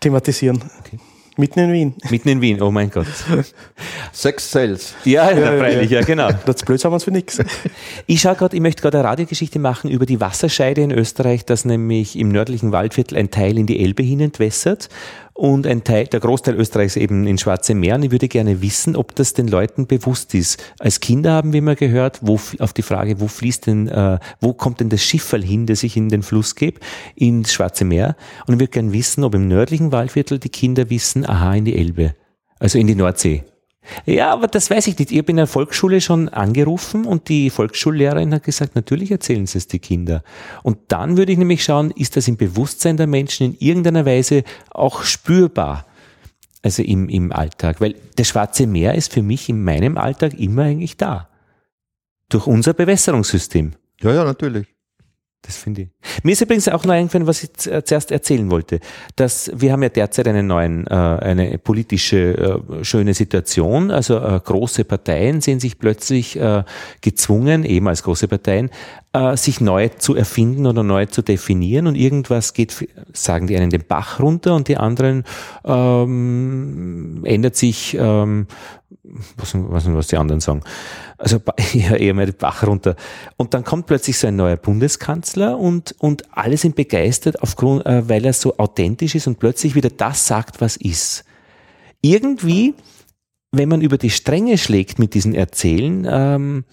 thematisieren. 0.00 0.62
Okay. 0.80 0.98
Mitten 1.36 1.58
in 1.58 1.72
Wien. 1.72 1.94
Mitten 2.10 2.28
in 2.28 2.40
Wien, 2.40 2.62
oh 2.62 2.70
mein 2.70 2.90
Gott. 2.90 3.06
Sechs 4.12 4.52
Cells. 4.52 4.94
Ja, 5.04 5.32
ja, 5.32 5.52
ja 5.52 5.58
freilich, 5.58 5.90
ja, 5.90 6.02
genau. 6.02 6.30
Das 6.46 6.62
blöd 6.62 6.84
haben 6.84 6.92
wir 6.92 6.94
uns 6.94 7.04
für 7.04 7.10
nichts. 7.10 7.38
Ich 8.06 8.20
schaue 8.20 8.36
gerade, 8.36 8.54
ich 8.54 8.62
möchte 8.62 8.82
gerade 8.82 8.98
eine 8.98 9.08
Radiogeschichte 9.08 9.58
machen 9.58 9.90
über 9.90 10.06
die 10.06 10.20
Wasserscheide 10.20 10.82
in 10.82 10.92
Österreich, 10.92 11.44
dass 11.44 11.64
nämlich 11.64 12.16
im 12.16 12.28
nördlichen 12.28 12.70
Waldviertel 12.70 13.16
ein 13.16 13.30
Teil 13.30 13.58
in 13.58 13.66
die 13.66 13.80
Elbe 13.82 14.02
hin 14.02 14.20
entwässert 14.20 14.88
und 15.34 15.66
ein 15.66 15.82
Teil, 15.82 16.06
der 16.06 16.20
Großteil 16.20 16.54
Österreichs 16.54 16.96
eben 16.96 17.26
in 17.26 17.38
Schwarze 17.38 17.74
Meer. 17.74 17.96
Und 17.96 18.04
ich 18.04 18.12
würde 18.12 18.28
gerne 18.28 18.62
wissen, 18.62 18.94
ob 18.96 19.14
das 19.16 19.34
den 19.34 19.48
Leuten 19.48 19.86
bewusst 19.86 20.32
ist. 20.34 20.62
Als 20.78 21.00
Kinder 21.00 21.32
haben 21.32 21.52
wir 21.52 21.58
immer 21.58 21.74
gehört, 21.74 22.20
wo, 22.22 22.38
auf 22.60 22.72
die 22.72 22.82
Frage, 22.82 23.20
wo 23.20 23.26
fließt 23.26 23.66
denn, 23.66 23.88
äh, 23.88 24.18
wo 24.40 24.52
kommt 24.52 24.80
denn 24.80 24.88
das 24.88 25.02
Schifferl 25.02 25.42
hin, 25.42 25.66
das 25.66 25.82
ich 25.82 25.96
in 25.96 26.08
den 26.08 26.22
Fluss 26.22 26.54
gebe, 26.54 26.80
ins 27.16 27.52
Schwarze 27.52 27.84
Meer. 27.84 28.16
Und 28.46 28.54
ich 28.54 28.60
würde 28.60 28.70
gerne 28.70 28.92
wissen, 28.92 29.24
ob 29.24 29.34
im 29.34 29.48
nördlichen 29.48 29.90
Waldviertel 29.90 30.38
die 30.38 30.50
Kinder 30.50 30.88
wissen, 30.88 31.28
aha, 31.28 31.54
in 31.54 31.64
die 31.64 31.76
Elbe. 31.76 32.14
Also 32.60 32.78
in 32.78 32.86
die 32.86 32.94
Nordsee. 32.94 33.42
Ja, 34.06 34.32
aber 34.32 34.46
das 34.46 34.70
weiß 34.70 34.86
ich 34.86 34.98
nicht. 34.98 35.12
Ich 35.12 35.18
habe 35.18 35.30
in 35.30 35.36
der 35.36 35.46
Volksschule 35.46 36.00
schon 36.00 36.28
angerufen 36.28 37.04
und 37.04 37.28
die 37.28 37.50
Volksschullehrerin 37.50 38.34
hat 38.34 38.44
gesagt, 38.44 38.74
natürlich 38.74 39.10
erzählen 39.10 39.46
sie 39.46 39.58
es 39.58 39.68
die 39.68 39.78
Kinder. 39.78 40.22
Und 40.62 40.78
dann 40.88 41.16
würde 41.16 41.32
ich 41.32 41.38
nämlich 41.38 41.64
schauen, 41.64 41.90
ist 41.90 42.16
das 42.16 42.28
im 42.28 42.36
Bewusstsein 42.36 42.96
der 42.96 43.06
Menschen 43.06 43.52
in 43.52 43.56
irgendeiner 43.58 44.06
Weise 44.06 44.44
auch 44.70 45.02
spürbar? 45.02 45.86
Also 46.62 46.82
im, 46.82 47.10
im 47.10 47.30
Alltag. 47.30 47.80
Weil 47.80 47.94
das 48.16 48.28
Schwarze 48.28 48.66
Meer 48.66 48.94
ist 48.94 49.12
für 49.12 49.22
mich 49.22 49.48
in 49.48 49.62
meinem 49.62 49.98
Alltag 49.98 50.34
immer 50.34 50.62
eigentlich 50.62 50.96
da. 50.96 51.28
Durch 52.30 52.46
unser 52.46 52.72
Bewässerungssystem. 52.72 53.72
Ja, 54.00 54.14
ja, 54.14 54.24
natürlich. 54.24 54.73
Das 55.46 55.56
finde 55.56 55.82
ich. 55.82 55.88
Mir 56.22 56.32
ist 56.32 56.40
übrigens 56.40 56.68
auch 56.68 56.84
noch 56.84 56.94
eingefallen, 56.94 57.26
was 57.26 57.42
ich 57.42 57.52
zuerst 57.52 58.10
erzählen 58.10 58.50
wollte. 58.50 58.80
Dass 59.16 59.50
wir 59.54 59.72
haben 59.72 59.82
ja 59.82 59.90
derzeit 59.90 60.26
einen 60.26 60.46
neuen, 60.46 60.86
äh, 60.86 60.94
eine 60.94 61.58
politische 61.58 62.62
äh, 62.80 62.84
schöne 62.84 63.12
Situation. 63.12 63.90
Also 63.90 64.18
äh, 64.18 64.40
große 64.42 64.84
Parteien 64.84 65.42
sehen 65.42 65.60
sich 65.60 65.78
plötzlich 65.78 66.40
äh, 66.40 66.64
gezwungen, 67.02 67.64
eben 67.64 67.88
als 67.88 68.02
große 68.04 68.26
Parteien, 68.26 68.70
äh, 69.12 69.36
sich 69.36 69.60
neu 69.60 69.88
zu 69.90 70.14
erfinden 70.14 70.66
oder 70.66 70.82
neu 70.82 71.04
zu 71.06 71.20
definieren 71.20 71.86
und 71.86 71.94
irgendwas 71.94 72.54
geht, 72.54 72.88
sagen 73.12 73.46
die 73.46 73.56
einen 73.56 73.70
den 73.70 73.84
Bach 73.86 74.20
runter 74.20 74.54
und 74.54 74.68
die 74.68 74.78
anderen 74.78 75.24
ähm, 75.64 77.20
ändert 77.24 77.56
sich 77.56 77.96
ähm, 78.00 78.46
was, 79.36 79.54
was, 79.54 79.92
was 79.92 80.06
die 80.08 80.16
anderen 80.16 80.40
sagen. 80.40 80.62
Also 81.18 81.40
ja, 81.72 81.94
eher 81.96 82.14
mal 82.14 82.26
die 82.26 82.32
Bach 82.32 82.66
runter. 82.66 82.96
Und 83.36 83.54
dann 83.54 83.64
kommt 83.64 83.86
plötzlich 83.86 84.18
so 84.18 84.26
ein 84.26 84.36
neuer 84.36 84.56
Bundeskanzler 84.56 85.58
und, 85.58 85.94
und 85.98 86.24
alle 86.36 86.56
sind 86.56 86.76
begeistert, 86.76 87.42
aufgrund, 87.42 87.86
äh, 87.86 88.08
weil 88.08 88.24
er 88.24 88.32
so 88.32 88.56
authentisch 88.58 89.14
ist 89.14 89.26
und 89.26 89.38
plötzlich 89.38 89.74
wieder 89.74 89.90
das 89.90 90.26
sagt, 90.26 90.60
was 90.60 90.76
ist. 90.76 91.24
Irgendwie, 92.00 92.74
wenn 93.52 93.68
man 93.68 93.80
über 93.80 93.98
die 93.98 94.10
Stränge 94.10 94.58
schlägt 94.58 94.98
mit 94.98 95.14
diesen 95.14 95.34
Erzählen, 95.34 96.06
ähm, 96.10 96.64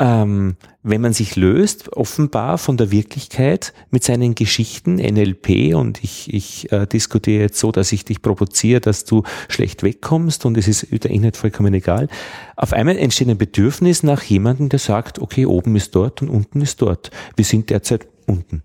ähm, 0.00 0.56
wenn 0.82 1.00
man 1.00 1.12
sich 1.12 1.34
löst, 1.34 1.92
offenbar 1.92 2.58
von 2.58 2.76
der 2.76 2.92
Wirklichkeit 2.92 3.72
mit 3.90 4.04
seinen 4.04 4.34
Geschichten, 4.36 4.96
NLP, 4.96 5.74
und 5.74 6.02
ich, 6.04 6.32
ich 6.32 6.70
äh, 6.70 6.86
diskutiere 6.86 7.42
jetzt 7.42 7.58
so, 7.58 7.72
dass 7.72 7.90
ich 7.90 8.04
dich 8.04 8.22
provoziere, 8.22 8.80
dass 8.80 9.04
du 9.04 9.24
schlecht 9.48 9.82
wegkommst 9.82 10.46
und 10.46 10.56
es 10.56 10.68
ist 10.68 10.86
der 11.04 11.10
Inhalt 11.10 11.36
vollkommen 11.36 11.74
egal. 11.74 12.08
Auf 12.56 12.72
einmal 12.72 12.96
entsteht 12.96 13.28
ein 13.28 13.38
Bedürfnis 13.38 14.04
nach 14.04 14.22
jemandem, 14.22 14.68
der 14.68 14.78
sagt, 14.78 15.18
okay, 15.18 15.46
oben 15.46 15.74
ist 15.74 15.94
dort 15.94 16.22
und 16.22 16.28
unten 16.28 16.60
ist 16.60 16.80
dort. 16.80 17.10
Wir 17.34 17.44
sind 17.44 17.70
derzeit 17.70 18.06
unten. 18.26 18.62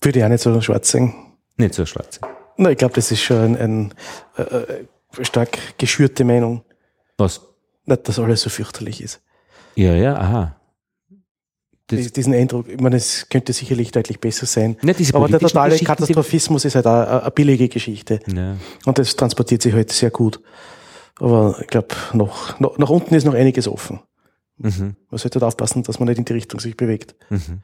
Würde 0.00 0.18
ich 0.18 0.24
auch 0.24 0.28
nicht 0.28 0.42
so 0.42 0.60
schwarz 0.60 0.90
sehen. 0.90 1.14
Nicht 1.58 1.74
so 1.74 1.84
schwarz. 1.84 2.20
Na, 2.56 2.70
ich 2.70 2.78
glaube, 2.78 2.94
das 2.94 3.10
ist 3.12 3.20
schon 3.20 3.36
ein, 3.36 3.56
ein 3.56 3.94
äh, 4.38 4.42
äh 4.42 4.84
stark 5.22 5.78
geschürte 5.78 6.24
Meinung. 6.24 6.62
Was? 7.16 7.40
Nicht, 7.86 8.08
dass 8.08 8.18
alles 8.18 8.42
so 8.42 8.50
fürchterlich 8.50 9.00
ist. 9.02 9.22
Ja, 9.76 9.94
ja, 9.94 10.16
aha. 10.16 10.56
Das 11.88 12.12
diesen 12.12 12.34
Eindruck, 12.34 12.68
ich 12.68 12.80
meine, 12.80 12.96
es 12.96 13.28
könnte 13.28 13.52
sicherlich 13.52 13.92
deutlich 13.92 14.18
besser 14.18 14.46
sein. 14.46 14.76
Ja, 14.82 14.94
aber 15.12 15.28
der 15.28 15.38
totale 15.38 15.78
Katastrophismus 15.78 16.64
ist 16.64 16.74
halt 16.74 16.86
auch 16.86 17.22
eine 17.22 17.30
billige 17.30 17.68
Geschichte. 17.68 18.18
Ja. 18.26 18.56
Und 18.86 18.98
das 18.98 19.14
transportiert 19.14 19.62
sich 19.62 19.72
halt 19.72 19.92
sehr 19.92 20.10
gut. 20.10 20.40
Aber 21.20 21.56
ich 21.60 21.68
glaube, 21.68 21.94
noch, 22.12 22.58
noch, 22.58 22.76
nach 22.78 22.90
unten 22.90 23.14
ist 23.14 23.24
noch 23.24 23.34
einiges 23.34 23.68
offen. 23.68 24.00
Mhm. 24.58 24.96
Man 25.10 25.18
sollte 25.18 25.36
halt 25.36 25.44
aufpassen, 25.44 25.84
dass 25.84 26.00
man 26.00 26.08
nicht 26.08 26.18
in 26.18 26.24
die 26.24 26.32
Richtung 26.32 26.58
sich 26.58 26.76
bewegt. 26.76 27.14
Mhm. 27.30 27.60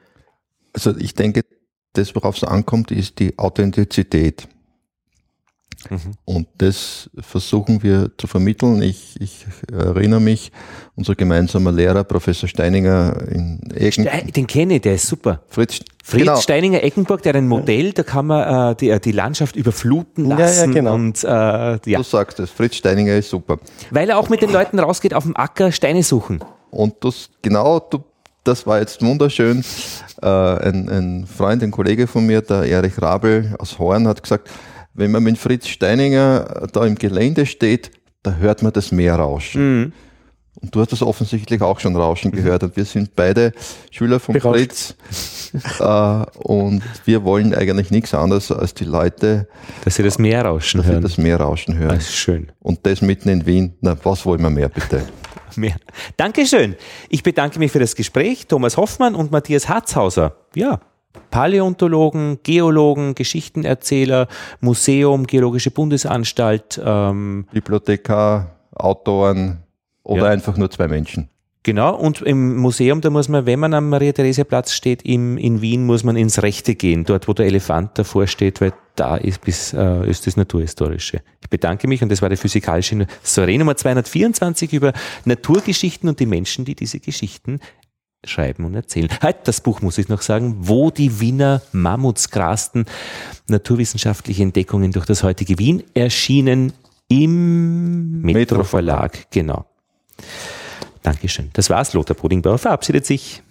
Also 0.71 0.95
ich 0.97 1.15
denke, 1.15 1.41
das, 1.91 2.15
worauf 2.15 2.37
es 2.37 2.43
ankommt, 2.43 2.91
ist 2.91 3.19
die 3.19 3.37
Authentizität. 3.37 4.47
Mhm. 5.89 5.99
Und 6.25 6.47
das 6.57 7.09
versuchen 7.19 7.83
wir 7.83 8.11
zu 8.17 8.27
vermitteln. 8.27 8.81
Ich, 8.81 9.19
ich 9.19 9.45
erinnere 9.71 10.21
mich, 10.21 10.51
unser 10.95 11.15
gemeinsamer 11.15 11.71
Lehrer, 11.71 12.03
Professor 12.03 12.47
Steininger 12.47 13.27
in 13.29 13.59
Eggenburg. 13.73 14.33
Den 14.33 14.47
kenne 14.47 14.75
ich, 14.75 14.81
der 14.81 14.95
ist 14.95 15.07
super. 15.07 15.41
Fritz, 15.47 15.79
Fritz 16.03 16.21
genau. 16.21 16.35
Steininger 16.37 16.83
Eckenburg, 16.83 17.21
der 17.23 17.31
hat 17.31 17.37
ein 17.37 17.47
Modell, 17.47 17.93
da 17.93 18.03
kann 18.03 18.27
man 18.27 18.73
äh, 18.73 18.75
die, 18.75 18.89
äh, 18.89 18.99
die 18.99 19.11
Landschaft 19.11 19.55
überfluten 19.55 20.25
lassen. 20.25 20.41
Ja, 20.41 20.65
ja, 20.65 20.71
genau. 20.71 20.93
Und, 20.95 21.23
äh, 21.23 21.27
ja. 21.27 21.97
Du 21.97 22.03
sagst 22.03 22.39
es, 22.39 22.49
Fritz 22.49 22.75
Steininger 22.75 23.15
ist 23.15 23.29
super. 23.29 23.59
Weil 23.91 24.09
er 24.09 24.17
auch 24.17 24.29
mit 24.29 24.41
den 24.41 24.51
Leuten 24.51 24.79
rausgeht, 24.79 25.13
auf 25.13 25.23
dem 25.23 25.35
Acker 25.35 25.71
Steine 25.71 26.03
suchen. 26.03 26.43
Und 26.69 26.95
das, 27.01 27.29
genau, 27.41 27.79
du, 27.79 28.03
das 28.43 28.67
war 28.67 28.79
jetzt 28.79 29.01
wunderschön. 29.01 29.63
Äh, 30.21 30.27
ein, 30.27 30.89
ein 30.89 31.25
Freund, 31.27 31.63
ein 31.63 31.71
Kollege 31.71 32.07
von 32.07 32.25
mir, 32.25 32.41
der 32.41 32.63
Erich 32.63 33.01
Rabel 33.01 33.55
aus 33.59 33.79
Horn, 33.79 34.07
hat 34.07 34.21
gesagt, 34.21 34.49
wenn 34.93 35.11
man 35.11 35.23
mit 35.23 35.37
Fritz 35.37 35.67
Steininger 35.67 36.67
da 36.71 36.85
im 36.85 36.95
Gelände 36.95 37.45
steht, 37.45 37.91
da 38.21 38.35
hört 38.35 38.63
man 38.63 38.73
das 38.73 38.91
Meer 38.91 39.15
rauschen. 39.15 39.79
Mhm. 39.79 39.93
Und 40.61 40.73
du 40.73 40.79
hast 40.79 40.91
das 40.91 41.01
offensichtlich 41.01 41.61
auch 41.61 41.79
schon 41.79 41.95
rauschen 41.95 42.31
mhm. 42.31 42.35
gehört. 42.35 42.63
Und 42.63 42.77
wir 42.77 42.85
sind 42.85 43.15
beide 43.15 43.53
Schüler 43.91 44.19
von 44.19 44.33
Berauscht. 44.33 44.59
Fritz. 44.59 44.95
äh, 45.79 46.25
und 46.47 46.83
wir 47.05 47.23
wollen 47.23 47.53
eigentlich 47.53 47.91
nichts 47.91 48.13
anderes 48.13 48.51
als 48.51 48.73
die 48.73 48.85
Leute. 48.85 49.47
Dass 49.83 49.95
sie 49.95 50.03
das 50.03 50.19
Meer 50.19 50.45
rauschen 50.45 50.79
dass 50.79 50.87
hören. 50.87 51.01
Sie 51.01 51.07
das 51.09 51.17
Meer 51.17 51.39
rauschen 51.39 51.77
hören. 51.77 51.95
Das 51.95 52.09
ist 52.09 52.15
schön. 52.15 52.51
Und 52.59 52.85
das 52.85 53.01
mitten 53.01 53.29
in 53.29 53.45
Wien. 53.45 53.73
Na, 53.81 53.97
was 54.03 54.25
wollen 54.25 54.41
wir 54.41 54.49
mehr, 54.49 54.69
bitte? 54.69 55.03
mehr. 55.57 55.75
Dankeschön. 56.17 56.75
Ich 57.09 57.23
bedanke 57.23 57.59
mich 57.59 57.71
für 57.71 57.79
das 57.79 57.95
Gespräch. 57.95 58.47
Thomas 58.47 58.77
Hoffmann 58.77 59.15
und 59.15 59.31
Matthias 59.31 59.67
Harzhauser. 59.67 60.37
Ja, 60.55 60.79
Paläontologen, 61.31 62.39
Geologen, 62.43 63.15
Geschichtenerzähler, 63.15 64.27
Museum, 64.61 65.25
Geologische 65.25 65.71
Bundesanstalt. 65.71 66.81
Ähm, 66.83 67.47
Bibliothekar, 67.51 68.55
Autoren 68.75 69.63
oder 70.03 70.25
ja. 70.25 70.29
einfach 70.29 70.57
nur 70.57 70.69
zwei 70.69 70.87
Menschen. 70.87 71.29
Genau, 71.65 71.95
und 71.95 72.21
im 72.21 72.57
Museum, 72.57 72.99
da 72.99 73.09
muss 73.09 73.29
man, 73.29 73.45
wenn 73.45 73.57
man 73.57 73.73
am 73.73 73.87
Maria-Theresia-Platz 73.87 74.73
steht, 74.73 75.01
im, 75.03 75.37
in 75.37 75.61
Wien, 75.61 75.85
muss 75.85 76.03
man 76.03 76.17
ins 76.17 76.43
Rechte 76.43 76.75
gehen, 76.75 77.05
dort, 77.05 77.29
wo 77.29 77.33
der 77.33 77.45
Elefant 77.45 77.97
davor 77.97 78.27
steht, 78.27 78.59
weil 78.59 78.73
da 78.95 79.15
ist, 79.15 79.39
bis, 79.39 79.71
äh, 79.71 80.09
ist 80.09 80.27
das 80.27 80.35
Naturhistorische. 80.35 81.21
Ich 81.41 81.49
bedanke 81.49 81.87
mich 81.87 82.03
und 82.03 82.11
das 82.11 82.21
war 82.21 82.27
die 82.27 82.35
physikalische 82.35 83.07
Soiree 83.23 83.57
Nummer 83.57 83.77
224 83.77 84.73
über 84.73 84.91
Naturgeschichten 85.23 86.09
und 86.09 86.19
die 86.19 86.25
Menschen, 86.25 86.65
die 86.65 86.75
diese 86.75 86.99
Geschichten 86.99 87.61
schreiben 88.23 88.65
und 88.65 88.75
erzählen. 88.75 89.09
Halt, 89.21 89.47
das 89.47 89.61
Buch 89.61 89.81
muss 89.81 89.97
ich 89.97 90.07
noch 90.09 90.21
sagen, 90.21 90.55
wo 90.59 90.91
die 90.91 91.19
Wiener 91.19 91.61
Mammuts 91.71 92.29
grasten. 92.29 92.85
Naturwissenschaftliche 93.47 94.43
Entdeckungen 94.43 94.91
durch 94.91 95.05
das 95.05 95.23
heutige 95.23 95.59
Wien 95.59 95.83
erschienen 95.93 96.73
im 97.07 98.21
Metro 98.21 98.63
Verlag. 98.63 99.29
Genau. 99.31 99.65
Dankeschön. 101.01 101.49
Das 101.53 101.69
war's. 101.69 101.93
Lothar 101.93 102.15
Bodingbauer 102.15 102.57
verabschiedet 102.57 103.05
sich. 103.05 103.43